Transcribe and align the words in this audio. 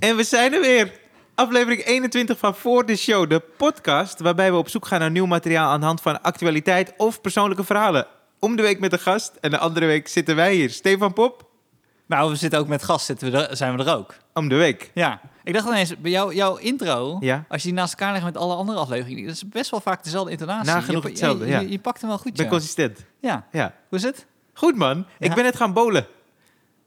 En 0.00 0.16
we 0.16 0.22
zijn 0.24 0.52
er 0.54 0.60
weer. 0.60 0.92
Aflevering 1.34 1.84
21 1.84 2.38
van 2.38 2.54
Voor 2.54 2.86
de 2.86 2.96
Show, 2.96 3.30
de 3.30 3.40
podcast 3.56 4.20
waarbij 4.20 4.50
we 4.52 4.58
op 4.58 4.68
zoek 4.68 4.86
gaan 4.86 5.00
naar 5.00 5.10
nieuw 5.10 5.26
materiaal 5.26 5.70
aan 5.70 5.80
de 5.80 5.86
hand 5.86 6.00
van 6.00 6.22
actualiteit 6.22 6.94
of 6.96 7.20
persoonlijke 7.20 7.64
verhalen. 7.64 8.06
Om 8.38 8.56
de 8.56 8.62
week 8.62 8.80
met 8.80 8.92
een 8.92 8.98
gast 8.98 9.32
en 9.40 9.50
de 9.50 9.58
andere 9.58 9.86
week 9.86 10.08
zitten 10.08 10.36
wij 10.36 10.54
hier. 10.54 10.70
Stefan 10.70 11.12
Pop, 11.12 11.48
Nou, 12.06 12.30
we 12.30 12.36
zitten 12.36 12.58
ook 12.58 12.66
met 12.68 12.82
gast, 12.82 13.06
zitten 13.06 13.30
we 13.32 13.46
er, 13.46 13.56
zijn 13.56 13.76
we 13.76 13.84
er 13.84 13.96
ook. 13.96 14.14
om 14.34 14.48
de 14.48 14.54
week. 14.54 14.90
Ja. 14.94 15.20
Ik 15.44 15.54
dacht 15.54 15.66
ineens, 15.66 15.98
bij 15.98 16.10
jou, 16.10 16.34
jouw 16.34 16.56
intro, 16.56 17.16
Ja. 17.20 17.44
als 17.48 17.62
je 17.62 17.68
die 17.68 17.76
naast 17.76 17.92
elkaar 17.92 18.12
legt 18.12 18.24
met 18.24 18.36
alle 18.36 18.54
andere 18.54 18.78
afleveringen, 18.78 19.26
dat 19.26 19.34
is 19.34 19.48
best 19.48 19.70
wel 19.70 19.80
vaak 19.80 20.04
dezelfde 20.04 20.30
intonatie. 20.30 20.72
Nagenoeg 20.72 21.02
je, 21.02 21.08
hetzelfde, 21.08 21.44
je, 21.44 21.50
ja. 21.50 21.60
je, 21.60 21.70
je 21.70 21.78
pakt 21.78 22.00
hem 22.00 22.08
wel 22.10 22.18
goed, 22.18 22.32
ben 22.34 22.44
ja. 22.44 22.50
consistent. 22.50 23.04
Ja. 23.20 23.46
Ja. 23.52 23.74
Hoe 23.88 23.98
is 23.98 24.04
het? 24.04 24.26
Goed 24.54 24.76
man, 24.76 25.06
ik 25.18 25.34
ben 25.34 25.44
net 25.44 25.56
gaan 25.56 25.72
bowlen. 25.72 26.06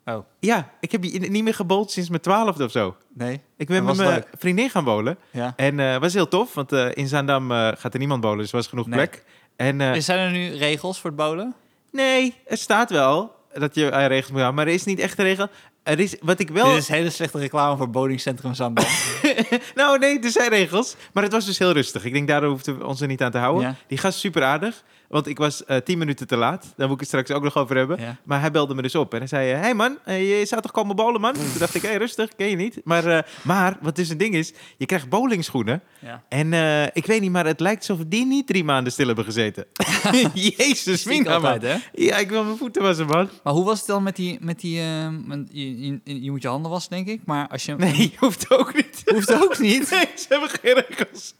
Oh, 0.05 0.25
Ja, 0.39 0.69
ik 0.79 0.91
heb 0.91 1.03
hier 1.03 1.29
niet 1.29 1.43
meer 1.43 1.53
gebold 1.53 1.91
sinds 1.91 2.09
mijn 2.09 2.21
twaalfde 2.21 2.63
of 2.63 2.71
zo. 2.71 2.95
nee. 3.13 3.41
Ik 3.57 3.67
ben 3.67 3.77
En 3.77 3.83
met 3.85 3.95
mijn 3.97 4.23
vriendin 4.37 4.69
gaan 4.69 4.83
bowlen. 4.83 5.17
Ja. 5.31 5.53
En 5.55 5.79
eh 5.79 5.97
was 5.97 6.13
heel 6.13 6.27
tof, 6.27 6.53
want 6.53 6.71
eh, 6.71 6.87
in 6.93 7.07
Zaandam 7.07 7.51
eh, 7.51 7.57
gaat 7.77 7.93
er 7.93 7.99
niemand 7.99 8.21
bowlen, 8.21 8.37
dus 8.39 8.49
er 8.51 8.55
was 8.57 8.67
genoeg 8.67 8.87
Nee. 8.87 8.95
plek. 8.97 9.23
En 9.55 9.81
eh, 9.81 9.99
Zijn 9.99 10.19
er 10.19 10.31
nu 10.31 10.55
regels 10.55 10.99
voor 10.99 11.09
het 11.09 11.19
bowlen? 11.19 11.53
nee, 11.91 12.35
er 12.45 12.57
staat 12.57 12.89
wel 12.89 13.35
dat 13.53 13.75
je 13.75 13.91
aan 13.91 14.07
regels 14.07 14.31
moet 14.31 14.39
houden, 14.39 14.55
maar 14.55 14.67
er 14.67 14.73
is 14.73 14.83
niet 14.83 14.99
echt 14.99 15.17
een 15.19 15.25
regel. 15.25 15.47
Er 15.83 15.99
is, 15.99 16.15
wat 16.21 16.39
ik 16.39 16.49
wel... 16.49 16.65
Dit 16.65 16.77
is 16.77 16.87
hele 16.87 17.09
slechte 17.09 17.37
reclame 17.37 17.77
voor 17.77 17.89
bowlingcentrum 17.89 18.53
Zandam. 18.53 18.85
nou, 19.75 19.99
nee, 19.99 20.19
er 20.19 20.29
zijn 20.29 20.49
regels. 20.49 20.95
Maar 21.13 21.23
het 21.23 21.31
was 21.31 21.45
dus 21.45 21.57
heel 21.59 21.71
rustig. 21.71 22.05
Ik 22.05 22.13
denk, 22.13 22.27
daar 22.27 22.43
hoefden 22.43 22.77
we 22.77 22.85
ons 22.85 23.01
er 23.01 23.07
niet 23.07 23.21
aan 23.21 23.31
te 23.31 23.37
houden. 23.37 23.61
Ja. 23.63 23.75
Die 23.87 23.97
gast 23.97 24.15
is 24.15 24.21
super 24.21 24.43
aardig. 24.43 24.83
Want 25.13 25.27
ik 25.27 25.37
was 25.37 25.65
eh, 25.65 25.77
tien 25.77 25.97
minuten 25.97 26.27
te 26.27 26.35
laat. 26.35 26.73
Daar 26.75 26.87
moet 26.87 26.95
ik 26.95 26.99
het 26.99 27.07
straks 27.07 27.31
ook 27.31 27.43
nog 27.43 27.57
over 27.57 27.75
hebben. 27.75 27.99
Ja. 27.99 28.17
Maar 28.23 28.39
hij 28.39 28.51
belde 28.51 28.75
me 28.75 28.81
dus 28.81 28.95
op. 28.95 29.11
En 29.13 29.19
hij 29.19 29.27
zei, 29.27 29.47
hé 29.49 29.57
hey 29.59 29.73
man, 29.73 29.97
eh, 30.03 30.39
je 30.39 30.45
zou 30.45 30.61
toch 30.61 30.71
komen 30.71 30.95
bowlen, 30.95 31.21
man? 31.21 31.33
Toen 31.33 31.43
dacht 31.59 31.75
ik, 31.75 31.81
hé, 31.81 31.95
rustig, 31.97 32.29
ken 32.35 32.49
je 32.49 32.55
niet. 32.55 32.81
Maar, 32.83 33.05
eh, 33.05 33.19
maar 33.41 33.77
wat 33.81 33.95
dus 33.95 34.09
een 34.09 34.17
ding 34.17 34.35
is, 34.35 34.53
je 34.77 34.85
krijgt 34.85 35.09
bowlingschoenen. 35.09 35.81
ja. 35.99 36.23
En 36.29 36.53
eh, 36.53 36.83
ik 36.93 37.05
weet 37.05 37.21
niet, 37.21 37.31
maar 37.31 37.45
het 37.45 37.59
lijkt 37.59 37.89
alsof 37.89 38.05
die 38.07 38.25
niet 38.25 38.47
drie 38.47 38.63
maanden 38.63 38.91
stil 38.93 39.05
hebben 39.07 39.25
gezeten. 39.25 39.65
Jezus, 40.33 41.03
mina, 41.03 41.39
man. 41.39 41.51
altijd, 41.51 41.61
hè? 41.61 42.03
Ja, 42.03 42.17
ik 42.17 42.29
wil 42.29 42.43
mijn 42.43 42.57
voeten 42.57 42.81
wassen, 42.81 43.05
man. 43.05 43.29
Maar 43.43 43.53
hoe 43.53 43.65
was 43.65 43.77
het 43.77 43.87
dan 43.87 44.03
met 44.03 44.15
die... 44.15 44.37
Met 44.41 44.59
die 44.59 44.79
eh, 44.81 45.07
met- 45.25 45.47
je, 45.51 45.81
je, 46.03 46.23
je 46.23 46.31
moet 46.31 46.41
je 46.41 46.47
handen 46.47 46.71
wassen, 46.71 46.91
denk 46.91 47.07
ik. 47.07 47.21
Maar 47.25 47.47
als 47.47 47.65
je... 47.65 47.75
Nee, 47.75 47.97
je 47.97 48.11
hoeft 48.17 48.51
ook 48.51 48.73
niet. 48.75 49.01
Hoeft 49.05 49.33
ook 49.33 49.59
niet. 49.59 49.89
Nee, 49.91 50.09
ze 50.15 50.25
hebben 50.29 50.49
geen 50.49 50.83
regels. 50.87 51.33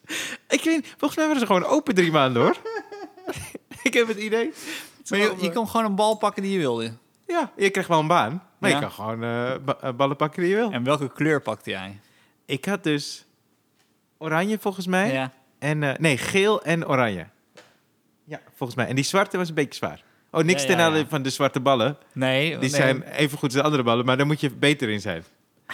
Ik 0.50 0.64
weet, 0.64 0.88
volgens 0.98 1.16
mij 1.16 1.26
waren 1.26 1.40
ze 1.40 1.46
gewoon 1.46 1.66
open 1.66 1.96
drie 1.96 2.12
maanden, 2.12 2.42
hoor. 2.42 2.56
ik 3.88 3.94
heb 3.94 4.08
het 4.08 4.18
idee. 4.18 4.54
Maar 5.10 5.20
je, 5.20 5.34
je 5.42 5.52
kon 5.52 5.68
gewoon 5.68 5.86
een 5.86 5.96
bal 5.96 6.16
pakken 6.16 6.44
die 6.44 6.52
je 6.52 6.58
wilde. 6.58 6.94
Ja, 7.28 7.52
je 7.58 7.70
krijgt 7.70 7.90
wel 7.90 8.00
een 8.00 8.08
baan. 8.08 8.44
Maar 8.58 8.70
Ja. 8.70 8.76
je 8.76 8.82
kan 8.82 8.92
gewoon 8.92 9.24
eh, 9.24 9.54
ba- 9.66 9.78
eh, 9.82 9.94
ballen 9.94 10.16
pakken 10.16 10.42
die 10.42 10.50
je 10.52 10.56
wil. 10.58 10.72
En 10.72 10.84
welke 10.84 11.12
kleur 11.14 11.42
pakte 11.42 11.70
jij? 11.70 12.00
Ik 12.46 12.66
had 12.66 12.84
dus 12.84 13.26
oranje, 14.18 14.58
volgens 14.60 14.88
mij. 14.88 15.14
Ja. 15.14 15.32
En, 15.60 15.84
eh, 15.84 15.98
nee, 16.00 16.18
geel 16.18 16.64
en 16.64 16.88
oranje. 16.88 17.26
Ja, 18.26 18.40
volgens 18.56 18.78
mij. 18.78 18.88
En 18.88 18.96
die 18.96 19.04
zwarte 19.04 19.38
was 19.38 19.50
een 19.50 19.56
beetje 19.56 19.76
zwaar. 19.76 20.04
Oh, 20.32 20.44
niks 20.44 20.62
Ja, 20.62 20.68
ten 20.68 20.78
ja, 20.78 20.96
ja. 20.96 21.06
van 21.08 21.22
de 21.22 21.30
zwarte 21.30 21.60
ballen. 21.60 21.98
Nee. 22.14 22.50
Die 22.50 22.58
nee. 22.60 22.70
zijn 22.70 23.02
even 23.04 23.38
goed 23.38 23.48
als 23.50 23.54
de 23.54 23.64
andere 23.64 23.84
ballen, 23.84 24.06
maar 24.06 24.18
daar 24.18 24.26
moet 24.26 24.40
je 24.42 24.50
beter 24.52 24.90
in 24.90 25.02
zijn. 25.02 25.24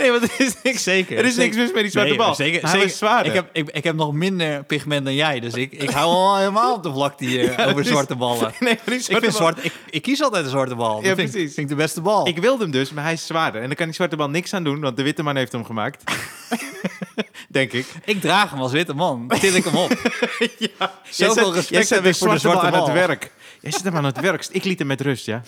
nee, 0.00 0.10
want 0.10 0.22
er 0.22 0.30
is 0.46 0.54
niks, 0.62 0.82
Zeker. 0.82 1.18
er 1.18 1.24
is 1.24 1.36
niks 1.36 1.56
mis 1.56 1.72
met 1.72 1.82
die 1.82 1.90
zwarte 1.90 2.08
Nee, 2.08 2.18
bal. 2.18 2.34
Zeker, 2.34 2.60
hij 2.60 2.70
zeker. 2.70 2.86
was 2.86 2.96
zwaarder. 2.98 3.26
Ik 3.26 3.34
heb, 3.34 3.48
ik, 3.52 3.68
ik 3.70 3.84
heb 3.84 3.94
nog 3.94 4.12
minder 4.12 4.64
pigment 4.64 5.04
dan 5.04 5.14
jij, 5.14 5.40
dus 5.40 5.54
ik, 5.54 5.72
ik 5.72 5.90
hou 5.90 6.06
al 6.12 6.36
helemaal 6.36 6.74
op 6.74 6.82
de 6.82 6.92
vlakte 6.92 7.24
hier 7.24 7.42
Ja, 7.58 7.64
over 7.66 7.84
zwarte 7.84 8.14
ballen. 8.16 8.52
Nee, 8.60 8.74
maar 8.74 8.82
die 8.84 8.94
Ik, 8.94 9.02
zwarte 9.02 9.26
vind 9.30 9.38
bal- 9.38 9.48
zwart, 9.52 9.64
ik, 9.64 9.72
ik 9.90 10.02
kies 10.02 10.22
altijd 10.22 10.44
een 10.44 10.50
zwarte 10.50 10.74
bal. 10.74 10.94
Dat 10.94 11.04
Ja, 11.04 11.14
vind, 11.14 11.30
precies. 11.30 11.54
vind 11.54 11.70
ik 11.70 11.76
de 11.76 11.82
beste 11.82 12.00
bal. 12.00 12.26
Ik 12.28 12.38
wilde 12.38 12.62
hem 12.62 12.72
dus, 12.72 12.90
maar 12.92 13.04
hij 13.04 13.12
is 13.12 13.26
zwaarder. 13.26 13.60
En 13.60 13.66
dan 13.66 13.76
kan 13.76 13.86
die 13.86 13.94
zwarte 13.94 14.16
bal 14.16 14.30
niks 14.30 14.54
aan 14.54 14.64
doen, 14.64 14.80
want 14.80 14.96
de 14.96 15.02
witte 15.02 15.22
man 15.22 15.36
heeft 15.36 15.52
hem 15.52 15.64
gemaakt. 15.64 16.04
Denk 17.48 17.72
ik. 17.72 17.86
Ik 18.04 18.20
draag 18.20 18.50
hem 18.50 18.60
als 18.60 18.72
witte 18.72 18.94
man. 18.94 19.28
Til 19.40 19.54
ik 19.54 19.64
hem 19.64 19.76
op. 19.76 19.90
ja. 20.58 20.92
Zoveel 21.10 21.54
respect 21.54 21.88
heb 21.88 22.04
ik 22.04 22.14
voor 22.16 22.30
de 22.30 22.38
zwarte 22.38 22.66
aan 22.66 22.70
bal. 22.72 22.84
het 22.84 22.94
werk. 22.94 23.30
Jij 23.60 23.70
zit 23.70 23.84
hem 23.84 23.96
aan 23.96 24.04
het 24.04 24.20
werk. 24.20 24.46
Ik 24.50 24.64
liet 24.64 24.78
hem 24.78 24.86
met 24.88 25.00
rust, 25.00 25.26
ja. 25.26 25.42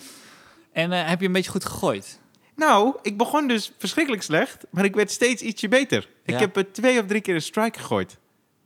En 0.73 0.91
eh, 0.91 1.07
heb 1.07 1.19
je 1.19 1.25
een 1.25 1.31
beetje 1.31 1.51
goed 1.51 1.65
gegooid? 1.65 2.19
Nou, 2.55 2.95
ik 3.01 3.17
begon 3.17 3.47
dus 3.47 3.71
verschrikkelijk 3.77 4.23
slecht, 4.23 4.65
maar 4.69 4.85
ik 4.85 4.95
werd 4.95 5.11
steeds 5.11 5.41
ietsje 5.41 5.67
beter. 5.67 6.09
Ik 6.25 6.39
heb 6.39 6.55
er 6.55 6.71
twee 6.71 6.99
of 6.99 7.05
drie 7.05 7.21
keer 7.21 7.35
een 7.35 7.41
strike 7.41 7.79
gegooid. 7.79 8.17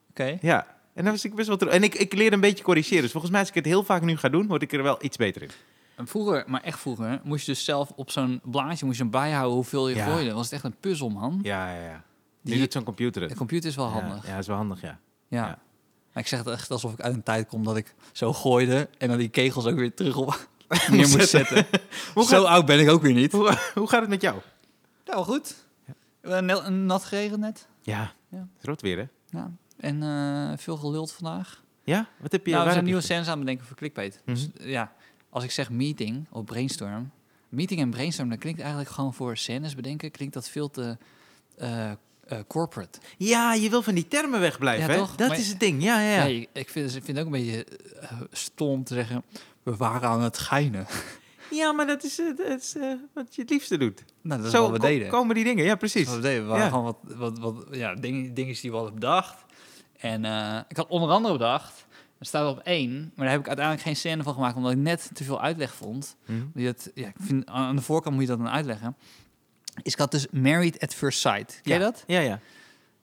Oké. 0.09 0.37
Ja. 0.41 0.75
En 0.93 1.03
dan 1.03 1.13
was 1.13 1.25
ik 1.25 1.35
best 1.35 1.47
wel 1.47 1.57
terug. 1.57 1.73
En 1.73 1.83
ik, 1.83 1.95
ik 1.95 2.13
leer 2.13 2.33
een 2.33 2.39
beetje 2.39 2.63
corrigeren. 2.63 3.01
Dus 3.01 3.11
volgens 3.11 3.31
mij, 3.31 3.39
als 3.41 3.49
ik 3.49 3.55
het 3.55 3.65
heel 3.65 3.83
vaak 3.83 4.01
nu 4.01 4.17
ga 4.17 4.29
doen, 4.29 4.47
word 4.47 4.61
ik 4.61 4.73
er 4.73 4.83
wel 4.83 4.97
iets 5.01 5.17
beter 5.17 5.41
in. 5.41 5.49
En 5.95 6.07
Vroeger, 6.07 6.43
maar 6.47 6.61
echt 6.63 6.79
vroeger, 6.79 7.19
moest 7.23 7.45
je 7.45 7.51
dus 7.51 7.63
zelf 7.65 7.91
op 7.95 8.11
zo'n 8.11 8.39
blaadje 8.43 8.85
moest 8.85 8.97
je 8.97 9.05
bijhouden 9.05 9.53
hoeveel 9.55 9.89
je 9.89 9.95
Ja. 9.95 10.05
gooide. 10.05 10.25
Dat 10.25 10.33
was 10.35 10.43
het 10.45 10.53
echt 10.53 10.63
een 10.63 10.75
puzzel, 10.79 11.09
man. 11.09 11.39
Ja, 11.43 11.73
ja, 11.75 11.83
ja. 11.83 12.03
Nu 12.41 12.51
Die- 12.51 12.59
doet 12.61 12.71
zo'n 12.73 12.83
computer 12.83 13.27
De 13.27 13.35
computer 13.35 13.69
is 13.69 13.75
wel 13.75 13.85
Ja, 13.85 13.91
handig. 13.91 14.27
Ja, 14.27 14.37
is 14.37 14.47
wel 14.47 14.55
handig, 14.55 14.81
ja. 14.81 14.99
Ja. 15.27 15.45
Ja. 15.45 15.59
Maar 16.13 16.23
ik 16.23 16.27
zeg 16.27 16.39
het 16.39 16.47
echt 16.47 16.71
alsof 16.71 16.93
ik 16.93 16.99
uit 17.01 17.13
een 17.13 17.23
tijd 17.23 17.47
kom 17.47 17.63
dat 17.63 17.77
ik 17.77 17.93
zo 18.11 18.33
gooide 18.33 18.89
en 18.97 19.07
dan 19.07 19.17
die 19.17 19.29
kegels 19.29 19.65
ook 19.65 19.75
weer 19.75 19.93
terug 19.93 20.15
op 20.17 20.47
neer 20.91 21.07
moest 21.09 21.29
zetten. 21.29 21.65
Zo 22.15 22.23
gaat- 22.23 22.43
oud 22.45 22.65
ben 22.65 22.79
ik 22.79 22.89
ook 22.89 23.01
weer 23.01 23.13
niet. 23.13 23.31
Hoe, 23.31 23.57
hoe 23.73 23.87
gaat 23.89 24.01
het 24.01 24.09
met 24.09 24.21
jou? 24.21 24.39
Nou, 25.05 25.23
goed. 25.25 25.55
Een, 26.21 26.45
nel- 26.45 26.65
een 26.65 26.85
nat 26.85 27.03
geregend 27.05 27.39
net. 27.39 27.67
Ja, 27.81 28.13
Ja. 28.29 28.37
het 28.37 28.47
is 28.59 28.63
rood 28.65 28.81
weer, 28.81 28.97
hè? 28.97 29.05
Ja. 29.37 29.51
En 29.77 30.03
eh, 30.03 30.57
veel 30.57 30.77
geluld 30.77 31.11
vandaag. 31.11 31.63
Ja? 31.83 32.07
Wat 32.19 32.31
heb 32.31 32.45
je? 32.45 32.51
nou, 32.51 32.65
we 32.65 32.71
zijn 32.71 32.83
nieuwe 32.83 33.01
scènes 33.01 33.25
aan 33.25 33.31
het 33.31 33.39
bedenken 33.39 33.65
voor 33.65 33.75
clickbait. 33.77 34.21
Mhm. 34.25 34.35
Dus 34.35 34.47
ja, 34.59 34.93
als 35.29 35.43
ik 35.43 35.51
zeg 35.51 35.69
meeting 35.69 36.25
of 36.31 36.43
brainstorm. 36.43 37.11
Meeting 37.49 37.79
en 37.79 37.89
brainstorm, 37.89 38.29
dan 38.29 38.37
klinkt 38.37 38.59
eigenlijk 38.59 38.89
gewoon 38.89 39.13
voor 39.13 39.37
scènes 39.37 39.75
bedenken, 39.75 40.11
klinkt 40.11 40.33
dat 40.33 40.49
veel 40.49 40.69
te 40.71 40.97
eh, 41.57 41.91
eh, 41.91 41.95
corporate. 42.47 42.99
Ja, 43.17 43.53
je 43.53 43.69
wil 43.69 43.81
van 43.81 43.93
die 43.95 44.07
termen 44.07 44.39
wegblijven, 44.39 44.87
Ja, 44.87 44.91
hè? 44.93 44.97
toch? 44.97 45.15
Dat 45.15 45.27
Maar- 45.27 45.37
is 45.37 45.47
het 45.47 45.59
ding, 45.59 45.83
ja, 45.83 46.01
ja, 46.01 46.15
ja. 46.15 46.23
Nee, 46.23 46.49
ik 46.53 46.69
vind, 46.69 46.95
ik 46.95 47.03
vind 47.03 47.17
het 47.17 47.27
ook 47.27 47.33
een 47.33 47.39
beetje 47.41 47.65
eh, 48.01 48.11
stom 48.31 48.69
om 48.69 48.83
te 48.83 48.93
zeggen, 48.93 49.23
we 49.71 49.75
waren 49.75 50.09
aan 50.09 50.21
het 50.21 50.37
geinen. 50.37 50.85
Ja, 51.51 51.71
maar 51.71 51.87
dat 51.87 52.03
is, 52.03 52.19
eh, 52.19 52.25
dat 52.37 52.61
is 52.61 52.75
eh, 52.75 52.91
wat 53.13 53.35
je 53.35 53.41
het 53.41 53.49
liefste 53.49 53.77
doet. 53.77 54.03
Nou, 54.21 54.37
dat 54.41 54.49
is 54.51 54.55
Zo 54.55 54.61
wat 54.61 54.71
we 54.71 54.77
ko- 54.79 54.85
deden. 54.87 55.07
komen 55.09 55.35
die 55.35 55.43
dingen, 55.43 55.65
ja, 55.65 55.75
precies. 55.75 56.05
Wat 56.05 56.15
we 56.15 56.21
deden. 56.21 56.41
We 56.43 56.47
waren 56.49 56.63
Ja. 56.63 56.69
gewoon 56.69 56.83
wat, 56.85 56.97
wat, 57.15 57.39
wat 57.39 57.65
ja, 57.71 57.95
dingen, 57.95 58.33
dingen 58.33 58.55
die 58.61 58.69
we 58.71 58.75
hadden 58.75 58.93
bedacht. 58.93 59.45
En 59.97 60.25
eh, 60.25 60.59
ik 60.67 60.77
had 60.77 60.87
onder 60.87 61.09
andere 61.09 61.33
bedacht, 61.33 61.85
er 62.19 62.25
staat 62.25 62.51
op 62.51 62.59
één, 62.63 62.91
maar 63.15 63.25
daar 63.25 63.29
heb 63.33 63.39
ik 63.39 63.47
uiteindelijk 63.47 63.85
geen 63.85 63.95
scène 63.95 64.23
van 64.23 64.33
gemaakt, 64.33 64.55
omdat 64.55 64.71
ik 64.71 64.77
net 64.77 65.09
te 65.13 65.23
veel 65.23 65.41
uitleg 65.41 65.73
vond. 65.75 66.15
Die 66.53 66.67
het, 66.67 66.91
ja, 66.93 67.07
ik 67.07 67.15
vind, 67.19 67.45
aan 67.45 67.75
de 67.75 67.81
voorkant 67.81 68.13
moet 68.15 68.23
je 68.23 68.29
dat 68.29 68.37
dan 68.39 68.49
uitleggen. 68.49 68.95
Is 69.83 69.93
ik 69.93 69.99
had 69.99 70.11
dus 70.11 70.27
Married 70.31 70.79
at 70.79 70.93
First 70.93 71.19
Sight. 71.19 71.59
Ken 71.63 71.73
je 71.73 71.79
Ja. 71.79 71.85
dat? 71.85 72.03
Ja, 72.07 72.19
ja. 72.19 72.39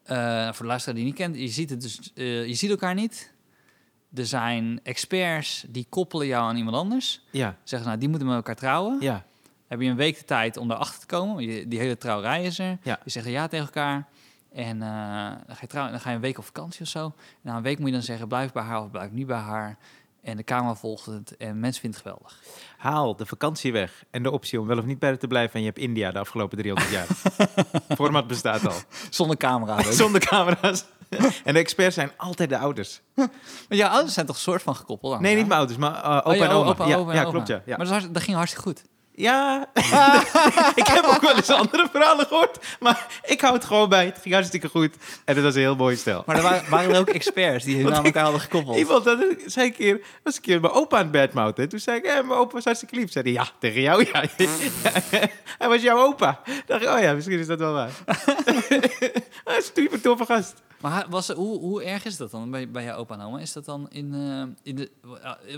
Eh, 0.02 0.46
voor 0.52 0.62
de 0.62 0.68
luisteraar 0.68 0.96
die 0.96 1.04
niet 1.04 1.14
kent, 1.14 1.36
je 1.36 1.48
ziet 1.48 1.70
het 1.70 1.80
dus, 1.82 2.10
eh, 2.14 2.46
je 2.46 2.54
ziet 2.54 2.70
elkaar 2.70 2.94
niet. 2.94 3.32
Er 4.14 4.26
zijn 4.26 4.80
experts 4.82 5.64
die 5.68 5.86
koppelen 5.88 6.26
jou 6.26 6.44
aan 6.48 6.56
iemand 6.56 6.76
anders. 6.76 7.20
Ja, 7.30 7.56
Zeggen, 7.64 7.88
nou, 7.88 8.00
die 8.00 8.08
moeten 8.08 8.26
met 8.26 8.36
elkaar 8.36 8.54
trouwen. 8.56 8.96
ja. 9.00 9.24
Heb 9.68 9.80
je 9.80 9.88
een 9.88 9.96
week 9.96 10.18
de 10.18 10.24
tijd 10.24 10.56
om 10.56 10.68
daarachter 10.68 11.00
te 11.00 11.06
komen. 11.06 11.36
Die 11.68 11.78
hele 11.78 11.96
trouwerij 11.98 12.44
is 12.44 12.58
er. 12.58 12.78
Ja. 12.82 12.98
Je 13.04 13.10
zegt 13.10 13.26
ja 13.26 13.46
tegen 13.48 13.64
elkaar. 13.64 14.06
En 14.52 14.82
eh, 14.82 15.30
dan, 15.46 15.56
ga 15.56 15.60
je 15.60 15.66
trouwen, 15.66 15.92
dan 15.92 16.02
ga 16.02 16.08
je 16.10 16.14
een 16.16 16.20
week 16.22 16.38
op 16.38 16.44
vakantie 16.44 16.80
of 16.82 16.88
zo. 16.88 17.04
En 17.04 17.12
na 17.40 17.56
een 17.56 17.62
week 17.62 17.78
moet 17.78 17.86
je 17.86 17.92
dan 17.92 18.02
zeggen, 18.02 18.28
blijf 18.28 18.52
bij 18.52 18.62
haar 18.62 18.82
of 18.82 18.90
blijf 18.90 19.10
niet 19.10 19.26
bij 19.26 19.36
haar. 19.38 19.76
En 20.24 20.36
de 20.36 20.44
camera 20.44 20.74
volgt 20.74 21.06
het 21.06 21.36
en 21.36 21.60
mensen 21.60 21.80
vinden 21.80 22.00
het 22.00 22.08
geweldig. 22.08 22.40
Haal 22.76 23.16
de 23.16 23.26
vakantie 23.26 23.72
weg 23.72 24.04
en 24.10 24.22
de 24.22 24.30
optie 24.30 24.60
om 24.60 24.66
wel 24.66 24.78
of 24.78 24.84
niet 24.84 24.98
bij 24.98 25.16
te 25.16 25.26
blijven. 25.26 25.54
En 25.54 25.60
je 25.60 25.66
hebt 25.66 25.78
India 25.78 26.10
de 26.10 26.18
afgelopen 26.18 26.58
300 26.58 26.90
jaar. 26.90 27.06
Format 27.96 28.26
bestaat 28.26 28.66
al. 28.66 28.74
Zonder 29.10 29.36
camera. 29.36 29.76
ook. 29.76 29.92
Zonder 29.92 30.20
camera's. 30.20 30.84
en 31.44 31.54
de 31.54 31.60
experts 31.60 31.94
zijn 31.94 32.10
altijd 32.16 32.48
de 32.48 32.58
ouders. 32.58 33.00
Maar 33.14 33.28
jouw 33.68 33.88
ouders 33.88 34.14
zijn 34.14 34.26
toch 34.26 34.34
een 34.36 34.42
soort 34.42 34.62
van 34.62 34.76
gekoppeld 34.76 35.14
aan 35.14 35.22
Nee, 35.22 35.36
niet 35.36 35.46
mijn 35.46 35.58
ouders, 35.58 35.78
maar 35.78 35.94
eh, 35.94 36.16
opa 36.16 36.30
Oh, 36.30 36.36
ja, 36.36 36.44
en 36.44 36.50
oma. 36.50 36.70
opa, 36.70 36.86
ja, 36.86 36.96
en 36.98 37.14
ja 37.14 37.24
klopt, 37.24 37.48
ja. 37.48 37.62
ja. 37.66 37.76
Maar 37.76 38.12
dat 38.12 38.22
ging 38.22 38.36
hartstikke 38.36 38.68
goed. 38.68 38.84
Ja, 39.16 39.70
ik 40.74 40.86
heb 40.86 41.04
ook 41.04 41.20
wel 41.20 41.36
eens 41.36 41.50
andere 41.50 41.88
verhalen 41.90 42.26
gehoord. 42.26 42.58
Maar 42.80 43.06
ik 43.22 43.40
hou 43.40 43.54
het 43.54 43.64
gewoon 43.64 43.88
bij. 43.88 44.04
Het 44.04 44.18
ging 44.22 44.34
hartstikke 44.34 44.68
goed. 44.68 44.94
En 45.24 45.34
dat 45.34 45.44
was 45.44 45.54
een 45.54 45.60
heel 45.60 45.76
mooi 45.76 45.96
stel. 45.96 46.22
Maar 46.26 46.36
er 46.36 46.42
waren, 46.42 46.70
waren 46.70 46.94
er 46.94 47.00
ook 47.00 47.08
experts 47.08 47.64
die 47.64 47.82
hun 47.82 47.94
aan 47.96 48.04
elkaar 48.04 48.22
hadden 48.22 48.40
gekoppeld. 48.40 48.76
Iemand 48.76 49.04
dat 49.04 49.18
zei 49.46 49.66
een 49.66 49.72
keer, 49.72 50.00
was 50.22 50.36
een 50.36 50.42
keer 50.42 50.60
mijn 50.60 50.72
opa 50.72 50.96
aan 50.96 51.02
het 51.02 51.12
badmouten. 51.12 51.68
Toen 51.68 51.78
zei 51.78 51.96
ik, 51.98 52.04
hé, 52.04 52.22
mijn 52.22 52.38
opa 52.38 52.52
was 52.52 52.64
hartstikke 52.64 52.96
lief. 52.96 53.12
Zei 53.12 53.24
hij, 53.24 53.32
ja, 53.32 53.48
tegen 53.58 53.80
jou, 53.80 54.06
ja. 54.12 54.24
hij 55.58 55.68
was 55.68 55.82
jouw 55.82 55.98
opa. 55.98 56.40
dacht 56.66 56.82
ik, 56.82 56.88
oh 56.88 57.00
ja, 57.00 57.12
misschien 57.12 57.38
is 57.38 57.46
dat 57.46 57.58
wel 57.58 57.72
waar. 57.72 57.90
Hij 59.44 59.56
is 59.56 59.70
een 59.74 59.82
super 59.82 60.00
toffe 60.00 60.24
gast. 60.24 60.62
Maar 60.84 61.06
was, 61.08 61.28
hoe, 61.28 61.58
hoe 61.58 61.82
erg 61.82 62.04
is 62.04 62.16
dat 62.16 62.30
dan 62.30 62.50
bij, 62.50 62.70
bij 62.70 62.84
jouw 62.84 62.96
opa 62.96 63.14
en 63.14 63.20
oma? 63.20 63.38
Is 63.38 63.52
dat 63.52 63.64
dan 63.64 63.90
in, 63.90 64.14
eh, 64.14 64.42
in 64.62 64.76
de... 64.76 64.90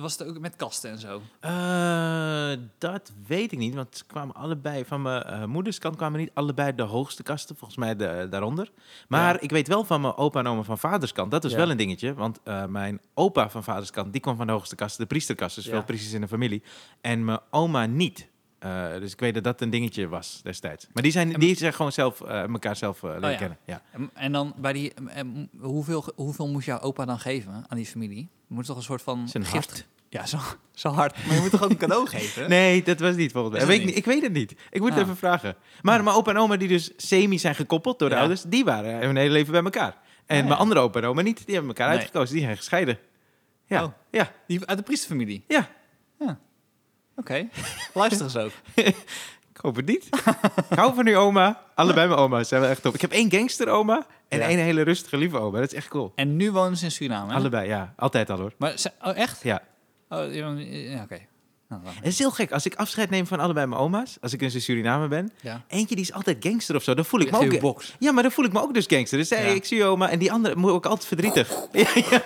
Was 0.00 0.18
het 0.18 0.28
ook 0.28 0.38
met 0.38 0.56
kasten 0.56 0.90
en 0.90 0.98
zo? 0.98 1.22
Eh, 1.40 2.66
dat 2.78 3.12
weet 3.26 3.45
ik 3.52 3.58
niet, 3.58 3.74
want 3.74 3.96
ze 3.96 4.04
kwamen 4.06 4.34
allebei 4.34 4.84
van 4.84 5.02
mijn 5.02 5.22
eh, 5.22 5.44
moeders 5.44 5.78
kant 5.78 5.96
kwamen 5.96 6.20
niet 6.20 6.30
allebei 6.34 6.74
de 6.74 6.82
hoogste 6.82 7.22
kasten, 7.22 7.56
volgens 7.56 7.78
mij 7.78 7.96
de, 7.96 8.26
daaronder. 8.30 8.70
Maar 9.08 9.34
Ja. 9.34 9.40
ik 9.40 9.50
weet 9.50 9.68
wel 9.68 9.84
van 9.84 10.00
mijn 10.00 10.16
opa 10.16 10.38
en 10.38 10.46
oma 10.46 10.62
van 10.62 10.78
vaders 10.78 11.12
kant, 11.12 11.30
dat 11.30 11.44
is 11.44 11.50
Ja. 11.50 11.56
wel 11.56 11.70
een 11.70 11.76
dingetje, 11.76 12.14
want 12.14 12.40
eh, 12.44 12.64
mijn 12.66 13.00
opa 13.14 13.50
van 13.50 13.64
vaders 13.64 13.90
kant, 13.90 14.12
die 14.12 14.20
kwam 14.20 14.36
van 14.36 14.46
de 14.46 14.52
hoogste 14.52 14.74
kasten, 14.74 15.00
de 15.02 15.06
priesterkast, 15.08 15.54
dus 15.54 15.64
Ja. 15.64 15.70
veel 15.70 15.84
priesters 15.84 16.12
in 16.14 16.20
de 16.20 16.28
familie. 16.28 16.62
En 17.00 17.24
mijn 17.24 17.38
oma 17.50 17.86
niet. 17.86 18.28
Eh, 18.58 18.92
dus 19.00 19.12
ik 19.12 19.20
weet 19.20 19.34
dat 19.34 19.44
dat 19.44 19.60
een 19.60 19.70
dingetje 19.70 20.08
was 20.08 20.40
destijds. 20.42 20.86
Maar 20.92 21.02
die 21.02 21.12
zijn, 21.12 21.32
die 21.32 21.56
zijn 21.56 21.72
gewoon 21.74 21.92
zelf, 21.92 22.20
eh, 22.20 22.42
elkaar 22.42 22.76
zelf 22.76 23.02
leren 23.02 23.30
ja. 23.30 23.36
kennen. 23.36 23.58
Ja. 23.64 23.82
En, 24.14 24.32
dan 24.32 24.54
bij 24.56 24.72
die, 24.72 24.92
hoeveel, 25.60 26.04
hoeveel 26.16 26.48
moet 26.48 26.64
jouw 26.64 26.80
opa 26.80 27.04
dan 27.04 27.18
geven 27.18 27.64
aan 27.68 27.76
die 27.76 27.86
familie? 27.86 28.28
Moet 28.46 28.64
toch 28.66 28.76
een 28.76 28.82
soort 28.82 29.02
van 29.02 29.28
Zijn 29.28 29.44
gift- 29.44 29.70
hart. 29.70 29.86
Ja, 30.16 30.26
zo, 30.26 30.38
zo 30.74 30.88
hard. 30.88 31.26
Maar 31.26 31.34
je 31.34 31.40
moet 31.40 31.50
toch 31.50 31.62
ook 31.64 31.70
een 31.70 31.76
cadeau 31.76 32.08
geven? 32.08 32.48
Nee, 32.58 32.82
dat 32.82 33.00
was 33.00 33.14
niet 33.14 33.32
volgens 33.32 33.52
mij. 33.54 33.62
Is 33.62 33.68
Weet 33.68 33.78
ik, 33.80 33.86
niet. 33.86 33.96
ik 33.96 34.04
weet 34.04 34.22
het 34.22 34.32
niet. 34.32 34.54
Ik 34.70 34.80
moet 34.80 34.88
het 34.90 34.98
Ah. 34.98 35.04
even 35.04 35.16
vragen. 35.16 35.56
Maar 35.82 36.02
mijn 36.04 36.16
opa 36.16 36.30
en 36.30 36.36
oma 36.36 36.56
die 36.56 36.68
dus 36.68 36.90
semi 36.96 37.38
zijn 37.38 37.54
gekoppeld 37.54 37.98
door 37.98 38.08
de 38.08 38.14
Ja. 38.14 38.20
ouders, 38.20 38.42
die 38.42 38.64
waren 38.64 38.98
hun 39.06 39.16
hele 39.16 39.30
leven 39.32 39.52
bij 39.52 39.62
elkaar. 39.62 39.96
En 40.26 40.36
Ah, 40.36 40.42
ja. 40.42 40.48
mijn 40.48 40.58
andere 40.60 40.80
opa 40.80 41.00
en 41.00 41.06
oma 41.06 41.22
niet. 41.22 41.36
Die 41.46 41.54
hebben 41.54 41.68
elkaar 41.74 41.88
Nee. 41.88 41.98
uitgekozen. 41.98 42.34
Die 42.34 42.44
zijn 42.44 42.56
gescheiden. 42.56 42.98
Ja, 43.66 43.84
Oh. 43.84 43.92
ja, 44.10 44.30
Die 44.46 44.66
uit 44.66 44.78
de 44.78 44.84
priesterfamilie? 44.84 45.44
ja. 45.48 45.68
Oké. 47.18 47.48
Luister 47.94 48.22
eens 48.24 48.36
ook. 48.36 48.50
Ik 49.54 49.62
hoop 49.62 49.76
het 49.76 49.86
niet. 49.86 50.04
ik 50.70 50.76
hou 50.78 50.94
van 50.94 51.06
uw 51.06 51.16
oma. 51.16 51.62
Allebei 51.74 52.06
mijn 52.08 52.18
oma's 52.20 52.48
zijn 52.48 52.60
wel 52.60 52.70
echt 52.70 52.82
top. 52.82 52.94
Ik 52.94 53.00
heb 53.00 53.10
één 53.12 53.30
gangster 53.30 53.68
oma 53.68 54.06
en 54.28 54.38
Ja. 54.38 54.46
één 54.48 54.58
hele 54.58 54.82
rustige 54.82 55.16
lieve 55.16 55.38
oma. 55.38 55.58
Dat 55.60 55.70
is 55.72 55.74
echt 55.76 55.88
cool. 55.88 56.12
En 56.14 56.36
nu 56.36 56.50
wonen 56.52 56.76
ze 56.76 56.84
in 56.84 56.90
Suriname, 56.90 57.30
hè? 57.32 57.36
Allebei, 57.38 57.68
ja. 57.68 57.92
Altijd 57.96 58.30
al 58.30 58.38
hoor. 58.38 58.52
Maar, 58.58 58.78
ze- 58.78 58.90
oh, 59.02 59.16
echt? 59.16 59.42
Ja. 59.42 59.62
Oh, 60.08 60.34
ja, 60.34 61.02
oké. 61.02 61.18
Nou, 61.68 61.82
Het 61.84 62.06
is 62.06 62.18
heel 62.18 62.30
gek. 62.30 62.52
Als 62.52 62.66
ik 62.66 62.74
afscheid 62.74 63.10
neem 63.10 63.26
van 63.26 63.40
allebei 63.40 63.66
mijn 63.66 63.80
oma's, 63.80 64.16
als 64.20 64.32
ik 64.32 64.42
in 64.42 64.60
Suriname 64.60 65.08
ben, 65.08 65.32
ja. 65.42 65.64
eentje 65.68 65.94
die 65.94 66.04
is 66.04 66.12
altijd 66.12 66.36
gangster 66.40 66.76
of 66.76 66.82
zo, 66.82 66.94
dan 66.94 67.04
voel 67.04 67.20
ik 67.20 67.30
me 67.30 67.38
ook... 67.38 67.60
box. 67.60 67.94
Ja, 67.98 68.12
maar 68.12 68.22
dan 68.22 68.32
voel 68.32 68.44
ik 68.44 68.52
me 68.52 68.60
ook 68.62 68.74
dus 68.74 68.84
gangster. 68.88 69.18
Dus 69.18 69.30
hey, 69.30 69.46
Ja. 69.48 69.54
ik 69.54 69.64
zie 69.64 69.76
je 69.76 69.84
oma. 69.84 70.10
En 70.10 70.18
die 70.18 70.32
andere 70.32 70.56
moet 70.56 70.74
ik 70.74 70.86
altijd 70.86 71.06
verdrietig. 71.06 71.66
ja. 72.10 72.22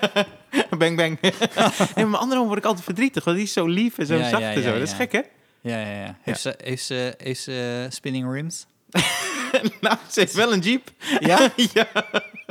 Bang, 0.79 0.97
bang. 0.97 1.19
en 1.94 2.11
mijn 2.11 2.15
andere 2.15 2.41
oma 2.41 2.47
word 2.49 2.59
ik 2.59 2.65
altijd 2.65 2.85
verdrietig, 2.85 3.25
want 3.25 3.37
die 3.37 3.47
is 3.47 3.53
zo 3.53 3.67
lief 3.67 3.99
en 3.99 4.06
zo 4.06 4.19
zacht 4.19 4.43
en 4.43 4.62
zo. 4.62 4.73
Dat 4.73 4.83
is 4.83 4.93
gek, 4.93 5.12
hè? 5.12 5.21
Ja, 5.61 5.81
ja, 5.81 6.03
ja. 6.05 6.17
Heeft 6.21 6.41
ze, 6.41 6.55
heeft 6.62 6.85
ze, 6.85 7.15
heeft 7.19 7.41
ze 7.41 7.83
eh, 7.85 7.91
spinning 7.93 8.33
rims? 8.33 8.67
nou, 9.81 9.97
ze 10.11 10.21
heeft 10.21 10.35
wel 10.35 10.53
een 10.53 10.61
jeep. 10.61 10.91
Ja? 11.21 11.50
ja. 11.73 11.87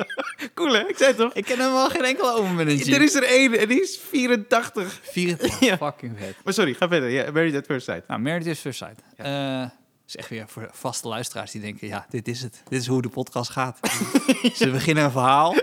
Cool, 0.54 0.74
hè? 0.74 0.88
Ik 0.88 0.98
zei 0.98 1.10
het 1.10 1.18
toch? 1.18 1.34
Ik 1.34 1.46
ken 1.46 1.60
helemaal 1.60 1.90
geen 1.90 2.04
enkele 2.04 2.32
over 2.34 2.54
met 2.54 2.68
een 2.68 2.76
jeep. 2.78 2.96
Er 2.96 3.02
is 3.02 3.16
er 3.16 3.24
één 3.24 3.60
en 3.60 3.68
die 3.68 3.82
is 3.82 4.00
84. 4.10 5.00
24 5.02 5.60
Ja. 5.70 5.78
fucking 5.78 6.18
vet. 6.20 6.36
Maar 6.44 6.54
sorry, 6.54 6.74
ga 6.74 6.88
verder. 6.88 7.10
Ja, 7.10 7.32
Married 7.32 7.56
at 7.56 7.66
First 7.66 7.86
Sight. 7.86 8.08
Nou, 8.08 8.20
Married 8.22 8.48
at 8.48 8.58
First 8.58 8.78
Sight. 8.78 9.02
Eh, 9.16 9.64
is 10.08 10.16
echt 10.16 10.30
weer 10.30 10.48
voor 10.48 10.70
vaste 10.72 11.08
luisteraars 11.08 11.52
die 11.52 11.62
denken... 11.62 11.88
ja, 11.88 12.06
dit 12.10 12.28
is 12.28 12.42
het. 12.42 12.62
Dit 12.70 12.82
is 12.82 12.88
hoe 12.88 13.02
de 13.02 13.10
podcast 13.10 13.50
gaat. 13.52 13.80
Ze 14.56 14.70
beginnen 14.72 15.04
een 15.04 15.12
verhaal... 15.12 15.56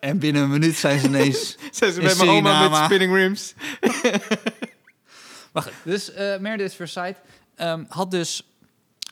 en 0.00 0.18
binnen 0.18 0.42
een 0.42 0.50
minuut 0.50 0.76
zijn 0.76 0.98
ze 1.00 1.06
ineens... 1.06 1.56
Zijn 1.70 1.92
ze 1.92 2.00
bij 2.00 2.14
mijn 2.16 2.28
oma 2.28 2.68
met 2.68 2.84
spinning 2.84 3.14
rims? 3.14 3.54
Goed, 5.52 5.72
dus 5.84 6.12
eh 6.12 6.38
Married 6.38 6.66
at 6.66 6.74
First 6.74 6.92
Sight 6.92 7.20
ehm, 7.54 7.84
had 7.88 8.10
dus... 8.10 8.50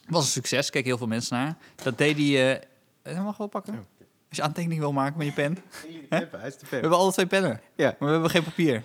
was 0.06 0.24
een 0.24 0.30
succes, 0.30 0.70
keken 0.70 0.88
heel 0.88 0.98
veel 0.98 1.06
mensen 1.06 1.36
naar. 1.36 1.56
Dat 1.82 1.98
deed 1.98 2.16
hij... 2.16 2.60
eh 3.02 3.24
mag 3.24 3.36
wel 3.36 3.46
pakken? 3.46 3.86
Als 4.28 4.36
je 4.36 4.42
aantekening 4.42 4.80
wil 4.80 4.92
maken 4.92 5.18
met 5.18 5.26
je 5.26 5.32
pen. 5.32 5.58
Hij 6.08 6.28
is 6.46 6.54
We 6.60 6.66
hebben 6.76 6.98
alle 6.98 7.12
twee 7.12 7.26
pennen. 7.26 7.60
Ja. 7.76 7.86
Maar 7.98 8.08
we 8.08 8.12
hebben 8.12 8.30
geen 8.30 8.42
papier. 8.44 8.82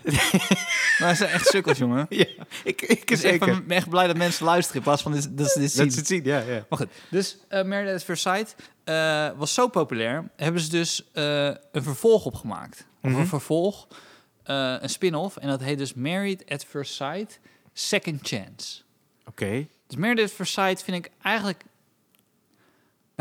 maar 0.99 1.09
ze 1.09 1.15
zijn 1.15 1.29
echt 1.29 1.47
sukkels, 1.47 1.77
jongen. 1.77 2.05
ja, 2.09 2.25
ik, 2.63 2.81
ik 2.81 3.15
zeker. 3.17 3.47
echt, 3.49 3.65
ben 3.67 3.77
echt 3.77 3.89
blij 3.89 4.07
dat 4.07 4.17
mensen 4.17 4.45
luisteren 4.45 4.77
in 4.77 4.83
plaats 4.83 5.01
van 5.01 5.11
dit, 5.11 5.37
dat 5.37 5.49
ze 5.51 5.59
dit 5.59 5.71
zien. 5.71 5.83
Dat 5.83 5.93
ze 5.93 5.99
het 5.99 6.07
zien, 6.07 6.23
ja, 6.23 6.39
ja. 6.39 6.65
Maar 6.69 6.79
goed, 6.79 6.87
dus 7.09 7.37
uh, 7.49 7.63
Married 7.63 7.93
at 7.93 8.03
First 8.03 8.21
Sight 8.21 8.55
was 9.37 9.53
zo 9.53 9.67
populair. 9.67 10.29
Hebben 10.35 10.61
ze 10.61 10.69
dus 10.69 11.11
eh, 11.13 11.45
een 11.71 11.83
vervolg 11.83 12.25
opgemaakt. 12.25 12.85
Of 13.01 13.09
Mhm. 13.09 13.19
een 13.19 13.27
vervolg, 13.27 13.87
eh, 14.43 14.75
een 14.79 14.89
spin-off. 14.89 15.37
En 15.37 15.47
dat 15.47 15.61
heet 15.61 15.77
dus 15.77 15.93
Married 15.93 16.43
at 16.49 16.65
First 16.65 16.93
Sight 16.93 17.39
Second 17.73 18.19
Chance. 18.27 18.81
Oké. 19.25 19.67
Dus 19.87 19.97
Married 19.97 20.23
at 20.23 20.31
First 20.31 20.53
Sight 20.53 20.83
vind 20.83 21.05
ik 21.05 21.11
eigenlijk... 21.21 21.63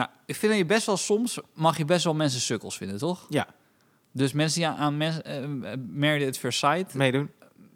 Nou, 0.03 0.15
ik 0.27 0.35
vind 0.37 0.53
dat 0.53 0.61
je 0.61 0.67
best 0.67 0.87
wel 0.87 0.97
soms... 0.97 1.39
mag 1.55 1.77
je 1.79 1.85
best 1.85 2.05
wel 2.05 2.15
mensen 2.15 2.41
sukkels 2.41 2.77
vinden, 2.77 2.99
toch? 2.99 3.27
Ja, 3.29 3.47
Dus 4.13 4.33
mensen 4.33 4.59
die 4.61 4.69
aan, 4.69 4.77
aan 4.77 4.97
mensen, 4.97 5.25
eh, 5.25 5.73
Married 5.93 6.29
at 6.29 6.39
First 6.39 6.59
Sight... 6.59 6.95
meedoen. 6.95 7.31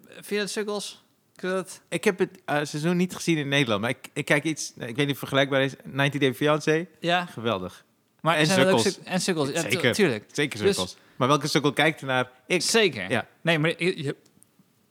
Vind 0.09 0.27
je 0.29 0.37
dat 0.39 0.51
sukkels? 0.51 1.05
Dat... 1.37 1.81
Ik 1.89 2.05
heb 2.05 2.19
het 2.19 2.31
eh, 2.45 2.57
seizoen 2.63 2.97
niet 2.97 3.15
gezien 3.15 3.37
in 3.39 3.49
Nederland, 3.49 3.81
maar 3.81 3.91
ik, 3.91 4.09
ik 4.13 4.25
kijk 4.25 4.45
iets, 4.45 4.73
ik 4.77 4.97
weet 4.97 4.97
niet 4.97 5.11
of 5.11 5.19
vergelijkbaar 5.19 5.63
is, 5.63 5.73
90 5.85 6.21
Day 6.21 6.35
Fiancé, 6.35 6.87
Ja, 7.01 7.27
geweldig. 7.27 7.85
maar 8.21 8.37
En 8.37 8.47
sukkels. 8.47 8.83
suk- 8.83 8.97
en 9.05 9.21
sukkels. 9.21 9.49
Ja, 9.49 9.61
Zeker. 9.61 9.93
tuurlijk. 9.95 10.25
Zeker 10.33 10.59
Dus- 10.59 10.67
sukkels. 10.69 10.97
Maar 11.17 11.29
welke 11.29 11.47
sukkel 11.49 11.73
kijkt 11.73 12.01
er 12.01 12.07
naar? 12.07 12.31
Ik. 12.47 12.63
Zeker. 12.63 13.11
Ja. 13.11 13.27
Nee, 13.41 13.59
maar 13.59 13.71
je- 13.83 14.03
je- 14.03 14.17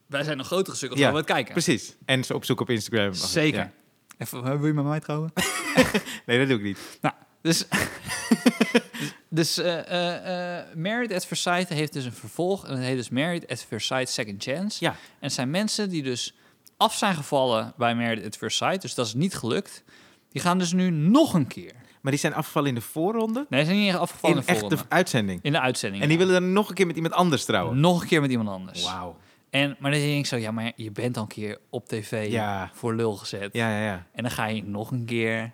wij 0.06 0.22
zijn 0.24 0.36
nog 0.36 0.46
grotere 0.46 0.76
sukkels 0.76 1.00
Ja, 1.00 1.06
dan 1.06 1.14
we 1.14 1.20
het 1.20 1.30
kijken. 1.30 1.52
Precies. 1.52 1.96
En 2.04 2.24
ze 2.24 2.34
op 2.34 2.44
zoek 2.44 2.60
op 2.60 2.70
Instagram. 2.70 3.14
Zeker. 3.14 3.58
Ja. 3.58 3.72
Even, 4.18 4.44
eh, 4.44 4.56
wil 4.58 4.66
je 4.66 4.72
met 4.72 4.84
mij 4.84 5.00
trouwen? 5.00 5.32
Nee, 6.26 6.38
dat 6.38 6.48
doe 6.48 6.56
ik 6.58 6.62
niet. 6.64 6.78
nou, 7.00 7.14
dus... 7.48 7.66
dus 9.28 9.58
eh, 9.58 9.78
eh, 9.78 10.58
eh, 10.58 10.66
Married 10.74 11.12
at 11.12 11.26
Sight 11.30 11.68
heeft 11.68 11.92
dus 11.92 12.04
een 12.04 12.12
vervolg. 12.12 12.66
En 12.66 12.74
het 12.74 12.84
heet 12.84 12.96
dus 12.96 13.08
Married 13.08 13.48
at 13.48 13.66
Sight 13.76 14.08
Second 14.08 14.42
Chance. 14.42 14.84
Ja. 14.84 14.90
En 14.90 14.96
het 15.20 15.32
zijn 15.32 15.50
mensen 15.50 15.88
die 15.88 16.02
dus 16.02 16.34
af 16.76 16.94
zijn 16.94 17.14
gevallen 17.14 17.72
bij 17.76 17.94
Married 17.94 18.24
at 18.24 18.52
Sight. 18.52 18.82
Dus 18.82 18.94
dat 18.94 19.06
is 19.06 19.14
niet 19.14 19.34
gelukt. 19.34 19.84
Die 20.28 20.42
gaan 20.42 20.58
dus 20.58 20.72
nu 20.72 20.90
nog 20.90 21.34
een 21.34 21.46
keer. 21.46 21.72
Maar 22.00 22.12
die 22.14 22.24
zijn 22.24 22.34
afgevallen 22.34 22.68
in 22.68 22.74
de 22.74 22.80
voorronde. 22.80 23.46
Nee, 23.48 23.60
ze 23.60 23.66
zijn 23.66 23.78
niet 23.78 23.94
afgevallen 23.94 24.36
In 24.36 24.42
in 24.46 24.54
de 24.54 24.60
echt 24.60 24.70
de 24.70 24.84
uitzending. 24.88 25.40
In 25.42 25.52
de 25.52 25.60
uitzending. 25.60 26.02
En 26.02 26.08
die 26.08 26.18
ja. 26.18 26.24
willen 26.24 26.40
dan 26.42 26.52
nog 26.52 26.68
een 26.68 26.74
keer 26.74 26.86
met 26.86 26.96
iemand 26.96 27.14
anders 27.14 27.44
trouwen. 27.44 27.80
nog 27.80 28.02
een 28.02 28.08
keer 28.08 28.20
met 28.20 28.30
iemand 28.30 28.48
anders. 28.48 28.84
Wauw. 28.84 29.16
En, 29.50 29.76
maar 29.78 29.90
dan 29.90 30.00
denk 30.00 30.18
ik 30.18 30.26
zo, 30.26 30.36
ja, 30.36 30.50
maar 30.50 30.72
je 30.76 30.90
bent 30.90 31.16
al 31.16 31.22
een 31.22 31.28
keer 31.28 31.58
op 31.70 31.88
tv 31.88 32.30
Ja. 32.30 32.70
voor 32.72 32.94
lul 32.94 33.16
gezet. 33.16 33.52
Ja, 33.52 33.70
ja, 33.70 33.84
ja. 33.84 34.06
En 34.12 34.22
dan 34.22 34.32
ga 34.32 34.46
je 34.46 34.64
nog 34.64 34.90
een 34.90 35.04
keer. 35.04 35.52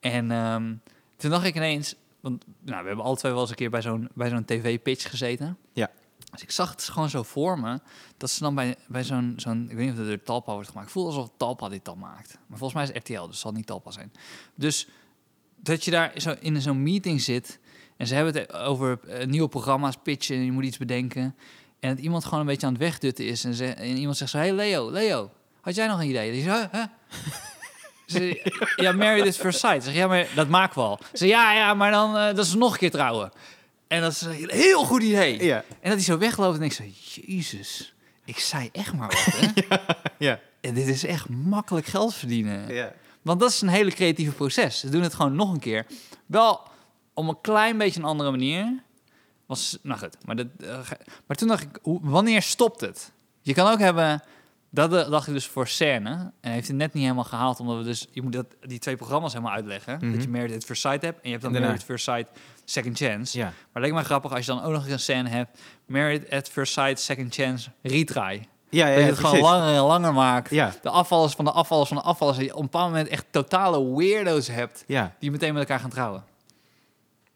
En 0.00 0.30
ehm, 0.30 0.74
toen 1.18 1.30
dacht 1.30 1.44
ik 1.44 1.54
ineens, 1.54 1.94
want 2.20 2.44
nou, 2.60 2.80
we 2.82 2.86
hebben 2.86 3.04
alle 3.04 3.16
twee 3.16 3.32
wel 3.32 3.40
eens 3.40 3.50
een 3.50 3.56
keer 3.56 3.70
bij 3.70 3.82
zo'n, 3.82 4.08
bij 4.14 4.28
zo'n 4.28 4.44
tv-pitch 4.44 5.10
gezeten. 5.10 5.58
Ja. 5.72 5.90
Dus 6.30 6.42
ik 6.42 6.50
zag 6.50 6.70
het 6.70 6.82
gewoon 6.82 7.10
zo 7.10 7.22
voor 7.22 7.58
me, 7.58 7.80
dat 8.16 8.30
ze 8.30 8.40
dan 8.42 8.54
bij, 8.54 8.76
bij 8.88 9.04
zo'n, 9.04 9.34
zo'n, 9.36 9.66
ik 9.70 9.76
weet 9.76 9.84
niet 9.84 9.92
of 9.92 9.98
het 9.98 10.08
door 10.08 10.22
Talpa 10.22 10.52
wordt 10.52 10.68
gemaakt. 10.68 10.86
Ik 10.86 10.92
voel 10.92 11.06
alsof 11.06 11.30
Talpa 11.36 11.68
dit 11.68 11.84
dan 11.84 11.98
maakt. 11.98 12.38
Maar 12.46 12.58
volgens 12.58 12.72
mij 12.72 12.82
is 12.82 13.00
RTL, 13.02 13.20
dus 13.20 13.30
het 13.30 13.36
zal 13.36 13.52
niet 13.52 13.66
Talpa 13.66 13.90
zijn. 13.90 14.12
Dus 14.54 14.88
dat 15.56 15.84
je 15.84 15.90
daar 15.90 16.12
zo 16.16 16.34
in 16.40 16.62
zo'n 16.62 16.82
meeting 16.82 17.20
zit 17.20 17.58
en 17.96 18.06
ze 18.06 18.14
hebben 18.14 18.34
het 18.34 18.52
over 18.52 19.00
eh, 19.00 19.26
nieuwe 19.26 19.48
programma's 19.48 19.96
pitchen 20.02 20.36
en 20.36 20.44
je 20.44 20.52
moet 20.52 20.64
iets 20.64 20.78
bedenken. 20.78 21.36
En 21.80 21.94
dat 21.94 22.04
iemand 22.04 22.24
gewoon 22.24 22.40
een 22.40 22.46
beetje 22.46 22.66
aan 22.66 22.72
het 22.72 22.82
wegdutten 22.82 23.26
is 23.26 23.44
en, 23.44 23.54
ze, 23.54 23.66
en 23.66 23.96
iemand 23.96 24.16
zegt 24.16 24.30
zo, 24.30 24.38
hey 24.38 24.52
Leo, 24.52 24.90
Leo, 24.90 25.30
had 25.60 25.74
jij 25.74 25.86
nog 25.86 26.00
een 26.00 26.08
idee? 26.08 26.32
Die 26.32 26.42
zegt, 26.42 26.70
huh? 26.72 26.84
Ze, 28.08 28.52
ja, 28.76 28.92
Married 28.92 29.26
at 29.26 29.36
First 29.36 29.58
Sight. 29.58 29.84
Zeg, 29.84 29.94
ja, 29.94 30.06
maar 30.06 30.26
dat 30.34 30.48
maken 30.48 30.74
we 30.74 30.80
al. 30.88 30.98
Ze, 31.12 31.26
ja, 31.26 31.52
ja, 31.52 31.74
maar 31.74 31.90
dan 31.90 32.16
eh, 32.16 32.34
dat 32.34 32.44
is 32.46 32.54
nog 32.54 32.72
een 32.72 32.78
keer 32.78 32.90
trouwen. 32.90 33.32
En 33.88 34.00
dat 34.00 34.12
is 34.12 34.20
een 34.20 34.50
heel 34.50 34.84
goed 34.84 35.02
idee. 35.02 35.44
Ja, 35.44 35.56
En 35.56 35.88
dat 35.90 35.92
hij 35.92 36.00
zo 36.00 36.18
wegloopt 36.18 36.56
en 36.58 36.62
ik 36.62 36.72
zo, 36.72 36.82
jezus, 37.26 37.94
ik 38.24 38.38
zei 38.38 38.68
echt 38.72 38.92
maar 38.94 39.08
wat, 39.08 39.24
hè? 39.34 39.76
ja, 40.26 40.40
En 40.60 40.74
dit 40.74 40.86
is 40.86 41.04
echt 41.04 41.28
makkelijk 41.28 41.86
geld 41.86 42.14
verdienen. 42.14 42.74
ja. 42.74 42.92
Want 43.22 43.40
dat 43.40 43.50
is 43.50 43.60
een 43.60 43.68
hele 43.68 43.90
creatieve 43.90 44.32
proces. 44.32 44.78
Ze 44.78 44.88
doen 44.88 45.02
het 45.02 45.14
gewoon 45.14 45.34
nog 45.34 45.52
een 45.52 45.58
keer. 45.60 45.86
Wel 46.26 46.60
om 47.14 47.28
een 47.28 47.40
klein 47.40 47.78
beetje 47.78 48.00
een 48.00 48.06
andere 48.06 48.30
manier. 48.30 48.82
Was, 49.46 49.78
nou 49.82 49.98
goed, 49.98 50.16
maar, 50.24 50.36
dat, 50.36 50.46
eh, 50.60 50.78
maar 51.26 51.36
toen 51.36 51.48
dacht 51.48 51.62
ik, 51.62 51.78
hoe, 51.82 52.00
wanneer 52.02 52.42
stopt 52.42 52.80
het? 52.80 53.12
Je 53.42 53.54
kan 53.54 53.72
ook 53.72 53.78
hebben, 53.78 54.22
dat 54.70 54.94
eh, 54.94 55.10
dacht 55.10 55.26
ik 55.26 55.32
dus 55.34 55.46
voor 55.46 55.68
scène. 55.68 56.32
En 56.40 56.52
heeft 56.52 56.68
het 56.68 56.76
net 56.76 56.92
niet 56.92 57.02
helemaal 57.02 57.24
gehaald, 57.24 57.60
omdat 57.60 57.76
we 57.76 57.82
dus, 57.84 58.06
je 58.10 58.22
moet 58.22 58.32
dat, 58.32 58.46
die 58.60 58.78
twee 58.78 58.96
programma's 58.96 59.32
helemaal 59.32 59.54
uitleggen. 59.54 59.98
Mhm. 60.00 60.12
Dat 60.12 60.22
je 60.22 60.28
Married 60.28 60.54
at 60.54 60.64
First 60.64 60.80
Sight 60.82 61.02
hebt 61.02 61.16
en 61.16 61.22
je 61.22 61.30
hebt 61.30 61.42
dan 61.42 61.52
daarna. 61.52 61.66
Married 61.66 61.82
at 61.82 61.90
First 61.90 62.04
Sight 62.04 62.26
Second 62.64 62.96
Chance. 62.98 63.38
ja. 63.38 63.44
Maar 63.44 63.54
het 63.72 63.82
leek 63.82 63.92
me 63.92 64.04
grappig 64.04 64.32
als 64.32 64.46
je 64.46 64.52
dan 64.52 64.62
ook 64.62 64.72
nog 64.72 64.82
eens 64.82 64.92
een 64.92 64.98
scène 65.00 65.28
hebt. 65.28 65.58
Married 65.86 66.30
at 66.30 66.48
First 66.48 66.72
Sight 66.72 67.00
Second 67.00 67.34
Chance 67.34 67.70
retry. 67.82 68.46
Ja, 68.70 68.86
ja, 68.86 68.94
dat 68.94 69.04
je 69.04 69.10
het 69.10 69.18
gewoon 69.18 69.40
langer 69.40 69.74
en 69.74 69.80
langer 69.82 70.12
maakt. 70.12 70.50
Ja, 70.50 70.72
De 70.82 70.90
afvallers 70.90 71.32
van 71.34 71.44
de 71.44 71.50
afvallers 71.50 71.88
van 71.88 71.96
de 71.96 72.02
afvallers. 72.02 72.36
Dat 72.38 72.46
je 72.46 72.52
op 72.52 72.58
een 72.58 72.64
bepaald 72.64 72.90
moment 72.90 73.08
echt 73.08 73.24
totale 73.30 73.96
weirdo's 73.96 74.48
hebt. 74.48 74.84
ja. 74.86 75.14
Die 75.18 75.30
meteen 75.30 75.52
met 75.52 75.62
elkaar 75.62 75.80
gaan 75.80 75.90
trouwen. 75.90 76.24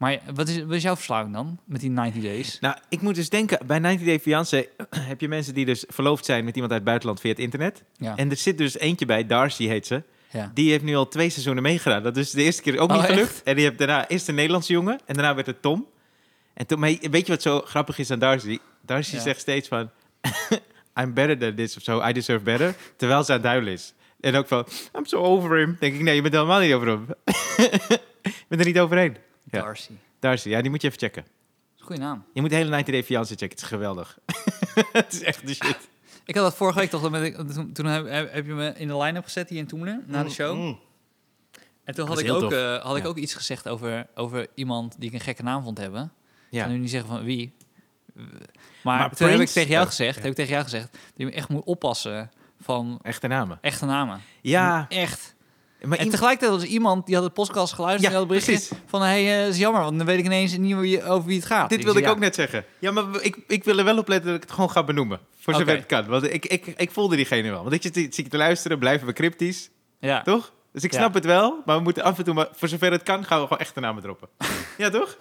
Maar 0.03 0.19
wat 0.35 0.49
is, 0.49 0.59
wat 0.65 0.73
is 0.73 0.83
jouw 0.83 0.95
verslaving 0.95 1.35
dan? 1.35 1.59
Met 1.65 1.81
die 1.81 1.91
90 1.91 2.23
days? 2.23 2.59
Nou, 2.61 2.77
ik 2.89 3.01
moet 3.01 3.15
dus 3.15 3.29
denken, 3.29 3.59
bij 3.67 3.79
90 3.79 4.07
Day 4.07 4.21
Fiancé 4.21 4.67
heb 5.11 5.21
je 5.21 5.29
mensen 5.29 5.55
die 5.55 5.65
dus 5.65 5.85
verloofd 5.89 6.25
zijn 6.25 6.45
met 6.45 6.55
iemand 6.55 6.73
uit 6.73 6.81
het 6.81 6.89
buitenland 6.89 7.21
via 7.21 7.31
het 7.31 7.39
internet. 7.39 7.83
Ja. 7.97 8.17
En 8.17 8.31
er 8.31 8.37
zit 8.37 8.59
dus 8.59 8.79
eentje 8.79 9.07
bij, 9.07 9.27
Darcy 9.27 9.67
heet 9.67 9.87
ze. 9.87 10.03
ja. 10.31 10.51
Die 10.55 10.71
heeft 10.71 10.85
nu 10.85 10.95
al 10.97 11.09
twee 11.09 11.31
seizoenen 11.31 11.63
meegedaan. 11.63 12.03
Dat 12.03 12.17
is 12.17 12.31
de 12.31 12.43
eerste 12.43 12.63
keer 12.63 12.79
ook 12.79 12.91
Oh, 12.91 12.97
niet 12.97 13.05
gelukt. 13.07 13.29
echt? 13.29 13.43
En 13.43 13.55
die 13.55 13.65
heeft 13.65 13.79
daarna 13.79 14.09
eerst 14.09 14.29
een 14.29 14.35
Nederlandse 14.35 14.73
jongen 14.73 15.01
en 15.07 15.15
daarna 15.15 15.35
werd 15.35 15.47
het 15.47 15.63
Tom. 15.63 15.87
En 16.55 16.67
toen, 16.67 16.81
weet 16.81 17.27
je 17.27 17.33
wat 17.33 17.43
zo 17.43 17.61
grappig 17.61 17.99
is 17.99 18.11
aan 18.11 18.19
Darcy? 18.19 18.59
Darcy 18.81 19.15
Ja. 19.15 19.21
zegt 19.23 19.41
steeds 19.41 19.69
van, 19.69 19.91
I'm 21.01 21.15
better 21.15 21.39
than 21.39 21.55
this 21.55 21.77
of 21.77 21.83
zo, 21.83 22.09
I 22.09 22.13
deserve 22.13 22.45
better. 22.45 22.75
Terwijl 22.97 23.25
ze 23.25 23.33
aan 23.33 23.39
het 23.39 23.47
huilen 23.47 23.73
is. 23.73 23.95
En 24.21 24.35
ook 24.35 24.47
van, 24.49 24.67
I'm 24.99 25.07
so 25.07 25.17
over 25.23 25.57
him. 25.59 25.77
Denk 25.81 25.95
ik, 25.95 26.01
nee, 26.01 26.15
je 26.15 26.23
bent 26.23 26.35
helemaal 26.35 26.61
niet 26.61 26.73
over 26.73 26.89
hem. 26.89 27.07
je 28.23 28.45
bent 28.49 28.61
er 28.61 28.67
niet 28.67 28.79
overheen. 28.81 29.17
Darcy. 29.61 29.93
Darcy, 30.19 30.49
ja, 30.49 30.61
die 30.61 30.71
moet 30.71 30.83
je 30.83 30.87
even 30.89 31.01
checken. 31.01 31.25
Goeie 31.79 32.01
naam. 32.01 32.25
Je 32.35 32.41
moet 32.41 32.51
de 32.51 32.57
hele 32.57 32.71
90 32.71 32.95
Day 32.95 33.05
Fiancé 33.05 33.31
checken, 33.35 33.49
het 33.49 33.61
is 33.61 33.65
geweldig. 33.69 34.19
het 34.93 35.13
is 35.13 35.23
echt 35.23 35.47
de 35.47 35.55
shit. 35.55 35.79
Ik 36.25 36.35
had 36.35 36.45
dat 36.45 36.55
vorige 36.55 36.79
week 36.79 36.91
toch, 36.91 37.11
met, 37.11 37.35
toen, 37.75 37.87
heb, 37.87 38.47
je 38.47 38.53
me 38.55 38.73
in 38.77 38.89
de 38.89 38.97
line-up 38.97 39.25
gezet 39.25 39.49
hier 39.49 39.59
in 39.59 39.67
Toemelen, 39.67 40.05
na 40.07 40.23
de 40.23 40.31
show. 40.31 40.57
Mm. 40.57 40.79
En 41.85 41.95
toen 41.95 42.07
Dat 42.07 42.09
had 42.09 42.19
ik, 42.19 42.33
ook, 42.33 42.53
eh, 42.53 42.83
had 42.83 42.97
ik 42.97 43.07
ook 43.07 43.17
iets 43.17 43.35
gezegd 43.35 43.69
over, 43.69 44.07
over 44.15 44.47
iemand 44.55 44.95
die 44.99 45.09
ik 45.09 45.15
een 45.15 45.21
gekke 45.21 45.43
naam 45.43 45.63
vond 45.63 45.79
hebben. 45.79 46.03
Ik 46.03 46.11
Ja. 46.51 46.63
kan 46.65 46.73
nu 46.73 46.79
niet 46.79 46.91
zeggen 46.91 47.09
van 47.11 47.25
wie. 47.25 47.55
Maar, 48.15 48.29
Maar 48.83 49.11
toen 49.15 49.29
heb 49.29 49.41
ik 49.41 49.49
tegen 49.49 49.71
jou 49.71 49.87
gezegd, 49.87 50.15
ja. 50.17 50.21
heb 50.21 50.31
ik 50.31 50.37
tegen 50.37 50.53
jou 50.53 50.63
gezegd, 50.65 50.93
dat 50.93 51.01
je 51.15 51.31
echt 51.31 51.49
moet 51.49 51.65
oppassen 51.65 52.31
van 52.61 52.99
Echte 53.03 53.27
namen. 53.27 53.59
echte 53.61 53.85
namen. 53.85 54.21
Ja, 54.41 54.87
Echt. 54.89 55.32
Maar 55.85 55.99
En 55.99 56.09
tegelijkertijd 56.09 56.61
was 56.61 56.69
iemand 56.71 57.07
die 57.07 57.15
had 57.15 57.25
het 57.25 57.35
podcast 57.35 57.73
geluisterd 57.73 58.03
Ja, 58.05 58.09
en 58.09 58.15
had 58.15 58.23
een 58.23 58.29
berichtje 58.39 58.53
precies. 58.53 58.79
van, 58.87 59.03
hé, 59.03 59.25
hey, 59.25 59.49
is 59.49 59.59
jammer, 59.59 59.83
want 59.83 59.97
dan 59.97 60.07
weet 60.07 60.19
ik 60.19 60.25
ineens 60.25 60.57
niet 60.57 60.77
wie- 60.77 61.05
over 61.05 61.27
wie 61.29 61.37
het 61.37 61.47
gaat. 61.47 61.69
dit 61.71 61.85
wilde 61.85 62.01
ik 62.01 62.09
ook 62.09 62.19
net 62.19 62.35
zeggen. 62.35 62.65
Ja, 62.79 62.91
maar 62.91 63.05
ik, 63.21 63.37
ik 63.47 63.65
wil 63.65 63.79
er 63.79 63.85
wel 63.85 63.99
op 63.99 64.09
letten 64.09 64.27
dat 64.27 64.37
ik 64.37 64.43
het 64.43 64.53
gewoon 64.53 64.71
ga 64.71 64.85
benoemen. 64.85 65.21
Voor 65.39 65.55
zover 65.55 65.77
het 65.77 65.87
kan. 65.87 66.07
Want 66.07 66.33
ik, 66.33 66.47
ik, 66.47 66.67
ik 66.67 66.91
voelde 66.91 67.17
diegene 67.17 67.51
wel. 67.51 67.63
Want 67.63 67.75
ik 67.75 67.83
zit, 67.83 68.15
zit 68.15 68.31
te 68.31 68.37
luisteren, 68.37 68.79
blijven 68.79 69.07
we 69.07 69.13
cryptisch. 69.13 69.71
Ja. 70.01 70.23
Toch? 70.23 70.53
Dus 70.73 70.83
ik 70.85 70.93
Ja. 70.93 70.99
snap 70.99 71.15
het 71.15 71.25
wel, 71.25 71.63
maar 71.65 71.77
we 71.77 71.83
moeten 71.83 72.03
af 72.03 72.19
en 72.19 72.25
toe, 72.25 72.35
maar 72.35 72.49
voor 72.53 72.69
zover 72.69 72.93
het 72.93 73.03
kan, 73.03 73.25
gaan 73.25 73.39
we 73.41 73.45
gewoon 73.47 73.59
echte 73.59 73.81
namen 73.81 74.03
droppen. 74.03 74.29
ja, 74.79 74.91
toch? 74.91 75.19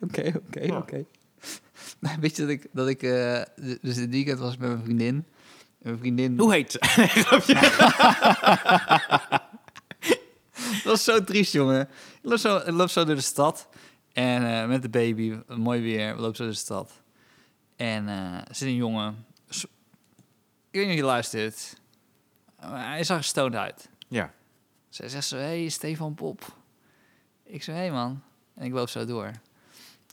Oké, 0.00 0.32
oké, 0.48 0.74
oké. 0.76 1.04
Nou, 2.00 2.16
Weet 2.20 2.36
je 2.36 2.42
dat 2.42 2.50
ik, 2.50 2.66
dat 2.72 2.88
ik 2.88 3.02
eh, 3.02 3.40
d- 3.40 3.78
dus 3.82 3.94
dit 3.94 4.10
weekend 4.10 4.38
was 4.38 4.56
met 4.56 4.68
mijn 4.68 4.84
vriendin. 4.84 5.14
En 5.14 5.24
Mijn 5.82 5.98
vriendin... 5.98 6.38
Hoe 6.38 6.52
heet 6.52 6.72
ze? 6.72 6.78
Was 10.96 11.04
zo 11.04 11.24
triest, 11.24 11.52
jongen. 11.52 11.80
Ik 12.22 12.28
loop 12.30 12.38
zo, 12.38 12.56
ik 12.56 12.70
loop 12.70 12.88
zo 12.88 13.04
door 13.04 13.14
de 13.14 13.20
stad. 13.20 13.68
En 14.12 14.46
eh, 14.62 14.68
met 14.68 14.82
de 14.82 14.88
baby, 14.88 15.38
mooi 15.48 15.80
weer, 15.82 16.14
we 16.14 16.20
lopen 16.20 16.36
zo 16.36 16.42
door 16.42 16.52
de 16.52 16.58
stad. 16.58 16.90
En 17.76 18.08
er 18.08 18.44
zit 18.54 18.68
een 18.68 18.74
jongen. 18.74 19.24
Ik 20.70 20.82
weet 20.82 20.82
niet 20.82 20.90
of 20.90 20.96
je 20.96 21.02
luistert. 21.04 21.80
Maar 22.60 22.88
hij 22.88 23.04
zag 23.04 23.24
stoned 23.24 23.54
uit. 23.54 23.88
Ja. 24.08 24.32
Zij 24.88 25.08
zegt 25.08 25.26
zo, 25.26 25.36
hey, 25.36 25.68
Stefan 25.68 26.14
Pop. 26.14 26.56
Ik 27.44 27.62
zei, 27.62 27.76
hey 27.76 27.90
man. 27.90 28.22
En 28.54 28.64
ik 28.64 28.72
loop 28.72 28.88
zo 28.88 29.04
door. 29.04 29.30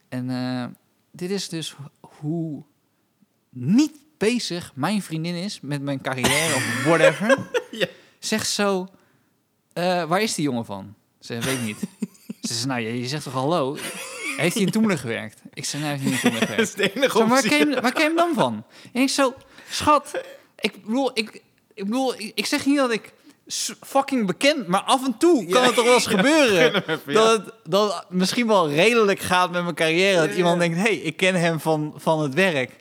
En 0.09 0.29
eh, 0.29 0.65
dit 1.11 1.29
is 1.31 1.49
dus 1.49 1.71
ho- 1.71 2.07
hoe 2.17 2.63
niet 3.49 3.95
bezig 4.17 4.71
mijn 4.75 5.01
vriendin 5.01 5.35
is 5.35 5.59
met 5.61 5.81
mijn 5.81 6.01
carrière 6.01 6.55
of 6.55 6.83
whatever. 6.83 7.37
Ja. 7.71 7.87
Zegt 8.19 8.49
zo, 8.49 8.87
eh, 9.73 10.03
waar 10.03 10.21
is 10.21 10.35
die 10.35 10.43
jongen 10.45 10.65
van? 10.65 10.93
Ze 11.19 11.39
weet 11.39 11.61
niet. 11.61 11.77
Ze 12.41 12.53
zegt, 12.53 12.65
nou, 12.65 12.81
je, 12.81 12.99
je 12.99 13.07
zegt 13.07 13.23
toch 13.23 13.33
hallo? 13.33 13.77
Heeft 14.37 14.53
hij 14.53 14.63
in 14.63 14.71
Toemelen 14.71 14.97
gewerkt? 14.97 15.41
Ik 15.53 15.65
zei, 15.65 15.83
nee, 15.83 15.91
hij 15.91 15.99
heeft 16.01 16.11
niet 16.13 16.23
in 16.23 16.29
Toemelen 16.29 16.47
Dat 16.57 16.69
gewerkt. 16.69 16.77
is 16.79 16.85
de 16.85 16.93
enige 16.95 17.17
Zo, 17.17 17.27
waar, 17.27 17.41
ken 17.41 17.69
je, 17.69 17.81
waar 17.81 17.91
ken 17.91 18.01
je 18.01 18.07
hem 18.07 18.15
dan 18.15 18.33
van? 18.33 18.63
En 18.93 19.01
ik 19.01 19.09
zo, 19.09 19.33
schat, 19.69 20.11
ik 20.59 20.85
bedoel, 20.85 21.11
ik, 21.13 21.41
ik, 21.73 21.85
bedoel, 21.85 22.13
ik, 22.13 22.31
ik 22.35 22.45
zeg 22.45 22.65
niet 22.65 22.77
dat 22.77 22.91
ik 22.91 23.13
fucking 23.81 24.25
bekend, 24.27 24.67
maar 24.67 24.81
af 24.81 25.05
en 25.05 25.17
toe 25.17 25.45
kan 25.45 25.61
Ja. 25.61 25.65
het 25.67 25.75
toch 25.75 25.85
wel 25.85 25.93
eens 25.93 26.05
gebeuren. 26.17 26.75
Even, 26.89 27.13
dat, 27.13 27.31
het, 27.45 27.53
dat 27.63 27.93
het 27.93 28.05
misschien 28.09 28.47
wel 28.47 28.69
redelijk 28.69 29.19
gaat 29.19 29.51
met 29.51 29.63
mijn 29.63 29.75
carrière. 29.75 30.17
Dat 30.19 30.29
Ja, 30.29 30.35
iemand 30.35 30.59
denkt, 30.59 30.75
hé, 30.77 30.81
hey, 30.83 30.95
ik 30.95 31.17
ken 31.17 31.35
hem 31.35 31.59
van, 31.59 31.93
van 31.97 32.21
het 32.21 32.33
werk. 32.33 32.71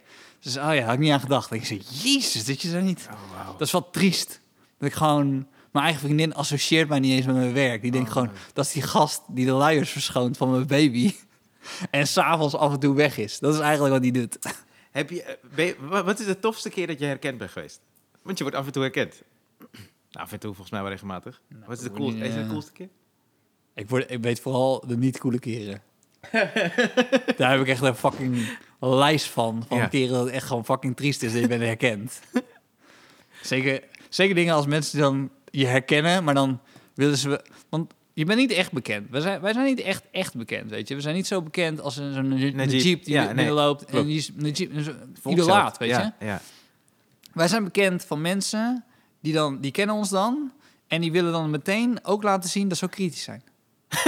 Dus, 0.40 0.56
oh 0.56 0.74
ja, 0.74 0.82
had 0.84 0.92
ik 0.92 0.98
niet 0.98 1.12
aan 1.12 1.20
gedacht. 1.20 1.50
En 1.50 1.56
ik 1.56 1.64
zeg, 1.66 1.78
jezus, 2.02 2.44
dat 2.44 2.62
je 2.62 2.70
daar 2.72 2.82
niet... 2.82 3.08
Oh. 3.10 3.46
Dat 3.58 3.66
is 3.66 3.72
wel 3.72 3.90
triest. 3.90 4.40
Dat 4.78 4.88
ik 4.88 4.94
gewoon... 4.94 5.46
Mijn 5.72 5.84
eigen 5.84 6.02
vriendin 6.02 6.34
associeert 6.34 6.88
mij 6.88 6.98
niet 6.98 7.12
eens 7.12 7.26
met 7.26 7.34
mijn 7.34 7.52
werk. 7.52 7.82
Die 7.82 7.90
denkt 7.90 8.06
Oh, 8.08 8.12
gewoon, 8.12 8.30
dat 8.52 8.64
is 8.64 8.72
die 8.72 8.82
gast 8.82 9.22
die 9.28 9.46
de 9.46 9.52
luiers 9.52 9.90
verschoont 9.90 10.36
van 10.36 10.50
mijn 10.50 10.66
baby. 10.66 11.14
En 11.90 12.06
s'avonds 12.06 12.54
af 12.56 12.72
en 12.72 12.78
toe 12.80 12.94
weg 12.94 13.18
is. 13.18 13.38
Dat 13.38 13.54
is 13.54 13.60
eigenlijk 13.60 13.92
wat 13.94 14.02
hij 14.02 14.10
doet. 14.20 14.38
Heb 14.90 15.10
je, 15.10 15.22
eh, 15.22 15.66
je- 15.66 15.76
wat 16.04 16.20
is 16.20 16.26
de 16.26 16.38
tofste 16.38 16.70
keer 16.70 16.86
dat 16.86 16.98
je 16.98 17.04
herkend 17.04 17.38
bent 17.38 17.50
geweest? 17.50 17.80
Want 18.22 18.38
je 18.38 18.44
wordt 18.44 18.58
af 18.58 18.66
en 18.66 18.72
toe 18.72 18.82
herkend. 18.82 19.22
Nou, 19.58 20.26
af 20.26 20.32
en 20.32 20.38
toe 20.40 20.50
volgens 20.50 20.70
mij 20.70 20.80
wel 20.82 20.90
regelmatig. 20.90 21.40
wat 21.66 21.76
is 21.78 21.82
de 21.84 21.90
coolste, 21.90 22.18
is 22.24 22.34
de 22.34 22.40
eh, 22.40 22.48
coolste 22.50 22.72
keer? 22.72 22.88
Ik, 23.74 23.88
word, 23.88 24.10
ik 24.10 24.22
weet 24.22 24.40
vooral 24.40 24.84
de 24.86 24.96
niet 24.96 25.18
coole 25.18 25.38
keren. 25.38 25.82
Daar 27.36 27.50
heb 27.50 27.60
ik 27.60 27.68
echt 27.68 27.82
een 27.82 27.94
fucking 27.94 28.58
lijst 28.80 29.26
van. 29.26 29.64
Van 29.68 29.76
Ja. 29.78 29.86
keren 29.86 30.12
dat 30.12 30.24
het 30.24 30.34
echt 30.34 30.46
gewoon 30.46 30.64
fucking 30.64 30.96
triest 30.96 31.22
is 31.22 31.32
dat 31.32 31.40
je 31.40 31.48
bent 31.48 31.62
herkend. 31.62 32.20
zeker, 33.42 33.82
zeker 34.08 34.34
dingen 34.34 34.54
als 34.54 34.66
mensen 34.66 34.98
dan 34.98 35.30
je 35.52 35.66
herkennen, 35.66 36.24
maar 36.24 36.34
dan 36.34 36.60
willen 36.94 37.16
ze... 37.18 37.44
Want 37.68 37.92
je 38.12 38.24
bent 38.24 38.38
niet 38.38 38.50
echt 38.52 38.72
bekend. 38.72 39.10
Wij 39.10 39.20
zijn, 39.20 39.40
wij 39.40 39.52
zijn 39.52 39.64
niet 39.64 39.80
echt, 39.80 40.02
echt 40.10 40.34
bekend, 40.36 40.70
weet 40.70 40.88
je. 40.88 40.94
We 40.94 41.00
zijn 41.00 41.14
niet 41.14 41.26
zo 41.26 41.42
bekend 41.42 41.80
als 41.80 41.96
een, 41.96 42.12
zo'n 42.12 42.28
Najib. 42.56 42.80
jeep 42.80 43.04
die 43.04 43.14
Ja, 43.14 43.32
nee, 43.32 43.50
loopt. 43.50 43.84
En 43.84 44.06
die 44.06 44.16
is 44.16 44.30
Najib, 44.34 44.72
idolaat, 45.26 45.78
weet 45.78 45.90
je. 45.90 46.12
ja. 46.26 46.40
Wij 47.32 47.48
zijn 47.48 47.64
bekend 47.64 48.04
van 48.04 48.20
mensen 48.20 48.84
die, 49.20 49.32
dan, 49.32 49.60
die 49.60 49.70
kennen 49.70 49.96
ons 49.96 50.08
dan... 50.10 50.52
En 50.88 51.00
die 51.00 51.12
willen 51.12 51.32
dan 51.32 51.50
meteen 51.50 51.98
ook 52.02 52.22
laten 52.22 52.50
zien 52.50 52.68
dat 52.68 52.78
ze 52.78 52.84
ook 52.84 52.90
kritisch 52.90 53.22
zijn. 53.22 53.42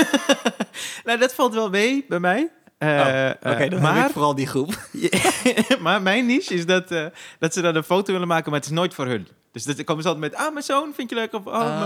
Nou, 1.05 1.19
dat 1.19 1.35
valt 1.35 1.55
wel 1.55 1.71
mee 1.71 2.05
bij 2.09 2.21
mij. 2.21 2.51
Eh, 2.79 2.89
Oh, 2.89 3.53
Oké, 3.53 3.69
dan 3.69 3.81
maar, 3.83 3.97
heb 3.97 4.07
ik 4.07 4.13
vooral 4.13 4.35
die 4.35 4.47
groep. 4.47 4.89
maar 5.81 6.03
mijn 6.03 6.27
niche 6.27 6.55
is 6.55 6.67
dat, 6.67 6.91
eh, 6.91 7.07
dat 7.39 7.53
ze 7.55 7.61
dan 7.61 7.75
een 7.77 7.83
foto 7.83 8.13
willen 8.13 8.29
maken, 8.29 8.51
maar 8.51 8.61
het 8.61 8.69
is 8.69 8.75
nooit 8.75 8.95
voor 8.95 9.07
hun. 9.07 9.29
Dus 9.55 9.65
dat 9.65 9.85
komen 9.85 10.03
ze 10.03 10.09
altijd 10.09 10.31
met, 10.33 10.41
ah, 10.41 10.53
mijn 10.53 10.65
zoon 10.65 10.95
vind 10.95 11.11
je 11.11 11.15
leuk, 11.17 11.33
of 11.33 11.47
oh, 11.47 11.79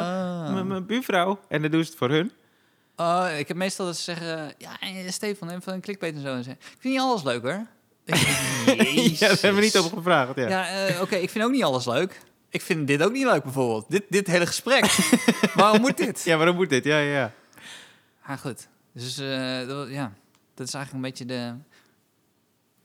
mijn- 0.55 0.71
Ah. 0.73 0.87
buurvrouw. 0.87 1.41
En 1.49 1.63
dan 1.63 1.71
doen 1.71 1.83
ze 1.85 1.89
het 1.89 1.99
voor 1.99 2.11
hun. 2.11 2.33
Oh, 2.97 3.27
ik 3.39 3.49
heb 3.49 3.57
meestal 3.57 3.87
dat 3.87 3.97
ze 3.97 4.03
zeggen... 4.03 4.55
Ja, 4.59 4.81
eh, 4.81 5.09
Stefan, 5.11 5.51
even 5.51 5.73
een 5.73 5.81
clickbait 5.81 6.15
en 6.15 6.21
zo. 6.21 6.27
En 6.35 6.45
zeggen, 6.45 6.63
ik 6.63 6.77
vind 6.81 6.95
niet 6.95 7.03
alles 7.03 7.23
leuk, 7.23 7.43
hoor. 7.43 7.67
Ja, 9.19 9.29
daar 9.29 9.29
hebben 9.41 9.55
we 9.55 9.61
niet 9.61 9.77
over 9.79 9.97
gevraagd. 9.97 10.37
Ja. 10.37 10.49
Ja, 10.49 10.87
eh, 10.87 11.01
oké, 11.01 11.17
ik 11.17 11.31
vind 11.31 11.45
ook 11.45 11.51
niet 11.51 11.63
alles 11.65 11.87
leuk. 11.87 12.21
Ik 12.51 12.63
vind 12.63 12.87
dit 12.87 13.03
ook 13.03 13.13
niet 13.13 13.25
leuk, 13.25 13.43
bijvoorbeeld. 13.43 13.85
Dit, 13.91 14.05
dit 14.09 14.27
hele 14.27 14.47
gesprek. 14.47 14.85
Waarom 15.55 15.81
moet 15.81 15.97
dit? 15.97 16.23
ja, 16.25 16.37
waarom 16.37 16.57
moet 16.57 16.71
dit? 16.71 16.85
Ja, 16.85 16.99
ja, 16.99 17.13
ja. 17.19 17.33
Ah, 18.23 18.39
goed. 18.39 18.69
Dus 18.93 19.19
eh, 19.19 19.67
dat, 19.69 19.89
ja, 19.89 20.13
dat 20.55 20.67
is 20.67 20.75
eigenlijk 20.75 20.93
een 20.93 21.01
beetje 21.01 21.25
de... 21.25 21.55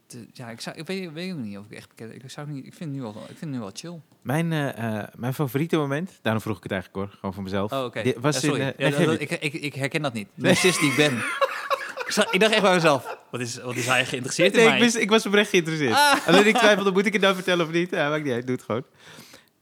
de- 0.08 0.28
ja, 0.34 0.50
ik, 0.50 0.62
zou, 0.62 0.76
ik 0.78 0.88
weet, 0.88 1.12
weet 1.14 1.32
ook 1.32 1.38
niet 1.38 1.58
of 1.58 1.66
ik 1.66 1.72
echt 1.78 1.90
bekend... 1.90 2.24
Ik, 2.24 2.30
zou 2.32 2.50
niet, 2.50 2.66
ik, 2.66 2.74
vind 2.74 2.90
het 2.90 3.00
nu 3.00 3.02
wel, 3.02 3.12
ik 3.22 3.26
vind 3.28 3.40
het 3.40 3.50
nu 3.50 3.60
wel 3.60 3.72
chill. 3.74 4.00
Mijn, 4.24 4.52
eh, 4.52 4.98
eh, 5.00 5.08
mijn 5.16 5.34
favoriete 5.34 5.78
moment, 5.78 6.12
daarom 6.22 6.42
vroeg 6.42 6.58
ik 6.58 6.64
het 6.64 6.72
eigenlijk 6.72 7.02
hoor, 7.04 7.16
gewoon 7.20 7.34
voor 7.34 7.44
mezelf. 7.44 7.72
Oh, 7.72 7.84
oké. 7.84 8.02
Dit 8.04 8.18
was 8.20 8.36
Ja, 8.36 8.42
sorry. 8.42 8.62
in, 8.62 8.74
eh, 8.76 8.90
Ja, 8.90 8.98
nee, 8.98 9.06
dat- 9.08 9.20
ik, 9.22 9.32
ik, 9.32 9.54
ik 9.54 9.74
herken 9.74 10.02
dat 10.02 10.14
niet. 10.14 10.28
Narcist 10.34 10.80
die 10.80 10.90
ik 10.90 10.96
ben. 10.96 11.14
ik, 12.32 12.40
dacht 12.40 12.52
echt 12.54 12.62
bij 12.62 12.74
mezelf, 12.74 13.18
wat 13.32 13.42
is, 13.42 13.62
wat 13.62 13.76
is 13.76 13.86
hij 13.86 14.06
geïnteresseerd 14.06 14.54
in 14.54 14.60
Nee, 14.60 14.80
mij? 14.80 14.88
ik, 14.88 14.94
ik 14.94 15.10
was 15.10 15.26
oprecht 15.26 15.50
geïnteresseerd. 15.50 15.94
Ah. 15.94 16.28
Alleen 16.28 16.48
ik 16.48 16.58
twijfelde, 16.58 16.92
moet 16.92 17.06
ik 17.06 17.14
het 17.14 17.22
nou 17.22 17.36
vertellen 17.36 17.66
of 17.66 17.72
niet? 17.72 17.90
Ja, 17.92 18.10
maakt 18.10 18.24
niet 18.24 18.34
uit, 18.34 18.48
doe 18.48 18.56
het 18.56 18.66
gewoon. 18.66 18.84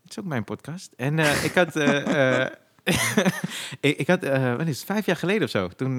Het 0.01 0.09
is 0.11 0.19
ook 0.19 0.25
mijn 0.25 0.43
podcast. 0.43 0.93
En 0.97 1.19
ik 1.19 1.51
had... 1.53 1.75
ik, 3.79 3.97
ik 3.97 4.07
had, 4.07 4.23
eh, 4.23 4.55
wat 4.55 4.67
is 4.67 4.77
het, 4.77 4.85
vijf 4.85 5.05
jaar 5.05 5.15
geleden 5.15 5.43
of 5.43 5.49
zo. 5.49 5.67
Toen... 5.67 5.97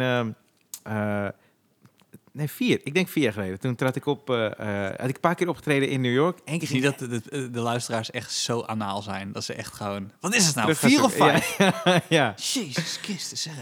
nee, 2.32 2.48
vier. 2.48 2.80
Ik 2.84 2.94
denk 2.94 3.08
vier 3.08 3.22
jaar 3.22 3.32
geleden. 3.32 3.60
Toen 3.60 3.74
trad 3.74 3.96
ik 3.96 4.06
op... 4.06 4.30
eh, 4.30 4.46
eh, 4.46 4.98
had 4.98 5.08
ik 5.08 5.14
een 5.14 5.20
paar 5.20 5.34
keer 5.34 5.48
opgetreden 5.48 5.88
in 5.88 6.00
New 6.00 6.12
York. 6.12 6.38
Eén 6.38 6.44
keer 6.44 6.62
Ik 6.62 6.68
zie 6.68 6.80
dat 6.80 6.98
de, 6.98 7.08
de, 7.08 7.50
de 7.50 7.60
luisteraars 7.60 8.10
echt 8.10 8.32
zo 8.32 8.60
anaal 8.60 9.02
zijn. 9.02 9.32
Dat 9.32 9.44
ze 9.44 9.54
echt 9.54 9.74
gewoon... 9.74 10.10
Wat 10.20 10.34
is 10.34 10.46
het 10.46 10.54
nou? 10.54 10.74
terug 10.74 10.92
Vier 10.92 11.04
of 11.04 11.14
vijf? 11.14 11.56
Ja, 11.58 12.02
ja. 12.08 12.34
Jezus 12.36 12.98
Christus, 13.02 13.42
zeg. 13.42 13.54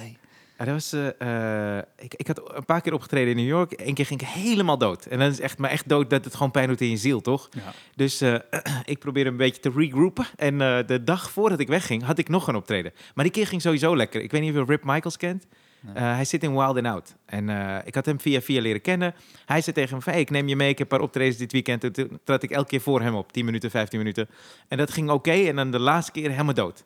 Ja, 0.59 0.65
dat 0.67 0.75
was, 0.75 0.93
eh, 0.93 1.79
ik, 1.99 2.15
ik 2.15 2.27
had 2.27 2.57
een 2.57 2.65
paar 2.65 2.81
keer 2.81 2.93
opgetreden 2.93 3.31
in 3.31 3.37
New 3.37 3.47
York. 3.47 3.73
Eén 3.77 3.95
keer 3.95 4.07
ging 4.07 4.21
ik 4.21 4.27
helemaal 4.27 4.79
dood. 4.79 5.07
En 5.07 5.19
dan 5.19 5.31
is 5.31 5.41
echt, 5.41 5.59
maar 5.59 5.71
echt 5.71 5.89
dood 5.89 6.11
dat 6.11 6.25
het 6.25 6.35
gewoon 6.35 6.51
pijn 6.51 6.69
doet 6.69 6.81
in 6.81 6.91
je 6.91 6.97
ziel, 6.97 7.21
toch? 7.21 7.49
Ja. 7.51 7.73
Dus 7.97 8.23
ik 8.85 8.99
probeerde 8.99 9.31
een 9.31 9.37
beetje 9.37 9.61
te 9.61 9.73
regroupen. 9.75 10.27
En 10.37 10.59
de 10.87 11.01
dag 11.05 11.31
voordat 11.31 11.61
ik 11.61 11.69
wegging, 11.69 12.03
had 12.05 12.19
ik 12.19 12.29
nog 12.29 12.49
een 12.49 12.55
optreden. 12.57 12.93
Maar 13.15 13.25
die 13.25 13.33
keer 13.33 13.47
ging 13.47 13.63
sowieso 13.63 13.97
lekker. 13.97 14.23
Ik 14.23 14.31
weet 14.31 14.41
niet 14.41 14.51
of 14.51 14.57
je 14.57 14.65
Rip 14.65 14.85
Michaels 14.85 15.17
kent. 15.17 15.47
Eh, 15.95 16.03
hij 16.03 16.25
zit 16.25 16.43
in 16.43 16.53
Wild 16.53 16.77
and 16.77 16.87
Out. 16.87 17.15
En 17.27 17.49
eh, 17.49 17.77
ik 17.85 17.95
had 17.95 18.07
hem 18.07 18.21
via 18.21 18.41
via 18.41 18.61
leren 18.61 18.81
kennen. 18.81 19.15
Hij 19.47 19.61
zei 19.61 19.77
tegen 19.77 19.97
me 19.97 20.03
van, 20.03 20.13
ik 20.13 20.31
neem 20.31 20.49
je 20.49 20.57
mee. 20.57 20.69
Ik 20.69 20.79
heb 20.79 20.93
een 20.93 20.99
paar 20.99 21.07
optredens 21.07 21.37
dit 21.37 21.53
weekend. 21.53 21.95
Toen- 21.95 22.19
trad 22.25 22.43
ik 22.43 22.51
elke 22.51 22.69
keer 22.69 22.81
voor 22.81 23.01
hem 23.01 23.15
op. 23.15 23.33
10 23.33 23.45
minuten, 23.45 23.71
15 23.71 23.99
minuten. 23.99 24.29
En 24.69 24.79
dat 24.79 24.91
ging 24.91 25.11
oké. 25.11 25.31
En 25.33 25.57
dan 25.57 25.71
de 25.71 25.79
laatste 25.79 26.13
keer 26.13 26.31
helemaal 26.31 26.55
dood. 26.55 26.85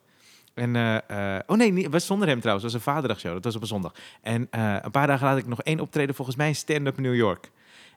En, 0.54 0.76
eh, 0.76 1.38
oh 1.46 1.56
nee, 1.56 1.82
het 1.82 1.92
was 1.92 2.06
zonder 2.06 2.28
hem 2.28 2.40
trouwens. 2.40 2.64
Het 2.64 2.74
was 2.74 2.86
een 2.86 2.92
vaderdagshow. 2.92 3.32
Dat 3.32 3.44
was 3.44 3.54
op 3.54 3.60
een 3.60 3.66
zondag. 3.66 3.94
En 4.22 4.48
een 4.50 4.90
paar 4.90 5.06
dagen 5.06 5.10
later 5.10 5.28
had 5.28 5.38
ik 5.38 5.46
nog 5.46 5.62
één 5.62 5.80
optreden. 5.80 6.14
Volgens 6.14 6.36
mij 6.36 6.52
stand-up 6.52 6.98
New 6.98 7.14
York. 7.14 7.50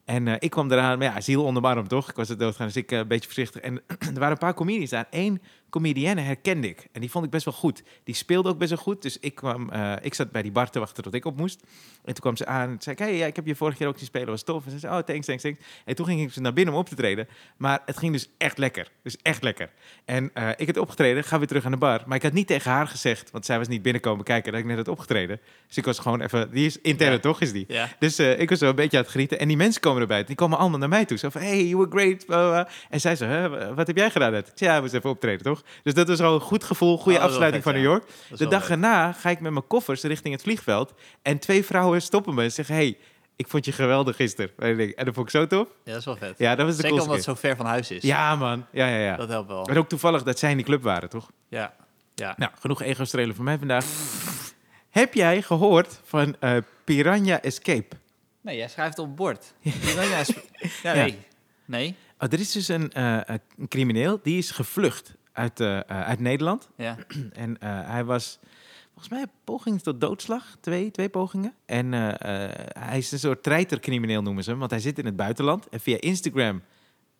En 0.05 0.27
ik 0.39 0.49
kwam 0.49 0.71
eraan, 0.71 0.97
maar 0.97 1.13
ja, 1.13 1.21
ziel 1.21 1.43
onder 1.43 1.61
mijn 1.61 1.77
arm, 1.77 1.87
toch? 1.87 2.09
Ik 2.09 2.15
was 2.15 2.29
het 2.29 2.39
doodgaan, 2.39 2.67
dus 2.67 2.75
ik 2.75 2.91
een 2.91 3.07
beetje 3.07 3.25
voorzichtig. 3.25 3.61
En 3.61 3.81
er 4.13 4.13
waren 4.13 4.31
een 4.31 4.37
paar 4.37 4.53
comedians 4.53 4.89
daar. 4.89 5.07
Eén 5.09 5.41
comedienne 5.69 6.21
herkende 6.21 6.67
ik. 6.69 6.87
En 6.91 7.01
die 7.01 7.11
vond 7.11 7.25
ik 7.25 7.31
best 7.31 7.45
wel 7.45 7.53
goed. 7.53 7.83
Die 8.03 8.15
speelde 8.15 8.49
ook 8.49 8.57
best 8.57 8.69
wel 8.69 8.79
goed. 8.79 9.01
Dus 9.01 9.19
ik, 9.19 9.35
kwam, 9.35 9.69
eh, 9.69 9.93
ik 10.01 10.13
zat 10.13 10.31
bij 10.31 10.41
die 10.41 10.51
bar 10.51 10.69
te 10.69 10.79
wachten 10.79 11.03
tot 11.03 11.13
ik 11.13 11.25
op 11.25 11.37
moest. 11.37 11.61
En 12.03 12.13
toen 12.13 12.21
kwam 12.21 12.35
ze 12.37 12.45
aan 12.45 12.69
en 12.69 12.75
zei 12.79 12.95
ik... 12.95 13.01
Hey, 13.01 13.15
ja, 13.17 13.25
ik 13.25 13.35
heb 13.35 13.45
je 13.45 13.55
vorige 13.55 13.77
keer 13.77 13.87
ook 13.87 13.97
zien 13.97 14.05
spelen, 14.07 14.27
was 14.27 14.43
tof. 14.43 14.65
En 14.65 14.71
ze 14.71 14.79
zei, 14.79 14.97
oh, 14.97 15.03
thanks, 15.03 15.25
thanks, 15.25 15.41
thanks. 15.41 15.59
En 15.85 15.95
toen 15.95 16.05
ging 16.05 16.21
ik 16.21 16.31
ze 16.31 16.41
naar 16.41 16.53
binnen 16.53 16.73
om 16.73 16.79
op 16.79 16.89
te 16.89 16.95
treden. 16.95 17.27
Maar 17.57 17.81
het 17.85 17.97
ging 17.97 18.11
dus 18.13 18.29
echt 18.37 18.57
lekker. 18.57 18.91
Dus 19.03 19.17
echt 19.21 19.43
lekker. 19.43 19.69
En 20.05 20.29
eh, 20.33 20.49
ik 20.57 20.67
had 20.67 20.77
opgetreden, 20.77 21.23
ga 21.23 21.37
weer 21.37 21.47
terug 21.47 21.65
aan 21.65 21.71
de 21.71 21.77
bar. 21.77 22.03
Maar 22.05 22.17
ik 22.17 22.23
had 22.23 22.33
niet 22.33 22.47
tegen 22.47 22.71
haar 22.71 22.87
gezegd, 22.87 23.31
want 23.31 23.45
zij 23.45 23.57
was 23.57 23.67
niet 23.67 23.81
binnenkomen 23.81 24.23
kijken... 24.25 24.51
dat 24.51 24.61
ik 24.61 24.67
net 24.67 24.77
had 24.77 24.87
opgetreden. 24.87 25.39
Dus 25.67 25.77
ik 25.77 25.85
was 25.85 25.99
gewoon 25.99 26.21
even... 26.21 26.51
Die 26.51 26.65
is 26.65 26.81
interne, 26.81 27.13
Ja. 27.15 27.19
toch, 27.19 27.41
is 27.41 27.51
die? 27.51 27.65
Ja. 27.67 27.89
Dus 27.99 28.17
eh, 28.17 28.39
ik 28.39 28.49
was 28.49 28.59
zo 28.59 28.69
een 28.69 28.75
beetje 28.75 28.97
aan 28.97 29.03
het 29.03 29.11
genieten. 29.11 29.39
En 29.39 29.47
die 29.47 29.57
mensen 29.57 29.81
komen 29.81 30.01
erbij. 30.01 30.23
Die 30.23 30.35
komen 30.35 30.57
allemaal 30.57 30.79
naar 30.79 30.89
mij 30.89 31.05
toe. 31.05 31.17
Zo 31.17 31.29
van, 31.29 31.41
hey, 31.41 31.65
you 31.65 31.77
were 31.77 31.89
great. 32.25 32.65
En 32.89 32.99
zij 33.01 33.15
zo, 33.15 33.25
"Huh, 33.25 33.75
wat 33.75 33.87
heb 33.87 33.97
jij 33.97 34.09
gedaan 34.11 34.31
net? 34.31 34.47
Ik 34.47 34.53
zei, 34.55 34.69
ja, 34.69 34.75
we 34.75 34.81
moesten 34.81 34.99
even 34.99 35.11
optreden, 35.11 35.43
toch? 35.43 35.56
Dus 35.83 35.93
dat 35.93 36.07
was 36.07 36.19
al 36.19 36.33
een 36.33 36.41
goed 36.41 36.63
gevoel, 36.63 36.97
goede 36.97 37.17
Oh, 37.17 37.23
afsluiting 37.23 37.63
van. 37.63 37.73
New 37.73 37.83
York. 37.83 38.03
De 38.37 38.47
dag 38.47 38.69
erna 38.69 39.11
ga 39.11 39.29
ik 39.29 39.39
met 39.39 39.51
mijn 39.51 39.67
koffers 39.67 40.01
richting 40.03 40.33
het 40.33 40.43
vliegveld. 40.43 40.93
En 41.21 41.39
twee 41.39 41.65
vrouwen 41.65 42.01
stoppen 42.01 42.33
me 42.33 42.43
en 42.43 42.51
zeggen, 42.51 42.75
hey, 42.75 42.97
ik 43.35 43.47
vond 43.47 43.65
je 43.65 43.71
geweldig 43.71 44.15
gisteren. 44.15 44.51
En 44.95 45.05
dat 45.05 45.13
vond 45.13 45.25
ik 45.25 45.29
zo 45.29 45.47
tof. 45.47 45.67
Ja, 45.83 45.91
dat 45.91 45.99
is 45.99 46.05
wel 46.05 46.15
vet. 46.17 46.37
Ja, 46.37 46.55
dat 46.55 46.65
was 46.65 46.75
de 46.75 46.81
Zeker 46.81 47.01
omdat 47.01 47.15
het 47.15 47.23
zo 47.25 47.35
ver 47.35 47.55
van 47.55 47.65
huis 47.65 47.91
is. 47.91 48.03
Ja, 48.03 48.35
man. 48.35 48.65
Ja, 48.71 48.87
ja, 48.87 48.97
ja. 48.97 49.15
Dat 49.15 49.29
helpt 49.29 49.47
wel. 49.47 49.65
En 49.67 49.77
ook 49.77 49.89
toevallig 49.89 50.23
dat 50.23 50.39
zij 50.39 50.49
in 50.51 50.57
die 50.57 50.65
club 50.65 50.83
waren, 50.83 51.09
toch? 51.09 51.31
Ja. 51.47 51.73
Ja. 52.15 52.33
Nou, 52.37 52.51
genoeg 52.59 52.81
ego-strelen 52.81 53.35
voor 53.35 53.43
mij 53.43 53.57
vandaag. 53.57 53.85
Heb 54.89 55.13
jij 55.13 55.41
gehoord 55.41 56.01
van 56.03 56.35
eh, 56.39 56.57
Piranha 56.83 57.41
Escape? 57.41 57.95
Nee, 58.41 58.57
jij 58.57 58.67
schrijft 58.67 58.99
op 58.99 59.05
het 59.05 59.15
bord. 59.15 59.53
Piranha 59.85 60.17
ja, 60.17 60.23
Ja. 60.83 60.93
nee. 60.93 61.17
Nee? 61.65 61.95
Oh, 62.19 62.31
er 62.33 62.39
is 62.39 62.51
dus 62.51 62.67
een, 62.67 62.93
eh, 62.93 63.19
een 63.57 63.67
crimineel, 63.67 64.19
die 64.23 64.37
is 64.37 64.51
gevlucht 64.51 65.13
uit, 65.37 65.59
eh, 65.59 65.77
eh, 65.77 65.83
uit 65.87 66.19
Nederland. 66.19 66.69
Ja. 66.77 66.97
En 67.31 67.57
eh, 67.59 67.89
hij 67.89 68.03
was 68.03 68.39
volgens 68.93 69.09
mij 69.09 69.25
poging 69.43 69.81
tot 69.81 70.01
doodslag. 70.01 70.57
Twee, 70.59 70.91
twee 70.91 71.09
pogingen. 71.09 71.53
En 71.65 71.91
hij 72.79 72.97
is 72.97 73.11
een 73.11 73.19
soort 73.19 73.43
treitercrimineel 73.43 74.21
noemen 74.21 74.43
ze 74.43 74.49
hem. 74.49 74.59
Want 74.59 74.71
hij 74.71 74.79
zit 74.79 74.99
in 74.99 75.05
het 75.05 75.15
buitenland. 75.15 75.69
En 75.69 75.79
via 75.79 75.97
Instagram 75.99 76.61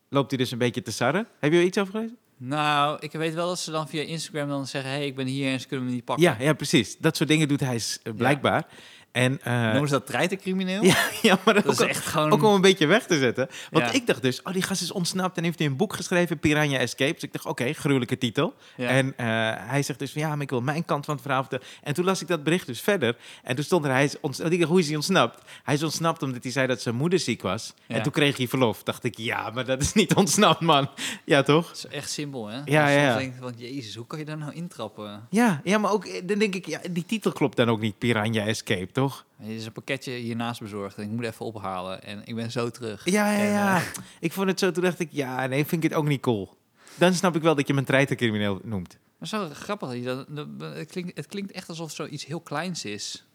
loopt 0.10 0.30
hij 0.30 0.38
dus 0.40 0.52
een 0.52 0.58
beetje 0.58 0.82
te 0.82 0.92
sarren. 0.92 1.28
Heb 1.40 1.52
je 1.52 1.58
er 1.58 1.64
iets 1.64 1.78
over 1.78 1.94
gelezen? 1.94 2.18
Nou, 2.38 2.98
ik 3.00 3.12
weet 3.12 3.34
wel 3.34 3.48
dat 3.48 3.60
ze 3.60 3.72
dan 3.72 3.88
via 3.88 4.02
Instagram 4.02 4.50
dan 4.50 4.68
zeggen... 4.68 4.92
hey, 4.92 5.06
ik 5.06 5.16
ben 5.16 5.26
hier 5.26 5.52
en 5.52 5.60
ze 5.60 5.68
kunnen 5.68 5.86
me 5.86 5.92
niet 5.92 6.06
pakken. 6.06 6.26
Ja, 6.26 6.38
ja, 6.40 6.54
precies. 6.54 6.98
Dat 6.98 7.18
soort 7.18 7.30
dingen 7.30 7.48
doet 7.48 7.60
hij 7.60 7.82
blijkbaar. 8.16 8.68
En, 9.12 9.40
eh, 9.44 9.62
Noemen 9.64 9.88
ze 9.88 9.94
dat 9.94 10.06
treitencrimineel? 10.08 10.84
ja, 10.94 10.98
ja, 11.22 11.40
maar 11.46 11.54
dat, 11.54 11.64
Dat 11.64 11.74
is 11.74 11.82
ook, 11.82 11.88
echt 11.90 12.06
gewoon... 12.06 12.32
ook 12.32 12.44
om 12.44 12.54
een 12.54 12.62
beetje 12.62 12.86
weg 12.86 13.06
te 13.06 13.18
zetten. 13.18 13.50
Want 13.72 13.86
Ja. 13.86 13.92
ik 13.92 14.08
dacht 14.08 14.22
dus, 14.22 14.42
oh, 14.42 14.54
die 14.54 14.62
gast 14.62 14.82
is 14.82 14.92
ontsnapt 14.92 15.38
en 15.38 15.44
heeft 15.44 15.58
hij 15.60 15.68
een 15.68 15.76
boek 15.76 15.94
geschreven, 15.94 16.40
Piranha 16.40 16.78
Escape. 16.78 17.14
Dus 17.14 17.24
ik 17.24 17.34
dacht, 17.34 17.46
oké, 17.46 17.74
gruwelijke 17.74 18.18
titel. 18.18 18.54
Ja. 18.78 18.88
En 18.88 19.14
eh, 19.18 19.26
hij 19.70 19.84
zegt 19.84 20.00
dus 20.00 20.12
van 20.12 20.22
ja, 20.22 20.30
maar 20.30 20.42
ik 20.42 20.50
wil 20.50 20.62
mijn 20.62 20.86
kant 20.86 21.06
van 21.06 21.14
het 21.14 21.24
verhaal 21.24 21.42
vertellen. 21.42 21.66
En 21.84 21.94
toen 21.94 22.06
las 22.06 22.22
ik 22.22 22.28
dat 22.28 22.44
bericht 22.44 22.66
dus 22.66 22.82
verder. 22.82 23.16
En 23.44 23.56
toen 23.56 23.64
stond 23.64 23.86
er, 23.86 23.92
hij 23.92 24.04
is 24.04 24.20
ontsnapt. 24.20 24.52
Ik 24.52 24.60
dacht, 24.60 24.72
hoe 24.72 24.80
is 24.80 24.88
hij 24.88 24.96
ontsnapt? 24.96 25.42
Hij 25.64 25.74
is 25.74 25.84
ontsnapt 25.84 26.24
omdat 26.24 26.44
hij 26.44 26.52
zei 26.52 26.68
dat 26.68 26.82
zijn 26.82 26.96
moeder 26.96 27.20
ziek 27.20 27.42
was. 27.42 27.74
En 27.88 28.04
toen 28.04 28.12
kreeg 28.12 28.38
hij 28.38 28.48
verlof. 28.48 28.84
Dacht 28.84 29.04
ik, 29.04 29.18
ja, 29.18 29.50
maar 29.50 29.66
dat 29.66 29.82
is 29.82 29.94
niet 29.94 30.14
ontsnapt, 30.22 30.60
man. 30.62 30.90
Ja, 31.26 31.44
toch? 31.44 31.68
Dat 31.68 31.78
is 31.78 31.88
echt 31.88 32.10
simpel, 32.12 32.48
hè? 32.48 32.56
Ja, 32.56 32.64
ja, 32.66 32.88
soms 32.88 33.02
ja. 33.02 33.18
denkt 33.18 33.38
van, 33.42 33.54
jezus, 33.58 33.96
hoe 33.96 34.08
kan 34.08 34.20
je 34.20 34.26
daar 34.26 34.38
nou 34.38 34.54
intrappen? 34.54 35.28
Ja, 35.30 35.62
ja, 35.64 35.78
maar 35.78 35.92
ook, 35.92 36.06
eh, 36.06 36.22
dan 36.24 36.40
denk 36.40 36.56
ik, 36.56 36.66
ja, 36.66 36.80
die 36.92 37.06
titel 37.06 37.32
klopt 37.32 37.58
dan 37.58 37.70
ook 37.70 37.80
niet, 37.80 37.98
Piranha 37.98 38.46
Escape, 38.46 38.92
toch? 38.92 39.07
Er 39.40 39.50
is 39.50 39.66
een 39.66 39.72
pakketje 39.72 40.12
hiernaast 40.12 40.62
bezorgd 40.62 40.98
en 40.98 41.04
ik 41.04 41.10
moet 41.10 41.24
even 41.26 41.46
ophalen. 41.46 42.04
En 42.04 42.22
ik 42.26 42.36
ben 42.36 42.52
zo 42.52 42.70
terug. 42.70 43.06
Ja, 43.06 43.32
ja, 43.32 43.40
En, 43.40 43.52
ja. 43.52 43.76
eh, 43.78 43.84
Ik 44.20 44.32
vond 44.34 44.48
het 44.48 44.60
zo, 44.60 44.72
toen 44.72 44.84
dacht 44.84 45.00
ik, 45.00 45.10
ja, 45.12 45.46
nee, 45.48 45.66
vind 45.66 45.84
ik 45.84 45.90
het 45.90 46.00
ook 46.00 46.08
niet 46.08 46.22
cool. 46.22 46.58
Dan 46.96 47.14
snap 47.14 47.36
ik 47.36 47.42
wel 47.42 47.56
dat 47.56 47.68
je 47.68 47.74
een 47.74 47.86
treitercrimineel 47.86 48.60
noemt. 48.64 48.98
Maar 49.18 49.28
zo 49.28 49.50
grappig. 49.54 50.04
dat 50.04 50.28
Het 50.60 50.92
klinkt, 50.92 51.18
het 51.18 51.28
klinkt 51.28 51.52
echt 51.52 51.70
alsof 51.70 51.92
zoiets 51.92 52.26
heel 52.26 52.42
kleins 52.42 52.86
is. 52.86 53.26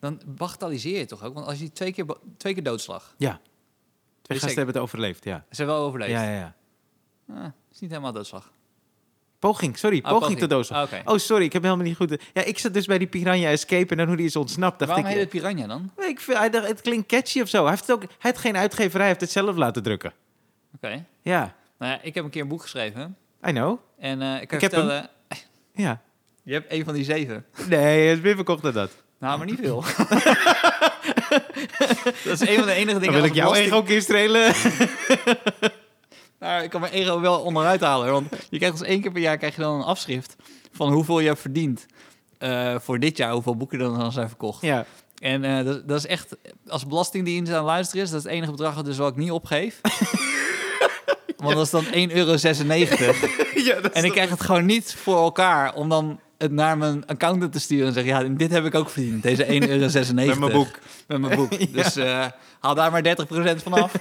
Dan 0.00 0.20
bagatelliseer 0.26 0.98
je 0.98 1.06
toch 1.06 1.24
ook? 1.24 1.34
Want 1.34 1.46
als 1.46 1.58
je 1.58 1.72
twee 1.72 1.92
keer, 1.92 2.06
twee 2.36 2.54
keer 2.54 2.62
doodslag. 2.62 3.14
Ja. 3.18 3.40
Twee 4.22 4.38
gasten 4.38 4.56
hebben 4.56 4.74
het 4.74 4.84
overleefd, 4.84 5.24
ja. 5.24 5.44
Ze 5.50 5.56
hebben 5.56 5.74
wel 5.74 5.84
overleefd. 5.84 6.10
Ja, 6.10 6.22
ja, 6.22 6.38
ja. 6.38 6.54
Ah, 7.34 7.52
is 7.72 7.78
niet 7.80 7.90
helemaal 7.90 8.12
doodslag. 8.12 8.52
Poging, 9.40 9.78
sorry, 9.78 10.00
Oh, 10.04 10.18
poging, 10.18 10.46
doodslag. 10.46 10.78
Ah, 10.78 10.84
Oké. 11.00 11.10
Oh, 11.10 11.18
sorry, 11.18 11.44
ik 11.44 11.52
heb 11.52 11.62
helemaal 11.62 11.84
niet 11.84 11.96
goed. 11.96 12.16
Ja, 12.32 12.42
ik 12.44 12.58
zat 12.58 12.74
dus 12.74 12.86
bij 12.86 12.98
die 12.98 13.06
Piranha 13.06 13.48
Escape 13.50 13.90
en 13.90 13.96
dan 13.96 14.06
hoe 14.06 14.16
die 14.16 14.26
is 14.26 14.36
ontsnapt. 14.36 14.78
Dacht 14.78 14.90
Waarom 14.90 15.06
ik, 15.06 15.12
heet 15.12 15.20
het 15.20 15.30
piranha 15.30 15.66
dan? 15.66 15.90
ik 16.08 16.20
vind, 16.20 16.38
hij 16.38 16.50
dacht, 16.50 16.66
het 16.66 16.80
klinkt 16.80 17.06
catchy 17.06 17.40
of 17.40 17.48
zo. 17.48 17.60
Hij 17.62 17.70
heeft, 17.70 17.86
het 17.86 17.96
ook, 17.96 18.00
hij 18.02 18.08
heeft 18.18 18.38
geen 18.38 18.56
uitgeverij, 18.56 18.98
hij 18.98 19.08
heeft 19.08 19.20
het 19.20 19.30
zelf 19.30 19.56
laten 19.56 19.82
drukken. 19.82 20.12
Oké. 20.76 21.04
Ja, 21.22 21.54
Nou 21.78 21.92
ja, 21.92 21.98
ik 22.02 22.14
heb 22.14 22.24
een 22.24 22.30
keer 22.30 22.42
een 22.42 22.48
boek 22.48 22.62
geschreven. 22.62 23.16
I 23.48 23.50
know. 23.50 23.78
En 23.98 24.22
eh, 24.22 24.42
ik 24.42 24.48
kan 24.48 24.58
Ik 24.58 24.64
je 24.64 24.76
heb 24.76 24.84
vertellen... 24.86 25.08
Ja. 25.86 26.00
Je 26.42 26.52
hebt 26.52 26.72
een 26.72 26.84
van 26.84 26.94
die 26.94 27.04
zeven. 27.04 27.44
Nee, 27.68 28.08
het 28.08 28.16
is 28.18 28.24
meer 28.24 28.34
verkocht 28.34 28.62
dan 28.62 28.72
dat. 28.72 28.90
Nou, 29.18 29.38
maar 29.38 29.46
niet 29.46 29.58
veel. 29.60 29.84
dat 32.24 32.40
is 32.40 32.48
een 32.48 32.56
van 32.56 32.66
de 32.66 32.72
enige 32.72 32.92
Dan 32.92 33.00
dingen... 33.00 33.12
wil 33.12 33.20
als 33.20 33.28
ik 33.30 33.34
jouw 33.34 33.54
ego 33.54 33.78
een 33.78 33.84
keer 33.84 34.02
strelen. 34.02 34.52
Nou, 36.40 36.62
ik 36.62 36.70
kan 36.70 36.80
mijn 36.80 36.92
ego 36.92 37.20
wel 37.20 37.40
onderuit 37.40 37.80
halen. 37.80 38.12
Want 38.12 38.28
je 38.50 38.58
krijgt 38.58 38.78
dus 38.78 38.88
één 38.88 39.00
keer 39.00 39.12
per 39.12 39.20
jaar 39.20 39.38
krijg 39.38 39.56
je 39.56 39.62
dan 39.62 39.74
een 39.74 39.86
afschrift... 39.86 40.36
van 40.72 40.92
hoeveel 40.92 41.20
je 41.20 41.26
hebt 41.26 41.40
verdiend 41.40 41.86
eh, 42.38 42.74
voor 42.78 42.98
dit 42.98 43.16
jaar. 43.16 43.32
Hoeveel 43.32 43.56
boeken 43.56 43.80
er 43.80 43.98
dan 43.98 44.12
zijn 44.12 44.28
verkocht. 44.28 44.62
ja. 44.62 44.86
En 45.18 45.44
eh, 45.44 45.64
dat, 45.64 45.88
dat 45.88 45.98
is 45.98 46.06
echt... 46.06 46.36
Als 46.68 46.86
Belastingdienst 46.86 47.52
aan 47.52 47.64
luisteren 47.64 48.04
is... 48.04 48.10
dat 48.10 48.18
is 48.18 48.24
het 48.24 48.34
enige 48.34 48.50
bedrag 48.50 48.82
dus 48.82 48.96
wat 48.96 49.10
ik 49.10 49.16
niet 49.16 49.30
opgeef. 49.30 49.80
Want 51.36 51.54
dat 51.54 51.64
is 51.64 51.70
dan 51.70 51.84
1,96 51.84 51.90
euro. 52.10 53.12
ja 53.68 53.80
dat 53.80 53.92
En 53.92 54.04
ik 54.04 54.12
krijg 54.12 54.30
het 54.30 54.40
gewoon 54.40 54.66
niet 54.66 54.94
voor 54.94 55.16
elkaar 55.16 55.74
om 55.74 55.88
dan 55.88 56.20
het 56.38 56.52
naar 56.52 56.78
mijn 56.78 57.06
accountant 57.06 57.52
te 57.52 57.60
sturen 57.60 57.86
en 57.86 57.92
zeggen: 57.92 58.12
Ja, 58.12 58.34
dit 58.36 58.50
heb 58.50 58.64
ik 58.64 58.74
ook 58.74 58.90
verdiend, 58.90 59.22
deze 59.22 59.44
1,96 59.44 59.48
euro. 59.48 59.78
Met 59.78 60.38
mijn 60.38 60.52
boek. 60.52 60.78
Met 61.06 61.20
mijn 61.20 61.36
boek. 61.36 61.72
Dus 61.72 61.96
eh, 61.96 62.26
haal 62.60 62.74
daar 62.74 62.90
maar 62.90 63.16
30% 63.56 63.62
van 63.62 63.72
af. 63.72 63.92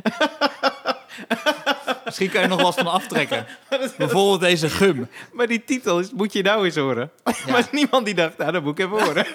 Misschien 2.04 2.30
kan 2.30 2.40
je 2.40 2.46
er 2.46 2.56
nog 2.56 2.62
wat 2.62 2.74
van 2.74 2.86
aftrekken. 2.86 3.46
Bijvoorbeeld 3.98 4.40
deze 4.40 4.70
gum. 4.70 5.08
Maar 5.32 5.46
die 5.46 5.64
titel 5.64 5.98
is, 5.98 6.10
moet 6.10 6.32
je 6.32 6.42
nou 6.42 6.64
eens 6.64 6.76
horen. 6.76 7.10
maar 7.48 7.58
is 7.58 7.70
niemand 7.70 8.04
die 8.04 8.14
dacht, 8.14 8.38
nou, 8.38 8.52
dat 8.52 8.62
moet 8.62 8.78
ik 8.78 8.84
even 8.84 9.04
horen. 9.04 9.26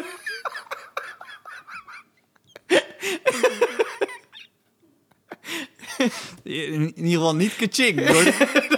In 6.43 6.93
ieder 6.95 7.11
geval 7.11 7.35
niet 7.35 7.55
kaching. 7.55 8.05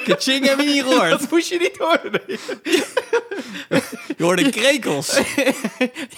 Kaching 0.03 0.45
hebben 0.45 0.65
we 0.65 0.71
niet 0.71 0.83
gehoord. 0.83 1.09
dat 1.09 1.31
moest 1.31 1.49
je 1.49 1.59
niet 1.59 1.77
horen. 1.77 2.21
Je 4.17 4.23
hoorde 4.23 4.49
krekels. 4.49 5.17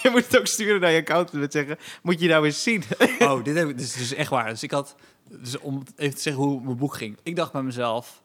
je 0.02 0.08
moet 0.10 0.24
het 0.24 0.38
ook 0.38 0.46
sturen 0.46 0.80
naar 0.80 0.90
je 0.90 0.98
accountant 0.98 1.40
met 1.40 1.52
zeggen, 1.52 1.78
moet 2.02 2.20
je 2.20 2.28
nou 2.28 2.44
eens 2.44 2.62
zien. 2.62 2.82
Oh, 3.18 3.44
dit, 3.44 3.56
heb 3.56 3.68
ik, 3.68 3.78
dit 3.78 3.86
is 3.86 3.92
dus 3.92 4.14
echt 4.14 4.30
waar. 4.30 4.48
Dus 4.48 4.62
ik 4.62 4.70
had, 4.70 4.94
dus 5.40 5.58
om 5.58 5.82
even 5.96 6.14
te 6.14 6.22
zeggen 6.22 6.42
hoe 6.42 6.60
mijn 6.60 6.76
boek 6.76 6.94
ging. 6.94 7.18
Ik 7.22 7.36
dacht 7.36 7.52
bij 7.52 7.62
mezelf, 7.62 8.22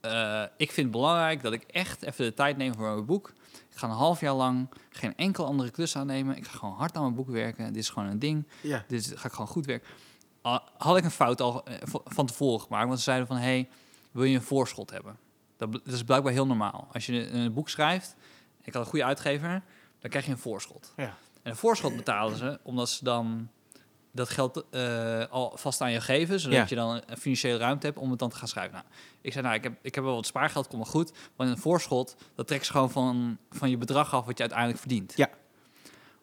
eh, 0.00 0.42
ik 0.56 0.72
vind 0.72 0.86
het 0.86 0.90
belangrijk 0.90 1.42
dat 1.42 1.52
ik 1.52 1.62
echt 1.62 2.02
even 2.02 2.24
de 2.24 2.34
tijd 2.34 2.56
neem 2.56 2.74
voor 2.74 2.84
mijn 2.84 3.04
boek. 3.04 3.32
Ik 3.70 3.80
ga 3.80 3.86
een 3.86 3.94
half 3.94 4.20
jaar 4.20 4.34
lang 4.34 4.68
geen 4.90 5.16
enkel 5.16 5.46
andere 5.46 5.70
klus 5.70 5.96
aannemen. 5.96 6.36
Ik 6.36 6.46
ga 6.46 6.58
gewoon 6.58 6.74
hard 6.74 6.96
aan 6.96 7.02
mijn 7.02 7.14
boek 7.14 7.28
werken. 7.28 7.66
Dit 7.66 7.82
is 7.82 7.88
gewoon 7.88 8.08
een 8.08 8.18
ding. 8.18 8.46
ja. 8.60 8.84
Dit 8.88 9.12
ga 9.16 9.26
ik 9.26 9.32
gewoon 9.32 9.46
goed 9.46 9.66
werken. 9.66 9.88
Had 10.76 10.96
ik 10.96 11.04
een 11.04 11.10
fout 11.10 11.40
al 11.40 11.64
eh, 11.64 11.74
van 12.04 12.26
tevoren 12.26 12.60
gemaakt. 12.60 12.86
Want 12.86 12.98
ze 12.98 13.04
zeiden 13.04 13.26
van, 13.26 13.36
hey, 13.36 13.68
wil 14.10 14.24
je 14.24 14.34
een 14.34 14.42
voorschot 14.42 14.90
hebben? 14.90 15.16
Dat, 15.56 15.80
is 15.84 16.04
blijkbaar 16.04 16.32
heel 16.32 16.46
normaal. 16.46 16.88
Als 16.92 17.06
je 17.06 17.12
een, 17.12 17.38
een 17.38 17.52
boek 17.52 17.68
schrijft, 17.68 18.16
ik 18.62 18.72
had 18.72 18.82
een 18.82 18.88
goede 18.88 19.04
uitgever, 19.04 19.62
dan 19.98 20.10
krijg 20.10 20.24
je 20.24 20.30
een 20.30 20.38
voorschot. 20.38 20.92
Ja. 20.96 21.16
En 21.42 21.50
een 21.50 21.56
voorschot 21.56 21.96
betalen 21.96 22.36
ze 22.36 22.60
omdat 22.62 22.88
ze 22.88 23.04
dan 23.04 23.48
dat 24.14 24.28
geld 24.28 24.64
eh, 24.70 25.24
al 25.30 25.52
vast 25.54 25.80
aan 25.80 25.92
je 25.92 26.00
geven, 26.00 26.40
zodat 26.40 26.56
Ja. 26.58 26.64
je 26.68 26.74
dan 26.74 27.02
een 27.06 27.16
financiële 27.16 27.58
ruimte 27.58 27.86
hebt 27.86 27.98
om 27.98 28.10
het 28.10 28.18
dan 28.18 28.28
te 28.30 28.36
gaan 28.36 28.48
schrijven. 28.48 28.72
Nou, 28.74 28.84
ik 29.20 29.32
zei, 29.32 29.44
nou, 29.44 29.56
ik 29.56 29.62
heb, 29.62 29.72
ik 29.82 29.94
heb 29.94 30.04
wel 30.04 30.14
wat 30.14 30.26
spaargeld, 30.26 30.66
komt 30.68 30.82
wel 30.82 30.92
goed. 30.92 31.12
Want 31.36 31.50
een 31.50 31.58
voorschot, 31.58 32.16
dat 32.34 32.46
trekt 32.46 32.66
ze 32.66 32.72
gewoon 32.72 32.90
van, 32.90 33.38
van 33.50 33.70
je 33.70 33.76
bedrag 33.76 34.14
af 34.14 34.24
wat 34.24 34.34
je 34.36 34.40
uiteindelijk 34.42 34.80
verdient. 34.80 35.12
Ja. 35.16 35.28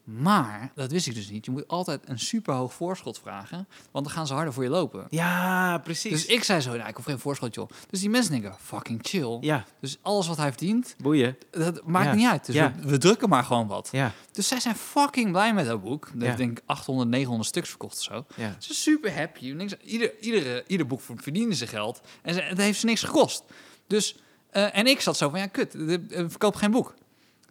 Maar, 0.04 0.72
dat 0.76 0.92
wist 0.92 1.08
ik 1.08 1.16
dus 1.16 1.30
niet. 1.30 1.46
Je 1.46 1.52
moet 1.52 1.68
altijd 1.68 2.02
een 2.06 2.20
superhoog 2.20 2.74
voorschot 2.74 3.20
vragen, 3.20 3.68
want 3.92 4.06
dan 4.06 4.14
gaan 4.14 4.28
ze 4.28 4.34
harder 4.34 4.54
voor 4.54 4.64
je 4.64 4.70
lopen. 4.70 5.08
Ja, 5.10 5.78
precies. 5.78 6.12
Dus 6.12 6.26
ik 6.26 6.44
zei 6.44 6.60
zo, 6.62 6.76
nou, 6.76 6.90
ik 6.90 6.96
hoef 6.96 7.06
geen 7.06 7.20
voorschot, 7.20 7.56
joh. 7.56 7.70
Dus 7.90 8.00
die 8.00 8.10
mensen 8.10 8.32
denken, 8.32 8.56
fucking 8.62 9.00
chill. 9.02 9.38
Ja, 9.42 9.66
Dus 9.82 9.98
alles 10.02 10.28
wat 10.28 10.38
hij 10.38 10.50
verdient, 10.50 10.96
boeien. 10.98 11.38
dat 11.52 11.86
maakt 11.86 12.06
Ja. 12.06 12.14
niet 12.14 12.28
uit. 12.28 12.46
Dus 12.46 12.56
Ja. 12.56 12.74
we, 12.82 12.88
we 12.90 12.98
drukken 12.98 13.30
maar 13.30 13.44
gewoon 13.44 13.68
wat. 13.68 13.90
Ja, 13.92 14.12
Dus 14.32 14.48
zij 14.48 14.60
zijn 14.60 14.76
fucking 14.76 15.32
blij 15.32 15.54
met 15.54 15.66
dat 15.66 15.82
boek. 15.84 16.06
Dat 16.06 16.22
Ja. 16.22 16.26
heeft 16.26 16.38
denk 16.38 16.58
ik 16.58 16.64
800, 16.66 17.10
900 17.10 17.50
stuks 17.50 17.70
verkocht 17.70 17.96
of 17.98 18.04
zo. 18.04 18.26
ja. 18.36 18.56
Ze 18.60 18.74
zijn 18.74 18.78
super 18.78 19.16
happy. 19.18 19.40
Ieder, 19.84 20.20
iedere, 20.20 20.64
ieder 20.68 20.88
boek 20.88 21.02
verdienen 21.16 21.56
ze 21.56 21.68
geld. 21.68 22.02
En 22.22 22.34
ze, 22.34 22.42
het 22.42 22.58
heeft 22.58 22.80
ze 22.80 22.86
niks 22.86 23.04
gekost. 23.04 23.44
Dus, 23.88 24.16
eh, 24.50 24.78
en 24.78 24.88
ik 24.88 25.02
zat 25.02 25.18
zo 25.18 25.30
van, 25.30 25.40
ja 25.40 25.48
kut, 25.48 25.76
verkoop 26.28 26.56
geen 26.56 26.72
boek. 26.72 26.94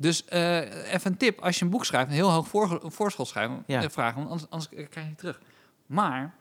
Dus 0.00 0.24
eh, 0.24 0.92
even 0.94 1.10
een 1.10 1.16
tip, 1.16 1.40
als 1.40 1.58
je 1.58 1.64
een 1.64 1.70
boek 1.70 1.84
schrijft, 1.84 2.08
een 2.08 2.14
heel 2.14 2.30
hoog 2.30 2.48
voor, 2.48 2.80
voorschot 2.84 3.28
schrijven, 3.28 3.62
Ja. 3.66 3.82
eh, 3.82 3.88
vragen, 3.88 4.16
want 4.16 4.30
anders, 4.30 4.50
anders 4.50 4.68
krijg 4.90 4.92
je 5.06 5.10
het 5.10 5.18
terug. 5.18 5.40
Maar, 5.86 6.34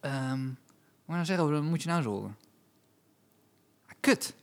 ehm 0.00 0.30
wat 0.30 0.38
moet 0.38 0.46
ik 1.06 1.14
nou 1.14 1.24
zeggen, 1.24 1.50
wat 1.50 1.62
moet 1.62 1.82
je 1.82 1.88
nou 1.88 2.02
zo 2.02 2.10
horen? 2.10 2.36
Kut. 4.00 4.34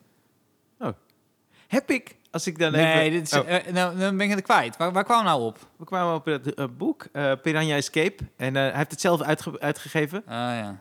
Heb 1.68 1.90
ik, 1.92 2.16
als 2.32 2.48
ik 2.48 2.60
dan 2.60 2.72
Nee, 2.72 3.00
even... 3.00 3.12
dit 3.12 3.22
is, 3.32 3.34
Oh, 3.40 3.50
eh, 3.50 3.74
nou, 3.74 3.98
dan 3.98 4.18
ben 4.18 4.30
ik 4.30 4.36
het 4.36 4.44
kwijt. 4.44 4.78
Waar, 4.78 4.92
waar 4.92 5.04
kwam 5.04 5.24
nou 5.24 5.42
op? 5.44 5.58
we 5.78 5.86
kwamen 5.86 6.16
op 6.16 6.26
het 6.26 6.78
boek, 6.78 7.08
eh, 7.12 7.32
Piranha 7.42 7.76
Escape. 7.76 8.24
En 8.38 8.56
hij 8.56 8.72
heeft 8.76 8.92
het 8.92 9.02
zelf 9.02 9.22
uitge- 9.22 9.60
uitgegeven. 9.60 10.20
Ah 10.26 10.34
ja, 10.34 10.80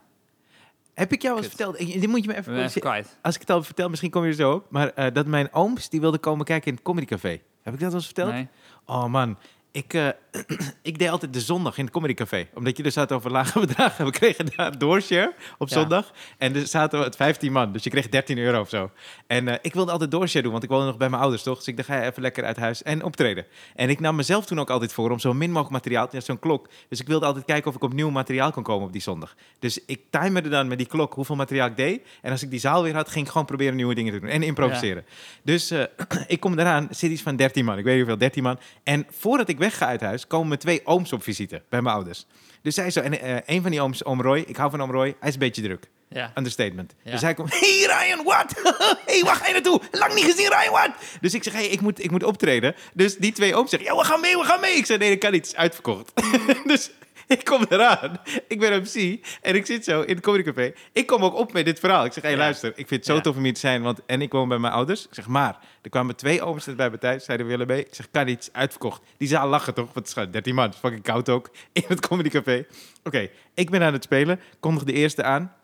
Heb 0.95 1.13
ik 1.13 1.23
jou 1.23 1.37
eens 1.37 1.47
Kut. 1.49 1.57
verteld? 1.57 1.81
Ik- 1.81 2.01
Dit 2.01 2.09
moet 2.11 2.23
je 2.25 2.29
me 2.29 2.37
even... 2.37 2.81
kwijt. 2.81 3.19
Als 3.23 3.35
ik 3.35 3.41
het 3.41 3.51
al 3.51 3.63
vertel, 3.63 3.89
misschien 3.89 4.11
kom 4.11 4.23
je 4.23 4.29
er 4.29 4.35
zo 4.35 4.53
op. 4.53 4.71
Maar 4.71 5.13
dat 5.13 5.27
mijn 5.27 5.53
ooms, 5.53 5.89
die 5.89 6.01
wilden 6.01 6.21
komen 6.21 6.45
kijken 6.45 6.67
in 6.69 6.75
het 6.75 6.83
Comedy 6.83 7.07
Café. 7.07 7.41
Heb 7.67 7.75
ik 7.75 7.81
dat 7.81 7.91
al 7.91 7.97
eens 7.97 8.05
verteld? 8.05 8.33
Nee. 8.33 8.49
Oh 8.85 9.05
man, 9.05 9.39
ik, 9.77 9.95
eh, 9.95 10.09
ik 10.91 10.99
deed 10.99 11.09
altijd 11.09 11.33
de 11.33 11.41
zondag 11.41 11.79
in 11.79 11.85
het 11.85 11.93
Comedy 11.93 12.15
Café. 12.15 12.47
Omdat 12.55 12.77
je 12.77 12.83
dus 12.83 12.95
had 12.95 13.13
over 13.13 13.31
lage 13.31 13.61
bedragen. 13.67 14.05
We 14.05 14.11
kregen 14.11 14.47
daar 14.57 14.79
doorshare 14.79 15.35
op 15.59 15.69
Ja. 15.69 15.75
zondag. 15.75 16.13
En 16.39 16.55
er 16.55 16.67
zaten 16.67 16.99
we 16.99 17.05
het 17.05 17.17
15 17.17 17.53
man. 17.53 17.73
Dus 17.73 17.85
je 17.85 17.91
kreeg 17.91 18.09
13 18.09 18.39
euro 18.39 18.61
of 18.61 18.69
zo. 18.69 18.91
En 19.27 19.49
eh, 19.49 19.55
ik 19.63 19.75
wilde 19.75 19.93
altijd 19.93 20.11
doorshare 20.11 20.43
doen, 20.43 20.53
want 20.53 20.65
ik 20.65 20.71
woonde 20.71 20.87
nog 20.87 20.97
bij 20.97 21.09
mijn 21.09 21.23
ouders, 21.23 21.43
toch? 21.43 21.57
Dus 21.57 21.67
ik 21.67 21.77
dacht, 21.77 21.89
ga 21.89 22.03
even 22.03 22.23
lekker 22.23 22.45
uit 22.45 22.57
huis 22.57 22.83
en 22.83 23.03
optreden. 23.03 23.47
En 23.75 23.91
ik 23.91 24.01
nam 24.01 24.17
mezelf 24.17 24.47
toen 24.47 24.61
ook 24.61 24.71
altijd 24.71 24.93
voor 24.93 25.11
om 25.11 25.19
zo 25.19 25.33
min 25.35 25.49
mogelijk 25.51 25.73
materiaal... 25.73 26.09
Ja, 26.11 26.21
zo'n 26.21 26.39
klok. 26.39 26.69
Dus 26.89 27.01
ik 27.01 27.07
wilde 27.07 27.27
altijd 27.27 27.45
kijken 27.45 27.71
of 27.71 27.77
ik 27.77 27.83
op 27.83 27.93
nieuw 27.93 28.11
materiaal 28.11 28.51
kon 28.51 28.63
komen 28.63 28.87
op 28.87 28.93
die 28.93 29.03
zondag. 29.03 29.35
Dus 29.59 29.85
ik 29.87 30.01
timerde 30.11 30.49
dan 30.49 30.69
met 30.69 30.79
die 30.79 30.87
klok 30.87 31.15
hoeveel 31.15 31.37
materiaal 31.37 31.69
ik 31.69 31.77
deed. 31.77 32.03
En 32.23 32.31
als 32.31 32.43
ik 32.43 32.51
die 32.51 32.61
zaal 32.61 32.83
weer 32.83 32.95
had, 32.95 33.09
ging 33.11 33.25
ik 33.25 33.31
gewoon 33.31 33.47
proberen 33.47 33.77
nieuwe 33.77 33.95
dingen 33.95 34.13
te 34.13 34.21
doen. 34.21 34.29
En 34.29 34.43
improviseren. 34.43 35.05
Dus 35.43 35.71
eh, 35.71 35.83
ik 36.27 36.41
kom 36.41 36.59
eraan, 36.59 36.89
zit 36.91 37.11
iets 37.11 37.23
van 37.23 37.37
13 37.37 37.65
man. 37.65 37.79
Ik 37.79 37.85
weet 37.85 37.93
niet 37.97 38.03
hoeveel, 38.03 38.19
13 38.21 38.43
man. 38.43 38.59
En 38.83 39.07
voordat 39.11 39.49
ik 39.49 39.59
wegga 39.67 39.87
uit 39.87 40.01
huis, 40.01 40.27
komen 40.27 40.49
mijn 40.49 40.61
twee 40.61 40.81
ooms 40.85 41.13
op 41.13 41.23
visite 41.23 41.63
bij 41.69 41.83
mijn 41.83 41.95
ouders. 41.95 42.27
Dus 42.63 42.75
zij 42.75 42.91
zo, 42.91 43.01
en 43.01 43.21
eh, 43.21 43.37
een 43.47 43.63
van 43.63 43.71
die 43.71 43.81
ooms, 43.81 44.05
oom 44.05 44.23
Roy, 44.23 44.45
ik 44.47 44.57
hou 44.57 44.71
van 44.71 44.83
oom 44.83 44.91
Roy, 44.91 45.17
hij 45.19 45.29
is 45.29 45.35
een 45.35 45.41
beetje 45.41 45.63
druk. 45.63 45.89
Ja. 46.09 46.33
Understatement. 46.35 46.95
Ja. 47.03 47.11
Dus 47.11 47.21
hij 47.21 47.35
komt, 47.35 47.51
hey 47.61 47.85
Ryan, 47.87 48.25
wat? 48.25 48.55
hey, 49.07 49.23
waar 49.25 49.37
ga 49.37 49.47
je 49.47 49.53
naartoe? 49.53 49.81
Lang 49.91 50.15
niet 50.15 50.25
gezien, 50.25 50.49
Ryan, 50.49 50.73
wat? 50.73 50.91
Dus 51.21 51.35
ik 51.35 51.43
zeg, 51.43 51.53
hey, 51.53 51.67
ik 51.67 51.81
moet, 51.81 52.05
ik 52.05 52.11
moet 52.11 52.23
optreden. 52.23 52.75
Dus 52.95 53.17
die 53.17 53.33
twee 53.33 53.55
ooms 53.55 53.71
zeggen, 53.71 53.89
ja, 53.91 53.97
we 53.97 54.05
gaan 54.05 54.21
mee, 54.21 54.37
we 54.37 54.45
gaan 54.45 54.61
mee. 54.61 54.77
Ik 54.77 54.87
zeg, 54.87 54.99
nee, 54.99 55.11
dat 55.11 55.19
kan 55.19 55.33
niet, 55.33 55.41
het 55.41 55.51
is 55.51 55.57
uitverkocht. 55.57 56.13
dus 56.73 56.91
ik 57.37 57.45
kom 57.45 57.65
eraan. 57.69 58.19
Ik 58.49 58.61
ben 58.61 58.81
MC 58.83 59.27
en 59.43 59.55
ik 59.55 59.67
zit 59.67 59.85
zo 59.85 60.01
in 60.01 60.15
het 60.15 60.25
comedycafé. 60.25 60.73
Ik 60.93 61.07
kom 61.07 61.25
ook 61.25 61.35
op 61.35 61.53
met 61.53 61.65
dit 61.65 61.79
verhaal. 61.79 62.05
Ik 62.05 62.13
zeg, 62.13 62.23
hey, 62.23 62.33
Ja. 62.33 62.39
luister, 62.39 62.69
ik 62.69 62.75
vind 62.89 62.91
het 62.91 63.05
zo 63.05 63.15
Ja. 63.15 63.21
tof 63.21 63.37
om 63.37 63.43
hier 63.43 63.55
te 63.55 63.61
zijn. 63.61 63.83
Want, 63.83 64.01
en 64.07 64.23
ik 64.23 64.33
woon 64.33 64.49
bij 64.49 64.59
mijn 64.59 64.73
ouders. 64.73 65.07
Ik 65.07 65.15
zeg, 65.15 65.27
maar, 65.27 65.59
er 65.83 65.91
kwamen 65.91 66.17
twee 66.17 66.43
ooms 66.43 66.75
bij 66.75 66.91
me 66.91 66.99
thuis. 66.99 67.25
Zeiden, 67.25 67.47
willen 67.47 67.67
mee. 67.67 67.81
Ik 67.85 67.95
zeg, 67.95 68.11
kan 68.11 68.29
is 68.29 68.49
uitverkocht. 68.53 69.03
Die 69.17 69.29
zaal 69.29 69.49
lachen 69.49 69.75
toch? 69.75 69.85
Want 69.85 69.97
het 69.97 70.07
is 70.07 70.13
gewoon 70.13 70.31
13 70.31 70.55
man, 70.55 70.65
het 70.65 70.75
is 70.75 70.81
fucking 70.81 71.03
koud 71.03 71.29
ook. 71.29 71.51
In 71.73 71.85
het 71.89 72.09
comedycafé. 72.09 72.67
Oké, 73.05 73.29
ik 73.55 73.71
ben 73.71 73.83
aan 73.83 73.93
het 73.93 74.03
spelen. 74.05 74.41
Kondig 74.61 74.85
de 74.85 74.93
eerste 74.93 75.23
aan. 75.23 75.55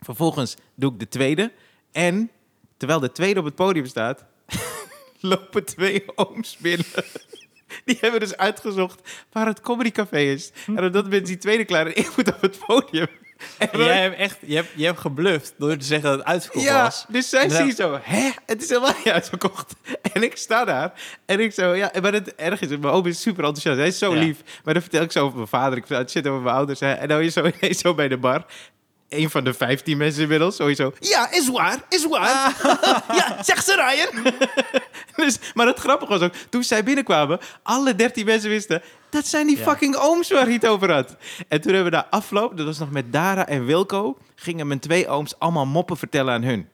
Vervolgens 0.00 0.56
doe 0.74 0.92
ik 0.92 0.98
de 0.98 1.08
tweede. 1.08 1.52
En 1.92 2.30
terwijl 2.76 3.00
de 3.00 3.12
tweede 3.12 3.38
op 3.38 3.44
het 3.44 3.54
podium 3.54 3.86
staat, 3.86 4.24
lopen 5.20 5.64
twee 5.64 6.02
ooms 6.14 6.56
binnen. 6.56 6.86
Die 7.84 7.98
hebben 8.00 8.20
dus 8.20 8.36
uitgezocht 8.36 9.00
waar 9.32 9.46
het 9.46 9.60
comedycafé 9.60 10.18
is. 10.18 10.50
En 10.66 10.84
op 10.84 10.92
dat 10.92 11.04
moment 11.04 11.22
is 11.22 11.28
die 11.28 11.38
tweede 11.38 11.64
klaar 11.64 11.86
en 11.86 11.96
ik 11.96 12.10
moet 12.16 12.28
op 12.34 12.40
het 12.40 12.58
podium. 12.66 13.06
En 13.58 13.70
En 13.72 13.78
jij 13.84 14.02
hebt 14.02 14.16
echt, 14.16 14.36
je 14.46 14.54
hebt, 14.54 14.68
je 14.74 14.84
hebt 14.84 14.98
gebluft 15.00 15.54
door 15.58 15.76
te 15.76 15.84
zeggen 15.84 16.08
dat 16.10 16.18
het 16.18 16.28
uitverkocht 16.28 16.64
ja, 16.64 16.82
was. 16.82 17.04
dus 17.08 17.28
zij 17.28 17.48
zien 17.48 17.72
zo, 17.72 17.98
hè, 18.02 18.30
het 18.46 18.62
is 18.62 18.68
helemaal 18.68 18.94
niet 19.04 19.12
uitverkocht. 19.12 19.74
En 20.12 20.22
ik 20.22 20.36
sta 20.36 20.64
daar 20.64 20.92
en 21.26 21.40
ik 21.40 21.52
zo, 21.52 21.74
ja, 21.74 21.90
maar 22.02 22.12
het 22.12 22.34
erg 22.34 22.60
is, 22.60 22.68
mijn 22.68 22.84
oom 22.84 23.06
is 23.06 23.20
super 23.20 23.44
enthousiast, 23.44 23.78
hij 23.78 23.86
is 23.88 23.98
zo 23.98 24.14
Ja. 24.14 24.20
lief. 24.20 24.38
Maar 24.64 24.74
dan 24.74 24.82
vertel 24.82 25.02
ik 25.02 25.12
zo 25.12 25.24
over 25.24 25.36
mijn 25.36 25.48
vader, 25.48 25.78
ik 25.78 25.86
vertel 25.86 26.08
shit 26.08 26.26
over 26.26 26.42
mijn 26.42 26.56
ouders. 26.56 26.80
Hè, 26.80 26.92
en 26.92 27.08
dan 27.08 27.22
je 27.24 27.30
zo 27.30 27.44
ineens 27.60 27.78
zo 27.78 27.94
bij 27.94 28.08
de 28.08 28.16
bar. 28.18 28.44
Een 29.08 29.30
van 29.30 29.44
de 29.44 29.54
15 29.54 29.96
mensen 29.96 30.22
inmiddels, 30.22 30.56
sowieso. 30.56 30.92
Ja, 31.00 31.30
is 31.32 31.48
waar, 31.50 31.78
is 31.88 32.06
waar. 32.08 32.56
ja, 33.16 33.42
zeg 33.42 33.62
ze 33.62 33.74
Ryan. 33.74 34.34
dus, 35.26 35.38
maar 35.54 35.66
het 35.66 35.78
grappige 35.78 36.12
was 36.12 36.20
ook, 36.20 36.32
toen 36.50 36.62
zij 36.62 36.84
binnenkwamen, 36.84 37.38
alle 37.62 37.94
13 37.94 38.24
mensen 38.26 38.50
wisten, 38.50 38.82
dat 39.10 39.26
zijn 39.26 39.46
die 39.46 39.56
Ja. 39.56 39.62
fucking 39.62 39.96
ooms 39.96 40.30
waar 40.30 40.44
hij 40.44 40.52
het 40.52 40.66
over 40.66 40.92
had. 40.92 41.16
En 41.48 41.60
toen 41.60 41.72
hebben 41.74 41.92
we 41.92 41.96
daar 41.98 42.06
afloop, 42.10 42.56
dat 42.56 42.66
was 42.66 42.78
nog 42.78 42.90
met 42.90 43.12
Dara 43.12 43.46
en 43.46 43.64
Wilco, 43.64 44.18
gingen 44.34 44.66
mijn 44.66 44.80
twee 44.80 45.08
ooms 45.08 45.38
allemaal 45.38 45.66
moppen 45.66 45.96
vertellen 45.96 46.34
aan 46.34 46.42
hun. 46.42 46.68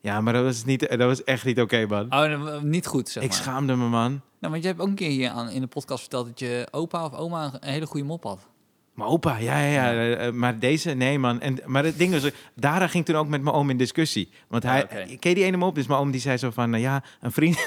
Ja, 0.00 0.20
maar 0.20 0.32
dat 0.32 0.44
was, 0.44 0.64
niet, 0.64 0.80
dat 0.88 0.98
was 0.98 1.24
echt 1.24 1.44
niet 1.44 1.60
oké, 1.60 1.86
man. 1.86 2.06
Oh, 2.12 2.60
niet 2.62 2.86
goed, 2.86 3.08
zeg 3.08 3.22
Ik 3.22 3.28
maar. 3.30 3.38
schaamde 3.38 3.76
me, 3.76 3.88
man. 3.88 4.10
Nou, 4.38 4.52
want 4.52 4.62
je 4.62 4.68
hebt 4.68 4.80
ook 4.80 4.88
een 4.88 4.94
keer 4.94 5.10
hier 5.10 5.30
aan, 5.30 5.48
in 5.50 5.60
de 5.60 5.66
podcast 5.66 6.00
verteld 6.00 6.26
dat 6.26 6.38
je 6.38 6.68
opa 6.70 7.04
of 7.04 7.14
oma 7.14 7.44
een 7.60 7.68
hele 7.70 7.86
goede 7.86 8.06
mop 8.06 8.22
had. 8.24 8.38
Mijn 8.94 9.08
opa, 9.10 9.36
ja, 9.36 9.58
ja, 9.58 9.66
ja. 9.66 9.92
eh, 9.92 10.26
eh, 10.26 10.34
maar 10.34 10.58
deze, 10.58 10.90
nee, 10.90 11.18
man. 11.18 11.40
En, 11.40 11.58
maar 11.66 11.84
het 11.84 11.98
ding 11.98 12.12
was, 12.12 12.30
Dara 12.54 12.86
ging 12.86 13.04
toen 13.04 13.16
ook 13.16 13.28
met 13.28 13.42
mijn 13.42 13.54
oom 13.54 13.70
in 13.70 13.76
discussie. 13.76 14.28
Want 14.48 14.62
hij, 14.62 14.78
Ja, 14.90 15.16
ken 15.18 15.30
je 15.30 15.34
die 15.34 15.44
ene 15.44 15.56
mop? 15.56 15.74
Dus 15.74 15.86
mijn 15.86 16.00
oom 16.00 16.10
die 16.10 16.20
zei 16.20 16.36
zo 16.36 16.50
van, 16.50 16.80
ja, 16.80 17.02
een 17.20 17.32
vriend... 17.32 17.66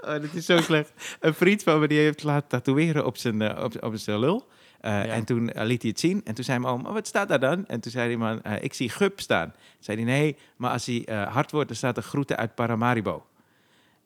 oh, 0.00 0.20
dit 0.20 0.34
is 0.34 0.44
zo 0.46 0.56
slecht. 0.60 0.92
Een 1.20 1.34
vriend 1.34 1.62
van 1.62 1.80
me, 1.80 1.88
die 1.88 1.98
heeft 1.98 2.22
laten 2.22 2.48
tatoeëren 2.48 3.06
op 3.06 3.16
zijn, 3.16 3.42
eh, 3.42 3.64
op, 3.64 3.82
op 3.84 3.96
zijn 3.96 4.18
lul. 4.18 4.48
Eh, 4.80 5.16
En 5.16 5.24
toen 5.24 5.50
eh, 5.52 5.64
liet 5.66 5.82
hij 5.82 5.90
het 5.90 6.00
zien. 6.00 6.20
En 6.24 6.34
toen 6.34 6.44
zei 6.44 6.58
mijn 6.58 6.72
oom, 6.74 6.86
oh, 6.86 6.92
wat 6.92 7.06
staat 7.06 7.28
daar 7.28 7.40
dan? 7.40 7.66
En 7.66 7.80
toen 7.80 7.92
zei 7.92 8.08
die 8.08 8.18
man, 8.18 8.42
eh, 8.42 8.62
ik 8.62 8.74
zie 8.74 8.88
Gup 8.88 9.20
staan. 9.20 9.54
Zei 9.78 9.96
hij, 9.96 10.06
nee, 10.06 10.36
maar 10.56 10.70
als 10.70 10.86
hij 10.86 11.04
eh, 11.04 11.32
hard 11.32 11.50
wordt, 11.50 11.68
dan 11.68 11.76
staat 11.76 11.96
er 11.96 12.02
groeten 12.02 12.36
uit 12.36 12.54
Paramaribo. 12.54 13.26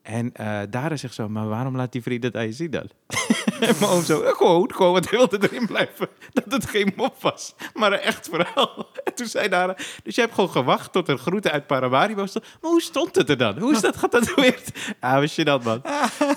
En 0.06 0.32
eh 0.34 0.60
Dara 0.70 0.96
zegt 0.96 1.14
zo, 1.14 1.28
maar 1.28 1.48
waarom 1.48 1.76
laat 1.76 1.92
die 1.92 2.02
vriend 2.02 2.22
dat 2.22 2.36
aan 2.36 2.44
je 2.46 2.52
zien 2.52 2.70
dan? 2.70 2.88
en 3.60 3.74
mijn 3.80 3.90
oom 3.90 4.02
zo, 4.02 4.24
"Ja, 4.24 4.32
gewoon, 4.32 4.72
gewoon, 4.74 4.92
want 4.92 5.10
hij 5.10 5.18
wilde 5.18 5.38
erin 5.50 5.66
blijven. 5.66 6.08
Dat 6.32 6.44
het 6.52 6.66
geen 6.66 6.92
mop 6.96 7.20
was, 7.22 7.54
maar 7.74 7.92
een 7.92 7.98
echt 7.98 8.28
verhaal. 8.28 8.86
En 9.04 9.14
toen 9.14 9.26
zei 9.26 9.48
Dara, 9.48 9.76
dus 10.02 10.14
je 10.14 10.20
hebt 10.20 10.34
gewoon 10.34 10.50
gewacht 10.50 10.92
tot 10.92 11.08
er 11.08 11.18
groeten 11.18 11.50
uit 11.52 11.66
Paramaribo 11.66 12.26
stond. 12.26 12.44
Maar 12.60 12.70
hoe 12.70 12.80
stond 12.82 13.14
het 13.14 13.28
er 13.30 13.36
dan? 13.36 13.58
Hoe 13.58 13.72
is 13.72 13.80
dat 13.80 13.96
getatoeëerd? 13.96 14.94
Ah, 15.00 15.14
was 15.14 15.34
je 15.34 15.44
dat, 15.44 15.64
man. 15.64 15.82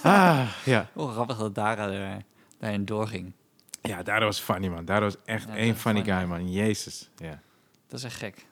Ah, 0.03 0.47
ja. 0.65 0.89
Oh, 0.93 1.11
grappig 1.11 1.37
dat 1.37 1.55
Dara 1.55 1.89
er, 1.89 2.21
daarin 2.59 2.85
doorging. 2.85 3.33
ja, 3.81 4.03
Dara 4.03 4.25
was 4.25 4.39
funny, 4.39 4.67
man. 4.67 4.85
Dara 4.85 4.99
was 5.01 5.15
echt 5.25 5.47
Ja, 5.47 5.55
één 5.55 5.75
funny 5.75 6.01
funny. 6.03 6.19
guy, 6.19 6.29
man. 6.29 6.51
Jezus, 6.51 7.09
ja. 7.17 7.41
Dat 7.87 7.99
is 7.99 8.05
echt 8.05 8.15
gek. 8.17 8.35
Dat 8.35 8.45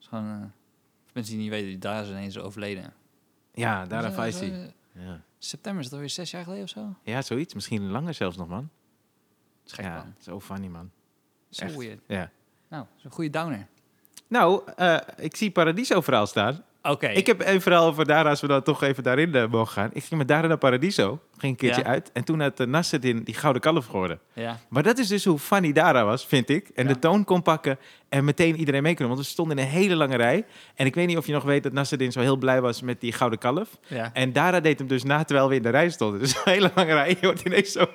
is 0.00 0.06
gewoon, 0.06 0.24
eh, 0.30 0.36
mensen 1.12 1.32
die 1.32 1.42
niet 1.42 1.50
weten, 1.50 1.66
die 1.68 1.78
Dara 1.78 2.00
is 2.00 2.08
ineens 2.08 2.38
overleden. 2.38 2.92
Ja, 3.54 3.84
Dara 3.86 4.08
Zo- 4.08 4.14
Faisi. 4.14 4.72
Ja. 4.92 5.20
September 5.38 5.80
is 5.82 5.86
dat 5.88 5.94
alweer 5.94 6.10
zes 6.10 6.30
jaar 6.30 6.42
geleden 6.44 6.62
of 6.64 6.68
zo? 6.70 6.94
ja, 7.02 7.22
zoiets. 7.22 7.54
Misschien 7.54 7.90
langer 7.90 8.14
zelfs 8.14 8.36
nog, 8.36 8.48
man. 8.48 8.70
Dat 9.62 9.66
is 9.66 9.72
gek, 9.72 9.84
ja, 9.84 9.96
man. 9.96 10.14
zo 10.18 10.40
funny, 10.40 10.66
man. 10.66 10.90
Zo 11.50 11.64
echt. 11.64 11.76
weird. 11.76 12.00
Ja. 12.06 12.30
Nou, 12.68 12.86
een 13.02 13.10
goede 13.10 13.30
downer. 13.30 13.66
Nou, 14.26 14.62
eh, 14.76 14.98
ik 15.16 15.36
zie 15.36 15.50
Paradiso 15.50 16.00
verhaal 16.00 16.26
staan. 16.26 16.64
Oké. 16.88 17.06
Ik 17.08 17.26
heb 17.26 17.46
een 17.46 17.60
verhaal 17.60 17.86
over 17.86 18.04
Dara, 18.06 18.28
als 18.30 18.40
we 18.40 18.46
dan 18.46 18.62
toch 18.62 18.82
even 18.82 19.02
daarin 19.02 19.34
eh, 19.34 19.46
mogen 19.50 19.72
gaan. 19.72 19.90
Ik 19.92 20.04
ging 20.04 20.18
met 20.18 20.28
Dara 20.28 20.46
naar 20.46 20.56
Paradiso, 20.58 21.20
ging 21.38 21.52
een 21.52 21.58
keertje 21.58 21.82
Ja. 21.82 21.88
uit. 21.88 22.10
En 22.12 22.24
toen 22.24 22.40
had 22.40 22.60
uh, 22.60 22.66
Nasreddin 22.66 23.22
die 23.22 23.34
gouden 23.34 23.62
kalf 23.62 23.86
geworden. 23.86 24.18
Ja. 24.32 24.58
Maar 24.68 24.82
dat 24.82 24.98
is 24.98 25.08
dus 25.08 25.24
hoe 25.24 25.38
funny 25.38 25.72
Dara 25.72 26.04
was, 26.04 26.26
vind 26.26 26.48
ik. 26.48 26.68
En 26.74 26.86
Ja. 26.86 26.92
de 26.92 26.98
toon 26.98 27.24
kon 27.24 27.42
pakken 27.42 27.78
en 28.08 28.24
meteen 28.24 28.56
iedereen 28.56 28.82
mee 28.82 28.94
kon. 28.96 29.06
Want 29.06 29.18
we 29.18 29.24
stonden 29.24 29.58
in 29.58 29.64
een 29.64 29.70
hele 29.70 29.94
lange 29.96 30.16
rij. 30.16 30.44
En 30.74 30.86
ik 30.86 30.94
weet 30.94 31.06
niet 31.06 31.16
of 31.16 31.26
je 31.26 31.32
nog 31.32 31.42
weet 31.44 31.62
dat 31.62 31.72
Nasreddin 31.72 32.12
zo 32.12 32.20
heel 32.20 32.36
blij 32.36 32.60
was 32.60 32.82
met 32.82 33.00
die 33.00 33.12
gouden 33.12 33.38
kalf. 33.38 33.68
Ja. 33.86 34.10
En 34.12 34.32
Dara 34.32 34.60
deed 34.60 34.78
hem 34.78 34.88
dus 34.88 35.02
na 35.02 35.24
terwijl 35.24 35.48
we 35.48 35.54
in 35.54 35.62
de 35.62 35.70
rij 35.70 35.90
stonden. 35.90 36.20
Dus 36.20 36.34
een 36.36 36.52
hele 36.52 36.70
lange 36.74 36.92
rij. 36.94 37.08
Je 37.20 37.26
hoort 37.26 37.40
ineens 37.44 37.72
zo 37.72 37.80
een 37.80 37.86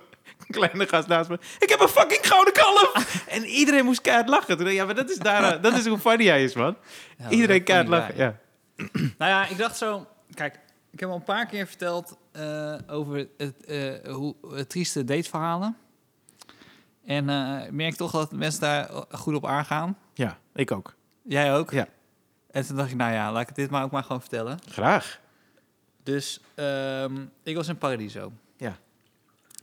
kleine 0.47 0.87
gast 0.87 1.07
naast 1.07 1.29
me. 1.29 1.39
Ik 1.59 1.69
heb 1.69 1.79
een 1.79 1.87
fucking 1.87 2.27
gouden 2.27 2.53
kalf! 2.53 2.91
en 3.35 3.45
iedereen 3.45 3.85
moest 3.85 4.01
keihard 4.01 4.29
lachen. 4.29 4.47
Toen 4.47 4.57
dacht 4.57 4.69
ik, 4.69 4.75
ja, 4.75 4.85
maar 4.85 4.95
dat 4.95 5.09
is 5.09 5.17
Dara. 5.17 5.57
Dat 5.57 5.73
is 5.77 5.85
hoe 5.87 5.97
funny 5.99 6.25
hij 6.25 6.43
is, 6.43 6.53
man. 6.55 6.75
Ja, 7.17 7.29
iedereen 7.29 7.63
keihard 7.63 7.89
lachen. 7.89 8.13
Ja. 8.17 8.39
Nou 9.17 9.31
ja, 9.31 9.47
ik 9.47 9.57
dacht 9.57 9.77
zo... 9.77 10.07
Kijk, 10.33 10.59
ik 10.91 10.99
heb 10.99 11.09
al 11.09 11.15
een 11.15 11.23
paar 11.23 11.45
keer 11.45 11.67
verteld 11.67 12.17
eh, 12.31 12.75
over 12.87 13.27
het, 13.37 13.65
eh, 13.65 14.13
hoe, 14.13 14.35
het 14.51 14.69
trieste 14.69 15.03
dateverhalen. 15.03 15.77
En 17.05 17.29
eh, 17.29 17.65
ik 17.65 17.71
merk 17.71 17.95
toch 17.95 18.11
dat 18.11 18.31
mensen 18.31 18.61
daar 18.61 18.89
goed 19.11 19.35
op 19.35 19.45
aangaan. 19.45 19.97
ja, 20.13 20.37
ik 20.53 20.71
ook. 20.71 20.95
Jij 21.23 21.55
ook? 21.55 21.71
Ja. 21.71 21.87
En 22.51 22.65
toen 22.65 22.75
dacht 22.75 22.89
ik, 22.89 22.95
nou 22.95 23.13
ja, 23.13 23.31
laat 23.31 23.49
ik 23.49 23.55
dit 23.55 23.69
maar 23.69 23.83
ook 23.83 23.91
maar 23.91 24.03
gewoon 24.03 24.21
vertellen. 24.21 24.59
Graag. 24.69 25.19
Dus 26.03 26.41
ehm, 26.55 27.25
ik 27.43 27.55
was 27.55 27.67
in 27.67 27.77
Paradiso. 27.77 28.31
Ja. 28.57 28.77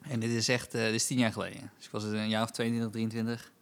En 0.03 0.21
dit 0.21 0.31
is 0.31 0.49
echt, 0.49 0.75
eh, 0.75 0.83
dit 0.83 0.95
is 0.95 1.07
tien 1.07 1.19
jaar 1.19 1.33
geleden. 1.33 1.71
Dus 1.77 1.85
ik 1.87 1.91
was 1.91 2.05
een 2.05 2.29
jaar 2.29 2.43
of 2.43 2.51
22, 2.51 2.91
23. 2.93 3.53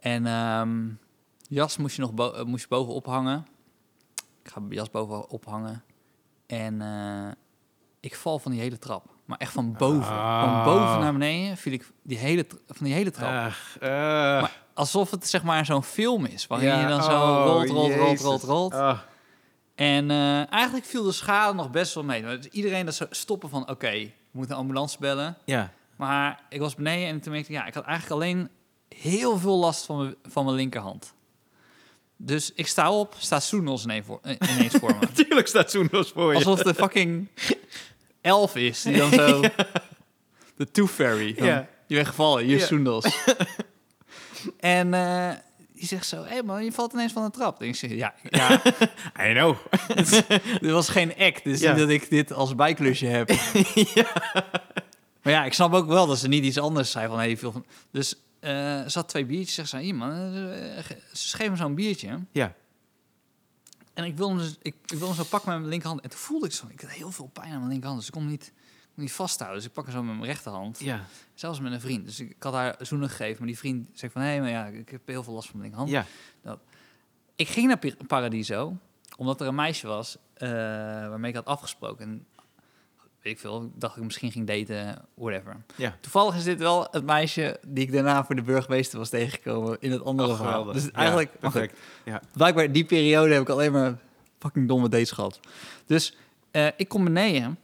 En 0.00 0.26
ehm, 0.26 0.88
jas 1.48 1.76
moest 1.76 1.96
je 1.96 2.02
nog 2.02 2.12
bo- 2.14 2.32
eh, 2.32 2.44
moest 2.44 2.62
je 2.62 2.68
boven 2.68 2.94
ophangen. 2.94 3.46
Ik 4.42 4.50
ga 4.50 4.60
mijn 4.60 4.72
jas 4.74 4.90
boven 4.90 5.28
ophangen. 5.30 5.84
En 6.46 6.82
eh, 6.82 7.32
ik 8.00 8.16
val 8.16 8.38
van 8.38 8.50
die 8.52 8.60
hele 8.60 8.78
trap. 8.78 9.04
Maar 9.24 9.38
echt 9.38 9.52
van 9.52 9.72
boven. 9.72 10.12
Ah. 10.12 10.42
Van 10.42 10.74
boven 10.74 11.00
naar 11.00 11.12
beneden 11.12 11.56
viel 11.56 11.72
ik 11.72 11.90
die 12.02 12.18
hele, 12.18 12.46
van 12.66 12.86
die 12.86 12.94
hele 12.94 13.10
trap. 13.10 13.52
Eh. 13.80 13.90
Maar 14.40 14.60
alsof 14.74 15.10
het 15.10 15.28
zeg 15.28 15.42
maar 15.42 15.64
zo'n 15.64 15.82
film 15.82 16.24
is. 16.24 16.46
Waarin 16.46 16.68
Ja, 16.68 16.80
je 16.80 16.86
dan 16.88 17.02
zo 17.02 17.10
oh, 17.10 17.44
rolt, 17.46 17.68
rolt, 17.68 17.94
rolt, 17.94 18.20
rolt, 18.20 18.42
rolt. 18.42 18.74
Ah. 18.74 18.98
En 19.74 20.10
eh, 20.10 20.52
eigenlijk 20.52 20.86
viel 20.86 21.02
de 21.02 21.12
schade 21.12 21.54
nog 21.54 21.70
best 21.70 21.94
wel 21.94 22.04
mee. 22.04 22.22
Dus 22.22 22.46
iedereen 22.46 22.84
dat 22.84 22.94
ze 22.94 23.06
stoppen 23.10 23.48
van, 23.48 23.68
oké, 23.70 23.90
we 23.90 24.12
moeten 24.30 24.54
een 24.54 24.60
ambulance 24.60 24.96
bellen. 25.00 25.36
ja. 25.44 25.72
Maar 25.96 26.42
ik 26.48 26.60
was 26.60 26.74
beneden 26.74 27.08
en 27.08 27.20
toen 27.20 27.32
merkte 27.32 27.52
ik, 27.52 27.58
ja, 27.58 27.66
ik 27.66 27.74
had 27.74 27.84
eigenlijk 27.84 28.22
alleen 28.22 28.48
heel 28.88 29.38
veel 29.38 29.56
last 29.56 29.84
van 29.86 29.96
mijn, 29.98 30.14
van 30.22 30.44
mijn 30.44 30.56
linkerhand. 30.56 31.14
Dus 32.22 32.52
ik 32.54 32.66
sta 32.66 32.92
op, 32.92 33.14
staat 33.18 33.42
Soenos 33.42 33.84
ineens 33.84 34.06
voor, 34.06 34.20
eh, 34.22 34.36
me. 34.40 35.06
Natuurlijk 35.06 35.46
staat 35.46 35.70
Soenos 35.70 36.10
voor 36.10 36.30
je. 36.30 36.36
Alsof 36.36 36.62
de 36.62 36.74
fucking 36.74 37.28
elf 38.20 38.56
is, 38.56 38.82
die 38.82 38.96
dan 38.96 39.12
zo... 39.28 39.40
De 40.56 40.70
Tooth 40.70 40.90
Fairy. 40.90 41.34
Ja. 41.44 41.68
Je 41.86 41.94
bent 41.94 42.06
gevallen, 42.06 42.44
is 42.44 42.68
Ja. 42.68 43.00
En 44.58 44.94
eh, 44.94 45.30
die 45.72 45.86
zegt 45.86 46.06
zo, 46.06 46.22
hé 46.22 46.28
hey 46.28 46.42
man, 46.42 46.64
je 46.64 46.72
valt 46.72 46.92
ineens 46.92 47.12
van 47.12 47.24
de 47.24 47.30
trap. 47.30 47.60
En 47.60 47.68
ik 47.68 47.74
ja, 47.80 48.14
ja 48.22 48.62
I 49.28 49.32
know. 49.32 49.56
dit 50.60 50.70
was 50.70 50.88
geen 50.88 51.14
act. 51.18 51.44
Dus 51.44 51.60
Ja. 51.60 51.70
niet 51.70 51.80
dat 51.80 51.88
ik 51.88 52.10
dit 52.10 52.32
als 52.32 52.54
bijklusje 52.54 53.06
heb. 53.06 53.28
Maar 55.22 55.32
ja, 55.32 55.44
ik 55.44 55.52
snap 55.52 55.72
ook 55.74 55.86
wel 55.86 56.06
dat 56.06 56.18
ze 56.18 56.28
niet 56.28 56.44
iets 56.44 56.58
anders 56.58 56.90
zei 56.90 57.08
van, 57.08 57.18
hey, 57.18 57.36
veel 57.36 57.52
van... 57.52 57.64
Dus 57.90 58.14
eh, 58.40 58.50
ze 58.86 58.98
had 58.98 59.08
twee 59.08 59.26
biertjes, 59.26 59.54
zegt 59.54 59.68
ze, 59.68 59.92
man, 59.92 60.10
eh, 60.10 60.84
ge- 60.84 61.02
ze 61.12 61.28
schreef 61.28 61.50
me 61.50 61.56
zo'n 61.56 61.74
biertje. 61.74 62.24
Ja. 62.32 62.54
En 63.94 64.04
ik 64.04 64.16
wilde 64.16 64.34
hem, 64.34 64.42
dus, 64.42 64.56
ik, 64.62 64.74
ik 64.86 64.98
wilde 64.98 65.14
zo 65.14 65.24
pakken 65.24 65.48
met 65.50 65.58
mijn 65.58 65.70
linkerhand. 65.70 66.00
En 66.00 66.10
toen 66.10 66.18
voelde 66.18 66.46
ik 66.46 66.52
zo, 66.52 66.66
ik 66.68 66.80
had 66.80 66.90
heel 66.90 67.10
veel 67.10 67.26
pijn 67.32 67.52
aan 67.52 67.58
mijn 67.58 67.70
linkerhand. 67.70 67.98
Dus 67.98 68.08
ik 68.08 68.14
kon 68.14 68.26
niet, 68.26 68.46
ik 68.46 68.90
kon 68.94 69.02
niet 69.02 69.12
vasthouden. 69.12 69.58
Dus 69.58 69.68
ik 69.68 69.74
pak 69.74 69.84
hem 69.84 69.94
zo 69.94 70.02
met 70.02 70.14
mijn 70.14 70.26
rechterhand. 70.26 70.78
Ja. 70.80 71.04
Zelfs 71.34 71.60
met 71.60 71.72
een 71.72 71.80
vriend. 71.80 72.06
Dus 72.06 72.20
ik, 72.20 72.30
ik 72.30 72.42
had 72.42 72.52
haar 72.52 72.76
zoenen 72.78 73.08
gegeven. 73.08 73.38
Maar 73.38 73.46
die 73.46 73.58
vriend 73.58 73.88
zegt 73.92 74.12
van... 74.12 74.22
Hé, 74.22 74.40
maar 74.40 74.50
ja, 74.50 74.66
ik 74.66 74.88
heb 74.88 75.06
heel 75.06 75.22
veel 75.22 75.32
last 75.34 75.48
van 75.50 75.58
mijn 75.60 75.72
linkerhand. 75.72 76.06
Ja. 76.42 76.58
Ik 77.36 77.48
ging 77.48 77.66
naar 77.66 77.94
Paradiso. 78.06 78.76
Omdat 79.16 79.40
er 79.40 79.46
een 79.46 79.54
meisje 79.54 79.86
was... 79.86 80.16
eh, 80.34 80.48
waarmee 81.08 81.30
ik 81.30 81.36
had 81.36 81.46
afgesproken. 81.46 82.04
En 82.08 82.26
weet 83.22 83.32
ik 83.32 83.38
veel. 83.38 83.72
Dacht 83.74 83.96
ik 83.96 84.02
misschien 84.02 84.32
ging 84.32 84.46
daten. 84.46 85.04
Whatever. 85.14 85.56
Ja. 85.76 85.96
Toevallig 86.00 86.36
is 86.36 86.44
dit 86.44 86.58
wel 86.58 86.88
het 86.90 87.04
meisje... 87.04 87.60
die 87.66 87.84
ik 87.84 87.92
daarna 87.92 88.24
voor 88.24 88.34
de 88.34 88.42
burgemeester 88.42 88.98
was 88.98 89.08
tegengekomen... 89.08 89.76
in 89.80 89.90
het 89.90 90.04
andere 90.04 90.28
Oh, 90.30 90.36
verhaal. 90.36 90.64
Dus 90.64 90.84
Ja, 90.84 90.90
eigenlijk... 90.92 91.30
goed, 91.30 91.40
perfect. 91.40 91.78
Ja. 92.04 92.22
blijkbaar 92.32 92.72
die 92.72 92.84
periode 92.84 93.32
heb 93.32 93.42
ik 93.42 93.48
alleen 93.48 93.72
maar 93.72 93.98
fucking 94.38 94.68
domme 94.68 94.88
dates 94.88 95.10
gehad. 95.10 95.40
Dus 95.86 96.16
eh, 96.50 96.66
ik 96.76 96.88
kom 96.88 97.04
beneden. 97.04 97.58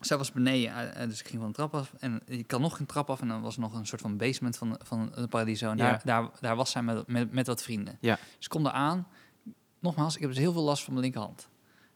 Zij 0.00 0.16
was 0.18 0.32
beneden, 0.32 0.94
eh, 0.94 1.08
dus 1.08 1.20
ik 1.20 1.26
ging 1.28 1.38
van 1.40 1.50
de 1.50 1.56
trap 1.56 1.74
af. 1.74 1.92
En 1.98 2.20
ik 2.26 2.46
kan 2.46 2.60
nog 2.60 2.78
een 2.78 2.86
trap 2.86 3.10
af 3.10 3.20
en 3.20 3.28
dan 3.28 3.40
was 3.42 3.54
er 3.54 3.60
nog 3.60 3.74
een 3.74 3.86
soort 3.86 4.00
van 4.00 4.16
basement 4.16 4.56
van, 4.56 4.78
van 4.82 5.12
de 5.14 5.26
Paradiso. 5.28 5.70
En 5.70 5.76
Ja. 5.76 5.84
daar, 5.90 6.00
daar, 6.04 6.30
daar 6.40 6.56
was 6.56 6.70
zij 6.70 6.82
met, 6.82 7.06
met, 7.06 7.32
met 7.32 7.46
wat 7.46 7.62
vrienden. 7.62 7.96
Ja. 8.00 8.14
Dus 8.36 8.44
ik 8.44 8.48
kom 8.50 8.68
aan. 8.68 9.06
Nogmaals, 9.78 10.14
ik 10.14 10.20
heb 10.20 10.30
dus 10.30 10.38
heel 10.38 10.52
veel 10.52 10.62
last 10.62 10.82
van 10.84 10.92
mijn 10.92 11.04
linkerhand. 11.04 11.48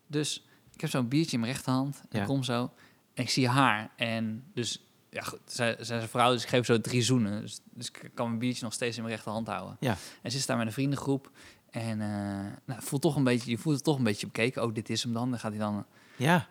Dus 0.06 0.46
ik 0.76 0.82
heb 0.82 0.90
zo'n 0.90 1.08
biertje 1.08 1.32
in 1.32 1.40
mijn 1.40 1.52
rechterhand. 1.52 2.00
En 2.00 2.06
Ja. 2.10 2.20
ik 2.20 2.26
kom 2.26 2.42
zo. 2.42 2.72
En 3.14 3.22
ik 3.22 3.30
zie 3.30 3.48
haar. 3.48 3.90
En 3.96 4.44
dus, 4.54 4.86
ja 5.10 5.22
goed, 5.22 5.40
zij, 5.44 5.76
zij 5.80 5.96
is 5.96 6.02
een 6.02 6.08
vrouw, 6.08 6.32
dus 6.32 6.42
ik 6.42 6.48
geef 6.48 6.66
zo 6.66 6.80
drie 6.80 7.02
zoenen. 7.02 7.40
Dus, 7.40 7.60
dus 7.74 7.86
ik 7.86 8.10
kan 8.14 8.26
mijn 8.26 8.38
biertje 8.38 8.64
nog 8.64 8.72
steeds 8.72 8.96
in 8.96 9.02
mijn 9.02 9.14
rechterhand 9.14 9.46
houden. 9.46 9.76
Ja. 9.80 9.96
En 10.22 10.30
ze 10.30 10.36
is 10.36 10.46
daar 10.46 10.56
met 10.56 10.66
een 10.66 10.72
vriendengroep. 10.72 11.30
En 11.70 12.00
eh 12.00 12.52
nou, 12.64 12.82
voelt 12.82 13.02
toch 13.02 13.16
een 13.16 13.24
beetje, 13.24 13.50
je 13.50 13.58
voelt 13.58 13.74
het 13.74 13.84
toch 13.84 13.98
een 13.98 14.04
beetje 14.04 14.26
bekeken. 14.26 14.62
Oh, 14.62 14.74
dit 14.74 14.90
is 14.90 15.02
hem 15.02 15.12
dan. 15.12 15.30
Dan 15.30 15.38
gaat 15.38 15.50
hij 15.50 15.60
dan. 15.60 15.86
Ja. 16.16 16.48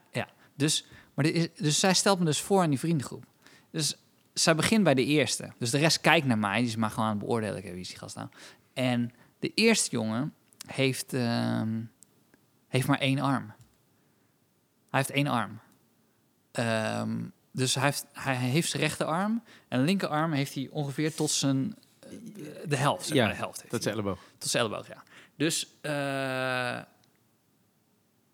Dus, 0.55 0.85
maar 1.13 1.25
dit 1.25 1.35
is, 1.35 1.47
dus 1.63 1.79
zij 1.79 1.93
stelt 1.93 2.19
me 2.19 2.25
dus 2.25 2.41
voor 2.41 2.61
aan 2.61 2.69
die 2.69 2.79
vriendengroep. 2.79 3.25
Dus 3.71 3.95
zij 4.33 4.55
begint 4.55 4.83
bij 4.83 4.93
de 4.93 5.05
eerste. 5.05 5.53
Dus 5.59 5.69
de 5.69 5.77
rest 5.77 6.01
kijkt 6.01 6.27
naar 6.27 6.37
mij. 6.37 6.57
Die 6.59 6.67
is 6.67 6.75
maar 6.75 6.89
gewoon 6.89 7.05
aan 7.05 7.15
het 7.17 7.25
beoordelen. 7.25 7.57
Oké, 7.57 7.71
wie 7.71 7.79
is 7.79 7.87
die 7.87 7.97
gast 7.97 8.15
nou? 8.15 8.27
En 8.73 9.11
de 9.39 9.51
eerste 9.55 9.89
jongen 9.91 10.33
heeft, 10.67 11.13
ehm, 11.13 11.81
heeft 12.67 12.87
maar 12.87 12.99
één 12.99 13.19
arm. 13.19 13.53
Hij 14.95 15.03
heeft 15.07 15.15
één 15.15 15.27
arm. 15.27 15.59
Ehm, 16.51 17.09
dus 17.51 17.75
hij 17.75 17.83
heeft, 17.83 18.05
hij 18.13 18.35
heeft 18.35 18.69
zijn 18.69 18.81
rechterarm. 18.81 19.43
En 19.67 19.79
de 19.79 19.85
linkerarm 19.85 20.31
heeft 20.31 20.53
hij 20.53 20.67
ongeveer 20.71 21.15
tot 21.15 21.31
zijn... 21.31 21.75
eh, 21.99 22.09
De 22.65 22.75
helft, 22.75 23.05
zeg 23.05 23.15
Ja, 23.15 23.23
maar, 23.23 23.31
de 23.33 23.39
helft 23.39 23.63
is 23.71 23.83
hij. 23.83 23.93
elleboog. 23.93 24.19
Tot 24.37 24.49
zijn 24.49 24.63
elleboog, 24.65 24.87
ja. 24.87 25.03
Dus 25.37 25.67
eh, 25.81 26.77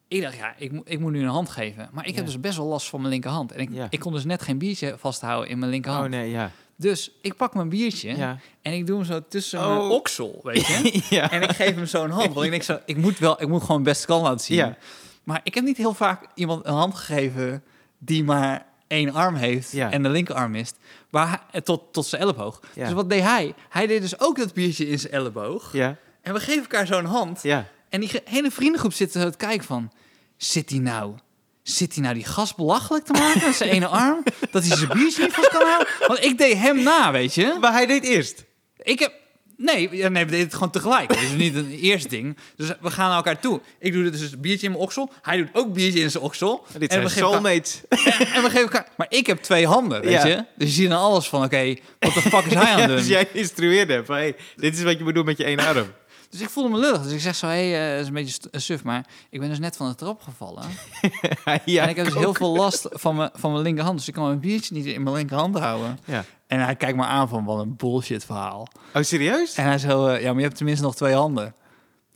ik 0.08 0.22
dacht, 0.22 0.36
ja, 0.38 0.54
ik, 0.58 0.72
moet- 0.72 0.90
ik 0.90 1.00
moet 1.00 1.12
nu 1.12 1.22
een 1.22 1.28
hand 1.28 1.50
geven. 1.50 1.90
Maar 1.92 2.08
ik 2.08 2.16
heb 2.16 2.26
Ja. 2.26 2.32
dus 2.32 2.40
best 2.40 2.58
wel 2.58 2.66
last 2.66 2.90
van 2.90 3.00
mijn 3.00 3.12
linkerhand. 3.14 3.52
En 3.52 3.60
ik, 3.60 3.70
Ja. 3.72 3.88
ik 3.90 4.00
kon 4.00 4.14
dus 4.14 4.24
net 4.26 4.42
geen 4.42 4.58
biertje 4.58 4.96
vasthouden 4.98 5.50
in 5.50 5.60
mijn 5.60 5.72
linkerhand. 5.72 6.04
Oh 6.06 6.10
nee, 6.12 6.30
ja. 6.30 6.52
Dus 6.76 7.12
ik 7.22 7.36
pak 7.36 7.54
mijn 7.54 7.70
biertje 7.70 8.16
Ja. 8.18 8.38
en 8.62 8.74
ik 8.74 8.88
doe 8.88 8.96
hem 8.98 9.06
zo 9.06 9.28
tussen 9.28 9.60
Oh. 9.60 9.68
mijn 9.68 9.80
oksel, 9.80 10.40
weet 10.44 10.66
je. 10.68 11.02
ja. 11.16 11.32
en 11.32 11.42
ik 11.42 11.50
geef 11.52 11.76
hem 11.76 11.86
zo 11.86 12.04
een 12.04 12.10
hand. 12.12 12.34
Want 12.34 12.46
ik 12.46 12.52
denk 12.52 12.64
zo, 12.64 12.80
ik 12.86 12.98
moet 12.98 13.20
wel, 13.20 13.42
ik 13.42 13.48
moet 13.48 13.64
gewoon 13.64 13.84
best 13.84 14.06
kan 14.06 14.22
laten 14.22 14.40
zien. 14.46 14.76
Maar 15.32 15.42
ik 15.44 15.54
heb 15.54 15.64
niet 15.64 15.78
heel 15.78 15.94
vaak 15.94 16.28
iemand 16.36 16.66
een 16.66 16.74
hand 16.74 16.96
gegeven 16.96 17.64
die 17.98 18.24
maar 18.24 18.66
één 18.88 19.14
arm 19.14 19.36
heeft 19.36 19.72
Ja. 19.72 19.92
en 19.92 20.04
de 20.04 20.10
linkerarm 20.10 20.52
mist. 20.52 20.76
Hij- 21.12 21.40
eh, 21.52 21.62
tot, 21.62 21.94
tot 21.94 22.06
zijn 22.06 22.22
elleboog. 22.22 22.60
Ja. 22.74 22.84
Dus 22.86 22.94
wat 22.94 23.10
deed 23.10 23.22
hij? 23.22 23.54
Hij 23.70 23.88
deed 23.88 24.02
dus 24.02 24.20
ook 24.20 24.38
dat 24.38 24.54
biertje 24.54 24.88
in 24.88 25.00
zijn 25.00 25.14
elleboog. 25.14 25.74
Ja. 25.74 25.96
En 26.22 26.34
we 26.34 26.40
geven 26.40 26.62
elkaar 26.62 26.88
zo'n 26.88 27.06
hand. 27.06 27.44
Ja. 27.44 27.66
En 27.90 28.00
die 28.00 28.12
hele 28.26 28.52
vriendengroep 28.52 28.94
zit 28.94 29.12
te 29.12 29.34
kijken 29.38 29.66
van... 29.68 29.92
Zit 30.38 30.70
hij 30.70 30.80
nou... 30.80 31.14
Zit 31.64 31.94
hij 31.94 32.04
nou 32.04 32.16
die 32.16 32.26
gast 32.26 32.56
belachelijk 32.56 33.06
te 33.06 33.12
maken 33.14 33.42
met 33.46 33.56
zijn 33.56 33.70
ene 33.76 33.88
arm? 33.88 34.24
Dat 34.52 34.66
hij 34.68 34.78
zijn 34.78 34.90
biertje 34.90 35.24
niet 35.24 35.34
vast 35.34 35.50
kan 35.50 35.62
houden? 35.68 35.88
Want 36.08 36.24
ik 36.24 36.38
deed 36.38 36.58
hem 36.58 36.84
na, 36.84 37.12
weet 37.12 37.34
je? 37.34 37.58
Maar 37.60 37.72
hij 37.72 37.86
deed 37.86 38.04
eerst. 38.04 38.46
Ik 38.78 39.00
heb... 39.00 39.14
Nee, 39.64 39.90
nee, 39.90 40.10
we 40.26 40.32
deden 40.32 40.40
het 40.40 40.54
gewoon 40.54 40.70
tegelijk. 40.70 41.10
Het 41.10 41.22
is 41.22 41.32
niet 41.32 41.56
een 41.56 41.72
eerste 41.90 42.10
ding. 42.10 42.38
Dus 42.56 42.68
we 42.82 42.92
gaan 42.92 43.08
naar 43.08 43.16
elkaar 43.18 43.40
toe. 43.40 43.62
Ik 43.80 43.94
doe 43.94 44.10
dus 44.10 44.32
een 44.32 44.42
biertje 44.42 44.66
in 44.66 44.72
mijn 44.72 44.84
oksel. 44.84 45.12
Hij 45.22 45.38
doet 45.38 45.50
ook 45.54 45.74
biertje 45.74 46.00
in 46.00 46.12
zijn 46.12 46.24
oksel. 46.24 46.66
Dit 46.78 46.82
en, 46.82 46.88
zijn 46.90 47.04
we 47.08 47.22
elkaar, 47.22 47.32
soulmates. 47.32 47.82
en 48.36 48.42
we 48.44 48.50
geven 48.50 48.62
elkaar... 48.62 48.88
Maar 48.98 49.08
ik 49.10 49.28
heb 49.28 49.38
twee 49.42 49.68
handen, 49.68 50.02
weet 50.02 50.12
Ja. 50.12 50.26
je? 50.28 50.36
Dus 50.56 50.68
je 50.68 50.74
ziet 50.74 50.90
dan 50.90 51.00
alles 51.00 51.28
van... 51.28 51.44
Oké, 51.44 51.76
wat 52.00 52.14
de 52.14 52.22
fuck 52.22 52.46
is 52.46 52.54
hij 52.54 52.64
aan 52.74 52.80
het 52.80 52.88
doen? 52.90 52.98
dus 52.98 53.08
jij 53.08 53.28
instrueerde 53.34 53.94
hem 53.94 54.06
van, 54.06 54.16
hey, 54.16 54.36
dit 54.56 54.78
is 54.78 54.84
wat 54.84 54.98
je 54.98 55.04
moet 55.04 55.14
doen 55.16 55.26
met 55.26 55.38
je 55.38 55.46
ene 55.46 55.66
arm. 55.66 55.92
Dus 56.32 56.42
ik 56.42 56.50
voelde 56.50 56.70
me 56.70 56.78
lullig. 56.78 57.02
Dus 57.04 57.12
ik 57.12 57.20
zeg 57.20 57.36
zo, 57.36 57.48
hé, 57.48 57.70
hey, 57.70 57.94
eh, 57.94 58.00
is 58.00 58.08
een 58.08 58.14
beetje 58.14 58.40
suf, 58.52 58.84
maar 58.84 59.08
ik 59.30 59.40
ben 59.40 59.50
dus 59.50 59.60
net 59.60 59.76
van 59.78 59.90
de 59.90 59.96
trap 59.96 60.22
gevallen. 60.22 60.64
ja, 61.66 61.84
en 61.84 61.90
ik 61.90 61.96
heb 61.96 62.06
dus 62.06 62.16
heel 62.16 62.34
veel 62.34 62.56
last 62.56 62.88
van 62.92 63.16
mijn, 63.16 63.30
van 63.34 63.52
mijn 63.52 63.64
linkerhand. 63.64 63.98
Dus 63.98 64.08
ik 64.08 64.14
kan 64.14 64.26
mijn 64.26 64.40
biertje 64.40 64.76
niet 64.76 64.86
in 64.86 65.04
mijn 65.04 65.16
linkerhand 65.16 65.58
houden. 65.60 66.00
Ja. 66.06 66.24
En 66.48 66.60
hij 66.60 66.76
kijkt 66.76 66.98
me 66.98 67.04
aan 67.04 67.28
van, 67.30 67.46
wat 67.46 67.60
een 67.60 67.76
bullshit 67.76 68.26
verhaal. 68.26 68.68
Oh, 68.94 69.02
serieus? 69.02 69.56
En 69.56 69.66
hij 69.66 69.78
zo, 69.78 70.08
eh, 70.08 70.22
ja, 70.22 70.28
maar 70.28 70.38
je 70.38 70.46
hebt 70.46 70.56
tenminste 70.56 70.86
nog 70.86 70.96
twee 70.96 71.14
handen. 71.14 71.56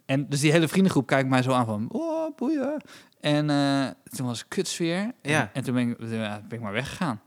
En 0.06 0.30
dus 0.30 0.40
die 0.40 0.52
hele 0.52 0.68
vriendengroep 0.68 1.06
kijkt 1.08 1.30
mij 1.30 1.42
zo 1.42 1.52
aan 1.52 1.66
van, 1.66 1.86
oh, 1.92 2.36
boeien. 2.36 2.82
En 3.20 3.50
eh, 3.50 3.88
toen 4.16 4.26
was 4.26 4.40
het 4.40 4.48
kutsfeer. 4.48 4.98
En, 4.98 5.32
Ja. 5.32 5.50
en 5.54 5.64
toen 5.64 5.74
ben 5.74 5.90
ik, 5.90 5.98
toen 5.98 6.10
ben 6.10 6.44
ik 6.50 6.62
maar 6.62 6.74
weggegaan. 6.74 7.22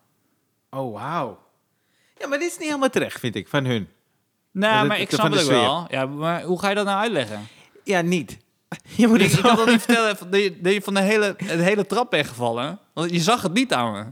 Oh, 0.71 0.93
wauw. 0.93 1.39
Ja, 2.19 2.27
maar 2.27 2.39
dit 2.39 2.51
is 2.51 2.59
niet 2.59 2.67
helemaal 2.69 2.89
terecht, 2.91 3.21
vind 3.21 3.35
ik, 3.35 3.49
van 3.49 3.65
hun. 3.65 3.89
Nou, 4.59 4.79
Dat- 4.79 4.87
maar 4.87 4.97
dat- 4.99 5.07
ik 5.07 5.15
snap 5.15 5.33
het 5.33 5.43
ook 5.43 5.49
wel. 5.49 5.87
Ja, 5.91 6.07
maar 6.07 6.43
hoe 6.43 6.61
ga 6.61 6.69
je 6.69 6.75
dat 6.75 6.85
nou 6.85 6.99
uitleggen? 7.01 7.49
Ja, 7.85 8.01
niet. 8.01 8.39
Je 8.97 9.07
moet 9.07 9.21
Ik, 9.21 9.23
het 9.31 9.37
ik 9.37 9.43
kan 9.43 9.57
toch 9.57 9.67
niet 9.67 9.83
vertellen 9.83 10.17
dat 10.31 10.41
je, 10.41 10.61
dat 10.61 10.73
je 10.73 10.83
van 10.83 10.95
de 10.95 11.01
hele, 11.01 11.37
de 11.39 11.47
hele 11.63 11.87
trap 11.87 12.11
bent 12.11 12.27
gevallen? 12.27 12.79
Want 12.93 13.11
je 13.11 13.21
zag 13.21 13.43
het 13.43 13.53
niet 13.53 13.73
aan 13.73 13.93
me. 13.93 14.05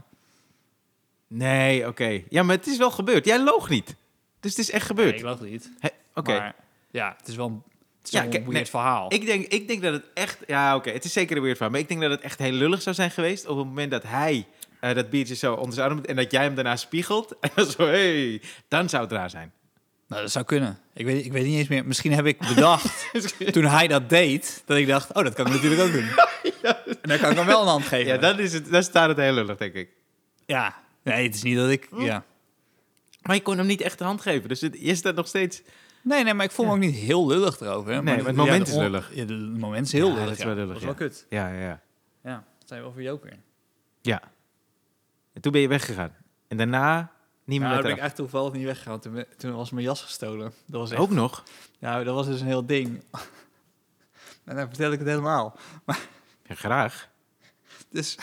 Nee, 1.27 1.87
oké. 1.87 2.21
Ja, 2.29 2.43
maar 2.43 2.55
het 2.55 2.67
is 2.67 2.77
wel 2.77 2.91
gebeurd. 2.91 3.25
Jij 3.25 3.43
loog 3.43 3.69
niet. 3.69 3.95
Dus 4.39 4.51
het 4.51 4.59
is 4.59 4.71
echt 4.71 4.85
gebeurd. 4.85 5.21
Nee, 5.21 5.33
ik 5.33 5.39
het 5.39 5.49
niet. 5.49 5.71
Oké. 6.13 6.37
Maar 6.37 6.55
ja, 6.91 7.15
het 7.17 7.27
is 7.27 7.35
wel 7.35 7.47
een, 7.47 7.63
het 7.97 8.07
is 8.07 8.11
Ja, 8.11 8.23
een 8.23 8.29
weird 8.31 8.47
nee, 8.47 8.65
verhaal. 8.65 9.13
Ik 9.13 9.25
denk, 9.25 9.45
ik 9.47 9.67
denk 9.67 9.81
dat 9.81 9.93
het 9.93 10.05
echt... 10.13 10.37
Ja, 10.47 10.75
oké. 10.75 10.89
Het 10.91 11.03
is 11.05 11.13
zeker 11.13 11.35
een 11.37 11.41
weird 11.43 11.57
van. 11.57 11.71
Maar 11.71 11.79
ik 11.79 11.87
denk 11.87 12.01
dat 12.01 12.11
het 12.11 12.21
echt 12.21 12.39
heel 12.39 12.51
lullig 12.51 12.81
zou 12.81 12.95
zijn 12.95 13.11
geweest... 13.11 13.47
op 13.47 13.57
het 13.57 13.65
moment 13.65 13.91
dat 13.91 14.03
hij 14.03 14.47
eh, 14.79 14.95
dat 14.95 15.09
biertje 15.09 15.35
zo 15.35 15.53
onder 15.53 15.73
zijn 15.73 15.89
arm... 15.89 16.03
en 16.05 16.15
dat 16.15 16.31
jij 16.31 16.43
hem 16.43 16.55
daarna 16.55 16.75
spiegelt. 16.75 17.35
En 17.39 17.49
dan 17.55 17.65
zo, 17.65 17.85
hey, 17.85 18.41
dan 18.67 18.89
zou 18.89 19.03
het 19.03 19.11
raar 19.11 19.29
zijn. 19.29 19.51
Nou, 20.07 20.21
dat 20.21 20.31
zou 20.31 20.45
kunnen. 20.45 20.79
Ik 20.93 21.05
weet, 21.05 21.25
ik 21.25 21.31
weet 21.31 21.45
niet 21.45 21.57
eens 21.57 21.67
meer. 21.67 21.85
Misschien 21.85 22.11
heb 22.13 22.25
ik 22.25 22.37
bedacht, 22.55 23.09
toen 23.51 23.63
hij 23.65 23.87
dat 23.87 24.09
deed, 24.09 24.63
dat 24.65 24.77
ik 24.77 24.87
dacht, 24.87 25.13
oh, 25.13 25.23
dat 25.23 25.33
kan 25.33 25.45
ik 25.47 25.53
natuurlijk 25.53 25.81
ook 25.81 25.91
doen. 25.91 26.09
En 27.01 27.09
dan 27.09 27.17
kan 27.19 27.31
ik 27.31 27.37
hem 27.37 27.45
wel 27.45 27.61
een 27.61 27.67
hand 27.67 27.83
geven. 27.85 28.13
Ja, 28.13 28.17
dan, 28.17 28.39
is 28.39 28.53
het, 28.53 28.71
dan 28.71 28.83
staat 28.83 29.07
het 29.09 29.17
heel 29.17 29.33
lullig, 29.33 29.57
denk 29.57 29.73
ik. 29.73 29.89
Ja. 30.45 30.75
Nee, 31.03 31.23
het 31.25 31.35
is 31.35 31.43
niet 31.43 31.57
dat 31.57 31.69
ik... 31.69 31.89
Ja. 31.97 32.23
Maar 33.21 33.35
je 33.35 33.41
kon 33.41 33.57
hem 33.57 33.65
niet 33.67 33.81
echt 33.81 33.97
de 33.97 34.03
hand 34.03 34.21
geven. 34.21 34.49
Dus 34.49 34.61
het, 34.61 34.77
je 34.79 34.95
staat 34.95 35.15
nog 35.15 35.27
steeds... 35.27 35.61
Nee, 36.03 36.23
nee, 36.23 36.33
maar 36.33 36.45
ik 36.45 36.51
voel 36.51 36.65
me 36.65 36.71
ook 36.71 36.77
niet 36.77 36.95
heel 36.95 37.27
lullig 37.27 37.59
erover. 37.59 37.93
hè. 37.93 38.01
Nee, 38.01 38.15
maar 38.17 38.25
het 38.25 38.35
moment 38.35 38.67
is 38.67 38.75
lullig. 38.75 39.11
Ja, 39.13 39.19
het 39.25 39.57
moment 39.57 39.85
is 39.85 39.91
heel 39.91 40.07
Ja, 40.07 40.13
lullig. 40.13 40.27
dat 40.29 40.37
is 40.37 40.43
wel 40.43 40.53
ja. 40.53 40.59
lullig, 40.59 40.73
Dat 40.73 40.81
is 40.81 40.97
wel 40.99 41.07
kut. 41.07 41.25
Ja, 41.29 41.47
ja, 41.47 41.59
ja. 41.59 41.81
Ja, 42.23 42.43
dat 42.59 42.67
zijn 42.67 42.81
we 42.81 42.87
over 42.87 43.01
joker. 43.01 43.33
Ja. 44.01 44.21
En 45.33 45.41
toen 45.41 45.51
ben 45.51 45.61
je 45.61 45.67
weggegaan. 45.67 46.15
En 46.47 46.57
daarna 46.57 47.11
niet 47.47 47.59
meer 47.59 47.69
Nou, 47.69 47.81
ben 47.81 47.91
ik 47.91 47.97
echt 47.97 48.15
toevallig 48.15 48.53
niet 48.53 48.65
weggegaan. 48.65 48.99
Toen, 49.37 49.53
was 49.55 49.69
mijn 49.69 49.85
jas 49.85 50.01
gestolen. 50.01 50.53
Dat 50.65 50.79
was 50.81 50.91
echt... 50.91 51.01
Ook 51.01 51.09
nog? 51.11 51.43
Ja, 51.79 52.03
dat 52.03 52.15
was 52.15 52.25
dus 52.25 52.39
een 52.41 52.47
heel 52.47 52.65
ding. 52.65 53.03
en 54.45 54.55
dan 54.55 54.67
vertel 54.67 54.91
ik 54.91 54.99
het 54.99 55.07
helemaal. 55.07 55.57
Ja, 56.47 56.55
graag. 56.55 57.09
Dus, 57.89 58.17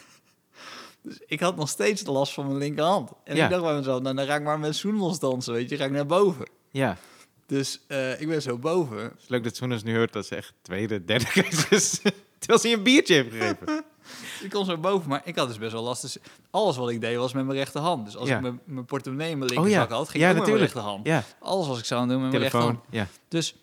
dus 1.02 1.18
ik 1.26 1.40
had 1.40 1.56
nog 1.56 1.68
steeds 1.68 2.02
de 2.02 2.10
last 2.12 2.32
van 2.32 2.46
mijn 2.46 2.58
linkerhand. 2.58 3.10
En 3.24 3.36
Ja. 3.36 3.44
ik 3.44 3.50
dacht 3.50 3.62
bij 3.62 3.74
mezelf, 3.74 4.02
nou, 4.02 4.16
dan 4.16 4.26
ga 4.26 4.34
ik 4.34 4.42
maar 4.42 4.58
met 4.58 4.76
zoenmos 4.76 5.18
dansen, 5.18 5.52
weet 5.52 5.70
je. 5.70 5.76
Ga 5.76 5.84
ik 5.84 5.90
naar 5.90 6.06
boven. 6.06 6.48
Ja. 6.70 6.96
Dus 7.46 7.80
eh, 7.86 8.20
ik 8.20 8.28
ben 8.28 8.42
zo 8.42 8.58
boven. 8.58 8.98
Het 9.02 9.12
is 9.22 9.28
leuk 9.28 9.44
dat 9.44 9.56
Soenas 9.56 9.82
nu 9.82 9.96
hoort 9.96 10.12
dat 10.12 10.26
ze 10.26 10.36
echt 10.36 10.52
tweede, 10.62 11.04
derde 11.04 11.24
keer 11.32 11.66
is. 11.70 12.00
Terwijl 12.38 12.58
ze 12.60 12.68
je 12.68 12.76
een 12.76 12.82
biertje 12.82 13.14
heeft 13.14 13.30
gegeven. 13.30 13.84
Ik 14.42 14.50
kon 14.50 14.64
zo 14.64 14.78
boven, 14.78 15.08
maar 15.08 15.20
ik 15.24 15.36
had 15.36 15.48
dus 15.48 15.58
best 15.58 15.72
wel 15.72 15.82
last. 15.82 16.02
Dus 16.02 16.16
alles 16.50 16.76
wat 16.76 16.90
ik 16.90 17.00
deed 17.00 17.16
was 17.16 17.32
met 17.32 17.44
mijn 17.44 17.58
rechterhand. 17.58 18.04
Dus 18.04 18.16
als 18.16 18.28
Ja. 18.28 18.36
ik 18.40 18.54
mijn, 18.64 18.84
portemonnee 18.84 19.30
in 19.30 19.38
mijn 19.38 19.50
Oh 19.50 19.56
ja. 19.56 19.62
linkerzak 19.62 19.90
had, 19.90 20.08
ging 20.08 20.22
Ja, 20.22 20.28
ik 20.30 20.36
met 20.36 20.46
mijn 20.46 20.58
rechterhand. 20.58 21.06
Ja, 21.06 21.22
Alles 21.40 21.66
was 21.66 21.78
ik 21.78 21.84
zo 21.84 21.94
aan 21.94 22.00
het 22.00 22.10
doen 22.10 22.20
met 22.22 22.30
mijn 22.30 22.42
telefoon. 22.42 22.70
rechterhand. 22.70 22.94
Ja. 23.10 23.20
Dus 23.28 23.54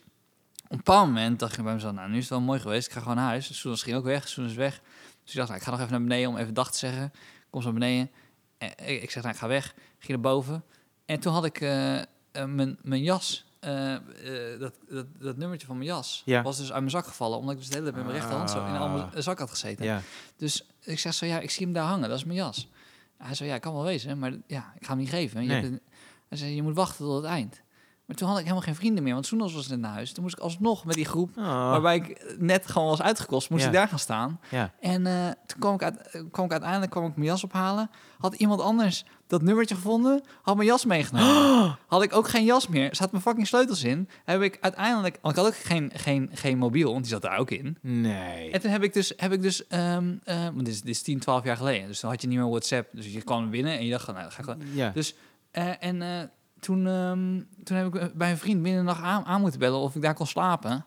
een 0.68 0.78
bepaald 0.78 1.08
moment 1.08 1.40
dacht 1.40 1.58
ik 1.58 1.64
bij 1.64 1.74
mezelf, 1.74 1.94
nou, 1.94 2.10
nu 2.10 2.16
is 2.16 2.22
het 2.22 2.30
wel 2.30 2.42
mooi 2.42 2.60
geweest. 2.60 2.88
Ik 2.88 2.94
ga 2.94 3.00
gewoon 3.00 3.16
naar 3.16 3.26
huis. 3.28 3.48
Dus 3.48 3.60
Soenas 3.60 3.84
ging 3.84 3.96
ook 3.96 4.04
weg. 4.04 4.28
Soenas 4.28 4.54
weg. 4.54 4.82
Dus 5.24 5.32
ik 5.32 5.38
dacht, 5.38 5.48
nou, 5.48 5.60
ik 5.60 5.66
ga 5.66 5.72
nog 5.72 5.80
even 5.80 5.92
naar 5.92 6.02
beneden 6.02 6.30
om 6.30 6.38
even 6.38 6.54
dag 6.54 6.72
te 6.72 6.78
zeggen. 6.78 7.14
Kom 7.50 7.62
zo 7.62 7.70
naar 7.72 7.80
beneden. 7.80 8.12
En 8.58 8.70
ik, 8.86 9.02
ik 9.02 9.12
zeg, 9.12 9.24
nou, 9.24 9.36
ik 9.36 9.42
ga 9.42 9.48
weg. 9.48 9.74
Ging 10.00 10.22
naar 10.22 10.32
boven. 10.34 10.64
En 11.06 11.20
toen 11.20 11.34
had 11.34 11.46
ik 11.46 11.62
eh, 11.62 12.00
eh, 12.00 12.06
mijn, 12.46 12.78
mijn 12.82 13.04
jas, 13.04 13.46
eh, 13.64 13.94
eh, 14.54 14.60
dat, 14.60 14.74
dat, 14.90 15.06
dat 15.20 15.38
nummertje 15.38 15.68
van 15.68 15.78
mijn 15.78 15.90
jas, 15.90 16.22
Ja. 16.26 16.42
was 16.42 16.58
dus 16.58 16.68
uit 16.72 16.80
mijn 16.80 16.90
zak 16.92 17.06
gevallen. 17.08 17.38
Omdat 17.38 17.54
ik 17.54 17.60
dus 17.60 17.68
de 17.70 17.74
hele 17.74 17.86
tijd 17.86 17.96
met 17.96 18.06
mijn 18.06 18.18
rechterhand 18.18 18.50
zo 18.50 18.66
in 18.66 18.76
al 18.76 18.90
mijn 18.90 19.04
Ah. 19.04 19.22
zak 19.22 19.40
had 19.40 19.50
gezeten. 19.50 19.86
Ja. 19.86 20.02
Dus 20.38 20.68
ik 20.84 21.00
zeg 21.00 21.14
zo, 21.14 21.26
ja, 21.26 21.40
ik 21.40 21.52
zie 21.52 21.66
hem 21.66 21.74
daar 21.76 21.86
hangen. 21.88 22.10
Dat 22.10 22.18
is 22.18 22.24
mijn 22.26 22.38
jas. 22.38 22.70
Hij 23.18 23.36
zei, 23.36 23.50
ja, 23.50 23.58
kan 23.58 23.74
wel 23.74 23.84
wezen, 23.84 24.20
maar 24.20 24.32
ja, 24.48 24.74
ik 24.80 24.86
ga 24.86 24.90
hem 24.90 24.98
niet 24.98 25.10
geven. 25.10 25.42
Je, 25.42 25.48
Nee. 25.48 25.62
hebt 25.62 25.80
hij 26.30 26.38
zei, 26.38 26.56
je 26.56 26.64
moet 26.64 26.76
wachten 26.76 27.06
tot 27.06 27.16
het 27.16 27.26
eind. 27.32 27.62
Maar 28.06 28.16
toen 28.16 28.28
had 28.28 28.38
ik 28.38 28.44
helemaal 28.44 28.64
geen 28.66 28.76
vrienden 28.76 29.04
meer, 29.04 29.14
want 29.14 29.26
Soenos 29.26 29.54
was 29.54 29.68
net 29.68 29.80
naar 29.80 29.92
huis. 29.94 30.14
Toen 30.14 30.24
moest 30.24 30.36
ik 30.38 30.42
alsnog 30.44 30.86
met 30.86 30.96
die 30.96 31.06
groep, 31.06 31.30
Oh, 31.38 31.44
waarbij 31.46 31.96
ik 31.96 32.36
net 32.40 32.68
gewoon 32.68 32.88
was 32.88 33.02
uitgekost, 33.02 33.50
moest 33.50 33.62
Ja. 33.62 33.68
ik 33.68 33.74
daar 33.74 33.88
gaan 33.88 34.00
staan. 34.00 34.40
ja. 34.50 34.72
En 34.80 35.08
eh, 35.08 35.28
toen 35.46 35.60
kwam 35.60 35.74
ik, 35.74 35.84
uit, 35.84 36.24
kwam 36.32 36.46
ik 36.46 36.52
uiteindelijk 36.52 36.92
kwam 36.92 37.06
ik 37.06 37.16
mijn 37.16 37.28
jas 37.28 37.44
ophalen. 37.44 37.90
Had 38.20 38.34
iemand 38.34 38.62
anders 38.62 39.06
dat 39.28 39.42
nummertje 39.42 39.76
gevonden, 39.76 40.24
had 40.42 40.56
mijn 40.56 40.68
jas 40.68 40.86
meegenomen. 40.86 41.78
Had 41.88 42.04
ik 42.04 42.16
ook 42.16 42.28
geen 42.28 42.46
jas 42.46 42.68
meer, 42.68 42.90
er 42.90 42.96
zaten 42.96 43.10
mijn 43.12 43.24
fucking 43.24 43.48
sleutels 43.48 43.84
in. 43.84 44.10
Heb 44.24 44.42
ik 44.42 44.58
uiteindelijk, 44.62 45.18
want 45.22 45.38
ik 45.38 45.44
had 45.44 45.52
ook 45.52 45.60
geen, 45.60 45.92
geen, 45.94 46.30
geen 46.34 46.58
mobiel, 46.58 46.92
want 46.92 47.04
die 47.04 47.12
zat 47.12 47.22
daar 47.22 47.38
ook 47.38 47.52
in. 47.52 47.78
Nee. 47.82 48.52
En 48.52 48.62
toen 48.62 48.72
heb 48.72 48.84
ik 48.84 48.94
dus, 48.94 49.14
heb 49.18 49.32
ik 49.32 49.42
dus 49.42 49.68
eh, 49.68 49.98
want 50.28 50.66
dit 50.66 50.68
is, 50.68 50.82
dit 50.82 50.90
is 50.90 51.02
10, 51.02 51.20
12 51.20 51.44
jaar 51.44 51.58
geleden. 51.58 51.88
Dus 51.88 52.00
dan 52.00 52.10
had 52.10 52.22
je 52.22 52.28
niet 52.28 52.38
meer 52.38 52.50
WhatsApp. 52.50 52.90
Dus 52.92 53.14
je 53.14 53.22
kwam 53.22 53.50
binnen 53.50 53.78
en 53.78 53.86
je 53.86 53.92
dacht, 53.92 54.06
van, 54.06 54.14
nou, 54.14 54.26
dan 54.26 54.34
ga 54.34 54.40
ik 54.40 54.58
gewoon. 54.58 54.76
Ja. 54.76 54.90
Dus, 54.90 55.16
eh, 55.52 55.84
en 55.84 56.02
eh, 56.02 56.22
toen, 56.60 56.88
ehm, 56.88 57.42
toen 57.64 57.78
heb 57.78 57.96
ik 57.96 58.14
bij 58.14 58.32
een 58.32 58.38
vriend 58.38 58.62
binnen 58.62 58.86
de 58.86 58.92
nacht 58.92 59.04
aan, 59.04 59.26
aan 59.26 59.42
moeten 59.42 59.60
bellen 59.60 59.80
of 59.80 59.96
ik 59.96 60.02
daar 60.02 60.14
kon 60.14 60.28
slapen. 60.28 60.86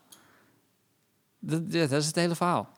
Dat, 1.39 1.71
dat 1.71 1.91
is 1.91 2.05
het 2.05 2.15
hele 2.15 2.35
verhaal. 2.35 2.69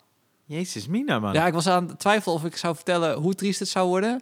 Jezus, 0.45 0.87
Mina, 0.87 1.19
man. 1.19 1.33
Ja, 1.33 1.47
ik 1.47 1.53
was 1.53 1.67
aan 1.67 1.87
het 1.87 1.99
twijfelen 1.99 2.35
of 2.35 2.45
ik 2.45 2.57
zou 2.57 2.75
vertellen 2.75 3.17
hoe 3.17 3.35
triest 3.35 3.59
het 3.59 3.67
zou 3.67 3.87
worden. 3.87 4.21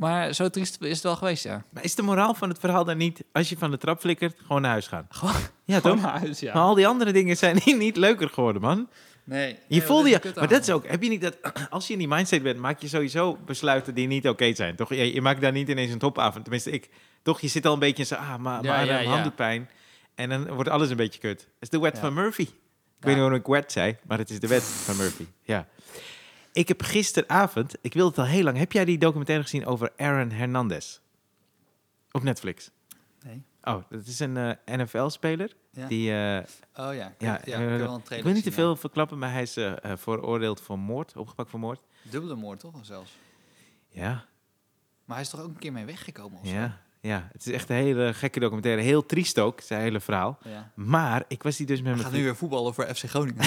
Maar 0.00 0.32
zo 0.32 0.48
triest 0.48 0.82
is 0.82 0.92
het 0.94 1.02
wel 1.02 1.16
geweest, 1.16 1.44
ja. 1.44 1.64
Maar 1.70 1.84
is 1.84 1.94
de 1.94 2.02
moraal 2.02 2.34
van 2.34 2.48
het 2.48 2.58
verhaal 2.58 2.84
dan 2.84 2.96
niet, 2.96 3.24
als 3.32 3.48
je 3.48 3.56
van 3.58 3.70
de 3.70 3.78
trap 3.78 4.00
flikkert, 4.00 4.36
gewoon 4.46 4.62
naar 4.62 4.70
huis 4.70 4.86
gaan? 4.86 5.06
Gewoon, 5.08 5.34
Ja, 5.64 5.80
toch? 5.80 6.00
naar 6.00 6.18
huis, 6.18 6.40
ja. 6.40 6.54
Maar 6.54 6.62
al 6.62 6.74
die 6.74 6.86
andere 6.86 7.12
dingen 7.12 7.36
zijn 7.36 7.60
niet, 7.64 7.96
leuker 7.96 8.28
geworden, 8.28 8.62
man. 8.62 8.88
Nee. 9.24 9.58
Je 9.68 9.82
voelde 9.82 10.08
je, 10.08 10.32
maar 10.34 10.48
dat 10.48 10.60
is 10.62 10.70
ook, 10.70 10.86
heb 10.86 11.02
je 11.02 11.08
niet 11.08 11.20
dat, 11.20 11.36
als 11.70 11.86
je 11.86 11.92
in 11.92 11.98
die 11.98 12.08
mindset 12.08 12.42
bent, 12.42 12.58
maak 12.58 12.80
je 12.80 12.88
sowieso 12.88 13.38
besluiten 13.46 13.94
die 13.94 14.06
niet 14.06 14.28
oké 14.28 14.54
zijn, 14.54 14.76
toch? 14.76 14.88
Je, 14.88 15.14
je 15.14 15.20
maakt 15.20 15.40
daar 15.40 15.52
niet 15.52 15.68
ineens 15.68 15.92
een 15.92 15.98
topavond, 15.98 16.42
tenminste 16.42 16.70
ik, 16.70 16.88
toch? 17.22 17.40
Je 17.40 17.48
zit 17.48 17.66
al 17.66 17.72
een 17.72 17.78
beetje 17.78 18.02
in 18.02 18.06
zo, 18.08 18.14
ah, 18.14 18.36
maar 18.36 18.64
Ja, 18.64 18.80
ja, 18.80 18.98
ja. 18.98 19.30
pijn. 19.30 19.70
En 20.14 20.28
dan 20.28 20.48
wordt 20.48 20.70
alles 20.70 20.90
een 20.90 20.96
beetje 20.96 21.20
kut. 21.20 21.40
Het 21.40 21.48
is 21.60 21.68
de 21.68 21.78
wet 21.80 21.98
van 21.98 22.14
Murphy. 22.14 22.42
Ik 22.42 23.06
weet 23.06 23.14
niet 23.14 23.22
waarom 23.22 23.38
ik 23.40 23.46
wet 23.46 23.72
zei, 23.72 23.96
maar 24.06 24.18
het 24.18 24.30
is 24.30 24.40
de 24.40 24.46
wet 24.46 24.62
van 24.62 24.96
Murphy, 24.96 25.26
ja. 25.42 25.66
Ik 26.52 26.68
heb 26.68 26.82
gisteravond, 26.82 27.74
ik 27.80 27.92
wilde 27.92 28.10
het 28.10 28.18
al 28.18 28.24
heel 28.24 28.42
lang, 28.42 28.56
heb 28.56 28.72
jij 28.72 28.84
die 28.84 28.98
documentaire 28.98 29.44
gezien 29.44 29.66
over 29.66 29.92
Aaron 29.96 30.30
Hernandez? 30.30 30.98
Op 32.12 32.22
Netflix. 32.22 32.70
Nee. 33.24 33.42
Oh, 33.62 33.82
dat 33.90 34.06
is 34.06 34.20
een 34.20 34.36
eh, 34.36 34.76
NFL-speler. 34.76 35.56
Ja. 35.72 35.86
Die, 35.86 36.12
eh, 36.12 36.36
Oh 36.86 36.94
ja. 36.94 36.94
ja, 36.94 37.14
ja, 37.18 37.38
eh, 37.38 37.62
ik, 37.62 37.68
heb 37.70 37.78
wel 37.78 37.92
een 37.92 37.98
ik 37.98 38.04
trailer 38.04 38.26
wil 38.26 38.34
niet 38.34 38.44
te 38.44 38.52
veel 38.52 38.76
verklappen, 38.76 39.18
maar 39.18 39.32
hij 39.32 39.42
is 39.42 39.58
veroordeeld 39.82 40.60
voor 40.60 40.78
moord, 40.78 41.16
opgepakt 41.16 41.50
voor 41.50 41.60
moord. 41.60 41.80
ja. 42.02 42.10
Dubbele 42.10 42.34
moord, 42.34 42.60
toch? 42.60 42.74
Zelfs. 42.82 43.18
Ja, 43.88 44.24
Maar 45.04 45.16
hij 45.16 45.24
is 45.24 45.30
toch 45.30 45.40
ook 45.40 45.48
een 45.48 45.58
keer 45.58 45.72
mee 45.72 45.84
weggekomen 45.84 46.40
of 46.40 46.46
zo? 46.48 46.68
Ja. 47.00 47.28
Het 47.32 47.46
is 47.46 47.52
echt 47.52 47.68
een 47.68 47.76
hele 47.76 48.14
gekke 48.14 48.40
documentaire. 48.40 48.82
Heel 48.82 49.06
triest 49.06 49.38
ook, 49.38 49.60
zijn 49.60 49.80
hele 49.80 50.00
verhaal. 50.00 50.38
Ja. 50.44 50.72
Maar 50.74 51.24
ik 51.28 51.42
was 51.42 51.56
die 51.56 51.66
dus 51.66 51.76
met 51.82 51.90
We 51.90 51.96
mijn 51.96 52.08
gaan 52.08 52.18
nu 52.18 52.24
weer 52.24 52.36
voetballen 52.36 52.74
voor 52.74 52.94
FC 52.94 53.04
Groningen. 53.04 53.44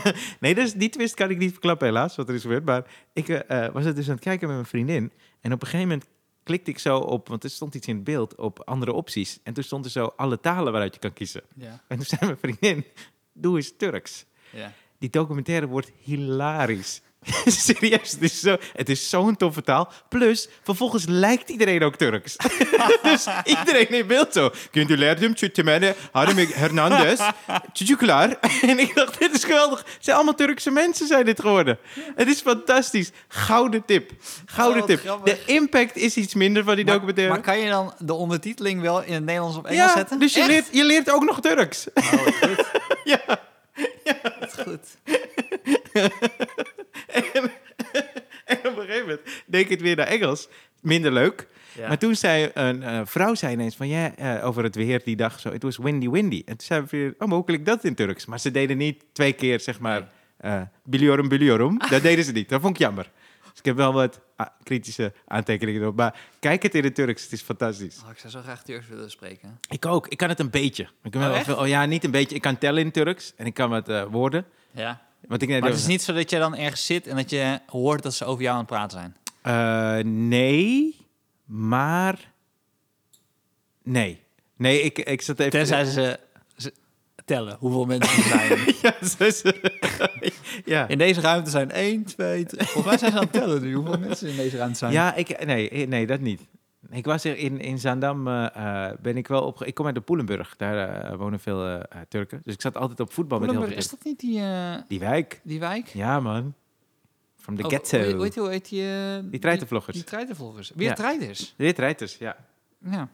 Nee, 0.40 0.54
dus 0.54 0.72
die 0.72 0.88
twist 0.88 1.14
kan 1.14 1.30
ik 1.30 1.38
niet 1.38 1.50
verklappen 1.50 1.86
helaas, 1.86 2.16
wat 2.16 2.28
er 2.28 2.34
is 2.34 2.42
gebeurd. 2.42 2.64
Maar 2.64 2.84
ik 3.12 3.28
eh, 3.28 3.64
eh, 3.64 3.72
was 3.72 3.84
het 3.84 3.96
dus 3.96 4.06
aan 4.08 4.14
het 4.14 4.22
kijken 4.24 4.46
met 4.46 4.56
mijn 4.56 4.68
vriendin. 4.68 5.12
En 5.40 5.52
op 5.52 5.60
een 5.62 5.68
gegeven 5.68 5.88
moment 5.88 6.08
klikte 6.42 6.70
ik 6.70 6.78
zo 6.78 6.98
op, 6.98 7.28
want 7.28 7.44
er 7.44 7.50
stond 7.50 7.74
iets 7.74 7.86
in 7.86 7.94
het 7.94 8.04
beeld, 8.04 8.34
op 8.34 8.62
andere 8.64 8.92
opties. 8.92 9.38
En 9.42 9.54
toen 9.54 9.64
stond 9.64 9.84
er 9.84 9.90
zo 9.90 10.12
alle 10.16 10.40
talen 10.40 10.72
waaruit 10.72 10.94
je 10.94 11.00
kan 11.00 11.12
kiezen. 11.12 11.42
ja. 11.56 11.82
En 11.88 11.96
toen 11.96 12.06
zei 12.06 12.20
mijn 12.24 12.38
vriendin, 12.38 12.84
doe 13.32 13.56
eens 13.56 13.72
Turks. 13.76 14.24
ja. 14.50 14.72
Die 14.98 15.10
documentaire 15.10 15.66
wordt 15.66 15.92
hilarisch. 15.98 17.00
Serieus, 17.46 18.10
het 18.12 18.22
is 18.22 18.40
zo- 18.40 18.56
het 18.72 18.88
is 18.88 19.10
zo'n 19.10 19.36
toffe 19.36 19.62
taal. 19.62 19.92
Plus, 20.08 20.48
vervolgens 20.62 21.04
lijkt 21.08 21.48
iedereen 21.48 21.82
ook 21.82 21.96
Turks. 21.96 22.36
dus 23.02 23.26
iedereen 23.44 23.88
in 23.88 24.06
beeld 24.06 24.32
zo. 24.32 24.50
Kunt 24.70 24.90
u 24.90 24.96
leren 24.96 25.34
hem, 25.82 25.94
Harem 26.12 26.36
Hernandez, 26.36 27.20
klaar. 27.96 28.38
en 28.62 28.78
ik 28.78 28.94
dacht, 28.94 29.18
dit 29.18 29.34
is 29.34 29.44
geweldig. 29.44 29.78
Het 29.78 29.96
zijn 30.00 30.16
allemaal 30.16 30.34
Turkse 30.34 30.70
mensen 30.70 31.06
zijn 31.06 31.24
dit 31.24 31.40
geworden. 31.40 31.78
Het 32.16 32.28
is 32.28 32.40
fantastisch. 32.40 33.10
Gouden 33.28 33.84
tip. 33.84 34.10
Gouden 34.46 34.82
Oh, 34.82 34.88
tip. 34.88 35.00
grappig. 35.00 35.34
De 35.46 35.52
impact 35.52 35.96
is 35.96 36.16
iets 36.16 36.34
minder 36.34 36.64
van 36.64 36.74
die 36.76 36.84
Maar, 36.84 36.94
documentaire. 36.94 37.32
maar 37.34 37.42
kan 37.42 37.58
je 37.58 37.70
dan 37.70 37.94
de 37.98 38.12
ondertiteling 38.14 38.80
wel 38.80 39.02
in 39.02 39.12
het 39.12 39.24
Nederlands 39.24 39.56
of 39.56 39.64
Engels 39.64 39.86
ja, 39.88 39.94
zetten? 39.96 40.18
dus 40.18 40.32
je 40.34 40.40
Echt? 40.40 40.48
leert, 40.48 40.66
je 40.72 40.84
leert 40.84 41.10
ook 41.10 41.24
nog 41.24 41.40
Turks. 41.40 41.86
Oh, 41.94 42.12
goed. 42.12 42.64
ja. 43.04 43.20
Wat 44.40 44.58
goed. 44.64 44.80
En, 47.06 47.50
en 48.44 48.58
op 48.58 48.76
een 48.78 48.84
gegeven 48.86 49.00
moment 49.00 49.15
deed 49.46 49.64
ik 49.64 49.68
het 49.68 49.80
weer 49.80 49.96
naar 49.96 50.06
Engels. 50.06 50.48
Minder 50.80 51.12
leuk. 51.12 51.46
Ja. 51.76 51.88
Maar 51.88 51.98
toen 51.98 52.14
zei 52.14 52.50
een 52.54 52.82
eh, 52.82 53.00
vrouw 53.04 53.34
zei 53.34 53.52
ineens 53.52 53.76
van 53.76 53.88
ja, 53.88 54.16
eh, 54.16 54.46
over 54.46 54.62
het 54.62 54.74
weer 54.74 55.00
die 55.04 55.16
dag 55.16 55.40
zo. 55.40 55.52
Het 55.52 55.62
was 55.62 55.76
windy 55.76 56.08
windy. 56.08 56.42
En 56.46 56.56
toen 56.56 56.66
zei 56.66 56.80
we 56.80 56.86
weer, 56.90 57.14
oh, 57.18 57.28
mogelijk 57.28 57.66
dat 57.66 57.84
in 57.84 57.94
Turks. 57.94 58.26
Maar 58.26 58.40
ze 58.40 58.50
deden 58.50 58.76
niet 58.76 59.04
twee 59.12 59.32
keer 59.32 59.60
zeg 59.60 59.80
maar 59.80 60.08
eh 60.36 60.60
biliorum 60.84 61.28
biliorum. 61.28 61.78
Dat 61.90 62.02
deden 62.02 62.24
ze 62.24 62.32
niet. 62.32 62.48
Dat 62.48 62.60
vond 62.60 62.74
ik 62.74 62.80
jammer. 62.80 63.10
Dus 63.42 63.58
ik 63.58 63.64
heb 63.64 63.76
wel 63.76 63.92
wat 63.92 64.20
ah, 64.36 64.46
kritische 64.62 65.12
aantekeningen 65.26 65.80
erop. 65.80 65.96
Maar 65.96 66.18
kijk 66.38 66.62
het 66.62 66.74
in 66.74 66.84
het 66.84 66.94
Turks, 66.94 67.22
het 67.22 67.32
is 67.32 67.42
fantastisch. 67.42 68.00
Oh, 68.04 68.10
ik 68.10 68.18
zou 68.18 68.32
zo 68.32 68.40
graag 68.40 68.62
Turks 68.62 68.88
willen 68.88 69.10
spreken. 69.10 69.60
Ik 69.68 69.86
ook. 69.86 70.08
Ik 70.08 70.16
kan 70.16 70.28
het 70.28 70.40
een 70.40 70.50
beetje. 70.50 70.88
Ik 71.02 71.10
kan 71.10 71.20
wel 71.20 71.30
Oh, 71.30 71.36
echt? 71.36 71.44
veel, 71.44 71.56
oh 71.56 71.68
ja, 71.68 71.84
niet 71.84 72.04
een 72.04 72.10
beetje. 72.10 72.34
Ik 72.34 72.42
kan 72.42 72.58
tellen 72.58 72.82
in 72.82 72.90
Turks 72.90 73.32
en 73.36 73.46
ik 73.46 73.54
kan 73.54 73.70
wat 73.70 73.88
eh, 73.88 74.04
woorden. 74.10 74.44
Ja. 74.70 75.05
Want 75.28 75.42
ik 75.42 75.48
Maar 75.48 75.62
het 75.70 75.78
is 75.78 75.86
niet 75.86 76.02
zo 76.02 76.12
dat 76.12 76.30
je 76.30 76.38
dan 76.38 76.56
ergens 76.56 76.86
zit 76.86 77.06
en 77.06 77.16
dat 77.16 77.30
je 77.30 77.60
hoort 77.66 78.02
dat 78.02 78.14
ze 78.14 78.24
over 78.24 78.42
jou 78.42 78.52
aan 78.54 78.60
het 78.60 78.70
praten 78.70 78.98
zijn. 78.98 79.16
Eh, 79.42 80.04
nee, 80.12 80.96
maar... 81.44 82.32
Nee. 83.82 84.22
Nee, 84.56 84.82
ik, 84.82 84.98
ik 84.98 85.22
zat 85.22 85.38
even... 85.38 85.50
Tenzij 85.52 85.84
ze, 85.84 86.18
ze 86.56 86.72
tellen 87.24 87.56
hoeveel 87.60 87.84
mensen 87.84 88.16
er 88.16 88.22
zijn. 88.22 88.74
ja, 88.82 89.30
zo- 89.30 89.50
ja. 90.74 90.88
In 90.88 90.98
deze 90.98 91.20
ruimte 91.20 91.50
zijn 91.50 91.70
1, 91.70 92.04
2, 92.04 92.44
3. 92.44 92.66
Volgens 92.66 92.84
mij 92.84 92.98
zijn 92.98 93.10
ze 93.10 93.16
aan 93.16 93.22
het 93.22 93.32
tellen 93.32 93.62
nu 93.62 93.74
hoeveel 93.74 93.98
mensen 93.98 94.28
in 94.28 94.36
deze 94.36 94.56
ruimte 94.56 94.78
zijn. 94.78 94.92
ja, 94.92 95.14
ik... 95.14 95.44
Nee, 95.46 95.86
nee, 95.86 96.06
dat 96.06 96.20
niet. 96.20 96.40
Ik 96.90 97.04
was 97.04 97.24
er 97.24 97.36
in, 97.36 97.60
in 97.60 97.78
Zaandam, 97.78 98.28
eh, 98.28 98.46
eh, 98.90 98.98
ben 99.00 99.16
ik 99.16 99.28
wel 99.28 99.42
op... 99.42 99.64
Ik 99.64 99.74
kom 99.74 99.86
uit 99.86 99.94
de 99.94 100.00
Poelenburg, 100.00 100.56
daar 100.56 101.02
eh, 101.04 101.16
wonen 101.16 101.40
veel 101.40 101.82
Turken. 102.08 102.40
Dus 102.44 102.54
ik 102.54 102.60
zat 102.60 102.76
altijd 102.76 103.00
op 103.00 103.12
voetbal 103.12 103.38
met 103.38 103.50
heel 103.50 103.62
veel 103.62 103.76
is 103.76 103.90
dat 103.90 104.04
niet 104.04 104.20
die, 104.20 104.42
Die 104.88 104.98
wijk. 104.98 105.40
die 105.44 105.60
wijk? 105.60 105.86
Ja, 105.86 106.20
man. 106.20 106.54
From 107.36 107.56
the 107.56 107.62
Oh, 107.62 107.68
ghetto. 107.68 108.12
Hoe, 108.12 108.22
heet, 108.22 108.36
hoe 108.36 108.48
heet 108.48 108.68
die? 108.68 109.28
die 109.30 109.40
treitenvloggers. 109.40 109.96
Die 109.96 110.04
treitenvloggers. 110.06 110.72
Weer 110.74 110.88
Ja. 110.88 110.94
treiters. 110.94 111.54
Dit 111.56 111.78
rijters, 111.78 112.16
ja. 112.18 112.36
Ja. 112.78 112.90
Maar, 112.90 113.08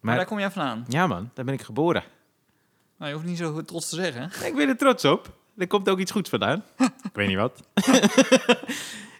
Maar, 0.00 0.16
daar 0.16 0.26
kom 0.26 0.38
jij 0.38 0.50
vandaan. 0.50 0.84
ja, 0.88 1.06
man, 1.06 1.30
daar 1.34 1.44
ben 1.44 1.54
ik 1.54 1.62
geboren. 1.62 2.02
Nou, 2.96 3.10
je 3.10 3.16
hoeft 3.16 3.28
niet 3.28 3.38
zo 3.38 3.64
trots 3.64 3.88
te 3.88 3.94
zeggen. 3.94 4.46
Ik 4.46 4.54
ben 4.54 4.68
er 4.68 4.76
trots 4.76 5.04
op. 5.04 5.36
Er 5.56 5.66
komt 5.66 5.88
ook 5.88 5.98
iets 5.98 6.10
goeds 6.12 6.30
vandaan. 6.30 6.62
ik 7.10 7.10
weet 7.12 7.28
niet 7.28 7.36
wat. 7.36 7.62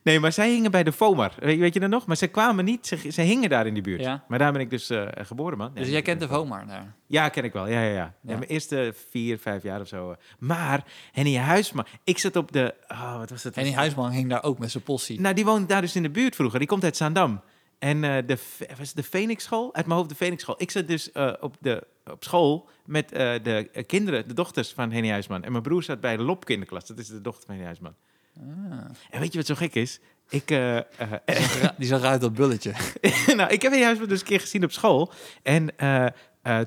nee, 0.03 0.21
maar 0.21 0.33
zij 0.33 0.51
hingen 0.51 0.71
bij 0.71 0.83
de 0.83 0.93
FOMAR. 0.93 1.33
Weet, 1.39 1.75
je 1.75 1.81
dat 1.81 1.91
nog? 1.91 2.07
Maar 2.07 2.17
ze 2.17 2.27
kwamen 2.27 2.65
niet. 2.65 2.87
Ze, 2.87 3.13
ze 3.13 3.23
hingen 3.23 3.49
daar 3.49 3.67
in 3.67 3.75
die 3.75 3.83
buurt. 3.83 4.01
Ja. 4.01 4.25
Maar 4.29 4.39
daar 4.39 4.53
ben 4.53 4.61
ik 4.61 4.71
dus 4.71 4.91
eh, 4.91 5.07
geboren, 5.15 5.59
man. 5.59 5.71
Dus 5.75 5.89
jij 5.89 6.03
kent 6.03 6.21
de 6.21 6.29
Vomar 6.29 6.67
daar. 6.67 6.95
Ja, 7.07 7.29
ken 7.29 7.45
ik 7.45 7.53
wel. 7.53 7.67
Ja, 7.67 7.83
ja, 7.83 7.95
ja. 7.95 8.15
mijn 8.21 8.43
eerste 8.43 8.95
vier, 9.11 9.39
vijf 9.39 9.63
jaar 9.63 9.81
of 9.81 9.89
zo. 9.89 10.11
eh. 10.11 10.17
Maar 10.39 10.85
Henny 11.13 11.37
Huisman. 11.37 11.87
Ik 12.05 12.19
zat 12.19 12.37
op 12.37 12.53
de... 12.53 12.75
Oh, 12.89 13.19
wat 13.19 13.31
was 13.31 13.43
het? 13.43 13.57
En 13.57 13.65
die 13.65 13.75
huisman 13.75 14.13
ging 14.13 14.29
daar 14.29 14.43
ook 14.43 14.59
met 14.59 14.71
zijn 14.71 14.83
possie. 14.83 15.21
Nou, 15.21 15.35
die 15.35 15.45
woont 15.45 15.69
daar 15.69 15.81
dus 15.81 15.97
in 15.97 16.03
de 16.03 16.11
buurt 16.11 16.35
vroeger. 16.35 16.59
Die 16.59 16.69
komt 16.69 16.85
uit 16.85 16.97
Zaandam. 16.97 17.41
En 17.79 18.05
eh, 18.05 18.27
de, 18.27 18.39
was 18.79 18.93
de 18.93 19.03
Phoenix 19.03 19.45
School? 19.45 19.75
Uit 19.75 19.87
mijn 19.87 19.99
hoofd 19.99 20.11
de 20.11 20.17
Phoenix 20.17 20.43
School. 20.43 20.57
Ik 20.59 20.71
zat 20.71 20.87
dus 20.89 21.13
op, 21.41 21.57
de, 21.61 21.87
op 22.11 22.25
school 22.25 22.69
met 22.85 23.09
de 23.09 23.85
kinderen, 23.87 24.29
de 24.29 24.35
dochters 24.35 24.73
van 24.73 24.93
Henny 24.93 25.11
Huisman. 25.11 25.45
En 25.45 25.51
mijn 25.51 25.63
broer 25.63 25.83
zat 25.83 26.01
bij 26.01 26.17
de 26.17 26.23
Lop 26.23 26.45
kinderklas. 26.45 26.87
Dat 26.87 26.99
is 26.99 27.09
de 27.09 27.21
dochter 27.21 27.43
van 27.45 27.55
Henny 27.55 27.65
Huisman. 27.67 27.95
Ah. 28.37 28.43
En 29.11 29.21
weet 29.21 29.33
je 29.33 29.39
wat 29.39 29.47
zo 29.47 29.55
gek 29.55 29.75
is? 29.75 30.01
Ik, 30.29 30.51
eh, 30.51 30.77
eh, 30.77 30.85
Die 31.25 31.35
zag 31.37 31.63
er- 31.63 31.75
Die 31.79 31.89
zag 31.89 32.01
eruit 32.01 32.21
dat 32.21 32.35
bulletje. 32.35 32.73
nou, 33.37 33.51
ik 33.51 33.63
heb 33.63 33.71
Henny 33.71 33.83
Huisman 33.83 34.09
dus 34.09 34.21
een 34.21 34.27
keer 34.27 34.41
gezien 34.41 34.65
op 34.65 34.73
school. 34.73 35.13
En 35.43 35.77
eh, 35.79 36.07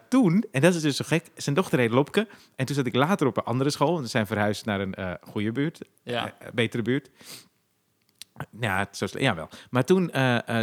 toen, 0.09 0.45
en 0.51 0.61
dat 0.61 0.75
is 0.75 0.81
dus 0.81 0.95
zo 0.95 1.03
gek, 1.07 1.25
zijn 1.35 1.55
dochter 1.55 1.79
heet 1.79 1.91
Lopke. 1.91 2.27
En 2.55 2.65
toen 2.65 2.75
zat 2.75 2.85
ik 2.85 2.95
later 2.95 3.27
op 3.27 3.37
een 3.37 3.43
andere 3.43 3.69
school. 3.69 3.95
En 3.95 4.01
we 4.01 4.07
zijn 4.07 4.27
verhuisd 4.27 4.65
naar 4.65 4.79
een 4.79 5.17
goede 5.21 5.51
buurt. 5.51 5.79
Ja. 6.03 6.33
betere 6.53 6.83
buurt. 6.83 7.09
Ja, 8.59 8.87
zo, 8.91 9.05
ja 9.11 9.35
wel. 9.35 9.49
Maar 9.69 9.83
toen 9.85 10.11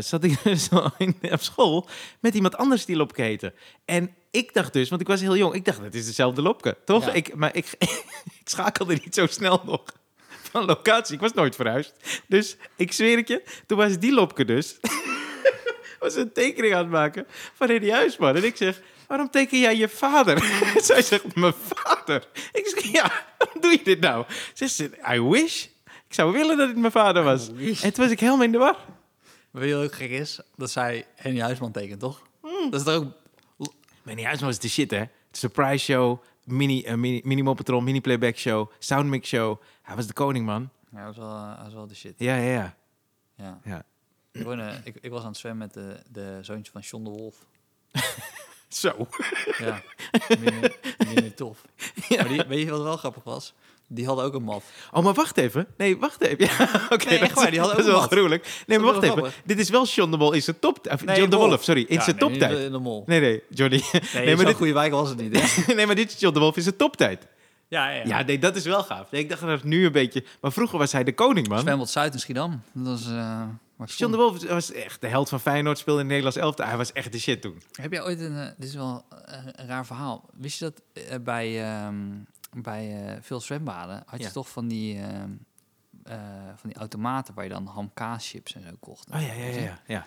zat 0.01 0.25
ik 0.25 0.43
dus 0.45 0.71
al 0.71 0.91
in, 0.99 1.17
op 1.21 1.41
school 1.41 1.89
met 2.21 2.35
iemand 2.35 2.57
anders 2.57 2.85
die 2.85 2.97
Lopke 2.97 3.23
heette. 3.23 3.55
En 3.85 4.15
ik 4.31 4.55
dacht 4.55 4.73
dus, 4.73 4.89
want 4.89 5.01
ik 5.01 5.07
was 5.07 5.21
heel 5.21 5.37
jong, 5.37 5.55
ik 5.55 5.65
dacht, 5.65 5.81
het 5.81 5.95
is 5.95 6.07
dezelfde 6.07 6.43
Lopke, 6.43 6.77
toch? 6.85 7.05
Ja. 7.07 7.13
Ik, 7.13 7.35
maar 7.35 7.57
ik, 7.57 7.67
ik 8.41 8.43
schakelde 8.45 8.95
niet 8.95 9.15
zo 9.15 9.27
snel 9.27 9.63
nog 9.65 9.83
van 10.51 10.65
locatie. 10.65 11.15
Ik 11.15 11.21
was 11.21 11.33
nooit 11.33 11.55
verhuisd. 11.57 11.93
Dus 12.27 12.57
ik 12.77 12.93
zweer 12.93 13.17
het 13.17 13.29
je, 13.29 13.43
toen 13.67 13.79
was 13.79 13.99
die 13.99 14.13
Lopke 14.13 14.45
dus... 14.45 14.79
was 16.01 16.15
een 16.15 16.33
tekening 16.33 16.75
aan 16.75 16.83
het 16.83 16.91
maken 16.91 17.27
van 17.55 17.69
Eddie 17.69 17.93
Huisman. 17.93 18.37
En 18.37 18.45
ik 18.45 18.57
zeg, 18.57 18.81
waarom 19.07 19.31
teken 19.31 19.59
jij 19.59 19.77
je 19.77 19.89
vader? 19.89 20.43
Zij 20.83 21.03
zegt, 21.03 21.35
mijn 21.35 21.55
vader? 21.65 22.29
Ik 22.53 22.67
zeg, 22.67 22.93
ja, 22.93 23.13
waarom 23.39 23.61
doe 23.61 23.71
je 23.71 23.81
dit 23.85 24.01
nou? 24.01 24.25
Ze 24.55 24.69
zegt, 24.69 24.93
I 25.13 25.21
wish. 25.21 25.65
Ik 26.09 26.17
zou 26.17 26.33
willen 26.33 26.57
dat 26.57 26.69
het 26.69 26.77
mijn 26.77 26.93
vader 26.93 27.23
was. 27.23 27.49
En 27.49 27.93
toen 27.93 28.05
was 28.05 28.11
ik 28.11 28.21
helemaal 28.21 28.45
in 28.45 28.53
de 28.53 28.59
war. 28.59 28.77
Weet 29.51 29.69
je 29.69 29.77
ook 29.77 29.95
gek 29.95 30.11
is? 30.11 30.41
Dat 30.57 30.71
zij 30.71 31.07
Henny 31.15 31.41
Huisman 31.41 31.73
tekent, 31.73 32.01
toch? 32.01 32.23
Hmm. 32.41 32.71
Dat 32.71 32.81
is 32.81 32.87
toch 32.87 32.95
ook... 32.95 33.07
Manny 34.03 34.23
Huisman 34.23 34.49
was 34.49 34.59
de 34.59 34.69
shit, 34.69 34.91
hè? 34.91 35.03
Surprise 35.33 35.85
show, 35.85 36.23
mini, 36.45 36.85
uh, 36.87 36.95
mini, 36.95 37.21
mini 37.25 37.55
mini 37.81 38.01
playback 38.01 38.37
show, 38.37 38.71
soundmix 38.79 39.29
show. 39.29 39.61
Hij 39.91 39.99
was 39.99 40.07
de 40.09 40.13
koning, 40.13 40.47
man. 40.47 40.71
Ja, 40.91 40.97
hij 40.97 41.07
was 41.07 41.17
wel, 41.17 41.27
eh, 41.35 41.55
hij 41.55 41.65
was 41.65 41.73
wel 41.75 41.87
de 41.87 41.95
shit. 41.95 42.15
Ja, 42.17 42.37
ja, 42.37 42.53
ja. 42.53 42.75
Ja. 43.35 43.61
ja. 43.65 43.83
Ik, 44.33 44.43
woonde- 44.43 44.81
ik, 44.85 44.97
ik 45.01 45.11
was 45.11 45.21
aan 45.23 45.29
het 45.29 45.37
zwemmen 45.37 45.59
met 45.75 45.75
de, 45.75 46.03
de 46.13 46.39
zoontje 46.43 46.73
van 46.73 46.81
John 46.81 47.05
de 47.05 47.11
Wolf. 47.11 47.37
Zo. 48.69 49.07
Ja, 49.59 49.83
minder, 50.41 50.77
minder 51.07 51.35
tof. 51.35 51.65
Maar 52.09 52.29
die, 52.29 52.43
weet 52.49 52.65
je 52.65 52.71
wat 52.71 52.83
wel 52.83 52.97
grappig 52.97 53.23
was? 53.25 53.55
Die 53.87 54.07
hadden 54.07 54.25
ook 54.25 54.35
een 54.35 54.43
mat. 54.43 54.63
Oh, 54.93 55.05
maar 55.05 55.15
wacht 55.15 55.37
even. 55.37 55.67
Nee, 55.77 55.97
wacht 55.99 56.21
even. 56.21 56.45
Ja, 56.57 56.87
oké. 56.91 57.09
Nee, 57.09 57.19
echt 57.19 57.35
waar, 57.35 57.51
die 57.51 57.59
hadden 57.61 57.77
dat 57.77 57.87
is 57.87 57.93
ook 57.93 57.99
wel 57.99 58.09
gruwelijk. 58.09 58.63
Nee, 58.67 58.79
maar 58.79 58.87
wacht 58.93 59.03
even. 59.03 59.17
grappig. 59.17 59.41
Dit 59.45 59.59
is 59.59 59.69
wel 59.71 59.85
John 59.87 60.11
de 60.11 60.17
Mol 60.17 60.33
in 60.33 60.43
zijn 60.43 60.59
top... 60.59 60.85
Nee, 61.05 61.17
John 61.19 61.31
de 61.31 61.37
Wolf. 61.37 61.49
Wolf, 61.49 61.63
sorry. 61.63 61.85
In 61.89 61.95
Ja, 61.97 62.03
zijn 62.03 62.17
nee, 62.17 62.29
toptijd. 62.29 62.57
De, 62.57 62.71
de 62.71 62.79
mol. 62.79 63.03
Nee, 63.07 63.21
nee, 63.21 63.43
Johnny. 63.49 63.83
Nee, 64.15 64.37
maar 64.37 64.45
dit, 64.45 64.57
goede 64.57 64.73
wijk 64.73 64.93
was 64.93 65.09
het 65.09 65.19
niet, 65.19 65.67
nee, 65.77 65.87
maar 65.87 65.95
dit 65.95 66.13
is 66.13 66.21
John 66.21 66.35
de 66.35 66.41
Wolf 66.41 66.57
in 66.57 66.63
zijn 66.63 66.77
toptijd. 66.77 67.27
Ja, 67.71 67.89
ja. 67.91 68.05
Ja, 68.05 68.23
nee, 68.23 68.39
dat 68.39 68.57
is 68.57 68.65
wel 68.65 68.83
gaaf. 68.83 69.11
Nee, 69.11 69.21
ik 69.23 69.29
dacht 69.29 69.41
dat 69.41 69.51
het 69.51 69.65
nu 69.65 69.87
een 69.87 69.93
beetje... 69.93 70.25
Maar 70.41 70.53
vroeger 70.53 70.79
was 70.79 70.93
hij 70.93 71.05
de 71.05 71.15
koning, 71.15 71.49
man. 71.49 71.59
Zwembad 71.59 71.91
Zuid 71.91 72.13
in 72.13 72.21
Schiedam. 72.21 72.63
Dat 72.73 72.87
was... 72.87 73.07
eh 73.11 73.43
ik 73.79 73.89
John 73.89 74.13
de. 74.13 74.19
Wolf 74.19 74.49
was 74.49 74.73
echt 74.73 75.01
de 75.01 75.07
held 75.07 75.29
van 75.29 75.41
Feyenoord, 75.41 75.79
speelde 75.79 76.01
in 76.01 76.07
het 76.07 76.17
Nederlands 76.17 76.47
elftal. 76.47 76.67
Hij 76.67 76.77
was 76.77 76.93
echt 76.93 77.13
de 77.13 77.19
shit 77.19 77.43
toen. 77.43 77.63
Heb 77.73 77.93
jij 77.93 78.03
ooit 78.03 78.21
een... 78.21 78.37
eh, 78.37 78.47
dit 78.59 78.69
is 78.69 78.75
wel 78.75 79.05
eh, 79.25 79.39
een 79.53 79.67
raar 79.67 79.87
verhaal. 79.87 80.29
Wist 80.33 80.59
je 80.59 80.73
dat 80.73 81.23
bij, 81.25 81.63
ehm, 81.75 82.09
bij 82.63 83.07
eh, 83.07 83.17
veel 83.21 83.41
zwembaden 83.41 84.03
had 84.07 84.19
je 84.21 84.25
Ja. 84.27 84.33
toch 84.33 84.49
van 84.49 84.69
die... 84.69 85.01
ehm, 85.01 85.31
eh, 86.05 86.19
van 86.57 86.71
die 86.71 86.79
automaten 86.79 87.35
waar 87.35 87.45
je 87.45 87.51
dan 87.51 87.67
hamkaaschips 87.67 88.55
en 88.55 88.63
zo 88.63 88.71
kocht. 88.81 89.11
Oh 89.15 89.21
ja, 89.21 89.33
ja, 89.33 89.45
ja. 89.47 89.61
ja. 89.61 89.81
ja. 89.87 90.07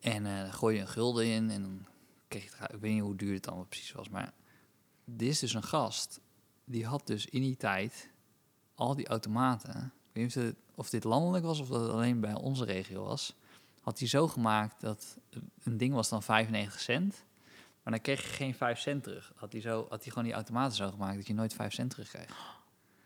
En 0.00 0.26
eh, 0.26 0.40
dan 0.40 0.52
gooi 0.52 0.74
je 0.76 0.80
een 0.80 0.88
gulden 0.88 1.26
in 1.26 1.50
en 1.50 1.62
dan 1.62 1.86
kreeg 2.28 2.42
je 2.44 2.50
het. 2.58 2.72
Ik 2.72 2.80
weet 2.80 2.92
niet 2.92 3.02
hoe 3.02 3.16
duur 3.16 3.34
het 3.34 3.42
dan 3.44 3.66
precies 3.68 3.92
was, 3.92 4.08
maar 4.08 4.32
dit 5.04 5.28
is 5.28 5.38
dus 5.38 5.54
een 5.54 5.62
gast 5.62 6.20
die 6.64 6.86
had 6.86 7.06
dus 7.06 7.26
in 7.26 7.40
die 7.42 7.56
tijd 7.56 8.10
al 8.74 8.94
die 8.94 9.06
automaten. 9.08 9.92
Ik 10.12 10.12
weet 10.12 10.24
niet 10.36 10.54
of, 10.74 10.82
het- 10.84 10.90
dit 10.92 11.04
landelijk 11.04 11.44
was 11.44 11.60
of 11.60 11.68
dat 11.68 11.80
het 11.80 11.90
alleen 11.90 12.20
bij 12.20 12.34
onze 12.34 12.64
regio 12.64 13.04
was. 13.04 13.34
Had 13.80 13.98
hij 13.98 14.08
zo 14.08 14.28
gemaakt 14.28 14.80
dat 14.80 15.16
een 15.62 15.76
ding 15.76 15.94
was 15.94 16.08
dan 16.08 16.22
95 16.22 16.80
cent. 16.80 17.24
Maar 17.82 17.92
dan 17.92 18.02
kreeg 18.02 18.22
je 18.22 18.28
geen 18.28 18.54
5 18.54 18.78
cent 18.78 19.02
terug. 19.02 19.32
Had 19.36 19.52
hij, 19.52 19.60
zo, 19.60 19.86
had 19.88 20.02
hij 20.02 20.08
gewoon 20.08 20.24
die 20.24 20.32
automaten 20.32 20.76
zo 20.76 20.90
gemaakt 20.90 21.16
dat 21.16 21.26
je 21.26 21.34
nooit 21.34 21.54
5 21.54 21.72
cent 21.72 21.90
terug 21.90 22.08
kreeg. 22.08 22.30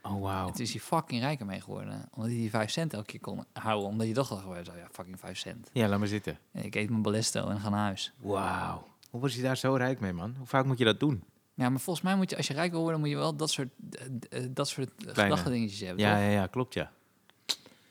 Oh. 0.03 0.47
En 0.47 0.53
toen 0.53 0.63
is 0.65 0.71
hij 0.73 0.81
fucking 0.81 1.21
rijker 1.21 1.47
mee 1.47 1.61
geworden. 1.61 2.09
Omdat 2.13 2.31
hij 2.31 2.39
die 2.41 2.51
5 2.51 2.71
cent 2.71 2.93
elke 2.93 3.07
keer 3.07 3.21
kon 3.21 3.45
houden. 3.53 3.89
Omdat 3.89 4.07
je 4.07 4.15
dacht 4.15 4.31
al 4.31 4.37
gewoon, 4.37 4.65
zo, 4.65 4.77
ja, 4.77 4.89
fucking 4.93 5.19
5 5.21 5.39
cent. 5.39 5.71
Ja, 5.73 5.89
laat 5.89 5.99
maar 5.99 6.09
zitten. 6.09 6.39
En 6.53 6.65
ik 6.65 6.75
eet 6.75 6.91
mijn 6.91 7.03
ballesto 7.03 7.49
en 7.49 7.61
ga 7.61 7.69
naar 7.69 7.81
huis. 7.81 8.13
Wauw. 8.19 8.87
Hoe 9.11 9.21
was 9.21 9.35
je 9.35 9.43
daar 9.43 9.57
zo 9.57 9.75
rijk 9.75 10.01
mee, 10.01 10.13
man? 10.13 10.35
Hoe 10.39 10.47
vaak 10.47 10.65
moet 10.65 10.79
je 10.79 10.85
dat 10.85 11.01
doen? 11.01 11.25
Ja, 11.59 11.69
maar 11.69 11.81
volgens 11.81 12.05
mij 12.05 12.17
moet 12.17 12.31
je, 12.31 12.37
als 12.37 12.47
je 12.47 12.55
rijk 12.55 12.71
wil 12.71 12.81
worden, 12.81 13.01
moet 13.01 13.09
je 13.09 13.17
wel 13.17 13.37
dat 13.37 13.51
soort, 13.51 13.69
eh, 13.91 14.45
eh, 14.45 14.49
dat 14.51 14.69
soort 14.69 14.91
gedachtedingetjes 15.07 15.81
hebben. 15.81 16.05
Ja, 16.05 16.13
toch? 16.15 16.21
ja, 16.23 16.29
ja, 16.31 16.47
klopt, 16.47 16.75
ja. 16.75 16.93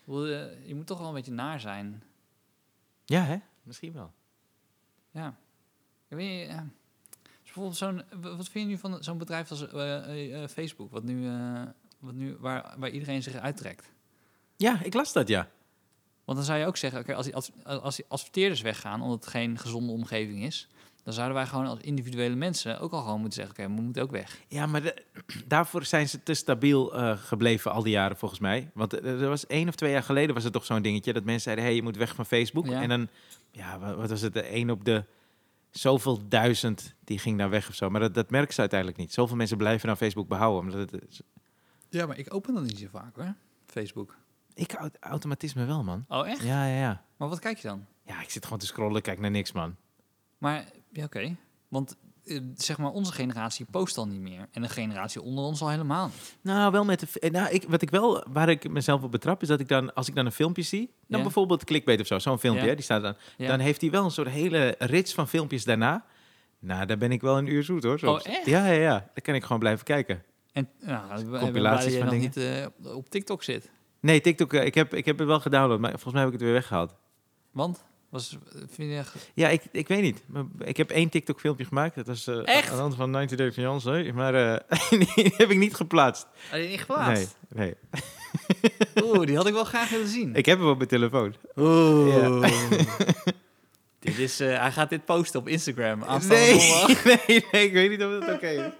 Eh, 0.07 0.13
Je 0.67 0.73
moet 0.75 0.87
toch 0.87 0.97
wel 0.99 1.07
een 1.07 1.13
beetje 1.13 1.31
naar 1.31 1.59
zijn. 1.59 2.03
Ja, 3.05 3.23
hè? 3.23 3.37
Misschien 3.63 3.93
wel. 3.93 4.11
Ja. 5.11 5.35
Ik 6.07 6.17
weet 6.17 6.47
ja. 6.49 6.67
Dus 7.21 7.27
bijvoorbeeld 7.43 7.77
zo'n, 7.77 8.03
wat 8.21 8.49
vind 8.49 8.65
je 8.65 8.71
nu 8.71 8.77
van 8.77 9.03
zo'n 9.03 9.17
bedrijf 9.17 9.49
als 9.51 9.65
Facebook, 10.51 10.91
wat 10.91 11.03
nu, 11.03 11.29
wat 11.99 12.13
nu 12.13 12.35
waar, 12.39 12.75
waar 12.77 12.89
iedereen 12.89 13.23
zich 13.23 13.35
uittrekt? 13.35 13.91
Ja, 14.57 14.81
ik 14.83 14.93
las 14.93 15.13
dat, 15.13 15.27
ja. 15.27 15.49
Want 16.25 16.37
dan 16.37 16.47
zou 16.47 16.59
je 16.59 16.65
ook 16.65 16.77
zeggen, 16.77 16.99
oké, 16.99 17.13
als, 17.15 17.25
die 17.25 17.35
ad- 17.35 17.51
als 17.63 17.95
die 17.95 18.05
adverteerders 18.07 18.61
weggaan, 18.61 19.01
omdat 19.01 19.19
het 19.23 19.27
geen 19.33 19.57
gezonde 19.57 19.91
omgeving 19.91 20.43
is, 20.43 20.67
dan 21.07 21.15
zouden 21.15 21.35
wij 21.37 21.45
gewoon 21.47 21.65
als 21.65 21.79
individuele 21.79 22.35
mensen 22.35 22.79
ook 22.79 22.91
al 22.91 23.01
gewoon 23.01 23.19
moeten 23.19 23.33
zeggen, 23.41 23.63
oké, 23.65 23.75
we 23.75 23.81
moeten 23.81 24.01
ook 24.01 24.11
weg. 24.11 24.39
Ja, 24.47 24.65
maar 24.65 24.81
de- 24.81 25.03
daarvoor 25.47 25.85
zijn 25.85 26.09
ze 26.09 26.23
te 26.23 26.33
stabiel 26.33 26.95
eh, 26.95 27.17
gebleven 27.17 27.71
al 27.71 27.83
die 27.83 27.91
jaren, 27.91 28.17
volgens 28.17 28.39
mij. 28.39 28.71
Want 28.73 28.93
eh, 28.93 29.21
er 29.21 29.27
was 29.29 29.47
één 29.47 29.67
of 29.67 29.75
twee 29.75 29.91
jaar 29.91 30.03
geleden 30.03 30.35
was 30.35 30.43
er 30.43 30.51
toch 30.51 30.65
zo'n 30.65 30.81
dingetje... 30.81 31.13
dat 31.13 31.23
mensen 31.23 31.41
zeiden, 31.41 31.65
hey, 31.65 31.75
je 31.75 31.83
moet 31.83 31.97
weg 31.97 32.15
van 32.15 32.25
Facebook. 32.25 32.65
Ja. 32.67 32.81
En 32.81 32.89
dan, 32.89 33.07
ja, 33.51 33.79
wa- 33.79 33.95
wat 33.95 34.09
was 34.09 34.21
het, 34.21 34.33
de 34.33 34.41
één 34.41 34.69
op 34.69 34.85
de 34.85 35.03
zoveel 35.71 36.27
duizend... 36.27 36.93
die 37.03 37.19
ging 37.19 37.37
daar 37.37 37.49
weg 37.49 37.69
of 37.69 37.75
zo. 37.75 37.89
Maar 37.89 38.01
dat, 38.01 38.13
dat 38.13 38.29
merken 38.29 38.53
ze 38.53 38.59
uiteindelijk 38.59 38.99
niet. 38.99 39.13
Zoveel 39.13 39.35
mensen 39.35 39.57
blijven 39.57 39.87
dan 39.87 39.97
Facebook 39.97 40.27
behouden. 40.27 40.61
Omdat 40.73 40.91
het, 40.91 41.21
Ja, 41.89 42.05
maar 42.05 42.17
ik 42.17 42.33
open 42.33 42.53
dat 42.53 42.63
niet 42.63 42.79
zo 42.79 42.87
vaak 42.91 43.15
hoor, 43.15 43.33
Facebook. 43.65 44.15
ik 44.53 44.73
au- 44.73 44.89
automatisme 44.99 45.65
wel, 45.65 45.83
man. 45.83 46.05
Oh, 46.07 46.27
echt? 46.27 46.43
Ja, 46.43 46.65
ja, 46.67 46.79
ja. 46.79 47.03
Maar 47.17 47.29
wat 47.29 47.39
kijk 47.39 47.57
je 47.57 47.67
dan? 47.67 47.85
Ja, 48.05 48.21
ik 48.21 48.29
zit 48.29 48.43
gewoon 48.43 48.59
te 48.59 48.65
scrollen, 48.65 49.01
kijk 49.01 49.19
naar 49.19 49.31
niks, 49.31 49.51
man. 49.51 49.75
Maar, 50.37 50.65
ja, 50.97 51.03
oké. 51.05 51.35
Want, 51.67 51.95
eh, 52.25 52.39
zeg 52.55 52.77
maar, 52.77 52.91
onze 52.91 53.11
generatie 53.13 53.65
post 53.71 53.97
al 53.97 54.07
niet 54.07 54.19
meer. 54.21 54.47
En 54.51 54.61
de 54.61 54.69
generatie 54.69 55.21
onder 55.21 55.43
ons 55.43 55.61
al 55.61 55.69
helemaal 55.69 56.05
niet. 56.05 56.35
Nou, 56.41 56.71
wel 56.71 56.85
met 56.85 56.99
de. 56.99 57.07
f- 57.07 57.29
Nou, 57.31 57.49
ik, 57.49 57.63
wat 57.67 57.81
ik 57.81 57.89
wel, 57.89 58.23
waar 58.31 58.49
ik 58.49 58.69
mezelf 58.69 59.03
op 59.03 59.11
betrap, 59.11 59.41
is 59.41 59.47
dat 59.47 59.59
ik 59.59 59.67
dan, 59.67 59.93
als 59.93 60.07
ik 60.07 60.15
dan 60.15 60.25
een 60.25 60.31
filmpje 60.31 60.61
zie, 60.61 60.93
dan 61.07 61.21
bijvoorbeeld 61.21 61.63
clickbait 61.63 61.99
of 61.99 62.07
zo, 62.07 62.19
zo'n 62.19 62.39
filmpje, 62.39 62.63
hè, 62.69 62.75
die 62.75 62.83
staat 62.83 63.01
dan, 63.01 63.15
dan 63.47 63.59
heeft 63.59 63.81
hij 63.81 63.89
wel 63.89 64.03
een 64.03 64.11
soort 64.11 64.27
hele 64.29 64.75
rits 64.79 65.13
van 65.13 65.27
filmpjes 65.27 65.63
daarna. 65.65 66.05
Nou, 66.59 66.85
daar 66.85 66.97
ben 66.97 67.11
ik 67.11 67.21
wel 67.21 67.37
een 67.37 67.47
uur 67.47 67.63
zoet 67.63 67.83
hoor. 67.83 67.99
soms. 67.99 68.23
Oh, 68.27 68.33
echt? 68.33 68.45
Ja, 68.45 68.65
ja, 68.65 68.81
ja. 68.81 68.93
Dan 69.13 69.21
kan 69.23 69.35
ik 69.35 69.43
gewoon 69.43 69.59
blijven 69.59 69.85
kijken. 69.85 70.23
En 70.51 70.69
nou, 70.79 71.25
Compilaties 71.39 71.95
van 71.97 72.05
nog 72.05 72.15
niet 72.15 72.37
eh, 72.37 72.65
op 72.95 73.09
TikTok 73.09 73.43
zit. 73.43 73.69
Nee, 73.99 74.21
TikTok, 74.21 74.53
eh, 74.53 74.65
ik 74.65 74.75
heb, 74.75 74.93
ik 74.93 75.05
heb 75.05 75.17
het 75.17 75.27
wel 75.27 75.39
gedownload, 75.39 75.79
maar 75.79 75.89
volgens 75.91 76.13
mij 76.13 76.21
heb 76.23 76.31
ik 76.33 76.35
het 76.39 76.43
weer 76.43 76.53
weggehaald. 76.57 76.95
Want, 77.51 77.83
was, 78.17 78.37
vind 78.69 78.91
je... 78.91 79.03
Ja, 79.33 79.47
ik, 79.49 79.61
ik 79.71 79.87
weet 79.87 80.01
niet. 80.01 80.23
Ik 80.59 80.77
heb 80.77 80.89
één 80.89 81.09
TikTok-filmpje 81.09 81.65
gemaakt. 81.65 81.95
Dat 81.95 82.07
was 82.07 82.27
eh 82.27 82.41
Echt? 82.45 82.69
aan 82.69 82.75
de 82.75 82.81
hand 82.81 82.95
van 82.95 83.11
90 83.11 83.37
Days 83.37 83.53
van 83.53 83.63
Jansen. 83.63 84.15
Maar 84.15 84.33
eh, 84.35 84.79
die 85.15 85.33
heb 85.37 85.49
ik 85.51 85.57
niet 85.57 85.75
geplaatst. 85.75 86.27
Had 86.49 86.59
je 86.61 86.67
niet 86.67 86.87
Nee, 87.07 87.27
nee. 87.49 87.75
Oeh, 89.03 89.25
die 89.25 89.35
had 89.35 89.47
ik 89.47 89.53
wel 89.53 89.63
graag 89.63 89.89
willen 89.89 90.07
zien. 90.07 90.35
Ik 90.35 90.45
heb 90.45 90.59
hem 90.59 90.67
op 90.67 90.77
mijn 90.77 90.89
telefoon. 90.89 91.35
Oeh. 91.55 92.41
dit 93.99 94.17
is, 94.17 94.39
eh, 94.39 94.59
hij 94.59 94.71
gaat 94.71 94.89
dit 94.89 95.05
posten 95.05 95.39
op 95.39 95.47
Instagram. 95.47 95.99
Nee, 96.27 96.53
nee, 97.03 97.45
nee, 97.51 97.65
ik 97.65 97.73
weet 97.73 97.89
niet 97.89 98.03
of 98.03 98.11
dat 98.11 98.35
oké 98.35 98.47
is. 98.47 98.71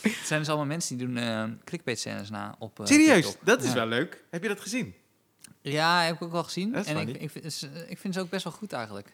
Het 0.00 0.26
zijn 0.26 0.38
dus 0.40 0.48
allemaal 0.48 0.66
mensen 0.66 0.96
die 0.96 1.06
doen 1.06 1.16
eh 1.16 1.44
clickbait 1.64 1.98
scènes 1.98 2.30
na 2.30 2.56
op 2.58 2.80
eh, 2.80 2.86
Serieus, 2.86 3.24
TikTok. 3.26 3.46
dat 3.46 3.62
is 3.62 3.68
Ja. 3.68 3.74
wel 3.74 3.86
leuk. 3.86 4.24
Heb 4.30 4.42
je 4.42 4.48
dat 4.48 4.60
gezien? 4.60 4.94
Ja, 5.72 6.02
heb 6.02 6.14
ik 6.14 6.22
ook 6.22 6.32
wel 6.32 6.44
gezien. 6.44 6.74
En 6.74 6.96
ik, 7.08 7.16
ik, 7.16 7.30
vind, 7.30 7.52
ze- 7.52 7.84
ik 7.88 7.98
vind 7.98 8.14
ze 8.14 8.20
ook 8.20 8.28
best 8.30 8.44
wel 8.44 8.52
goed 8.52 8.72
eigenlijk. 8.72 9.12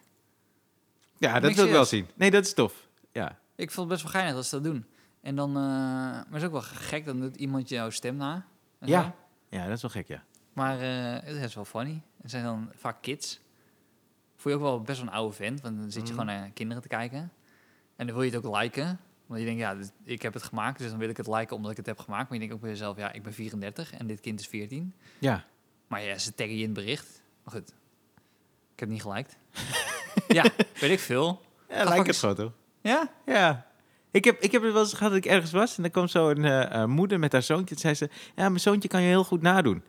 Ja, 1.18 1.40
dat 1.40 1.54
wil 1.54 1.64
ik 1.64 1.70
wel 1.70 1.84
zien. 1.84 2.06
Nee, 2.14 2.30
dat 2.30 2.44
is 2.44 2.54
tof. 2.54 2.88
Ja. 3.12 3.38
Ik 3.54 3.70
vond 3.70 3.76
het 3.76 3.88
best 3.88 4.02
wel 4.02 4.12
geinig 4.12 4.34
dat 4.34 4.46
ze 4.46 4.54
dat 4.60 4.64
doen. 4.72 4.86
En 5.20 5.36
dan, 5.36 5.48
eh, 5.50 5.62
maar 5.62 6.24
het 6.26 6.36
is 6.36 6.44
ook 6.44 6.52
wel 6.52 6.60
gek, 6.62 7.04
dan 7.04 7.20
doet 7.20 7.36
iemand 7.36 7.68
jouw 7.68 7.90
stem 7.90 8.16
na. 8.16 8.46
Ja. 8.80 9.02
zo. 9.02 9.12
ja, 9.56 9.66
dat 9.66 9.76
is 9.76 9.82
wel 9.82 9.90
gek, 9.90 10.08
ja. 10.08 10.24
Maar 10.52 10.80
eh, 10.80 11.22
het 11.24 11.36
is 11.44 11.54
wel 11.54 11.64
funny. 11.64 12.02
Het 12.22 12.30
zijn 12.30 12.44
dan 12.44 12.70
vaak 12.76 13.02
kids. 13.02 13.40
Voel 14.36 14.52
je 14.52 14.58
ook 14.58 14.64
wel 14.64 14.80
best 14.80 14.98
wel 15.00 15.08
een 15.08 15.14
oude 15.14 15.34
vent, 15.34 15.60
want 15.60 15.76
dan 15.76 15.90
zit 15.90 16.08
je 16.08 16.14
Mhm. 16.14 16.20
gewoon 16.20 16.26
naar 16.40 16.50
kinderen 16.50 16.82
te 16.82 16.88
kijken. 16.88 17.32
En 17.96 18.06
dan 18.06 18.14
wil 18.14 18.22
je 18.24 18.30
het 18.36 18.44
ook 18.46 18.56
liken. 18.56 19.00
Want 19.26 19.40
je 19.40 19.46
denkt, 19.46 19.60
ja, 19.60 19.74
dit- 19.74 19.92
ik 20.04 20.22
heb 20.22 20.34
het 20.34 20.42
gemaakt, 20.42 20.78
dus 20.78 20.90
dan 20.90 20.98
wil 20.98 21.08
ik 21.08 21.16
het 21.16 21.26
liken 21.26 21.56
omdat 21.56 21.70
ik 21.70 21.76
het 21.76 21.86
heb 21.86 21.98
gemaakt. 21.98 22.22
Maar 22.24 22.32
je 22.32 22.38
denkt 22.38 22.54
ook 22.54 22.60
bij 22.60 22.70
jezelf, 22.70 22.96
ja, 22.96 23.12
ik 23.12 23.22
ben 23.22 23.32
34 23.32 23.92
en 23.92 24.06
dit 24.06 24.20
kind 24.20 24.40
is 24.40 24.46
14. 24.48 24.94
Ja. 25.18 25.44
Maar 25.90 26.02
ja, 26.02 26.18
ze 26.18 26.34
taggen 26.34 26.56
je 26.56 26.62
in 26.62 26.68
het 26.68 26.78
bericht. 26.78 27.22
Maar 27.44 27.54
goed, 27.54 27.68
ik 28.74 28.80
heb 28.80 28.88
niet 28.88 29.02
geliked. 29.02 29.36
ja, 30.38 30.44
weet 30.80 30.90
ik 30.90 30.98
veel. 30.98 31.42
Ja, 31.68 31.84
lijkt 31.84 32.06
het 32.06 32.16
gewoon, 32.16 32.34
toch? 32.34 32.52
Ja? 32.80 33.12
Ja. 33.26 33.66
Ik 34.10 34.24
heb, 34.24 34.40
ik 34.40 34.52
heb 34.52 34.62
het 34.62 34.72
wel 34.72 34.82
eens 34.82 34.92
gehad 34.92 35.12
dat 35.12 35.24
ik 35.24 35.30
ergens 35.30 35.52
was 35.52 35.76
en 35.76 35.82
dan 35.82 35.90
kwam 35.90 36.08
zo 36.08 36.30
een 36.30 36.44
eh, 36.44 36.82
eh, 36.82 36.88
moeder 36.88 37.18
met 37.18 37.32
haar 37.32 37.42
zoontje. 37.42 37.74
En 37.74 37.80
zei 37.80 37.94
ze, 37.94 38.08
ja, 38.36 38.48
mijn 38.48 38.60
zoontje 38.60 38.88
kan 38.88 39.02
je 39.02 39.08
heel 39.08 39.24
goed 39.24 39.42
nadoen. 39.42 39.82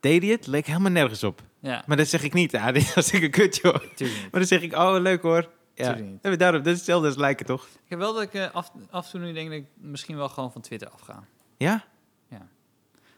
Deed 0.00 0.22
hij 0.22 0.30
het? 0.30 0.46
Leek 0.46 0.66
helemaal 0.66 0.90
nergens 0.90 1.24
op. 1.24 1.42
Ja, 1.60 1.82
Maar 1.86 1.96
dan 1.96 2.06
zeg 2.06 2.22
ik 2.22 2.32
niet, 2.32 2.50
ja, 2.50 2.72
dit 2.72 2.94
was 2.94 3.12
ik 3.12 3.22
een 3.22 3.30
kut, 3.30 3.56
joh. 3.56 3.72
natuurlijk 3.72 3.98
niet. 3.98 4.20
Maar 4.20 4.40
dan 4.40 4.46
zeg 4.46 4.62
ik, 4.62 4.72
oh, 4.72 4.96
leuk 5.00 5.22
hoor. 5.22 5.50
Ja. 5.74 5.96
En 6.20 6.38
daarom, 6.38 6.62
dat 6.62 6.72
is 6.72 6.76
hetzelfde 6.76 7.06
als 7.06 7.16
lijken, 7.16 7.46
toch? 7.46 7.64
Ik 7.64 7.88
heb 7.88 7.98
wel 7.98 8.12
dat 8.14 8.22
ik 8.22 8.34
eh, 8.34 8.50
af, 8.50 8.72
af 8.90 9.04
en 9.04 9.10
toe 9.10 9.20
nu 9.20 9.32
denk 9.32 9.48
dat 9.48 9.58
ik 9.58 9.66
misschien 9.74 10.16
wel 10.16 10.28
gewoon 10.28 10.52
van 10.52 10.60
Twitter 10.60 10.88
afga. 10.88 11.24
Ja? 11.56 11.84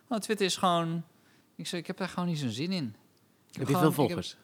Want 0.09 0.23
Twitter 0.23 0.47
is 0.47 0.57
gewoon... 0.57 1.05
Ik 1.57 1.67
zei, 1.67 1.81
ik 1.81 1.87
heb 1.87 1.97
daar 1.97 2.09
gewoon 2.09 2.29
niet 2.29 2.39
zo'n 2.39 2.51
zin 2.51 2.73
in. 2.73 2.85
Ik 3.51 3.57
Heb 3.59 3.69
je 3.69 3.75
gewoon- 3.75 3.93
veel 3.93 4.05
ik 4.05 4.11
heb- 4.11 4.19
volgers? 4.25 4.37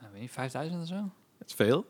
nou, 0.00 0.12
weet 0.12 0.22
je, 0.22 0.28
5000 0.28 0.82
of 0.82 0.88
zo? 0.88 0.94
Dat 1.38 1.48
is 1.48 1.54
veel. 1.54 1.76
Dat 1.80 1.86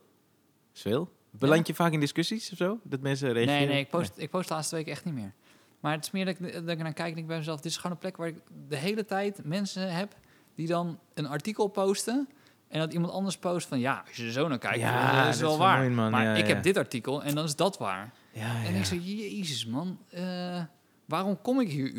is 0.74 0.80
veel. 0.82 1.12
Beland 1.30 1.66
je 1.66 1.74
vaak 1.74 1.92
in 1.92 2.00
discussies 2.00 2.50
of 2.52 2.56
zo? 2.56 2.78
Dat 2.82 3.00
mensen 3.00 3.32
reageren? 3.32 3.58
Nee, 3.58 3.66
nee, 3.68 3.80
ik 3.80 3.88
post, 3.90 4.12
ik 4.16 4.30
post 4.30 4.48
de 4.48 4.54
laatste 4.54 4.74
week 4.76 4.86
echt 4.86 5.04
niet 5.04 5.14
meer. 5.14 5.32
Maar 5.80 5.92
het 5.92 6.04
is 6.04 6.10
meer 6.10 6.24
dat 6.24 6.38
ik, 6.38 6.52
dat 6.52 6.68
ik 6.68 6.78
naar 6.78 6.92
kijk 6.92 7.12
en 7.12 7.18
ik 7.18 7.26
bij 7.26 7.36
mezelf... 7.36 7.56
dit 7.60 7.70
is 7.70 7.76
gewoon 7.76 7.92
een 7.92 7.98
plek 7.98 8.16
waar 8.16 8.26
ik 8.28 8.36
de 8.68 8.76
hele 8.76 9.04
tijd 9.04 9.44
mensen 9.44 9.94
heb... 9.94 10.16
die 10.54 10.66
dan 10.66 10.98
een 11.14 11.26
artikel 11.26 11.66
posten... 11.68 12.28
en 12.68 12.78
dat 12.78 12.92
iemand 12.92 13.12
anders 13.12 13.36
post 13.38 13.68
van... 13.68 13.78
ja, 13.80 14.04
als 14.06 14.16
je 14.16 14.24
er 14.26 14.32
zo 14.32 14.48
naar 14.48 14.58
kijkt, 14.58 14.78
Ja, 14.78 15.24
dat 15.24 15.34
is 15.34 15.40
wel 15.40 15.52
is 15.52 15.58
waar. 15.58 15.90
Maar 15.90 16.22
Ja, 16.22 16.34
ik 16.34 16.46
ja. 16.46 16.54
heb 16.54 16.62
dit 16.62 16.76
artikel 16.76 17.22
en 17.22 17.34
dan 17.34 17.44
is 17.44 17.56
dat 17.56 17.78
waar. 17.78 18.12
Ja, 18.32 18.64
En 18.64 18.72
ja. 18.72 18.78
ik 18.78 18.84
zeg, 18.84 18.98
jezus 19.04 19.66
man, 19.66 19.98
eh, 20.10 20.62
waarom 21.04 21.40
kom 21.42 21.60
ik 21.60 21.68
hier 21.68 21.94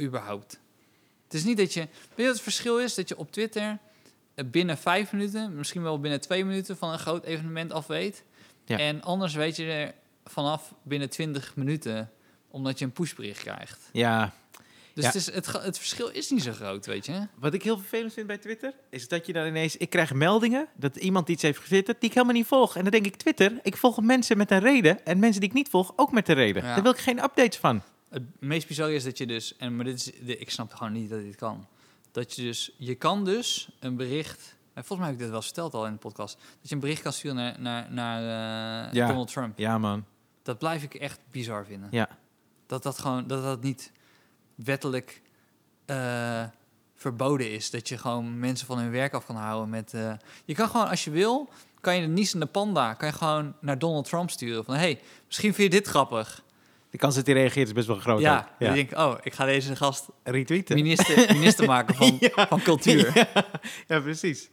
überhaupt? 0.00 0.60
Het 1.26 1.34
is 1.34 1.44
niet 1.44 1.56
dat 1.56 1.74
je... 1.74 1.80
Weet 1.80 1.90
je 2.16 2.22
wat 2.22 2.32
het 2.32 2.40
verschil 2.40 2.78
is? 2.78 2.94
Dat 2.94 3.08
je 3.08 3.16
op 3.16 3.32
Twitter 3.32 3.78
eh, 4.34 4.44
binnen 4.50 4.78
vijf 4.78 5.12
minuten... 5.12 5.56
misschien 5.56 5.82
wel 5.82 6.00
binnen 6.00 6.20
twee 6.20 6.44
minuten 6.44 6.76
van 6.76 6.92
een 6.92 6.98
groot 6.98 7.24
evenement 7.24 7.72
af 7.72 7.86
weet. 7.86 8.24
Ja. 8.64 8.78
En 8.78 9.02
anders 9.02 9.34
weet 9.34 9.56
je 9.56 9.64
er 9.64 9.94
vanaf 10.24 10.74
binnen 10.82 11.10
20 11.10 11.56
minuten... 11.56 12.10
omdat 12.50 12.78
je 12.78 12.84
een 12.84 12.92
pushbericht 12.92 13.40
krijgt. 13.40 13.88
ja, 13.92 14.34
Dus 14.94 15.04
Ja. 15.04 15.10
het, 15.10 15.14
is, 15.14 15.32
het, 15.32 15.78
verschil 15.78 16.08
is 16.08 16.30
niet 16.30 16.42
zo 16.42 16.52
groot, 16.52 16.86
weet 16.86 17.06
je? 17.06 17.26
Wat 17.34 17.54
ik 17.54 17.62
heel 17.62 17.78
vervelend 17.78 18.12
vind 18.12 18.26
bij 18.26 18.38
Twitter, 18.38 18.74
is 18.90 19.08
dat 19.08 19.26
je 19.26 19.32
dan 19.32 19.46
ineens... 19.46 19.76
Ik 19.76 19.90
krijg 19.90 20.12
meldingen 20.12 20.68
dat 20.76 20.96
iemand 20.96 21.28
iets 21.28 21.42
heeft 21.42 21.58
getwitterd 21.58 22.00
die 22.00 22.08
ik 22.08 22.14
helemaal 22.14 22.36
niet 22.36 22.46
volg. 22.46 22.76
En 22.76 22.82
dan 22.82 22.92
denk 22.92 23.06
ik, 23.06 23.16
Twitter, 23.16 23.58
ik 23.62 23.76
volg 23.76 24.00
mensen 24.00 24.36
met 24.36 24.50
een 24.50 24.60
reden. 24.60 25.04
En 25.04 25.18
mensen 25.18 25.40
die 25.40 25.48
ik 25.48 25.54
niet 25.54 25.68
volg, 25.68 25.92
ook 25.96 26.12
met 26.12 26.28
een 26.28 26.34
reden. 26.34 26.62
Ja. 26.62 26.74
Daar 26.74 26.82
wil 26.82 26.92
ik 26.92 26.98
geen 26.98 27.22
updates 27.22 27.56
van. 27.56 27.82
Het 28.16 28.40
meest 28.40 28.66
bizarre 28.66 28.94
is 28.94 29.04
dat 29.04 29.18
je 29.18 29.26
dus... 29.26 29.56
En, 29.56 29.76
maar 29.76 29.84
dit 29.84 29.96
is, 29.96 30.04
de, 30.04 30.38
ik 30.38 30.50
snap 30.50 30.74
gewoon 30.74 30.92
niet 30.92 31.10
dat 31.10 31.20
dit 31.20 31.36
kan. 31.36 31.66
Dat 32.10 32.34
je 32.34 32.42
dus... 32.42 32.72
Je 32.78 32.94
kan 32.94 33.24
dus 33.24 33.68
een 33.78 33.96
bericht... 33.96 34.56
en 34.74 34.84
Volgens 34.84 34.98
mij 34.98 35.06
heb 35.06 35.16
ik 35.16 35.22
dit 35.22 35.30
wel 35.30 35.42
verteld 35.42 35.74
al 35.74 35.86
in 35.86 35.92
de 35.92 35.98
podcast. 35.98 36.38
Dat 36.60 36.68
je 36.68 36.74
een 36.74 36.80
bericht 36.80 37.02
kan 37.02 37.12
sturen 37.12 37.36
naar, 37.36 37.60
naar, 37.60 37.92
naar 37.92 38.20
eh, 38.86 38.92
Ja. 38.92 39.06
Donald 39.06 39.32
Trump. 39.32 39.58
Ja, 39.58 39.78
man. 39.78 40.04
Dat 40.42 40.58
blijf 40.58 40.82
ik 40.82 40.94
echt 40.94 41.20
bizar 41.30 41.66
vinden. 41.66 41.88
Ja. 41.90 42.08
Dat 42.66 42.82
dat 42.82 42.98
gewoon... 42.98 43.26
Dat 43.26 43.42
dat 43.42 43.62
niet 43.62 43.92
wettelijk 44.54 45.22
eh, 45.84 46.44
verboden 46.94 47.50
is. 47.50 47.70
Dat 47.70 47.88
je 47.88 47.98
gewoon 47.98 48.38
mensen 48.38 48.66
van 48.66 48.78
hun 48.78 48.90
werk 48.90 49.14
af 49.14 49.26
kan 49.26 49.36
houden 49.36 49.68
met... 49.68 49.94
eh, 49.94 50.12
je 50.44 50.54
kan 50.54 50.68
gewoon, 50.68 50.88
als 50.88 51.04
je 51.04 51.10
wil... 51.10 51.48
Kan 51.80 51.94
je 51.96 52.00
de 52.00 52.12
niezende 52.12 52.46
panda... 52.46 52.94
Kan 52.94 53.08
je 53.08 53.14
gewoon 53.14 53.54
naar 53.60 53.78
Donald 53.78 54.08
Trump 54.08 54.30
sturen. 54.30 54.64
Van, 54.64 54.74
hey, 54.74 55.00
misschien 55.26 55.54
vind 55.54 55.72
je 55.72 55.78
dit 55.78 55.88
grappig. 55.88 56.44
De 56.96 57.02
kans 57.02 57.14
dat 57.14 57.26
hij 57.26 57.34
reageert 57.34 57.66
is 57.66 57.72
best 57.72 57.86
wel 57.86 57.96
groot. 57.96 58.20
ja, 58.20 58.38
ook. 58.38 58.46
dan 58.58 58.74
denk 58.74 58.90
ik... 58.90 58.98
Oh, 58.98 59.14
ik 59.22 59.34
ga 59.34 59.44
deze 59.44 59.76
gast 59.76 60.08
Retweeten. 60.22 60.74
minister, 60.74 61.34
minister 61.34 61.66
maken 61.66 61.94
van, 61.94 62.16
Ja. 62.36 62.46
van 62.46 62.60
cultuur. 62.60 63.10
Ja, 63.14 63.44
ja, 63.86 64.00
precies. 64.00 64.50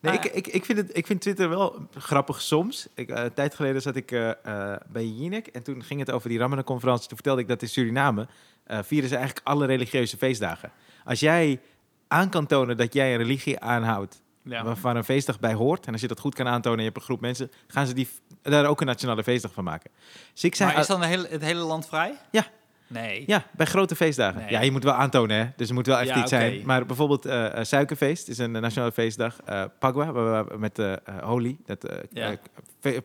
Nee, 0.00 0.14
ik, 0.14 0.24
ik, 0.24 0.46
ik, 0.46 0.64
vind 0.64 0.78
het, 0.78 0.96
ik 0.96 1.06
vind 1.06 1.20
Twitter 1.20 1.48
wel 1.48 1.88
grappig 1.98 2.40
soms. 2.40 2.88
Ik, 2.94 3.08
eh, 3.10 3.22
een 3.24 3.34
tijd 3.34 3.54
geleden 3.54 3.82
zat 3.82 3.96
ik 3.96 4.10
eh, 4.10 4.30
eh, 4.30 4.80
bij 4.88 5.04
Jinek 5.06 5.46
en 5.46 5.62
toen 5.62 5.82
ging 5.84 6.00
het 6.00 6.10
over 6.10 6.28
die 6.28 6.38
Ramadan-conferentie. 6.38 7.06
Toen 7.08 7.16
vertelde 7.16 7.40
ik 7.40 7.48
dat 7.48 7.62
in 7.62 7.68
Suriname 7.68 8.26
eh, 8.64 8.78
vieren 8.82 9.08
ze 9.08 9.16
eigenlijk 9.16 9.46
alle 9.46 9.66
religieuze 9.66 10.16
feestdagen. 10.16 10.72
Als 11.04 11.20
jij 11.20 11.60
aan 12.08 12.30
kan 12.30 12.46
tonen 12.46 12.76
dat 12.76 12.92
jij 12.92 13.12
een 13.12 13.18
religie 13.18 13.60
aanhoudt 13.60 14.21
Ja. 14.44 14.64
waarvan 14.64 14.96
een 14.96 15.04
feestdag 15.04 15.40
bij 15.40 15.54
hoort, 15.54 15.86
en 15.86 15.92
als 15.92 16.00
je 16.00 16.08
dat 16.08 16.20
goed 16.20 16.34
kan 16.34 16.46
aantonen 16.48 16.78
en 16.78 16.84
je 16.84 16.88
hebt 16.90 16.96
een 17.00 17.06
groep 17.06 17.20
mensen, 17.20 17.50
gaan 17.66 17.86
ze 17.86 17.94
die, 17.94 18.08
daar 18.42 18.66
ook 18.66 18.80
een 18.80 18.86
nationale 18.86 19.22
feestdag 19.22 19.52
van 19.52 19.64
maken. 19.64 19.90
Dus 20.32 20.44
ik 20.44 20.54
zei, 20.54 20.70
Maar 20.72 20.80
is 20.80 20.86
dan 20.86 21.02
hele, 21.02 21.26
het 21.30 21.42
hele 21.42 21.60
land 21.60 21.86
vrij? 21.86 22.14
Ja. 22.30 22.46
Nee. 22.86 23.24
Ja, 23.26 23.44
bij 23.52 23.66
grote 23.66 23.96
feestdagen. 23.96 24.40
Nee. 24.40 24.50
Ja, 24.50 24.60
je 24.60 24.70
moet 24.70 24.84
wel 24.84 24.92
aantonen, 24.92 25.36
hè. 25.36 25.46
Dus 25.56 25.68
er 25.68 25.74
moet 25.74 25.86
wel 25.86 25.98
echt 25.98 26.08
Ja, 26.08 26.20
iets 26.20 26.30
zijn. 26.30 26.62
Maar 26.64 26.86
bijvoorbeeld 26.86 27.26
eh, 27.26 27.62
Suikerfeest 27.62 28.28
is 28.28 28.38
een 28.38 28.50
nationale 28.50 28.92
feestdag. 28.92 29.40
Eh 29.44 29.64
Pagwa, 29.78 30.12
waar 30.12 30.46
we 30.46 30.58
met 30.58 30.78
eh, 30.78 30.92
Holi, 31.22 31.58
dat 31.66 31.88
Ja. 32.12 32.36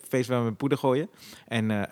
feest 0.08 0.30
waar 0.30 0.40
we 0.40 0.46
met 0.46 0.58
poeder 0.58 0.78
gooien. 0.78 1.10
En 1.48 1.88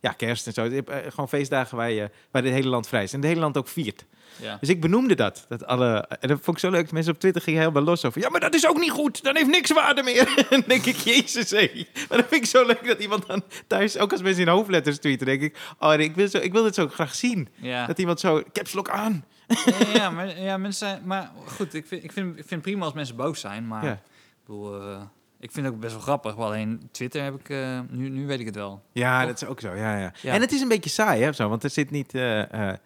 ja, 0.00 0.12
kerst 0.12 0.46
en 0.46 0.52
zo. 0.52 0.64
Je 0.64 0.70
hebt, 0.70 0.88
eh, 0.88 0.98
gewoon 1.08 1.28
feestdagen 1.28 1.76
waar, 1.76 1.90
je, 1.90 2.10
waar 2.30 2.42
het 2.42 2.52
hele 2.52 2.68
land 2.68 2.88
vrij 2.88 3.02
is. 3.02 3.12
En 3.12 3.18
het 3.18 3.28
hele 3.28 3.40
land 3.40 3.56
ook 3.56 3.68
viert. 3.68 4.04
Ja. 4.36 4.56
Dus 4.60 4.68
ik 4.68 4.80
benoemde 4.80 5.14
dat. 5.14 5.44
dat 5.48 5.66
alle, 5.66 6.06
en 6.20 6.28
dat 6.28 6.38
vond 6.42 6.56
ik 6.56 6.62
zo 6.62 6.70
leuk. 6.70 6.92
Mensen 6.92 7.12
op 7.12 7.20
Twitter 7.20 7.42
gingen 7.42 7.60
helemaal 7.60 7.82
los 7.82 8.04
over. 8.04 8.20
Ja, 8.20 8.28
maar 8.28 8.40
dat 8.40 8.54
is 8.54 8.66
ook 8.66 8.78
niet 8.78 8.90
goed. 8.90 9.22
Dan 9.22 9.36
heeft 9.36 9.48
niks 9.48 9.70
waarde 9.70 10.02
meer. 10.02 10.34
en 10.36 10.46
dan 10.50 10.62
denk 10.66 10.84
ik, 10.84 10.96
jezus 10.96 11.50
hé. 11.50 11.86
Maar 12.08 12.18
dat 12.18 12.28
vind 12.28 12.42
ik 12.42 12.46
zo 12.46 12.66
leuk 12.66 12.86
dat 12.86 12.98
iemand 12.98 13.26
dan 13.26 13.42
thuis, 13.66 13.98
ook 13.98 14.12
als 14.12 14.22
mensen 14.22 14.42
in 14.42 14.48
hoofdletters 14.48 14.98
tweeten, 14.98 15.26
denk 15.26 15.42
ik, 15.42 15.58
oh, 15.78 15.94
ik 15.94 16.14
wil, 16.14 16.28
zo, 16.28 16.38
ik 16.38 16.52
wil 16.52 16.62
dit 16.62 16.74
zo 16.74 16.88
graag 16.88 17.14
zien. 17.14 17.48
Ja. 17.54 17.86
Dat 17.86 17.98
iemand 17.98 18.20
zo, 18.20 18.42
caps 18.52 18.72
lock 18.72 18.88
aan. 18.88 19.24
ja, 19.46 19.86
ja, 19.94 20.10
maar, 20.10 20.40
ja, 20.40 20.56
mensen 20.56 20.88
zijn... 20.88 21.02
Maar 21.04 21.30
goed, 21.46 21.74
ik 21.74 21.86
vind, 21.86 22.04
ik, 22.04 22.12
vind, 22.12 22.38
ik 22.38 22.44
vind 22.46 22.62
prima 22.62 22.84
als 22.84 22.94
mensen 22.94 23.16
boos 23.16 23.40
zijn, 23.40 23.66
maar... 23.66 23.84
Ik, 23.84 23.98
bedoel, 24.46 24.80
eh, 24.80 25.00
ik 25.40 25.50
vind 25.52 25.66
het 25.66 25.74
ook 25.74 25.80
best 25.80 25.92
wel 25.92 26.02
grappig. 26.02 26.36
Alleen 26.36 26.88
Twitter 26.90 27.22
heb 27.22 27.34
ik... 27.34 27.48
eh, 27.48 27.80
nu, 27.88 28.08
nu 28.08 28.26
weet 28.26 28.40
ik 28.40 28.46
het 28.46 28.54
wel. 28.54 28.82
Ja, 28.92 29.18
Toch? 29.18 29.28
dat 29.28 29.42
is 29.42 29.48
ook 29.48 29.60
zo. 29.60 29.74
Ja, 29.74 29.98
ja. 29.98 30.12
Ja. 30.22 30.32
En 30.32 30.40
het 30.40 30.52
is 30.52 30.60
een 30.60 30.68
beetje 30.68 30.90
saai, 30.90 31.22
hè, 31.22 31.32
zo, 31.32 31.48
want 31.48 31.64
er 31.64 31.70
zit 31.70 31.90
niet... 31.90 32.14
eh, 32.14 32.70
eh, 32.70 32.76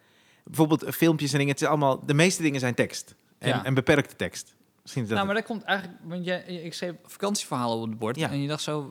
bijvoorbeeld 0.44 0.84
filmpjes 0.94 1.32
en 1.32 1.38
dingen, 1.38 1.52
het 1.52 1.62
is 1.62 1.68
allemaal... 1.68 2.06
De 2.06 2.14
meeste 2.14 2.42
dingen 2.42 2.60
zijn 2.60 2.74
tekst. 2.74 3.14
En, 3.38 3.48
Ja. 3.48 3.64
en 3.64 3.74
beperkte 3.74 4.16
tekst. 4.16 4.54
Misschien 4.82 5.02
is 5.02 5.08
dat 5.08 5.16
nou, 5.18 5.30
maar 5.30 5.40
dat 5.40 5.46
komt 5.46 5.62
eigenlijk... 5.62 5.98
Want 6.02 6.24
jij, 6.24 6.42
ik 6.44 6.74
schreef 6.74 6.92
vakantieverhalen 7.04 7.76
op 7.76 7.88
het 7.88 7.98
bord. 7.98 8.16
Ja. 8.16 8.30
En 8.30 8.42
je 8.42 8.48
dacht 8.48 8.62
zo... 8.62 8.82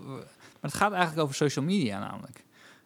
Maar 0.61 0.71
het 0.71 0.73
gaat 0.73 0.91
eigenlijk 0.91 1.21
over 1.21 1.35
social 1.35 1.65
media 1.65 1.99
namelijk. 1.99 2.43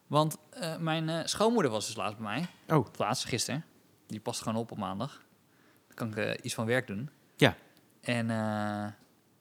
Want 0.07 0.38
mijn 0.80 1.30
schoonmoeder 1.30 1.71
was 1.71 1.86
dus 1.86 1.95
laatst 1.95 2.17
bij 2.17 2.25
mij. 2.25 2.78
Oh. 2.78 2.86
Laatst, 2.97 3.25
gisteren. 3.25 3.65
Die 4.07 4.19
past 4.19 4.41
gewoon 4.41 4.57
op 4.59 4.71
op 4.71 4.78
maandag. 4.78 5.21
Dan 5.88 5.95
kan 6.13 6.23
ik 6.23 6.39
iets 6.41 6.53
van 6.53 6.65
werk 6.65 6.88
doen. 6.88 7.09
Ja. 7.36 7.55
En 8.01 8.28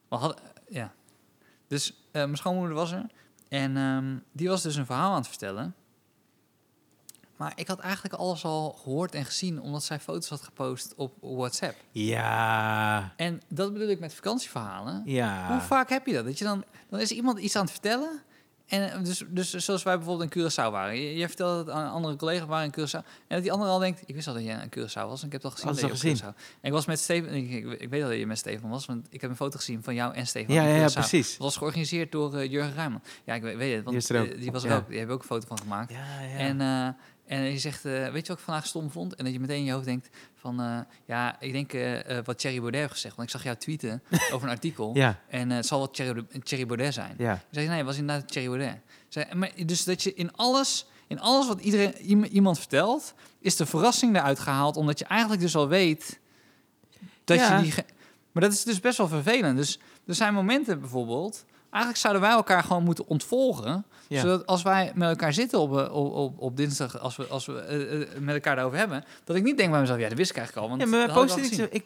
we 0.08 0.16
hadden... 0.16 0.36
ja. 0.68 0.94
Dus 1.66 1.90
eh, 1.90 2.22
mijn 2.22 2.36
schoonmoeder 2.36 2.74
was 2.74 2.92
er. 2.92 3.06
En 3.48 3.76
ehm, 3.76 4.16
die 4.32 4.48
was 4.48 4.62
dus 4.62 4.76
een 4.76 4.86
verhaal 4.86 5.10
aan 5.10 5.18
het 5.18 5.28
vertellen. 5.28 5.74
Maar 7.36 7.52
ik 7.54 7.68
had 7.68 7.78
eigenlijk 7.78 8.14
alles 8.14 8.44
al 8.44 8.70
gehoord 8.72 9.14
en 9.14 9.24
gezien... 9.24 9.60
omdat 9.60 9.84
zij 9.84 10.00
foto's 10.00 10.28
had 10.28 10.42
gepost 10.42 10.94
op 10.96 11.12
WhatsApp. 11.20 11.76
Ja, 11.90 13.12
En 13.16 13.42
dat 13.48 13.72
bedoel 13.72 13.88
ik 13.88 14.00
met 14.00 14.14
vakantieverhalen. 14.14 15.02
ja. 15.04 15.48
Hoe 15.52 15.60
vaak 15.60 15.88
heb 15.88 16.06
je 16.06 16.12
dat? 16.12 16.24
Dat 16.24 16.38
je 16.38 16.44
dan, 16.44 16.64
dan 16.90 17.00
is 17.00 17.10
iemand 17.10 17.38
iets 17.38 17.56
aan 17.56 17.62
het 17.62 17.70
vertellen. 17.70 18.22
En 18.66 18.92
eh, 18.92 19.02
dus, 19.04 19.24
dus 19.28 19.50
zoals 19.50 19.82
wij 19.82 19.96
bijvoorbeeld 19.96 20.34
in 20.34 20.42
Curaçao 20.42 20.70
waren. 20.70 21.00
Je- 21.00 21.16
Jij 21.16 21.26
vertelde 21.28 21.58
het 21.58 21.70
aan 21.70 21.84
een 21.84 21.90
andere 21.90 22.16
collega 22.16 22.46
waren 22.46 22.72
in 22.72 22.80
Curaçao. 22.80 23.04
En 23.06 23.34
dat 23.34 23.42
die 23.42 23.52
andere 23.52 23.70
al 23.70 23.78
denkt, 23.78 24.02
ik 24.06 24.14
wist 24.14 24.26
al 24.26 24.34
dat 24.34 24.42
jij 24.44 24.62
in 24.62 24.68
Curaçao 24.78 24.92
was. 25.08 25.20
En 25.20 25.26
ik 25.26 25.32
heb 25.32 25.42
het 25.42 25.44
al 25.44 25.50
gezien 25.50 25.88
dat 25.88 26.00
je 26.00 26.10
op 26.10 26.16
Curaçao. 26.16 26.36
En 26.60 26.66
ik 26.68 26.72
was 26.72 26.86
met 26.86 26.98
Steven, 26.98 27.32
ik, 27.34 27.50
ik, 27.50 27.80
ik 27.80 27.88
weet 27.88 28.02
al 28.02 28.08
dat 28.08 28.18
je 28.18 28.26
met 28.26 28.38
Steven 28.38 28.68
was. 28.68 28.86
Want 28.86 29.06
ik 29.10 29.20
heb 29.20 29.30
een 29.30 29.36
foto 29.36 29.56
gezien 29.56 29.82
van 29.82 29.94
jou 29.94 30.14
en 30.14 30.26
Steven 30.26 30.54
Ja, 30.54 30.62
ja, 30.62 30.74
ja, 30.74 30.88
precies. 30.88 31.28
Het 31.30 31.38
was 31.38 31.56
georganiseerd 31.56 32.12
door 32.12 32.34
eh, 32.36 32.50
Jurgen 32.50 32.74
Ruijman. 32.74 33.02
Ja, 33.24 33.34
ik 33.34 33.42
weet, 33.42 33.56
weet 33.56 33.74
het, 33.74 33.84
want 33.84 34.06
Die 34.08 34.16
eh, 34.18 34.40
die 34.40 34.52
was 34.52 34.64
er 34.64 34.70
Ja. 34.70 34.76
ook. 34.76 34.88
Die 34.88 34.98
hebben 34.98 35.14
ook 35.16 35.22
een 35.22 35.28
foto 35.28 35.46
van 35.46 35.58
gemaakt. 35.58 35.92
Ja, 35.92 36.20
ja. 36.20 36.36
En, 36.38 36.96
en 37.26 37.42
je 37.42 37.58
zegt, 37.58 37.84
eh, 37.84 37.92
weet 37.92 38.22
je 38.26 38.28
wat 38.32 38.38
ik 38.38 38.44
vandaag 38.44 38.66
stom 38.66 38.90
vond? 38.90 39.14
En 39.14 39.24
dat 39.24 39.32
je 39.32 39.40
meteen 39.40 39.58
in 39.58 39.64
je 39.64 39.72
hoofd 39.72 39.84
denkt 39.84 40.08
van, 40.34 40.60
eh, 40.60 40.78
ja, 41.06 41.40
ik 41.40 41.52
denk 41.52 41.72
eh, 41.72 42.18
wat 42.24 42.38
Thierry 42.38 42.58
Baudet 42.60 42.80
heeft 42.80 42.92
gezegd. 42.92 43.16
Want 43.16 43.28
ik 43.28 43.34
zag 43.34 43.44
jou 43.44 43.56
tweeten 43.56 44.02
over 44.32 44.46
een 44.48 44.54
artikel. 44.54 44.90
ja, 44.94 45.20
En 45.28 45.50
het 45.50 45.66
zal 45.66 45.78
wel 45.78 45.90
Thierry, 45.90 46.24
Thierry 46.42 46.66
Baudet 46.66 46.94
zijn. 46.94 47.14
ja. 47.18 47.34
Ik 47.34 47.40
zei, 47.50 47.66
nee, 47.68 47.76
het 47.76 47.86
was 47.86 47.96
inderdaad 47.96 48.28
Thierry 48.28 48.48
Baudet. 48.48 48.78
Zei, 49.08 49.34
maar, 49.34 49.50
dus 49.66 49.84
dat 49.84 50.02
je 50.02 50.14
in 50.14 50.32
alles, 50.36 50.86
in 51.06 51.20
alles 51.20 51.46
wat 51.46 51.60
iedereen, 51.60 51.94
iem- 52.10 52.24
iemand 52.24 52.58
vertelt, 52.58 53.14
is 53.38 53.56
de 53.56 53.66
verrassing 53.66 54.16
eruit 54.16 54.38
gehaald. 54.38 54.76
Omdat 54.76 54.98
je 54.98 55.04
eigenlijk 55.04 55.40
dus 55.42 55.56
al 55.56 55.68
weet 55.68 56.18
dat 57.24 57.36
Ja. 57.38 57.56
je 57.58 57.62
die... 57.62 57.74
Maar 58.32 58.42
dat 58.44 58.52
is 58.52 58.62
dus 58.64 58.80
best 58.80 58.98
wel 58.98 59.08
vervelend. 59.08 59.56
Dus 59.56 59.78
er 60.06 60.14
zijn 60.14 60.34
momenten 60.34 60.80
bijvoorbeeld... 60.80 61.44
Eigenlijk 61.76 62.04
zouden 62.04 62.22
wij 62.22 62.32
elkaar 62.32 62.62
gewoon 62.62 62.82
moeten 62.82 63.06
ontvolgen. 63.06 63.84
Ja. 64.08 64.20
Zodat 64.20 64.46
als 64.46 64.62
wij 64.62 64.92
met 64.94 65.08
elkaar 65.08 65.32
zitten 65.32 65.58
op, 65.58 65.78
eh, 65.78 65.94
op, 65.94 66.12
op, 66.12 66.38
op 66.38 66.56
dinsdag, 66.56 66.98
als 67.00 67.16
we, 67.16 67.26
als 67.26 67.46
we 67.46 67.60
eh, 67.60 68.02
eh, 68.02 68.08
met 68.18 68.34
elkaar 68.34 68.54
daarover 68.54 68.78
hebben, 68.78 69.04
dat 69.24 69.36
ik 69.36 69.42
niet 69.42 69.56
denk 69.56 69.70
bij 69.70 69.80
mezelf, 69.80 69.98
ja, 69.98 70.08
dat 70.08 70.16
wist 70.16 70.30
ik 70.30 70.36
eigenlijk 70.36 70.66
al. 70.66 70.76
Want 70.76 70.90
Ja, 70.90 70.96
maar 70.96 71.10
al 71.10 71.36
niet 71.36 71.54
zo... 71.54 71.66
Ik, 71.70 71.84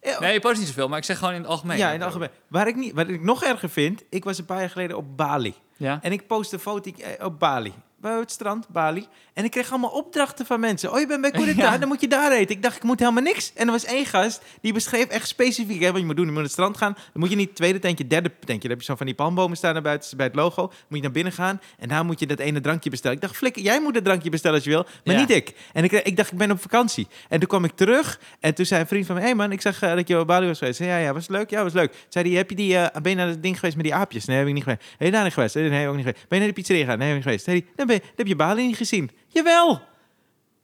eh, 0.00 0.20
Nee, 0.20 0.32
je 0.32 0.40
post 0.40 0.58
niet 0.58 0.66
zoveel, 0.66 0.88
maar 0.88 0.98
ik 0.98 1.04
zeg 1.04 1.18
gewoon 1.18 1.34
in 1.34 1.40
het 1.40 1.50
algemeen. 1.50 1.78
ja, 1.78 1.86
in 1.86 1.94
het 1.94 2.04
algemeen. 2.04 2.28
Waar 2.48 2.68
ik, 2.68 2.76
niet, 2.76 2.92
wat 2.92 3.08
ik 3.08 3.22
nog 3.22 3.44
erger 3.44 3.68
vind, 3.70 4.02
ik 4.08 4.24
was 4.24 4.38
een 4.38 4.44
paar 4.44 4.60
jaar 4.60 4.70
geleden 4.70 4.96
op 4.96 5.16
Bali. 5.16 5.54
Ja? 5.76 5.98
En 6.02 6.12
ik 6.12 6.26
post 6.26 6.52
een 6.52 6.58
foto 6.58 6.90
op 7.20 7.38
Bali. 7.38 7.72
Bij 7.96 8.18
het 8.18 8.30
strand, 8.30 8.68
Bali. 8.68 9.06
En 9.34 9.44
ik 9.44 9.50
kreeg 9.50 9.70
allemaal 9.70 9.90
opdrachten 9.90 10.46
van 10.46 10.60
mensen. 10.60 10.92
Oh, 10.92 11.00
je 11.00 11.06
bent 11.06 11.20
bij 11.20 11.54
Ja. 11.56 11.78
dan 11.78 11.88
moet 11.88 12.00
je 12.00 12.08
daar 12.08 12.32
eten. 12.32 12.56
Ik 12.56 12.62
dacht, 12.62 12.76
ik 12.76 12.82
moet 12.82 12.98
helemaal 12.98 13.22
niks. 13.22 13.52
En 13.54 13.66
er 13.66 13.72
was 13.72 13.84
één 13.84 14.06
gast, 14.06 14.42
die 14.60 14.72
beschreef 14.72 15.06
echt 15.06 15.28
specifiek... 15.28 15.80
Hè, 15.82 15.90
wat 15.90 16.00
je 16.00 16.06
moet 16.06 16.16
doen, 16.16 16.24
je 16.24 16.30
moet 16.30 16.34
naar 16.40 16.42
het 16.42 16.52
strand 16.52 16.76
gaan. 16.76 16.92
Dan 16.92 17.02
moet 17.14 17.30
je 17.30 17.36
niet 17.36 17.46
het 17.46 17.56
tweede 17.56 17.78
tentje, 17.78 18.06
derde 18.06 18.30
tentje. 18.38 18.60
Dan 18.60 18.70
heb 18.70 18.78
je 18.78 18.84
zo 18.84 18.94
van 18.96 19.06
die 19.06 19.14
palmbomen 19.14 19.56
staan 19.56 19.72
naar 19.72 19.82
buiten, 19.82 20.16
bij 20.16 20.26
het 20.26 20.34
logo. 20.34 20.56
Dan 20.66 20.76
moet 20.88 20.96
je 20.98 21.02
naar 21.04 21.12
binnen 21.12 21.32
gaan. 21.32 21.60
En 21.78 21.88
daar 21.88 22.04
moet 22.04 22.20
je 22.20 22.26
dat 22.26 22.38
ene 22.38 22.60
drankje 22.60 22.90
bestellen. 22.90 23.16
Ik 23.16 23.22
dacht, 23.22 23.36
flikker, 23.36 23.62
jij 23.62 23.80
moet 23.80 23.94
het 23.94 24.04
drankje 24.04 24.30
bestellen 24.30 24.56
als 24.56 24.64
je 24.64 24.70
wil. 24.70 24.86
Maar 25.04 25.14
Ja. 25.14 25.20
niet 25.20 25.30
ik. 25.30 25.54
En 25.72 25.84
ik, 25.84 25.92
ik 25.92 26.16
dacht, 26.16 26.32
ik 26.32 26.38
ben 26.38 26.50
op 26.50 26.60
vakantie. 26.60 27.06
En 27.28 27.38
toen 27.38 27.48
kwam 27.48 27.64
ik 27.64 27.72
terug. 27.74 28.20
En 28.40 28.54
toen 28.54 28.66
zei 28.66 28.80
een 28.80 28.86
vriend 28.86 29.06
van 29.06 29.14
me... 29.14 29.20
Hé 29.20 29.26
hey 29.26 29.36
man, 29.36 29.52
ik 29.52 29.60
zag 29.60 29.82
eh, 29.82 29.94
dat 29.94 30.08
je 30.08 30.18
op 30.18 30.26
Bali 30.26 30.46
was 30.46 30.58
geweest. 30.58 30.76
Zei, 30.76 30.88
ja, 30.88 30.96
ja, 30.98 31.12
was 31.12 31.28
leuk? 31.28 31.50
Ja, 31.50 31.62
was 31.62 31.72
leuk. 31.72 31.94
Zei 32.08 32.24
die, 32.28 32.36
heb 32.36 32.50
je 32.50 32.56
die... 32.56 32.76
eh, 32.76 33.00
ben 33.00 33.10
je 33.10 33.16
naar 33.18 33.28
het 33.28 33.42
ding 33.42 33.54
geweest 33.58 33.76
met 33.76 33.84
die 33.84 33.94
aapjes? 33.94 34.24
Nee, 34.24 34.36
heb 34.38 34.46
ik 34.46 34.52
niet 34.54 34.62
geweest. 34.62 34.82
Ben 34.98 35.06
je 35.06 35.12
daar 35.12 35.24
niet 35.24 35.32
geweest? 35.32 35.54
Nee, 35.54 35.88
ook 35.88 35.96
niet 35.96 36.04
geweest. 36.04 36.28
Ben 36.28 36.38
je 36.38 36.44
naar 36.44 36.54
de 36.54 36.60
pizzeria 36.60 36.82
gegaan? 36.84 36.98
Nee, 36.98 37.08
heb 37.08 37.18
ik 37.18 37.24
niet 37.24 37.40
geweest. 37.40 37.44
Zei 37.44 37.60
die, 37.60 37.70
dan, 37.76 37.86
ben 37.86 37.94
je, 37.96 38.00
dan 38.02 38.10
heb 38.16 38.26
je 38.26 38.36
Bali 38.36 38.66
niet 38.66 38.76
gezien. 38.76 39.10
Jawel! 39.32 39.70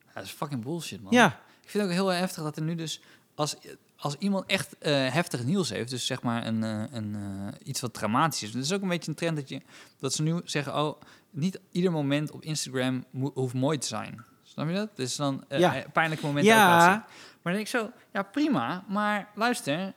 Ja, 0.06 0.14
dat 0.14 0.22
is 0.24 0.30
fucking 0.30 0.62
bullshit, 0.62 1.02
man. 1.02 1.12
Ja. 1.12 1.26
Ik 1.62 1.70
vind 1.70 1.82
het 1.82 1.82
ook 1.82 1.98
heel 1.98 2.08
heftig 2.08 2.42
dat 2.42 2.56
er 2.56 2.62
nu 2.62 2.74
dus... 2.74 3.00
Als, 3.34 3.56
als 3.96 4.16
iemand 4.18 4.46
echt 4.46 4.78
eh, 4.78 4.92
heftig 5.12 5.44
nieuws 5.44 5.70
heeft, 5.70 5.90
dus 5.90 6.06
zeg 6.06 6.22
maar 6.22 6.46
een, 6.46 6.64
eh, 6.64 6.82
een, 6.90 7.14
eh, 7.14 7.68
iets 7.68 7.80
wat 7.80 7.94
dramatisch 7.94 8.42
is. 8.42 8.52
Het 8.54 8.64
is 8.64 8.72
ook 8.72 8.82
een 8.82 8.88
beetje 8.88 9.10
een 9.10 9.16
trend 9.16 9.36
dat, 9.36 9.48
je, 9.48 9.62
dat 9.98 10.12
ze 10.12 10.22
nu 10.22 10.40
zeggen, 10.44 10.76
oh, 10.76 11.00
niet 11.30 11.60
ieder 11.70 11.92
moment 11.92 12.30
op 12.30 12.42
Instagram 12.42 13.04
hoeft 13.34 13.54
mooi 13.54 13.78
te 13.78 13.86
zijn. 13.86 14.24
Snap 14.42 14.68
je 14.68 14.74
dat? 14.74 14.96
Dus 14.96 15.16
dan 15.16 15.44
Ja. 15.48 15.84
pijnlijke 15.92 16.26
momenten 16.26 16.52
Ja. 16.52 16.66
Maar 16.86 17.06
dan 17.42 17.52
denk 17.52 17.64
ik 17.64 17.68
zo, 17.68 17.90
ja 18.12 18.22
prima, 18.22 18.84
maar 18.88 19.28
luister, 19.34 19.92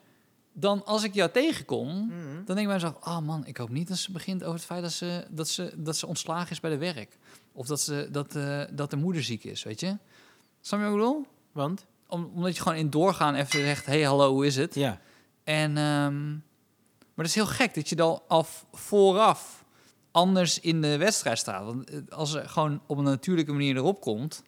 dan 0.53 0.85
als 0.85 1.03
ik 1.03 1.13
jou 1.13 1.31
tegenkom, 1.31 1.87
Mhm. 1.87 2.09
dan 2.45 2.55
denk 2.55 2.59
ik 2.59 2.65
bij 2.65 2.73
mezelf, 2.73 2.95
oh 3.05 3.19
man, 3.19 3.45
ik 3.45 3.57
hoop 3.57 3.69
niet 3.69 3.87
dat 3.87 3.97
ze 3.97 4.11
begint 4.11 4.41
over 4.43 4.55
het 4.55 4.65
feit 4.65 4.81
dat 4.81 4.91
ze, 4.91 5.25
dat 5.29 5.47
ze, 5.49 5.73
dat 5.77 5.97
ze 5.97 6.07
ontslagen 6.07 6.51
is 6.51 6.59
bij 6.59 6.71
de 6.71 6.77
werk. 6.77 7.17
Of 7.53 7.67
dat, 7.67 7.81
ze, 7.81 8.07
dat, 8.11 8.35
eh, 8.35 8.61
dat 8.71 8.89
de 8.89 8.95
moeder 8.95 9.23
ziek 9.23 9.43
is, 9.43 9.63
weet 9.63 9.79
je? 9.79 9.97
Snap 10.61 10.79
je 10.79 10.85
wat 10.85 10.95
ik 10.95 10.99
bedoel? 10.99 11.25
Want? 11.51 11.85
Om, 12.07 12.31
omdat 12.35 12.55
je 12.55 12.61
gewoon 12.61 12.77
in 12.77 12.89
doorgaan 12.89 13.35
even 13.35 13.59
zegt, 13.61 13.85
hey 13.85 14.01
hallo, 14.01 14.31
hoe 14.31 14.45
is 14.45 14.55
het? 14.55 14.75
Ja. 14.75 14.99
En, 15.43 15.77
ehm, 15.77 16.29
maar 17.13 17.15
dat 17.15 17.25
is 17.25 17.35
heel 17.35 17.45
gek 17.45 17.73
dat 17.73 17.89
je 17.89 17.95
dan 17.95 18.21
al 18.27 18.45
vooraf 18.71 19.65
anders 20.11 20.59
in 20.59 20.81
de 20.81 20.97
wedstrijd 20.97 21.37
staat. 21.37 21.65
Want 21.65 21.89
eh, 21.89 21.99
als 22.09 22.33
er 22.33 22.49
gewoon 22.49 22.81
op 22.87 22.97
een 22.97 23.03
natuurlijke 23.03 23.51
manier 23.51 23.75
erop 23.75 24.01
komt... 24.01 24.43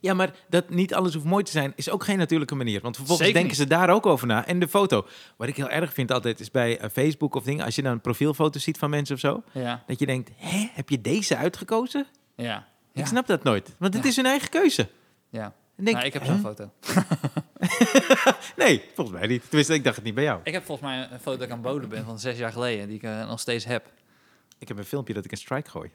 Ja, 0.00 0.14
maar 0.14 0.30
dat 0.48 0.70
niet 0.70 0.94
alles 0.94 1.14
hoeft 1.14 1.26
mooi 1.26 1.44
te 1.44 1.50
zijn, 1.50 1.72
is 1.76 1.90
ook 1.90 2.04
geen 2.04 2.18
natuurlijke 2.18 2.54
manier. 2.54 2.80
Want 2.80 2.96
vervolgens 2.96 3.26
Zeker 3.28 3.40
denken 3.42 3.60
ze 3.62 3.66
daar 3.66 3.90
ook 3.90 4.06
over 4.06 4.26
na. 4.26 4.46
En 4.46 4.58
de 4.58 4.68
foto. 4.68 5.06
Wat 5.36 5.48
ik 5.48 5.56
heel 5.56 5.68
erg 5.70 5.92
vind 5.92 6.12
altijd, 6.12 6.40
is 6.40 6.50
bij 6.50 6.78
eh, 6.78 6.90
Facebook 6.90 7.34
of 7.34 7.44
dingen, 7.44 7.64
als 7.64 7.74
je 7.74 7.82
dan 7.82 7.92
een 7.92 8.00
profielfoto 8.00 8.58
ziet 8.58 8.78
van 8.78 8.90
mensen 8.90 9.14
of 9.14 9.20
zo, 9.20 9.42
Ja, 9.52 9.82
dat 9.86 9.98
je 9.98 10.06
denkt, 10.06 10.30
hè, 10.36 10.68
heb 10.72 10.88
je 10.88 11.00
deze 11.00 11.36
uitgekozen? 11.36 12.06
ja. 12.36 12.66
Ik 12.92 13.02
ja. 13.02 13.08
snap 13.08 13.26
dat 13.26 13.42
nooit, 13.42 13.74
want 13.78 13.94
het 13.94 14.02
Ja. 14.02 14.08
is 14.08 14.16
hun 14.16 14.26
eigen 14.26 14.48
keuze. 14.50 14.88
Ja. 15.30 15.52
Denk 15.76 15.96
Nou, 15.96 16.06
ik 16.06 16.12
heb 16.12 16.24
zo'n 16.24 16.38
foto. 16.40 16.70
Nee, 18.56 18.82
volgens 18.94 19.18
mij 19.18 19.26
niet. 19.28 19.42
Tenminste, 19.42 19.74
ik 19.74 19.84
dacht 19.84 19.96
het 19.96 20.04
niet 20.04 20.14
bij 20.14 20.24
jou. 20.24 20.40
Ik 20.44 20.52
heb 20.52 20.64
volgens 20.64 20.88
mij 20.88 21.08
een 21.10 21.20
foto 21.20 21.36
dat 21.36 21.46
ik 21.46 21.52
aan 21.52 21.60
boden 21.60 21.88
ben 21.88 22.04
van 22.04 22.18
zes 22.18 22.38
jaar 22.38 22.52
geleden, 22.52 22.86
die 22.86 22.96
ik 22.96 23.02
eh, 23.02 23.28
nog 23.28 23.40
steeds 23.40 23.64
heb. 23.64 23.86
Ik 24.58 24.68
heb 24.68 24.78
een 24.78 24.84
filmpje 24.84 25.14
dat 25.14 25.24
ik 25.24 25.30
een 25.30 25.36
strike 25.36 25.70
gooi. 25.70 25.90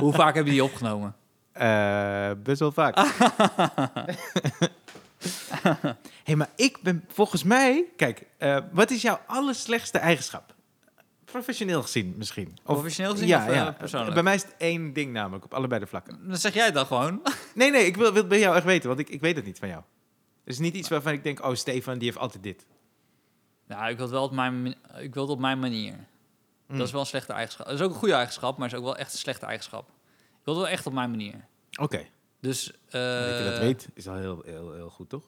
Hoe 0.00 0.12
vaak 0.12 0.34
heb 0.34 0.44
je 0.44 0.50
die 0.50 0.64
opgenomen? 0.64 1.14
Eh, 1.58 2.30
best 2.42 2.60
wel 2.60 2.72
vaak. 2.72 2.96
hey, 6.24 6.36
maar 6.36 6.50
ik 6.56 6.78
ben 6.82 7.04
volgens 7.08 7.42
mij... 7.42 7.84
Kijk, 7.96 8.26
eh, 8.36 8.58
wat 8.72 8.90
is 8.90 9.02
jouw 9.02 9.20
allerslechtste 9.26 9.98
eigenschap? 9.98 10.54
Professioneel 11.24 11.82
gezien 11.82 12.14
misschien. 12.16 12.58
Of, 12.64 12.74
Professioneel 12.74 13.12
gezien 13.12 13.28
ja, 13.28 13.42
of, 13.42 13.48
eh, 13.48 13.54
ja. 13.54 13.72
persoonlijk? 13.72 14.14
Bij 14.14 14.22
mij 14.22 14.34
is 14.34 14.42
het 14.42 14.54
één 14.58 14.92
ding 14.92 15.12
namelijk, 15.12 15.44
op 15.44 15.54
allebei 15.54 15.80
de 15.80 15.86
vlakken. 15.86 16.28
Dan 16.28 16.36
zeg 16.36 16.54
jij 16.54 16.72
dan 16.72 16.86
gewoon. 16.86 17.22
Nee, 17.54 17.70
nee, 17.70 17.86
ik 17.86 17.96
wil, 17.96 18.12
wil 18.12 18.20
het 18.20 18.28
bij 18.28 18.38
jou 18.38 18.56
echt 18.56 18.64
weten, 18.64 18.88
want 18.88 19.00
ik, 19.00 19.08
ik 19.08 19.20
weet 19.20 19.36
het 19.36 19.44
niet 19.44 19.58
van 19.58 19.68
jou. 19.68 19.82
Het 20.44 20.52
is 20.52 20.58
niet 20.58 20.74
iets 20.74 20.88
waarvan 20.88 21.12
ik 21.12 21.22
denk, 21.22 21.44
oh, 21.44 21.54
Stefan, 21.54 21.98
die 21.98 22.06
heeft 22.06 22.18
altijd 22.18 22.42
dit. 22.42 22.66
Nou, 23.66 23.90
ik 23.90 23.96
wil 23.96 24.04
het 24.04 24.14
wel 24.14 24.24
op 24.24 24.32
mijn, 24.32 24.74
ik 24.98 25.14
wil 25.14 25.22
het 25.22 25.32
op 25.32 25.38
mijn 25.38 25.58
manier. 25.58 25.94
Mm. 26.66 26.78
Dat 26.78 26.86
is 26.86 26.92
wel 26.92 27.00
een 27.00 27.06
slechte 27.06 27.32
eigenschap. 27.32 27.66
Dat 27.66 27.74
is 27.74 27.80
ook 27.80 27.90
een 27.90 27.98
goede 27.98 28.14
eigenschap, 28.14 28.58
maar 28.58 28.68
is 28.68 28.74
ook 28.74 28.84
wel 28.84 28.96
echt 28.96 29.12
een 29.12 29.18
slechte 29.18 29.46
eigenschap. 29.46 29.88
Ik 29.88 30.44
wil 30.44 30.54
het 30.54 30.62
wel 30.62 30.72
echt 30.72 30.86
op 30.86 30.92
mijn 30.92 31.10
manier. 31.10 31.46
Oké, 31.78 32.06
Dus, 32.40 32.70
eh, 32.70 32.92
dat 32.92 33.38
je 33.38 33.44
dat 33.50 33.58
weet, 33.58 33.88
is 33.94 34.08
al 34.08 34.14
heel, 34.14 34.42
heel, 34.44 34.72
heel 34.72 34.90
goed, 34.90 35.08
toch? 35.08 35.24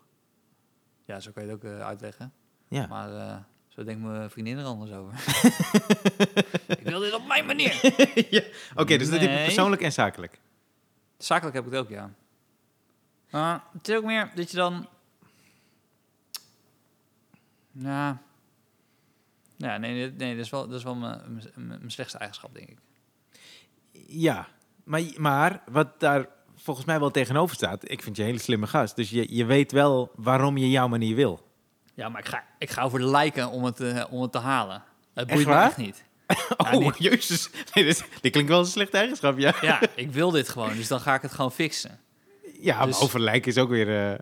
Ja, 1.05 1.21
zo 1.21 1.31
kan 1.31 1.45
je 1.45 1.51
het 1.51 1.59
ook 1.65 1.71
eh, 1.73 1.81
uitleggen. 1.87 2.33
Ja. 2.69 2.87
Maar 2.87 3.15
eh, 3.15 3.37
zo 3.69 3.85
denkt 3.85 4.03
mijn 4.03 4.31
vriendin 4.31 4.59
er 4.59 4.65
anders 4.65 4.91
over. 4.93 5.15
ik 6.81 6.87
wil 6.87 7.01
dit 7.01 7.15
op 7.15 7.27
mijn 7.27 7.47
manier. 7.47 7.75
Oké, 8.81 8.97
dus 8.97 9.11
dat 9.11 9.21
heb 9.21 9.29
je 9.29 9.37
Nee. 9.37 9.45
persoonlijk 9.45 9.83
en 9.83 9.93
zakelijk. 9.93 10.41
Zakelijk 11.19 11.57
heb 11.57 11.67
ik 11.67 11.73
het 11.73 11.81
ook, 11.81 11.89
ja. 11.89 12.11
Maar 13.31 13.65
het 13.73 13.89
is 13.89 13.97
ook 13.97 14.05
meer 14.05 14.31
dat 14.35 14.51
je 14.51 14.57
dan... 14.57 14.89
Ja... 17.73 18.23
Ja, 19.57 19.77
nee, 19.79 19.93
nee, 19.93 20.13
nee 20.13 20.37
dat 20.37 20.45
is 20.45 20.51
wel, 20.51 20.67
dat 20.69 20.79
is 20.79 20.85
wel 20.85 20.95
mijn, 20.95 21.21
mijn, 21.55 21.69
mijn 21.69 21.91
slechtste 21.91 22.19
eigenschap, 22.19 22.55
denk 22.55 22.69
ik. 22.69 22.79
Ja, 24.07 24.49
maar, 24.85 25.03
maar 25.17 25.63
wat 25.71 26.01
daar 26.01 26.29
volgens 26.63 26.87
mij 26.87 27.01
wel 27.01 27.11
tegenover 27.11 27.57
staat, 27.57 27.91
ik 27.91 28.03
vind 28.03 28.17
je 28.17 28.23
een 28.23 28.29
hele 28.29 28.41
slimme 28.41 28.67
gast, 28.67 28.97
dus 28.97 29.11
je, 29.11 29.35
je 29.37 29.45
weet 29.45 29.73
wel 29.73 30.11
waarom 30.15 30.57
je 30.57 30.71
jouw 30.71 30.89
manier 30.89 31.15
wil. 31.17 31.49
Ja, 31.95 32.09
maar 32.09 32.21
ik 32.21 32.27
ga, 32.29 32.45
ik 32.59 32.71
ga 32.71 32.83
over 32.83 32.99
de 32.99 33.05
lijken 33.07 33.51
om 33.51 33.65
het, 33.65 33.81
eh, 33.81 34.05
om 34.11 34.23
het 34.23 34.33
te 34.33 34.39
halen. 34.39 34.83
Het 35.15 35.25
Echt 35.29 35.35
boeit 35.35 35.47
me 35.47 35.53
waar? 35.53 35.67
echt 35.67 35.77
niet. 35.77 36.05
Oh, 36.57 36.71
niet- 36.73 36.99
jezus. 36.99 37.51
Nee, 37.75 37.85
dit, 37.85 38.05
dit 38.21 38.33
klinkt 38.33 38.51
wel 38.51 38.59
een 38.61 38.67
slechte 38.67 38.97
eigenschap, 38.97 39.39
ja. 39.39 39.55
Ja, 39.63 39.81
ik 39.95 40.13
wil 40.13 40.31
dit 40.31 40.49
gewoon, 40.49 40.77
dus 40.77 40.89
dan 40.89 41.01
ga 41.01 41.15
ik 41.15 41.23
het 41.23 41.33
gewoon 41.33 41.53
fixen. 41.53 41.99
Ja, 42.61 42.85
Dus- 42.85 42.95
maar 42.95 43.03
over 43.05 43.21
lijken 43.21 43.51
is 43.51 43.59
ook 43.59 43.69
weer 43.69 44.13
eh 44.13 44.19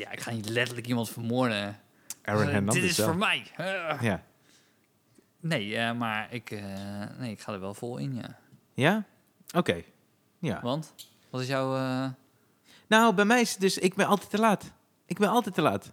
Ja, 0.00 0.10
ik 0.10 0.20
ga 0.20 0.30
niet 0.30 0.48
letterlijk 0.48 0.86
iemand 0.86 1.10
vermoorden. 1.10 1.80
Aaron 2.22 2.42
Hernandez. 2.42 2.74
dit 2.74 2.90
is 2.90 2.96
wel. 2.96 3.06
voor 3.06 3.16
mij. 3.16 3.46
Ja. 4.00 4.22
Nee, 5.40 5.92
maar 5.92 6.26
ik, 6.30 6.50
nee, 7.18 7.30
ik 7.30 7.40
ga 7.40 7.52
er 7.52 7.60
wel 7.60 7.74
vol 7.74 7.96
in, 7.96 8.14
ja. 8.14 8.38
Ja? 8.74 9.04
Oké. 9.54 9.82
Ja. 10.38 10.60
Want, 10.62 10.94
wat 11.30 11.40
is 11.40 11.46
jouw... 11.46 11.76
eh, 11.76 12.06
Nou, 12.86 13.14
bij 13.14 13.24
mij 13.24 13.40
is 13.40 13.50
het 13.50 13.60
dus, 13.60 13.78
ik 13.78 13.94
ben 13.94 14.06
altijd 14.06 14.30
te 14.30 14.38
laat. 14.38 14.64
Ik 15.06 15.18
ben 15.18 15.28
altijd 15.28 15.54
te 15.54 15.62
laat. 15.62 15.90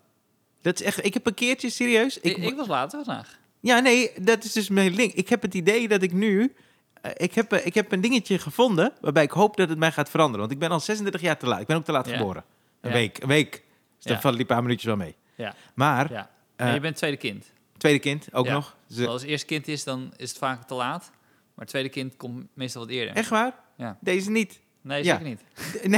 Dat 0.61 0.79
is 0.79 0.86
echt, 0.86 1.05
ik 1.05 1.13
heb 1.13 1.25
een 1.27 1.34
keertje, 1.34 1.69
serieus. 1.69 2.19
ik, 2.19 2.38
ik 2.38 2.55
was 2.55 2.67
later 2.67 3.03
vandaag. 3.03 3.39
Ja, 3.59 3.79
nee, 3.79 4.11
dat 4.21 4.43
is 4.43 4.51
dus 4.51 4.69
mijn 4.69 4.93
link. 4.95 5.13
Ik 5.13 5.29
heb 5.29 5.41
het 5.41 5.53
idee 5.53 5.88
dat 5.88 6.01
ik 6.01 6.13
nu... 6.13 6.53
eh, 7.01 7.11
ik, 7.15 7.34
heb, 7.34 7.51
eh, 7.51 7.65
ik 7.65 7.73
heb 7.73 7.91
een 7.91 8.01
dingetje 8.01 8.38
gevonden 8.39 8.93
waarbij 9.01 9.23
ik 9.23 9.31
hoop 9.31 9.57
dat 9.57 9.69
het 9.69 9.77
mij 9.77 9.91
gaat 9.91 10.09
veranderen. 10.09 10.39
Want 10.39 10.51
ik 10.51 10.59
ben 10.59 10.69
al 10.71 10.79
36 10.79 11.21
jaar 11.21 11.38
te 11.38 11.45
laat. 11.47 11.59
Ik 11.61 11.67
ben 11.67 11.77
ook 11.77 11.86
te 11.86 11.91
laat 11.91 12.07
Ja. 12.07 12.17
geboren. 12.17 12.43
Een 12.81 12.89
Ja. 12.89 12.95
week. 12.95 13.17
Een 13.21 13.27
week. 13.27 13.51
Dus 13.51 14.03
dan 14.03 14.13
Ja. 14.13 14.21
vallen 14.21 14.38
die 14.38 14.45
paar 14.45 14.61
minuutjes 14.61 14.86
wel 14.86 14.95
mee. 14.95 15.15
Ja, 15.36 15.55
Maar, 15.73 16.11
ja. 16.11 16.29
en 16.55 16.73
je 16.73 16.79
bent 16.79 16.95
tweede 16.95 17.17
kind. 17.17 17.45
tweede 17.77 17.99
kind 17.99 18.34
ook 18.34 18.47
nog. 18.49 18.75
Dus, 18.88 19.07
Als 19.07 19.23
eerste 19.23 19.45
kind 19.45 19.67
is, 19.67 19.84
dan 19.84 20.13
is 20.17 20.29
het 20.29 20.38
vaak 20.38 20.63
te 20.67 20.73
laat. 20.73 21.09
Maar 21.53 21.65
het 21.65 21.67
tweede 21.67 21.89
kind 21.89 22.15
komt 22.17 22.47
meestal 22.53 22.81
wat 22.81 22.89
eerder. 22.91 23.15
echt 23.15 23.29
waar? 23.29 23.53
Ja. 23.77 23.97
Deze 24.01 24.31
niet. 24.31 24.59
Nee, 24.84 25.03
Ja. 25.03 25.17
zeker 25.17 25.29
niet. 25.29 25.41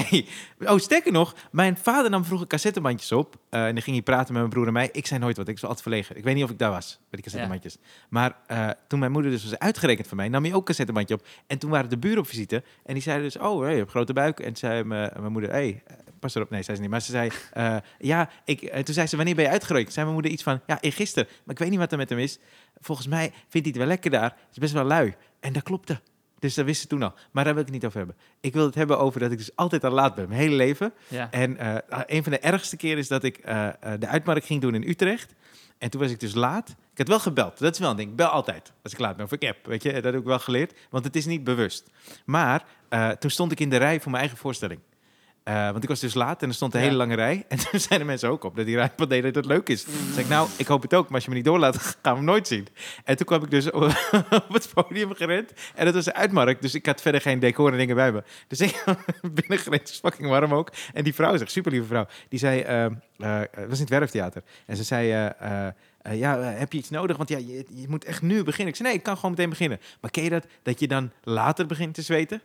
Nee. 0.09 0.27
Oh, 0.59 0.77
sterker 0.77 1.11
nog, 1.11 1.35
mijn 1.51 1.77
vader 1.77 2.09
nam 2.11 2.25
vroeger 2.25 2.47
cassettebandjes 2.47 3.11
op. 3.11 3.35
eh, 3.49 3.65
en 3.65 3.73
dan 3.73 3.83
ging 3.83 3.95
hij 3.95 4.05
praten 4.05 4.27
met 4.33 4.41
mijn 4.41 4.49
broer 4.53 4.67
en 4.67 4.73
mij. 4.73 4.89
Ik 4.91 5.07
zei 5.07 5.19
nooit 5.19 5.37
wat, 5.37 5.47
ik 5.47 5.53
was 5.53 5.63
altijd 5.63 5.81
verlegen. 5.81 6.17
Ik 6.17 6.23
weet 6.23 6.35
niet 6.35 6.43
of 6.43 6.49
ik 6.49 6.57
daar 6.59 6.71
was, 6.71 6.87
bij 6.97 7.05
die 7.09 7.21
cassettebandjes. 7.21 7.77
Maar 8.09 8.35
eh, 8.47 8.69
toen 8.87 8.99
mijn 8.99 9.11
moeder 9.11 9.31
dus 9.31 9.43
was 9.43 9.59
uitgerekend 9.59 10.07
van 10.07 10.17
mij, 10.17 10.27
nam 10.29 10.43
hij 10.43 10.51
ook 10.51 10.57
een 10.59 10.65
cassettebandje 10.65 11.13
op. 11.15 11.27
En 11.47 11.57
toen 11.57 11.69
waren 11.69 11.89
de 11.89 11.97
buren 11.97 12.19
op 12.19 12.27
visite. 12.27 12.63
En 12.85 12.93
die 12.93 13.03
zeiden 13.03 13.25
dus, 13.25 13.37
oh, 13.37 13.61
hey, 13.61 13.71
je 13.71 13.77
hebt 13.77 13.89
grote 13.89 14.13
buik. 14.13 14.39
En 14.39 14.55
zei 14.55 14.83
mijn, 14.83 15.11
mijn 15.19 15.31
moeder, 15.31 15.49
hey, 15.49 15.81
eh, 15.85 15.95
pas 16.19 16.35
erop. 16.35 16.49
Nee, 16.49 16.63
zei 16.63 16.75
ze 16.75 16.81
niet. 16.81 16.91
Maar 16.91 17.01
ze 17.01 17.11
zei, 17.11 17.29
eh, 17.53 17.77
ja, 17.99 18.29
ik, 18.45 18.61
eh, 18.61 18.83
toen 18.83 18.93
zei 18.93 19.07
ze, 19.07 19.15
wanneer 19.15 19.35
ben 19.35 19.43
je 19.43 19.49
uitgerekend? 19.49 19.93
Zei 19.93 20.05
mijn 20.05 20.17
moeder 20.17 20.31
iets 20.33 20.43
van, 20.43 20.61
ja, 20.67 20.77
gisteren. 20.81 21.29
Maar 21.43 21.53
ik 21.55 21.59
weet 21.59 21.69
niet 21.69 21.79
wat 21.79 21.91
er 21.91 21.97
met 21.97 22.09
hem 22.09 22.19
is. 22.19 22.39
Volgens 22.79 23.07
mij 23.07 23.29
vindt 23.29 23.51
hij 23.51 23.61
het 23.67 23.77
wel 23.77 23.87
lekker 23.87 24.11
daar. 24.11 24.29
Hij 24.29 24.47
is 24.51 24.57
best 24.57 24.73
wel 24.73 24.83
lui. 24.83 25.15
En 25.39 25.53
dat 25.53 25.63
klopte. 25.63 25.99
Dus 26.39 26.53
dat 26.53 26.65
wist 26.65 26.81
ze 26.81 26.87
toen 26.87 27.03
al. 27.03 27.13
Maar 27.31 27.43
daar 27.43 27.53
wil 27.53 27.61
ik 27.61 27.67
het 27.67 27.77
niet 27.77 27.85
over 27.85 27.97
hebben. 27.97 28.15
Ik 28.39 28.53
wil 28.53 28.65
het 28.65 28.75
hebben 28.75 28.99
over 28.99 29.19
dat 29.19 29.31
ik 29.31 29.37
dus 29.37 29.55
altijd 29.55 29.83
al 29.83 29.91
laat 29.91 30.15
ben. 30.15 30.27
Mijn 30.29 30.39
hele 30.39 30.55
leven. 30.55 30.93
Ja. 31.07 31.31
En 31.31 31.57
eh, 31.57 31.99
een 32.05 32.23
van 32.23 32.31
de 32.31 32.39
ergste 32.39 32.77
keren 32.77 32.97
is 32.97 33.07
dat 33.07 33.23
ik 33.23 33.37
eh, 33.37 33.67
eh, 33.67 33.73
de 33.99 34.07
uitmarkt 34.07 34.45
ging 34.45 34.61
doen 34.61 34.75
in 34.75 34.89
Utrecht. 34.89 35.33
En 35.77 35.89
toen 35.89 36.01
was 36.01 36.11
ik 36.11 36.19
dus 36.19 36.33
laat. 36.33 36.69
Ik 36.69 36.97
had 36.97 37.07
wel 37.07 37.19
gebeld. 37.19 37.59
Dat 37.59 37.73
is 37.73 37.79
wel 37.79 37.89
een 37.89 37.95
ding. 37.95 38.09
Ik 38.09 38.15
bel 38.15 38.27
altijd 38.27 38.73
als 38.83 38.93
ik 38.93 38.99
laat 38.99 39.15
ben. 39.15 39.25
Of 39.25 39.31
ik 39.31 39.43
app, 39.43 39.65
weet 39.65 39.83
je. 39.83 39.93
Dat 39.93 40.03
heb 40.03 40.15
ik 40.15 40.23
wel 40.23 40.39
geleerd. 40.39 40.73
Want 40.89 41.03
het 41.05 41.15
is 41.15 41.25
niet 41.25 41.43
bewust. 41.43 41.89
Maar 42.25 42.65
toen 43.19 43.29
stond 43.29 43.51
ik 43.51 43.59
in 43.59 43.69
de 43.69 43.77
rij 43.77 43.99
voor 43.99 44.11
mijn 44.11 44.23
eigen 44.23 44.37
voorstelling. 44.37 44.79
Eh, 45.45 45.71
want 45.71 45.83
ik 45.83 45.89
was 45.89 45.99
dus 45.99 46.13
laat 46.13 46.41
en 46.41 46.47
er 46.47 46.53
stond 46.53 46.73
een 46.73 46.79
Ja. 46.79 46.85
hele 46.85 46.97
lange 46.97 47.15
rij. 47.15 47.45
En 47.49 47.57
toen 47.57 47.79
zeiden 47.79 48.07
mensen 48.07 48.29
ook 48.29 48.43
op 48.43 48.55
dat 48.55 48.65
die 48.65 48.75
rijpad 48.75 49.09
deden 49.09 49.33
dat 49.33 49.43
het 49.43 49.53
leuk 49.53 49.69
is. 49.69 49.83
Toen 49.83 49.93
zei 50.11 50.23
ik, 50.23 50.27
nou, 50.29 50.49
ik 50.57 50.67
hoop 50.67 50.81
het 50.81 50.93
ook. 50.93 51.05
Maar 51.05 51.13
als 51.15 51.23
je 51.23 51.29
me 51.29 51.35
niet 51.35 51.45
doorlaat, 51.45 51.77
gaan 51.81 51.95
we 52.01 52.09
hem 52.09 52.23
nooit 52.23 52.47
zien. 52.47 52.67
En 53.03 53.15
toen 53.17 53.25
kwam 53.25 53.43
ik 53.43 53.49
dus 53.49 53.71
op 53.71 54.53
het 54.53 54.69
podium 54.73 55.13
gerend. 55.13 55.51
En 55.75 55.85
dat 55.85 55.93
was 55.93 56.05
de 56.05 56.13
uitmarkt. 56.13 56.61
Dus 56.61 56.75
ik 56.75 56.85
had 56.85 57.01
verder 57.01 57.21
geen 57.21 57.39
decor 57.39 57.71
en 57.71 57.77
dingen 57.77 57.95
bij 57.95 58.11
me. 58.11 58.23
Dus 58.47 58.61
ik 58.61 58.83
binnen 59.21 59.57
gerend. 59.59 59.81
Het 59.81 59.89
is 59.89 59.99
fucking 59.99 60.29
warm 60.29 60.53
ook. 60.53 60.71
En 60.93 61.03
die 61.03 61.13
vrouw, 61.15 61.37
zegt 61.37 61.51
super 61.51 61.71
lieve 61.71 61.87
vrouw. 61.87 62.07
Die 62.29 62.39
zei, 62.39 62.61
eh, 62.61 62.85
eh, 62.85 62.91
het 63.51 63.67
was 63.69 63.77
in 63.79 63.85
het 63.85 63.89
Werftheater. 63.89 64.43
En 64.65 64.75
ze 64.77 64.83
zei, 64.83 65.11
eh, 65.39 65.67
ja, 66.19 66.39
heb 66.39 66.71
je 66.71 66.77
iets 66.77 66.89
nodig? 66.89 67.17
Want 67.17 67.29
ja, 67.29 67.37
je, 67.37 67.65
je 67.69 67.87
moet 67.89 68.05
echt 68.05 68.21
nu 68.21 68.43
beginnen. 68.43 68.67
Ik 68.67 68.75
zei, 68.75 68.87
nee, 68.89 68.97
ik 68.97 69.03
kan 69.03 69.15
gewoon 69.15 69.31
meteen 69.31 69.49
beginnen. 69.49 69.79
Maar 70.01 70.11
ken 70.11 70.23
je 70.23 70.29
dat? 70.29 70.45
Dat 70.63 70.79
je 70.79 70.87
dan 70.87 71.11
later 71.23 71.65
begint 71.65 71.93
te 71.93 72.01
zweten? 72.01 72.41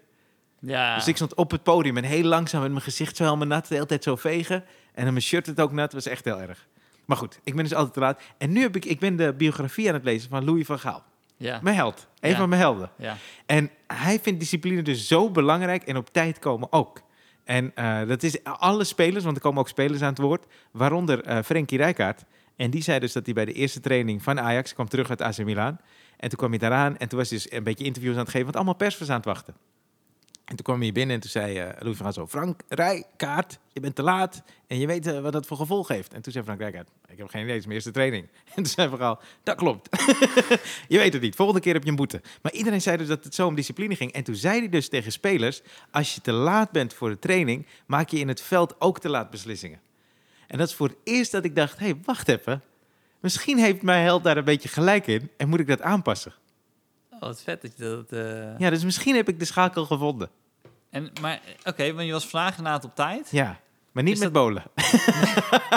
Ja. 0.60 0.94
Dus 0.94 1.08
ik 1.08 1.16
stond 1.16 1.34
op 1.34 1.50
het 1.50 1.62
podium 1.62 1.96
en 1.96 2.04
heel 2.04 2.22
langzaam 2.24 2.60
met 2.62 2.70
mijn 2.70 2.82
gezicht 2.82 3.16
zo 3.16 3.24
helemaal 3.24 3.46
nat, 3.46 3.66
de 3.68 3.74
hele 3.74 3.86
tijd 3.86 4.02
zo 4.02 4.16
vegen. 4.16 4.64
En 4.94 5.02
dan 5.04 5.12
mijn 5.12 5.24
shirt 5.24 5.46
het 5.46 5.60
ook 5.60 5.72
nat, 5.72 5.92
was 5.92 6.06
echt 6.06 6.24
heel 6.24 6.40
erg. 6.40 6.66
Maar 7.04 7.16
goed, 7.16 7.40
ik 7.44 7.54
ben 7.54 7.64
dus 7.64 7.74
altijd 7.74 7.94
te 7.94 8.00
laat. 8.00 8.20
En 8.38 8.52
nu 8.52 8.60
heb 8.60 8.76
ik, 8.76 8.84
ik 8.84 8.98
ben 9.00 9.16
de 9.16 9.34
biografie 9.34 9.88
aan 9.88 9.94
het 9.94 10.04
lezen 10.04 10.30
van 10.30 10.44
Louis 10.44 10.66
van 10.66 10.78
Gaal. 10.78 11.02
ja. 11.36 11.58
Mijn 11.62 11.76
held, 11.76 12.06
een 12.20 12.30
Ja. 12.30 12.36
van 12.36 12.48
mijn 12.48 12.60
helden. 12.60 12.90
Ja. 12.96 13.16
En 13.46 13.70
hij 13.86 14.18
vindt 14.20 14.40
discipline 14.40 14.82
dus 14.82 15.06
zo 15.06 15.30
belangrijk 15.30 15.82
en 15.82 15.96
op 15.96 16.12
tijd 16.12 16.38
komen 16.38 16.72
ook. 16.72 17.02
En 17.44 17.72
eh, 17.74 18.06
dat 18.08 18.22
is 18.22 18.44
alle 18.44 18.84
spelers, 18.84 19.24
want 19.24 19.36
er 19.36 19.42
komen 19.42 19.60
ook 19.60 19.68
spelers 19.68 20.02
aan 20.02 20.08
het 20.08 20.18
woord, 20.18 20.46
waaronder 20.70 21.22
eh 21.24 21.38
Frenkie 21.44 21.78
Rijkaard. 21.78 22.24
En 22.56 22.70
die 22.70 22.82
zei 22.82 22.98
dus 22.98 23.12
dat 23.12 23.24
hij 23.24 23.34
bij 23.34 23.44
de 23.44 23.52
eerste 23.52 23.80
training 23.80 24.22
van 24.22 24.40
Ajax 24.40 24.74
kwam 24.74 24.88
terug 24.88 25.08
uit 25.10 25.20
AC 25.22 25.38
Milan. 25.44 25.78
En 26.16 26.28
toen 26.28 26.38
kwam 26.38 26.50
hij 26.50 26.58
daaraan 26.58 26.96
en 26.96 27.08
toen 27.08 27.18
was 27.18 27.30
hij 27.30 27.38
dus 27.38 27.52
een 27.52 27.64
beetje 27.64 27.84
interviews 27.84 28.14
aan 28.14 28.20
het 28.20 28.28
geven, 28.30 28.44
want 28.44 28.56
allemaal 28.56 28.74
pers 28.74 28.98
was 28.98 29.08
aan 29.08 29.16
het 29.16 29.24
wachten. 29.24 29.54
En 30.50 30.56
toen 30.56 30.64
kwam 30.64 30.80
hij 30.80 30.92
binnen 30.92 31.14
en 31.14 31.20
toen 31.20 31.30
zei 31.30 31.58
eh 31.58 31.68
Louis 31.78 31.96
van 31.96 32.04
Gaal 32.06 32.12
zo... 32.12 32.26
Frank, 32.26 32.60
rij, 32.68 33.04
kaart, 33.16 33.58
je 33.72 33.80
bent 33.80 33.94
te 33.94 34.02
laat 34.02 34.42
en 34.66 34.78
je 34.78 34.86
weet 34.86 35.06
eh, 35.06 35.20
wat 35.20 35.32
dat 35.32 35.46
voor 35.46 35.56
gevolg 35.56 35.88
heeft. 35.88 36.14
En 36.14 36.22
toen 36.22 36.32
zei 36.32 36.44
Frank 36.44 36.60
Rijkaard, 36.60 36.88
ik 37.08 37.18
heb 37.18 37.28
geen 37.28 37.40
idee, 37.42 37.50
het 37.52 37.60
is 37.60 37.64
mijn 37.64 37.76
eerste 37.76 37.90
training. 37.90 38.28
En 38.54 38.62
toen 38.62 38.66
zei 38.66 38.88
Van 38.88 38.98
Gaal, 38.98 39.20
dat 39.42 39.56
klopt. 39.56 39.88
je 40.88 40.98
weet 40.98 41.12
het 41.12 41.22
niet, 41.22 41.34
volgende 41.34 41.60
keer 41.60 41.72
heb 41.74 41.82
je 41.84 41.90
een 41.90 41.96
boete. 41.96 42.20
Maar 42.42 42.52
iedereen 42.52 42.80
zei 42.82 42.96
dus 42.96 43.06
dat 43.06 43.24
het 43.24 43.34
zo 43.34 43.46
om 43.46 43.54
discipline 43.54 43.96
ging. 43.96 44.12
En 44.12 44.24
toen 44.24 44.34
zei 44.34 44.58
hij 44.58 44.68
dus 44.68 44.88
tegen 44.88 45.12
spelers... 45.12 45.62
als 45.90 46.14
je 46.14 46.20
te 46.20 46.32
laat 46.32 46.70
bent 46.70 46.94
voor 46.94 47.08
de 47.08 47.18
training, 47.18 47.66
maak 47.86 48.08
je 48.08 48.18
in 48.18 48.28
het 48.28 48.40
veld 48.40 48.74
ook 48.80 49.00
te 49.00 49.08
laat 49.08 49.30
beslissingen. 49.30 49.80
En 50.46 50.58
dat 50.58 50.68
is 50.68 50.74
voor 50.74 50.88
het 50.88 50.96
eerst 51.04 51.32
dat 51.32 51.44
ik 51.44 51.54
dacht, 51.56 51.78
hé, 51.78 51.84
hey, 51.86 51.98
wacht 52.04 52.28
even. 52.28 52.62
Misschien 53.20 53.58
heeft 53.58 53.82
mijn 53.82 54.02
held 54.02 54.24
daar 54.24 54.36
een 54.36 54.44
beetje 54.44 54.68
gelijk 54.68 55.06
in 55.06 55.30
en 55.36 55.48
moet 55.48 55.60
ik 55.60 55.66
dat 55.66 55.82
aanpassen. 55.82 56.32
Oh, 57.12 57.20
wat 57.20 57.42
vet 57.42 57.62
dat 57.62 57.72
je 57.76 57.82
dat... 57.84 58.12
eh, 58.12 58.58
Ja, 58.58 58.70
dus 58.70 58.84
misschien 58.84 59.14
heb 59.16 59.28
ik 59.28 59.38
de 59.38 59.44
schakel 59.44 59.84
gevonden. 59.86 60.30
En, 60.90 61.10
maar, 61.20 61.40
oké, 61.64 61.92
want 61.92 62.06
je 62.06 62.12
was 62.12 62.26
vandaag 62.26 62.56
inderdaad 62.56 62.84
op 62.84 62.94
tijd. 62.94 63.28
Ja, 63.30 63.60
maar 63.92 64.02
niet 64.02 64.12
Is 64.14 64.20
met 64.20 64.34
dat- 64.34 64.42
bolen. 64.42 64.62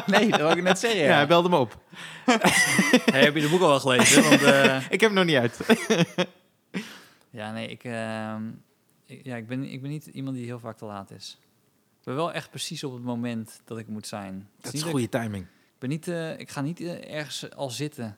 Nee, 0.06 0.30
dat 0.30 0.40
wil 0.40 0.52
ik 0.58 0.64
net 0.64 0.80
zeggen. 0.80 1.02
Ja, 1.02 1.16
hij 1.16 1.28
belde 1.28 1.50
me 1.50 1.58
op. 1.58 1.78
Hey, 3.12 3.24
heb 3.24 3.36
je 3.36 3.42
de 3.42 3.50
boek 3.50 3.62
al 3.62 3.68
wel 3.68 3.80
gelezen? 3.80 4.24
Want, 4.30 4.42
eh, 4.44 4.76
Ik 4.90 5.00
heb 5.02 5.02
hem 5.02 5.14
nog 5.14 5.26
niet 5.26 5.36
uit. 5.36 5.60
ja, 7.30 7.52
nee, 7.52 7.68
ik, 7.68 7.84
ehm, 7.84 8.42
ik- 9.06 9.26
ja, 9.26 9.36
ik, 9.36 9.48
ben, 9.48 9.64
ik 9.72 9.82
ben 9.82 9.90
niet 9.90 10.06
iemand 10.06 10.36
die 10.36 10.46
heel 10.46 10.60
vaak 10.60 10.78
te 10.78 10.86
laat 10.86 11.12
is. 11.12 11.38
Ik 12.00 12.04
ben 12.10 12.16
wel 12.16 12.34
echt 12.34 12.50
precies 12.50 12.84
op 12.84 12.94
het 12.94 13.04
moment 13.04 13.62
dat 13.66 13.78
ik 13.78 13.88
moet 13.88 14.08
zijn. 14.08 14.50
Dat 14.62 14.74
is 14.74 14.84
goede 14.84 15.10
timing. 15.10 15.44
Ik, 15.46 15.80
ben 15.80 15.90
niet, 15.90 16.08
eh, 16.08 16.40
ik 16.40 16.50
ga 16.50 16.62
niet 16.62 16.80
eh, 16.80 17.14
ergens 17.16 17.52
al 17.56 17.70
zitten. 17.70 18.18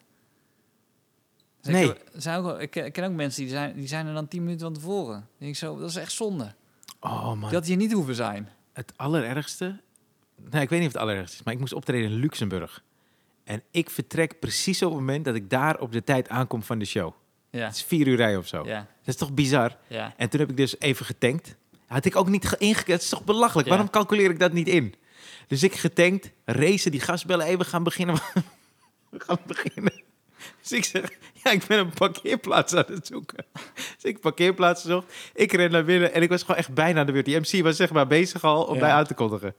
Dus 1.61 1.73
Nee. 1.73 1.89
Ik, 1.89 2.01
zijn 2.13 2.43
ook, 2.43 2.59
ik, 2.59 2.69
ken- 2.69 2.85
ik 2.85 2.93
ken 2.93 3.03
ook 3.03 3.11
mensen 3.15 3.41
die 3.41 3.51
zijn, 3.51 3.75
die 3.75 3.87
zijn 3.87 4.07
er 4.07 4.13
dan 4.13 4.27
tien 4.27 4.43
minuten 4.43 4.65
van 4.65 4.73
tevoren. 4.73 5.13
Dan 5.13 5.27
denk 5.37 5.51
ik 5.51 5.57
zo, 5.57 5.79
dat 5.79 5.89
is 5.89 5.95
echt 5.95 6.11
zonde. 6.11 6.53
Oh 7.05 7.33
man, 7.33 7.51
Dat 7.51 7.65
hier 7.65 7.75
niet 7.77 7.91
hoeven 7.91 8.15
zijn. 8.15 8.49
het 8.73 8.93
allerergste... 8.95 9.79
Nee, 10.49 10.61
ik 10.61 10.69
weet 10.69 10.79
niet 10.79 10.87
of 10.87 10.93
het 10.93 11.01
allerergste 11.01 11.37
is, 11.37 11.43
maar 11.43 11.53
ik 11.53 11.59
moest 11.59 11.73
optreden 11.73 12.09
in 12.11 12.15
Luxemburg. 12.17 12.83
En 13.43 13.63
ik 13.71 13.89
vertrek 13.89 14.39
precies 14.39 14.81
op 14.81 14.89
het 14.89 14.99
moment 14.99 15.25
dat 15.25 15.35
ik 15.35 15.49
daar 15.49 15.79
op 15.79 15.91
de 15.91 16.03
tijd 16.03 16.29
aankom 16.29 16.63
van 16.63 16.79
de 16.79 16.85
show. 16.85 17.13
Ja, 17.49 17.65
Het 17.65 17.75
is 17.75 17.83
vier 17.83 18.07
uur 18.07 18.15
rijden 18.15 18.39
of 18.39 18.47
zo. 18.47 18.65
ja, 18.65 18.79
Dat 18.79 19.07
is 19.13 19.15
toch 19.15 19.33
bizar? 19.33 19.77
ja. 19.87 20.13
En 20.17 20.29
toen 20.29 20.39
heb 20.39 20.49
ik 20.49 20.57
dus 20.57 20.79
even 20.79 21.05
getankt. 21.05 21.55
Had 21.87 22.05
ik 22.05 22.15
ook 22.15 22.27
niet 22.29 22.45
ge- 22.47 22.57
ingekend. 22.57 22.87
Het 22.87 23.01
is 23.01 23.09
toch 23.09 23.23
belachelijk? 23.23 23.67
Ja. 23.67 23.73
Waarom 23.73 23.89
calculeer 23.91 24.29
ik 24.29 24.39
dat 24.39 24.53
niet 24.53 24.67
in? 24.67 24.95
Dus 25.47 25.63
ik 25.63 25.73
getankt, 25.75 26.31
racen, 26.45 26.91
die 26.91 26.99
gasbellen. 26.99 27.45
Hey, 27.45 27.57
we 27.63 27.63
gaan 27.63 27.83
beginnen. 27.83 28.15
we 29.09 29.19
gaan 29.19 29.39
beginnen. 29.47 30.03
Dus 30.61 30.71
ik 30.71 30.83
zeg, 30.85 31.09
ja, 31.43 31.51
ik 31.51 31.65
ben 31.67 31.79
een 31.79 31.89
parkeerplaats 31.93 32.73
aan 32.73 32.83
het 32.87 33.07
zoeken. 33.07 33.45
Dus 33.73 34.03
ik 34.03 34.19
parkeerplaats 34.19 34.83
zocht. 34.83 35.13
Ik 35.33 35.51
ren 35.51 35.71
naar 35.71 35.85
binnen 35.85 36.13
en 36.13 36.21
ik 36.21 36.29
was 36.29 36.41
gewoon 36.41 36.57
echt 36.57 36.73
bijna 36.73 36.99
aan 36.99 37.05
de 37.05 37.11
beurt. 37.11 37.25
Die 37.25 37.39
MC 37.39 37.63
was 37.63 37.75
zeg 37.75 37.91
maar 37.91 38.07
bezig 38.07 38.43
al 38.43 38.63
om 38.63 38.73
Ja. 38.75 38.81
mij 38.81 38.91
aan 38.91 39.05
te 39.05 39.13
kondigen. 39.13 39.53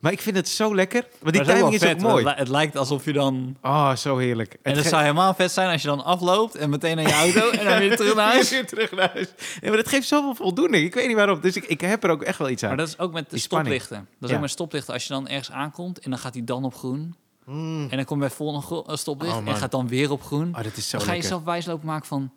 Maar 0.00 0.12
ik 0.12 0.20
vind 0.20 0.36
het 0.36 0.48
zo 0.48 0.74
lekker. 0.74 1.00
Want 1.20 1.34
die 1.34 1.42
Maar 1.44 1.50
het 1.50 1.54
timing 1.60 1.74
is 1.74 1.82
ook 1.82 1.88
vet, 1.88 2.00
mooi. 2.00 2.24
Het, 2.24 2.32
li- 2.34 2.38
het 2.38 2.48
lijkt 2.48 2.76
alsof 2.76 3.04
je 3.04 3.12
dan... 3.12 3.56
Oh, 3.62 3.96
zo 3.96 4.16
heerlijk. 4.16 4.56
En 4.62 4.76
Het 4.76 4.86
zou 4.86 5.02
helemaal 5.02 5.34
vet 5.34 5.50
zijn 5.52 5.70
als 5.72 5.82
je 5.82 5.88
dan 5.88 6.04
afloopt 6.04 6.54
en 6.54 6.70
meteen 6.70 6.96
naar 6.96 7.06
je 7.06 7.12
auto 7.14 7.50
en 7.58 7.64
dan 7.64 7.78
weer 7.78 7.96
terug 7.96 8.14
naar 8.14 8.26
huis. 8.32 8.50
Weer 8.50 8.66
terug 8.66 8.90
naar 8.92 9.10
huis. 9.12 9.28
Ja, 9.60 9.68
maar 9.68 9.76
dat 9.76 9.88
geeft 9.88 10.08
zoveel 10.08 10.34
voldoening. 10.34 10.84
Ik 10.86 10.94
weet 10.94 11.06
niet 11.06 11.16
waarom. 11.16 11.40
Dus 11.40 11.56
ik, 11.56 11.64
ik 11.64 11.80
heb 11.80 12.04
er 12.04 12.10
ook 12.10 12.22
echt 12.22 12.38
wel 12.38 12.48
iets 12.48 12.62
aan. 12.62 12.68
Maar 12.68 12.78
dat 12.78 12.88
is 12.88 12.98
ook 12.98 13.12
met 13.12 13.24
de 13.24 13.30
Die 13.30 13.38
stoplichten. 13.40 13.96
Dat 13.96 14.06
is 14.20 14.28
Ja. 14.28 14.34
ook 14.34 14.40
met 14.40 14.50
stoplichten. 14.50 14.94
Als 14.94 15.02
je 15.06 15.12
dan 15.12 15.28
ergens 15.28 15.50
aankomt 15.50 15.98
en 15.98 16.10
dan 16.10 16.18
gaat 16.18 16.34
hij 16.34 16.44
dan 16.44 16.64
op 16.64 16.74
groen. 16.74 17.14
Mm. 17.46 17.86
En 17.90 17.96
dan 17.96 18.04
kom 18.04 18.20
je 18.22 18.26
bij 18.26 18.36
volgende 18.36 18.66
gro- 18.66 18.82
eh, 18.86 18.96
stoplicht 18.96 19.34
Oh, 19.36 19.48
en 19.48 19.56
gaat 19.56 19.70
dan 19.70 19.88
weer 19.88 20.10
op 20.10 20.22
groen. 20.22 20.48
Oh, 20.56 20.62
dat 20.62 20.76
is 20.76 20.88
zo 20.88 20.96
dan 20.98 21.06
ga 21.06 21.12
je 21.12 21.20
jezelf 21.20 21.42
wijslopen 21.44 21.86
maken 21.86 22.06
van... 22.06 22.32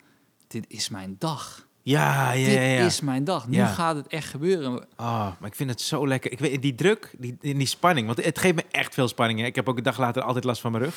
Dit 0.48 0.66
is 0.68 0.90
mijn 0.90 1.16
dag. 1.20 1.68
Ja, 1.82 2.32
ja, 2.32 2.46
Dit 2.46 2.54
ja. 2.54 2.62
ja. 2.62 2.86
is 2.86 3.02
mijn 3.02 3.24
dag. 3.24 3.48
Nu 3.48 3.58
Ja. 3.58 3.68
gaat 3.68 3.96
het 3.96 4.08
echt 4.08 4.30
gebeuren. 4.30 4.74
Oh, 4.98 5.28
maar 5.40 5.50
ik 5.50 5.56
vind 5.56 5.70
het 5.70 5.82
zo 5.82 6.08
lekker. 6.08 6.32
Ik 6.32 6.40
weet, 6.40 6.62
die 6.62 6.76
druk, 6.76 7.14
die, 7.18 7.38
die, 7.40 7.66
spanning. 7.66 8.06
Want 8.08 8.24
het 8.26 8.40
geeft 8.40 8.56
me 8.56 8.64
echt 8.72 8.94
veel 8.94 9.08
spanning. 9.08 9.40
Hè. 9.40 9.46
Ik 9.46 9.56
heb 9.56 9.70
ook 9.70 9.78
een 9.78 9.84
dag 9.84 9.98
later 9.98 10.22
altijd 10.22 10.44
last 10.44 10.62
van 10.62 10.72
mijn 10.72 10.84
rug. 10.84 10.96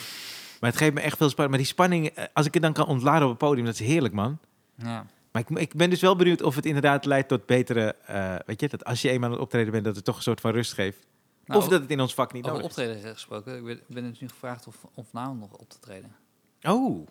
Maar 0.60 0.70
het 0.70 0.78
geeft 0.78 0.94
me 0.94 1.00
echt 1.00 1.16
veel 1.16 1.28
spanning. 1.28 1.48
Maar 1.56 1.64
die 1.64 1.72
spanning, 1.74 2.06
eh, 2.06 2.24
als 2.32 2.46
ik 2.46 2.54
het 2.54 2.62
dan 2.62 2.72
kan 2.72 2.86
ontladen 2.86 3.22
op 3.22 3.28
het 3.28 3.38
podium, 3.38 3.64
dat 3.64 3.74
is 3.74 3.86
heerlijk, 3.86 4.14
man. 4.14 4.38
Ja. 4.76 5.06
Maar 5.32 5.42
ik, 5.48 5.58
ik 5.58 5.74
ben 5.74 5.90
dus 5.90 6.00
wel 6.00 6.16
benieuwd 6.16 6.42
of 6.42 6.54
het 6.54 6.66
inderdaad 6.66 7.04
leidt 7.04 7.28
tot 7.28 7.46
betere... 7.46 7.96
eh, 8.06 8.34
weet 8.46 8.60
je, 8.60 8.68
dat 8.68 8.84
als 8.84 9.02
je 9.02 9.10
eenmaal 9.10 9.28
aan 9.28 9.34
het 9.34 9.44
optreden 9.44 9.72
bent, 9.72 9.84
dat 9.84 9.96
het 9.96 10.04
toch 10.04 10.16
een 10.16 10.22
soort 10.22 10.40
van 10.40 10.50
rust 10.52 10.72
geeft. 10.72 11.06
Nou, 11.50 11.62
of 11.62 11.68
dat 11.68 11.80
het 11.80 11.90
in 11.90 12.00
ons 12.00 12.14
vak 12.14 12.32
niet 12.32 12.44
Over 12.44 12.56
nodig 12.56 12.70
is. 12.70 12.76
optreden 12.84 13.12
gesproken. 13.14 13.66
Ik 13.68 13.86
ben, 13.86 14.02
dus 14.10 14.20
nu 14.20 14.28
gevraagd 14.28 14.66
of, 14.66 14.76
of 14.94 15.12
nou 15.12 15.36
nog 15.36 15.52
op 15.52 15.68
te 15.68 15.78
treden. 15.78 16.16
Oh, 16.62 17.06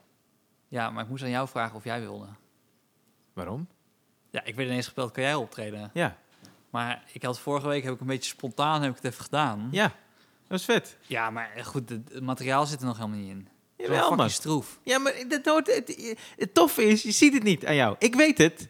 Ja, 0.67 0.89
maar 0.89 1.03
ik 1.03 1.09
moest 1.09 1.23
aan 1.23 1.29
jou 1.29 1.47
vragen 1.47 1.75
of 1.75 1.83
jij 1.83 1.99
wilde. 1.99 2.27
waarom? 3.33 3.67
Ja, 4.29 4.43
ik 4.43 4.55
werd 4.55 4.67
ineens 4.69 4.87
gebeld, 4.87 5.11
kan 5.11 5.23
jij 5.23 5.35
optreden? 5.35 5.89
Ja, 5.93 6.17
Maar 6.69 7.03
ik 7.13 7.23
had 7.23 7.39
vorige 7.39 7.67
week, 7.67 7.83
heb 7.83 7.93
ik 7.93 7.99
een 7.99 8.07
beetje 8.07 8.29
spontaan 8.29 8.81
heb 8.81 8.89
ik 8.91 8.95
het 9.01 9.11
even 9.11 9.23
gedaan. 9.23 9.67
ja. 9.71 9.95
Dat 10.47 10.59
is 10.59 10.65
vet. 10.65 10.97
Ja, 11.07 11.29
maar 11.29 11.51
goed, 11.63 11.89
het, 11.89 12.13
het 12.13 12.23
materiaal 12.23 12.65
zit 12.65 12.79
er 12.79 12.85
nog 12.85 12.97
helemaal 12.97 13.17
niet 13.19 13.29
in. 13.29 13.37
Het 13.37 13.47
is 13.75 13.75
wel 13.75 13.85
Jawel, 13.87 13.99
fucking 14.01 14.17
man. 14.19 14.29
stroef. 14.29 14.79
Ja, 14.83 14.97
maar 14.99 15.13
dat 15.27 15.45
hoort, 15.45 15.67
het, 15.75 16.15
het 16.37 16.53
toffe 16.53 16.83
is, 16.83 17.03
je 17.03 17.11
ziet 17.11 17.33
het 17.33 17.43
niet 17.43 17.65
aan 17.65 17.75
jou. 17.75 17.95
Ik 17.99 18.15
weet 18.15 18.37
het, 18.37 18.67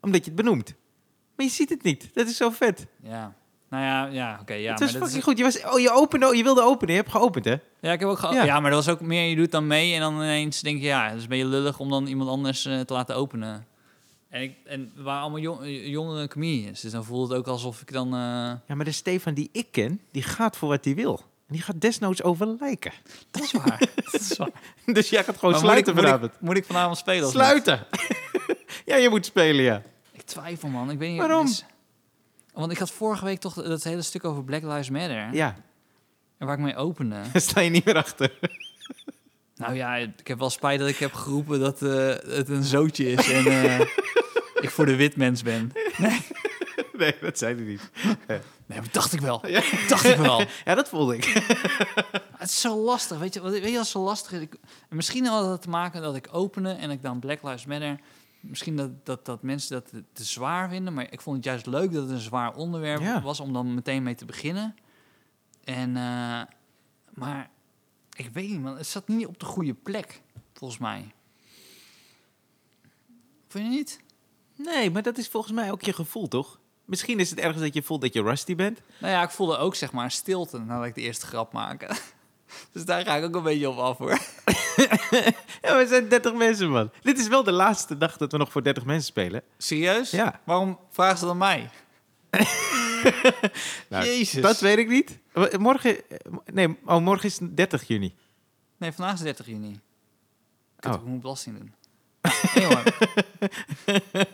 omdat 0.00 0.20
je 0.24 0.30
het 0.30 0.34
benoemt. 0.40 0.74
Maar 1.36 1.46
je 1.46 1.52
ziet 1.52 1.68
het 1.68 1.82
niet. 1.82 2.14
Dat 2.14 2.26
is 2.26 2.36
zo 2.36 2.50
vet. 2.50 2.86
Ja. 3.02 3.34
Nou 3.74 3.86
ja, 3.86 4.04
ja 4.06 4.38
oké. 4.40 4.54
ja, 4.54 4.70
het 4.70 4.80
was 4.80 4.90
fucking 4.90 5.16
is, 5.16 5.22
goed. 5.22 5.38
Je, 5.38 5.44
was, 5.44 5.62
oh, 5.64 5.80
je, 5.80 5.90
opende, 5.92 6.36
je 6.36 6.42
wilde 6.42 6.62
openen. 6.62 6.94
Je 6.94 7.00
hebt 7.00 7.12
geopend, 7.12 7.44
hè? 7.44 7.54
ja, 7.80 7.92
ik 7.92 8.00
heb 8.00 8.08
ook 8.08 8.18
gehad. 8.18 8.34
Ja. 8.34 8.44
Ja. 8.44 8.60
maar 8.60 8.70
dat 8.70 8.84
was 8.84 8.94
ook 8.94 9.00
meer, 9.00 9.28
je 9.28 9.36
doet 9.36 9.50
dan 9.50 9.66
mee 9.66 9.94
en 9.94 10.00
dan 10.00 10.14
ineens 10.14 10.60
denk 10.60 10.78
je, 10.80 10.84
ja, 10.86 11.12
dus 11.12 11.26
ben 11.26 11.38
je 11.38 11.44
lullig 11.46 11.78
om 11.78 11.90
dan 11.90 12.06
iemand 12.06 12.30
anders 12.30 12.64
eh, 12.66 12.80
te 12.80 12.92
laten 12.92 13.16
openen. 13.16 13.66
En, 14.28 14.42
ik, 14.42 14.56
en 14.64 14.92
we 14.94 15.02
waren 15.02 15.20
allemaal 15.22 15.40
jong, 15.40 15.58
jongere 15.66 16.28
comedians, 16.28 16.80
dus 16.80 16.92
dan 16.92 17.04
voelde 17.04 17.28
het 17.28 17.38
ook 17.38 17.46
alsof 17.52 17.80
ik 17.80 17.92
dan... 17.92 18.06
eh, 18.06 18.18
Ja, 18.66 18.74
maar 18.74 18.84
de 18.84 18.92
Stefan 18.92 19.34
die 19.34 19.48
ik 19.52 19.66
ken, 19.70 20.00
die 20.12 20.22
gaat 20.22 20.56
voor 20.56 20.68
wat 20.68 20.84
hij 20.84 20.94
wil. 20.94 21.20
En 21.48 21.54
die 21.54 21.62
gaat 21.62 21.80
desnoods 21.80 22.22
over 22.22 22.56
lijken. 22.60 22.92
dat 23.30 23.42
is 23.42 23.52
waar. 23.52 23.78
dat 24.12 24.20
is 24.20 24.36
waar. 24.36 24.50
Dus 24.94 25.08
jij 25.08 25.24
gaat 25.24 25.34
gewoon 25.38 25.50
Maar 25.50 25.60
sluiten 25.62 25.94
moet 25.94 26.04
ik, 26.04 26.10
moet, 26.10 26.18
vanavond. 26.20 26.40
ik, 26.40 26.46
moet 26.48 26.56
ik 26.56 26.64
vanavond 26.64 26.96
spelen? 26.98 27.28
Sluiten! 27.30 27.86
ja, 28.90 28.96
je 28.96 29.08
moet 29.10 29.26
spelen, 29.26 29.64
ja. 29.64 29.82
Ik 30.12 30.22
twijfel, 30.22 30.68
man. 30.68 30.90
Ik 30.90 30.98
weet 30.98 31.10
niet. 31.10 31.18
Waarom? 31.18 31.46
is- 31.46 31.64
want 32.54 32.72
ik 32.72 32.78
had 32.78 32.90
vorige 32.90 33.24
week 33.24 33.40
toch 33.40 33.54
dat 33.54 33.82
hele 33.82 34.02
stuk 34.02 34.24
over 34.24 34.44
Black 34.44 34.62
Lives 34.62 34.90
Matter. 34.90 35.32
Ja, 35.34 35.56
En 36.38 36.46
waar 36.46 36.56
ik 36.58 36.62
mee 36.64 36.76
opende. 36.76 37.16
sta 37.34 37.60
je 37.60 37.70
niet 37.70 37.84
meer 37.84 37.96
achter. 37.96 38.32
Nou 39.56 39.74
ja, 39.74 39.96
ik 39.96 40.26
heb 40.26 40.38
wel 40.38 40.50
spijt 40.50 40.78
dat 40.80 40.88
ik 40.88 40.96
heb 40.96 41.12
geroepen 41.12 41.60
dat 41.60 41.82
eh, 41.82 42.06
het 42.36 42.48
een 42.48 42.62
zootje 42.62 43.10
is 43.12 43.30
en 43.30 43.46
eh, 43.46 43.80
ik 44.60 44.70
voor 44.70 44.86
de 44.86 44.96
wit 44.96 45.16
mens 45.16 45.42
ben. 45.42 45.72
nee, 46.92 47.14
dat 47.20 47.38
zei 47.38 47.54
hij 47.54 47.64
niet. 47.64 47.90
Nee, 48.66 48.80
dat 48.80 48.92
dacht 48.92 49.12
ik 49.12 49.20
wel. 49.20 49.46
Ja. 49.48 49.62
Dacht 49.88 50.04
ik 50.04 50.16
wel. 50.16 50.44
Ja, 50.64 50.74
dat 50.74 50.88
voelde 50.88 51.16
ik. 51.16 51.24
Het 52.36 52.48
is 52.48 52.60
zo 52.60 52.76
lastig, 52.76 53.18
weet 53.18 53.34
je, 53.34 53.40
wat- 53.40 53.52
weet 53.52 53.70
je 53.70 53.76
wat 53.76 53.86
zo 53.86 54.02
lastig 54.02 54.32
is? 54.32 54.40
Ik, 54.40 54.54
misschien 54.88 55.26
had 55.26 55.50
het 55.50 55.62
te 55.62 55.68
maken 55.68 56.02
dat 56.02 56.16
ik 56.16 56.28
opende 56.32 56.70
en 56.70 56.90
ik 56.90 57.02
dan 57.02 57.18
Black 57.18 57.42
Lives 57.42 57.66
Matter... 57.66 57.98
Misschien 58.46 58.76
dat, 58.76 59.06
dat, 59.06 59.24
dat 59.24 59.42
mensen 59.42 59.82
dat 59.82 60.02
te, 60.12 60.24
zwaar 60.24 60.68
vinden, 60.68 60.94
maar 60.94 61.12
ik 61.12 61.20
vond 61.20 61.36
het 61.36 61.44
juist 61.44 61.66
leuk 61.66 61.92
dat 61.92 62.02
het 62.02 62.10
een 62.10 62.18
zwaar 62.18 62.54
onderwerp 62.54 63.00
Ja. 63.00 63.22
was 63.22 63.40
om 63.40 63.52
dan 63.52 63.74
meteen 63.74 64.02
mee 64.02 64.14
te 64.14 64.24
beginnen. 64.24 64.74
En, 65.64 65.96
eh, 65.96 66.42
maar 67.14 67.50
ik 68.16 68.28
weet 68.32 68.48
niet, 68.48 68.60
man, 68.60 68.76
het 68.76 68.86
zat 68.86 69.08
niet 69.08 69.26
op 69.26 69.38
de 69.40 69.46
goede 69.46 69.74
plek, 69.74 70.22
volgens 70.52 70.80
mij. 70.80 71.12
Vind 73.48 73.64
je 73.64 73.70
niet? 73.78 74.00
Nee, 74.56 74.90
maar 74.90 75.02
dat 75.02 75.18
is 75.18 75.28
volgens 75.28 75.52
mij 75.52 75.70
ook 75.70 75.82
je 75.82 75.92
gevoel, 75.92 76.28
toch? 76.28 76.58
Misschien 76.84 77.18
is 77.18 77.30
het 77.30 77.38
ergens 77.38 77.62
dat 77.62 77.74
je 77.74 77.82
voelt 77.82 78.00
dat 78.00 78.12
je 78.12 78.22
rusty 78.22 78.54
bent. 78.54 78.80
Nou 79.00 79.12
ja, 79.12 79.22
ik 79.22 79.30
voelde 79.30 79.56
ook 79.56 79.74
zeg 79.74 79.92
maar 79.92 80.10
stilte 80.10 80.58
nadat 80.58 80.86
ik 80.86 80.94
de 80.94 81.00
eerste 81.00 81.26
grap 81.26 81.52
maakte. 81.52 81.88
Dus 82.72 82.84
daar 82.84 83.04
ga 83.04 83.14
ik 83.16 83.24
ook 83.24 83.34
een 83.34 83.42
beetje 83.42 83.68
op 83.68 83.78
af 83.78 83.98
hoor. 83.98 84.18
Ja, 85.62 85.76
we 85.76 85.86
zijn 85.86 86.08
30 86.08 86.34
mensen, 86.34 86.70
man. 86.70 86.90
Dit 87.02 87.18
is 87.18 87.28
wel 87.28 87.44
de 87.44 87.52
laatste 87.52 87.98
dag 87.98 88.16
dat 88.16 88.32
we 88.32 88.38
nog 88.38 88.52
voor 88.52 88.62
30 88.62 88.84
mensen 88.84 89.04
spelen. 89.06 89.42
Serieus? 89.58 90.10
Ja. 90.10 90.40
Waarom 90.44 90.78
vragen 90.90 91.18
ze 91.18 91.24
dan 91.24 91.38
mij? 91.38 91.70
Nou, 93.88 94.04
Jezus. 94.04 94.42
Dat 94.42 94.60
weet 94.60 94.78
ik 94.78 94.88
niet. 94.88 95.18
Morgen, 95.58 95.96
nee, 96.52 96.78
oh, 96.84 96.98
morgen 96.98 97.28
is 97.28 97.38
30 97.42 97.86
juni. 97.86 98.14
Nee, 98.76 98.92
vandaag 98.92 99.14
is 99.14 99.20
30 99.20 99.46
juni. 99.46 99.80
Kut, 100.80 100.94
Oh. 100.94 101.00
ik 101.00 101.06
moet 101.06 101.20
belasting 101.20 101.58
doen. 101.58 101.74
Nee, 102.54 102.66
hoor. 102.66 102.82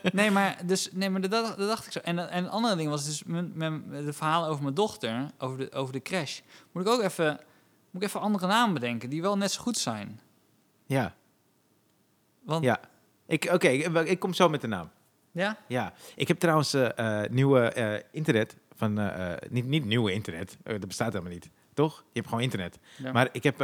nee, 0.12 0.30
maar, 0.30 0.58
dus, 0.66 0.88
nee, 0.92 1.10
maar 1.10 1.20
dat, 1.20 1.30
dat 1.30 1.58
dacht 1.58 1.86
ik 1.86 1.92
zo. 1.92 1.98
En, 1.98 2.30
en 2.30 2.44
het 2.44 2.52
andere 2.52 2.76
ding 2.76 2.88
was 2.88 3.04
dus 3.04 3.24
mijn, 3.24 3.52
mijn, 3.54 3.84
de 3.90 4.12
verhalen 4.12 4.48
over 4.48 4.62
mijn 4.62 4.74
dochter, 4.74 5.30
over 5.38 5.58
de, 5.58 5.72
over 5.72 5.92
de 5.92 6.02
crash. 6.02 6.40
Moet 6.72 6.86
ik 6.86 6.92
ook 6.92 7.02
even, 7.02 7.40
moet 7.90 8.02
ik 8.02 8.08
even 8.08 8.20
andere 8.20 8.46
namen 8.46 8.74
bedenken 8.74 9.10
die 9.10 9.22
wel 9.22 9.36
net 9.36 9.50
zo 9.50 9.62
goed 9.62 9.78
zijn. 9.78 10.20
Ja, 10.86 11.14
Want, 12.40 12.64
ja. 12.64 12.80
Ik, 13.26 13.50
Oké, 13.52 13.68
ik, 13.68 14.08
ik 14.08 14.18
kom 14.18 14.34
zo 14.34 14.48
met 14.48 14.60
de 14.60 14.66
naam. 14.66 14.90
Ja? 15.32 15.56
Ja, 15.68 15.92
ik 16.14 16.28
heb 16.28 16.38
trouwens 16.38 16.74
eh, 16.74 17.22
nieuwe 17.30 17.60
eh, 17.60 18.02
internet 18.10 18.56
van... 18.72 19.12
niet, 19.48 19.66
niet 19.66 19.84
nieuwe 19.84 20.12
internet, 20.12 20.56
dat 20.62 20.86
bestaat 20.86 21.12
helemaal 21.12 21.32
niet. 21.32 21.50
Toch? 21.74 21.96
Je 21.96 22.04
hebt 22.12 22.28
gewoon 22.28 22.42
internet. 22.42 22.78
Ja. 22.96 23.12
Maar 23.12 23.28
ik 23.32 23.42
heb... 23.42 23.58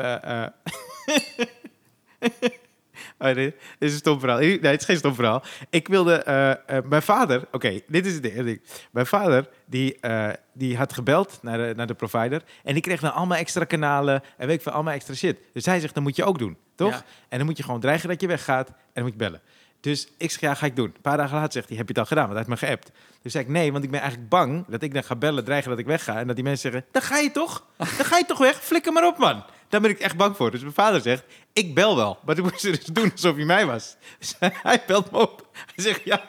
Oh, 3.18 3.34
dit 3.34 3.54
is 3.78 3.92
een 3.92 3.98
stom 3.98 4.20
verhaal. 4.20 4.38
Nee, 4.38 4.60
het 4.60 4.80
is 4.80 4.86
geen 4.86 4.96
stom 4.96 5.14
verhaal. 5.14 5.42
Ik 5.70 5.88
wilde... 5.88 6.14
eh, 6.14 6.50
eh, 6.50 6.84
mijn 6.84 7.02
vader... 7.02 7.48
Oké, 7.52 7.80
dit 7.86 8.06
is 8.06 8.14
het 8.14 8.22
ding. 8.22 8.62
Mijn 8.90 9.06
vader, 9.06 9.48
die, 9.66 10.00
eh, 10.00 10.28
die 10.52 10.76
had 10.76 10.92
gebeld 10.92 11.38
naar 11.42 11.58
de, 11.58 11.72
naar 11.76 11.86
de 11.86 11.94
provider. 11.94 12.42
En 12.64 12.72
die 12.72 12.82
kreeg 12.82 13.00
dan 13.00 13.14
allemaal 13.14 13.38
extra 13.38 13.64
kanalen. 13.64 14.22
En 14.36 14.46
weet 14.46 14.56
ik 14.56 14.62
veel, 14.62 14.72
allemaal 14.72 14.94
extra 14.94 15.14
shit. 15.14 15.38
Dus 15.52 15.66
hij 15.66 15.80
zegt, 15.80 15.94
dat 15.94 16.02
moet 16.02 16.16
je 16.16 16.24
ook 16.24 16.38
doen. 16.38 16.56
Toch? 16.74 16.92
Ja. 16.92 17.04
En 17.28 17.38
dan 17.38 17.46
moet 17.46 17.56
je 17.56 17.62
gewoon 17.62 17.80
dreigen 17.80 18.08
dat 18.08 18.20
je 18.20 18.26
weggaat. 18.26 18.68
En 18.68 18.74
dan 18.92 19.02
moet 19.02 19.12
je 19.12 19.18
bellen. 19.18 19.40
Dus 19.80 20.08
ik 20.18 20.30
zeg, 20.30 20.40
ja, 20.40 20.54
ga 20.54 20.66
ik 20.66 20.76
doen. 20.76 20.92
Een 20.94 21.00
paar 21.00 21.16
dagen 21.16 21.34
later 21.34 21.52
zegt 21.52 21.68
hij, 21.68 21.76
heb 21.76 21.86
je 21.86 21.92
het 21.92 22.02
al 22.02 22.08
gedaan? 22.08 22.28
Want 22.28 22.38
hij 22.38 22.46
heeft 22.48 22.60
me 22.60 22.66
geappt. 22.66 22.90
Dus 23.22 23.32
zei 23.32 23.44
ik, 23.44 23.50
nee, 23.50 23.72
want 23.72 23.84
ik 23.84 23.90
ben 23.90 24.00
eigenlijk 24.00 24.30
bang 24.30 24.64
dat 24.68 24.82
ik 24.82 24.94
dan 24.94 25.04
ga 25.04 25.16
bellen, 25.16 25.44
dreigen 25.44 25.70
dat 25.70 25.78
ik 25.78 25.86
wegga. 25.86 26.18
En 26.18 26.26
dat 26.26 26.36
die 26.36 26.44
mensen 26.44 26.72
zeggen, 26.72 26.90
dan 26.92 27.02
ga 27.02 27.18
je 27.18 27.30
toch? 27.30 27.66
Dan 27.76 27.86
ga 27.86 28.16
je 28.16 28.24
toch 28.24 28.38
weg? 28.38 28.62
Flikker 28.62 28.92
maar 28.92 29.06
op, 29.06 29.18
man. 29.18 29.44
Daar 29.68 29.80
ben 29.80 29.90
ik 29.90 29.98
echt 29.98 30.16
bang 30.16 30.36
voor. 30.36 30.50
Dus 30.50 30.60
mijn 30.60 30.72
vader 30.72 31.00
zegt, 31.00 31.24
ik 31.52 31.74
bel 31.74 31.96
wel. 31.96 32.18
Maar 32.24 32.34
toen 32.34 32.44
moest 32.44 32.60
ze 32.60 32.70
dus 32.70 32.84
doen 32.84 33.10
alsof 33.12 33.36
hij 33.36 33.44
mij 33.44 33.66
was. 33.66 33.96
Dus 34.18 34.34
hij 34.62 34.82
belt 34.86 35.10
me 35.10 35.18
op. 35.18 35.48
Hij 35.52 35.84
zegt, 35.84 36.00
ja... 36.04 36.22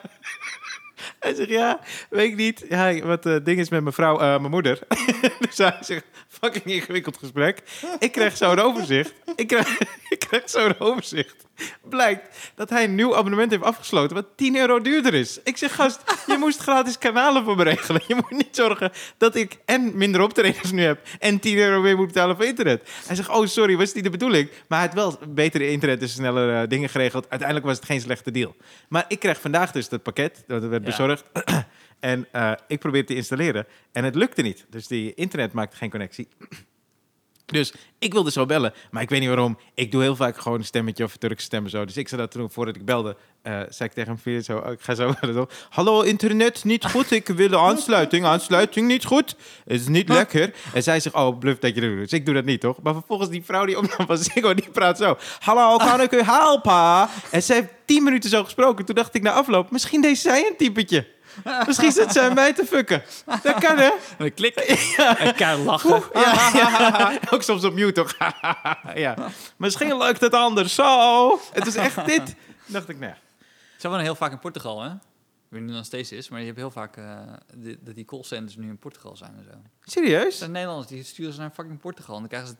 Hij 1.20 1.34
zegt, 1.34 1.48
ja, 1.48 1.80
weet 2.10 2.30
ik 2.30 2.36
niet. 2.36 2.64
Ja, 2.68 2.98
wat 3.00 3.24
het 3.24 3.44
ding 3.44 3.58
is 3.58 3.68
met 3.68 3.82
mijn 3.82 3.94
vrouw, 3.94 4.18
eh, 4.18 4.38
mijn 4.38 4.50
moeder. 4.50 4.78
dus 5.48 5.58
hij 5.58 5.76
zegt, 5.80 6.04
fucking 6.28 6.64
ingewikkeld 6.64 7.16
gesprek. 7.16 7.62
Ik 7.98 8.12
krijg 8.12 8.36
zo 8.36 8.52
een 8.52 8.60
overzicht. 8.60 9.12
Ik 9.36 9.46
krijg, 9.46 9.78
ik 10.08 10.18
krijg 10.18 10.50
zo 10.50 10.66
een 10.66 10.80
overzicht. 10.80 11.47
Blijkt 11.88 12.52
dat 12.54 12.70
hij 12.70 12.84
een 12.84 12.94
nieuw 12.94 13.16
abonnement 13.16 13.50
heeft 13.50 13.62
afgesloten, 13.62 14.16
wat 14.16 14.26
10 14.36 14.56
euro 14.56 14.80
duurder 14.80 15.14
is. 15.14 15.40
Ik 15.44 15.56
zeg, 15.56 15.74
gast, 15.74 16.02
je 16.26 16.36
moest 16.44 16.58
gratis 16.60 16.98
kanalen 16.98 17.44
voor 17.44 17.56
me 17.56 17.62
regelen. 17.62 18.02
Je 18.06 18.14
moet 18.14 18.30
niet 18.30 18.56
zorgen 18.56 18.92
dat 19.16 19.34
ik 19.34 19.58
en 19.64 19.96
minder 19.96 20.20
optredens 20.20 20.72
nu 20.72 20.82
heb 20.82 21.00
en 21.18 21.38
10 21.40 21.56
euro 21.58 21.80
meer 21.80 21.96
moet 21.96 22.06
betalen 22.06 22.36
voor 22.36 22.44
internet. 22.44 22.90
Hij 23.06 23.16
zegt, 23.16 23.28
oh 23.28 23.46
sorry, 23.46 23.76
was 23.76 23.92
niet 23.94 24.04
de 24.04 24.10
bedoeling. 24.10 24.50
Maar 24.68 24.78
hij 24.78 24.86
had 24.88 24.96
wel 24.96 25.18
betere 25.28 25.70
internet 25.70 26.02
en 26.02 26.08
sneller 26.08 26.62
eh, 26.62 26.68
dingen 26.68 26.88
geregeld. 26.88 27.26
Uiteindelijk 27.28 27.68
was 27.68 27.76
het 27.76 27.86
geen 27.86 28.00
slechte 28.00 28.30
deal. 28.30 28.56
Maar 28.88 29.04
ik 29.08 29.18
krijg 29.18 29.40
vandaag 29.40 29.72
dus 29.72 29.88
dat 29.88 30.02
pakket, 30.02 30.44
dat 30.46 30.62
werd 30.62 30.82
Ja. 30.82 30.88
bezorgd. 30.90 31.24
en 32.00 32.26
eh, 32.32 32.52
ik 32.66 32.78
probeer 32.78 32.98
het 32.98 33.08
te 33.08 33.14
installeren 33.14 33.66
en 33.92 34.04
het 34.04 34.14
lukte 34.14 34.42
niet. 34.42 34.66
Dus 34.70 34.86
die 34.86 35.14
internet 35.14 35.52
maakte 35.52 35.76
geen 35.76 35.90
connectie. 35.90 36.28
Dus 37.52 37.72
ik 37.98 38.12
wilde 38.12 38.30
zo 38.30 38.46
bellen, 38.46 38.72
maar 38.90 39.02
ik 39.02 39.08
weet 39.08 39.20
niet 39.20 39.28
waarom. 39.28 39.58
Ik 39.74 39.92
doe 39.92 40.02
heel 40.02 40.16
vaak 40.16 40.38
gewoon 40.38 40.58
een 40.58 40.64
stemmetje 40.64 41.04
of 41.04 41.16
Turkse 41.16 41.44
stem 41.44 41.64
en 41.64 41.70
zo. 41.70 41.84
Dus 41.84 41.96
ik 41.96 42.08
zei 42.08 42.20
dat 42.20 42.30
toen, 42.30 42.50
voordat 42.50 42.76
ik 42.76 42.84
belde, 42.84 43.16
eh, 43.42 43.52
zei 43.52 43.88
ik 43.88 43.94
tegen 43.94 44.12
hem 44.12 44.18
via 44.18 44.40
zo, 44.40 44.58
oh, 44.58 44.72
ik 44.72 44.80
ga 44.80 44.94
zo, 44.94 45.14
zo. 45.34 45.46
Hallo, 45.68 46.00
internet 46.00 46.64
niet 46.64 46.84
goed. 46.84 47.10
Ik 47.10 47.26
wil 47.26 47.48
de 47.48 47.58
aansluiting. 47.58 48.24
Aansluiting 48.24 48.86
niet 48.86 49.04
goed. 49.04 49.36
Het 49.64 49.80
is 49.80 49.88
niet 49.88 50.08
lekker. 50.08 50.54
En 50.74 50.82
zij 50.82 51.00
zegt, 51.00 51.14
oh, 51.14 51.38
bluff 51.38 51.58
dat 51.58 51.74
je 51.74 51.80
dat 51.80 51.90
doet. 51.90 51.98
Dus 51.98 52.12
ik 52.12 52.26
doe 52.26 52.34
dat 52.34 52.44
niet, 52.44 52.60
toch? 52.60 52.82
Maar 52.82 52.92
vervolgens 52.92 53.30
die 53.30 53.44
vrouw 53.44 53.64
die 53.64 53.78
opnam 53.78 54.06
van 54.06 54.18
Ziggo, 54.18 54.54
die 54.54 54.70
praat 54.70 54.98
zo. 54.98 55.16
Hallo, 55.38 55.76
kan 55.76 56.00
ik 56.00 56.12
u 56.12 56.22
helpen? 56.22 57.08
En 57.30 57.42
ze 57.42 57.52
heeft 57.52 57.68
tien 57.84 58.02
minuten 58.02 58.30
zo 58.30 58.44
gesproken. 58.44 58.84
Toen 58.84 58.94
dacht 58.94 59.14
ik 59.14 59.22
na 59.22 59.32
afloop, 59.32 59.70
misschien 59.70 60.00
deed 60.00 60.18
zij 60.18 60.46
een 60.46 60.56
typetje. 60.56 61.06
Misschien 61.66 61.92
zit 61.92 62.12
zij 62.12 62.34
mij 62.34 62.52
te 62.52 62.64
fucken. 62.64 63.02
Dat 63.42 63.58
kan, 63.58 63.76
hè? 63.78 63.84
En 63.84 63.92
dan 64.18 64.34
klik. 64.34 64.54
En 65.18 65.34
kan 65.34 65.62
lachen. 65.64 66.02
Ja, 66.14 66.50
ja. 66.54 67.18
Ook 67.32 67.42
soms 67.42 67.64
op 67.64 67.72
mute, 67.74 67.92
toch? 67.92 68.14
ja. 68.94 69.16
Misschien 69.56 69.96
lukt 69.96 70.20
het 70.20 70.34
anders. 70.34 70.74
Zo. 70.74 71.38
Het 71.52 71.66
is 71.66 71.74
echt 71.76 72.06
dit. 72.06 72.34
Dacht 72.66 72.88
ik, 72.88 72.96
ja. 73.00 73.16
Ze 73.78 73.88
wonen 73.88 74.02
heel 74.04 74.14
vaak 74.14 74.32
in 74.32 74.38
Portugal, 74.38 74.82
hè? 74.82 74.90
Ik 74.90 75.54
weet 75.54 75.60
niet 75.62 75.70
of 75.70 75.76
het 75.76 75.92
nog 75.92 76.00
steeds 76.02 76.12
is, 76.12 76.28
maar 76.28 76.40
je 76.40 76.46
hebt 76.46 76.58
heel 76.58 76.70
vaak 76.70 76.96
eh, 76.96 77.18
die- 77.54 77.78
dat 77.80 77.94
die 77.94 78.04
callcenters 78.04 78.56
nu 78.56 78.68
in 78.68 78.78
Portugal 78.78 79.16
zijn 79.16 79.34
en 79.38 79.44
zo. 79.44 79.50
Er 79.50 79.60
Serieus? 79.82 80.38
zijn 80.38 80.50
Nederlanders 80.50 80.88
die 80.88 81.02
sturen 81.02 81.32
ze 81.32 81.40
naar 81.40 81.50
fucking 81.50 81.80
Portugal. 81.80 82.14
En 82.14 82.20
dan 82.20 82.28
krijgen 82.28 82.48
ze, 82.48 82.54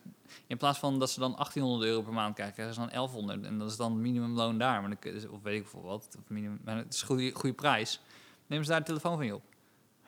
in 0.47 0.57
plaats 0.57 0.79
van 0.79 0.99
dat 0.99 1.11
ze 1.11 1.21
dan 1.21 1.31
1800 1.37 1.91
euro 1.91 2.03
per 2.03 2.13
maand 2.13 2.35
krijgen, 2.35 2.55
krijgen 2.55 2.75
ze 2.75 2.81
dan 2.81 2.89
1100. 2.91 3.45
En 3.45 3.59
dat 3.59 3.71
is 3.71 3.77
dan 3.77 4.01
minimumloon 4.01 4.59
daar. 4.59 4.81
Maar 4.81 4.91
dan, 5.01 5.31
of 5.31 5.43
weet 5.43 5.61
ik 5.61 5.69
veel 5.69 5.83
wat. 5.83 6.07
Of 6.19 6.29
minimum, 6.29 6.61
maar 6.65 6.77
het 6.77 6.95
is 6.95 7.01
een 7.01 7.07
goede, 7.07 7.31
goede 7.35 7.55
prijs. 7.55 8.01
Nemen 8.49 8.65
ze 8.65 8.71
daar 8.71 8.81
de 8.81 8.87
telefoon 8.87 9.17
van 9.17 9.27
je 9.27 9.35
op. 9.35 9.43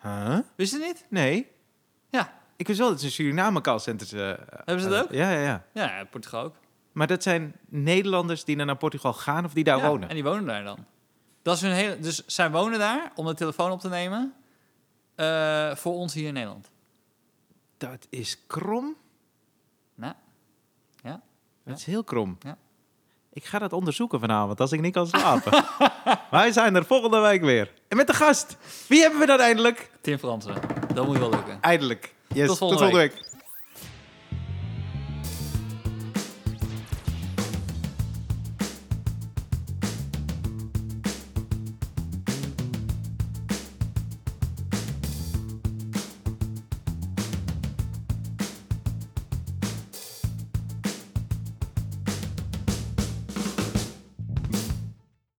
Huh? 0.02 0.38
Wist 0.56 0.72
je 0.72 0.78
het 0.78 0.86
niet? 0.86 1.06
Nee. 1.08 1.50
Ja. 2.08 2.38
Ik 2.56 2.66
wist 2.66 2.78
wel 2.78 2.88
dat 2.88 3.00
ze 3.00 3.10
Suriname 3.10 3.60
callcenters... 3.60 4.12
eh, 4.12 4.32
Hebben 4.48 4.80
ze 4.80 4.88
dat 4.88 5.04
ook? 5.04 5.12
Ja, 5.12 5.30
ja, 5.30 5.40
ja. 5.40 5.64
Ja, 5.72 6.04
Portugal 6.04 6.42
ook. 6.44 6.54
Maar 6.92 7.06
dat 7.06 7.22
zijn 7.22 7.56
Nederlanders 7.68 8.44
die 8.44 8.56
naar 8.56 8.76
Portugal 8.76 9.12
gaan 9.12 9.44
of 9.44 9.52
die 9.52 9.64
daar 9.64 9.78
Ja, 9.78 9.88
wonen? 9.88 10.08
En 10.08 10.14
die 10.14 10.24
wonen 10.24 10.44
daar 10.44 10.64
dan. 10.64 10.86
Dat 11.42 11.54
is 11.56 11.62
hun 11.62 11.72
hele, 11.72 11.98
dus 11.98 12.26
zij 12.26 12.50
wonen 12.50 12.78
daar 12.78 13.12
om 13.14 13.26
de 13.26 13.34
telefoon 13.34 13.70
op 13.70 13.80
te 13.80 13.88
nemen 13.88 14.34
eh, 15.14 15.74
voor 15.74 15.94
ons 15.94 16.14
hier 16.14 16.26
in 16.26 16.34
Nederland. 16.34 16.70
Dat 17.76 18.06
is 18.10 18.46
krom. 18.46 18.96
Nou, 19.94 20.14
ja. 21.02 21.20
Dat 21.64 21.78
is 21.78 21.84
heel 21.84 22.04
krom. 22.04 22.38
Ja. 22.40 22.56
Ik 23.32 23.44
ga 23.44 23.58
dat 23.58 23.72
onderzoeken 23.72 24.20
vanavond 24.20 24.60
als 24.60 24.72
ik 24.72 24.80
niet 24.80 24.92
kan 24.92 25.06
slapen. 25.06 25.64
Wij 26.30 26.52
zijn 26.52 26.74
er 26.74 26.84
volgende 26.84 27.18
week 27.20 27.42
weer. 27.42 27.72
En 27.88 27.96
met 27.96 28.06
de 28.06 28.14
gast. 28.14 28.56
Wie 28.86 29.00
hebben 29.00 29.20
we 29.20 29.26
dan 29.26 29.40
eindelijk? 29.40 29.90
Tim 30.00 30.18
Fransen. 30.18 30.54
Dat 30.94 31.06
moet 31.06 31.18
wel 31.18 31.30
lukken. 31.30 31.58
Eindelijk. 31.60 32.14
Yes, 32.28 32.46
Tot 32.46 32.58
volgende 32.58 32.82
tot 32.82 32.90
volgende 32.92 32.96
week. 32.96 33.29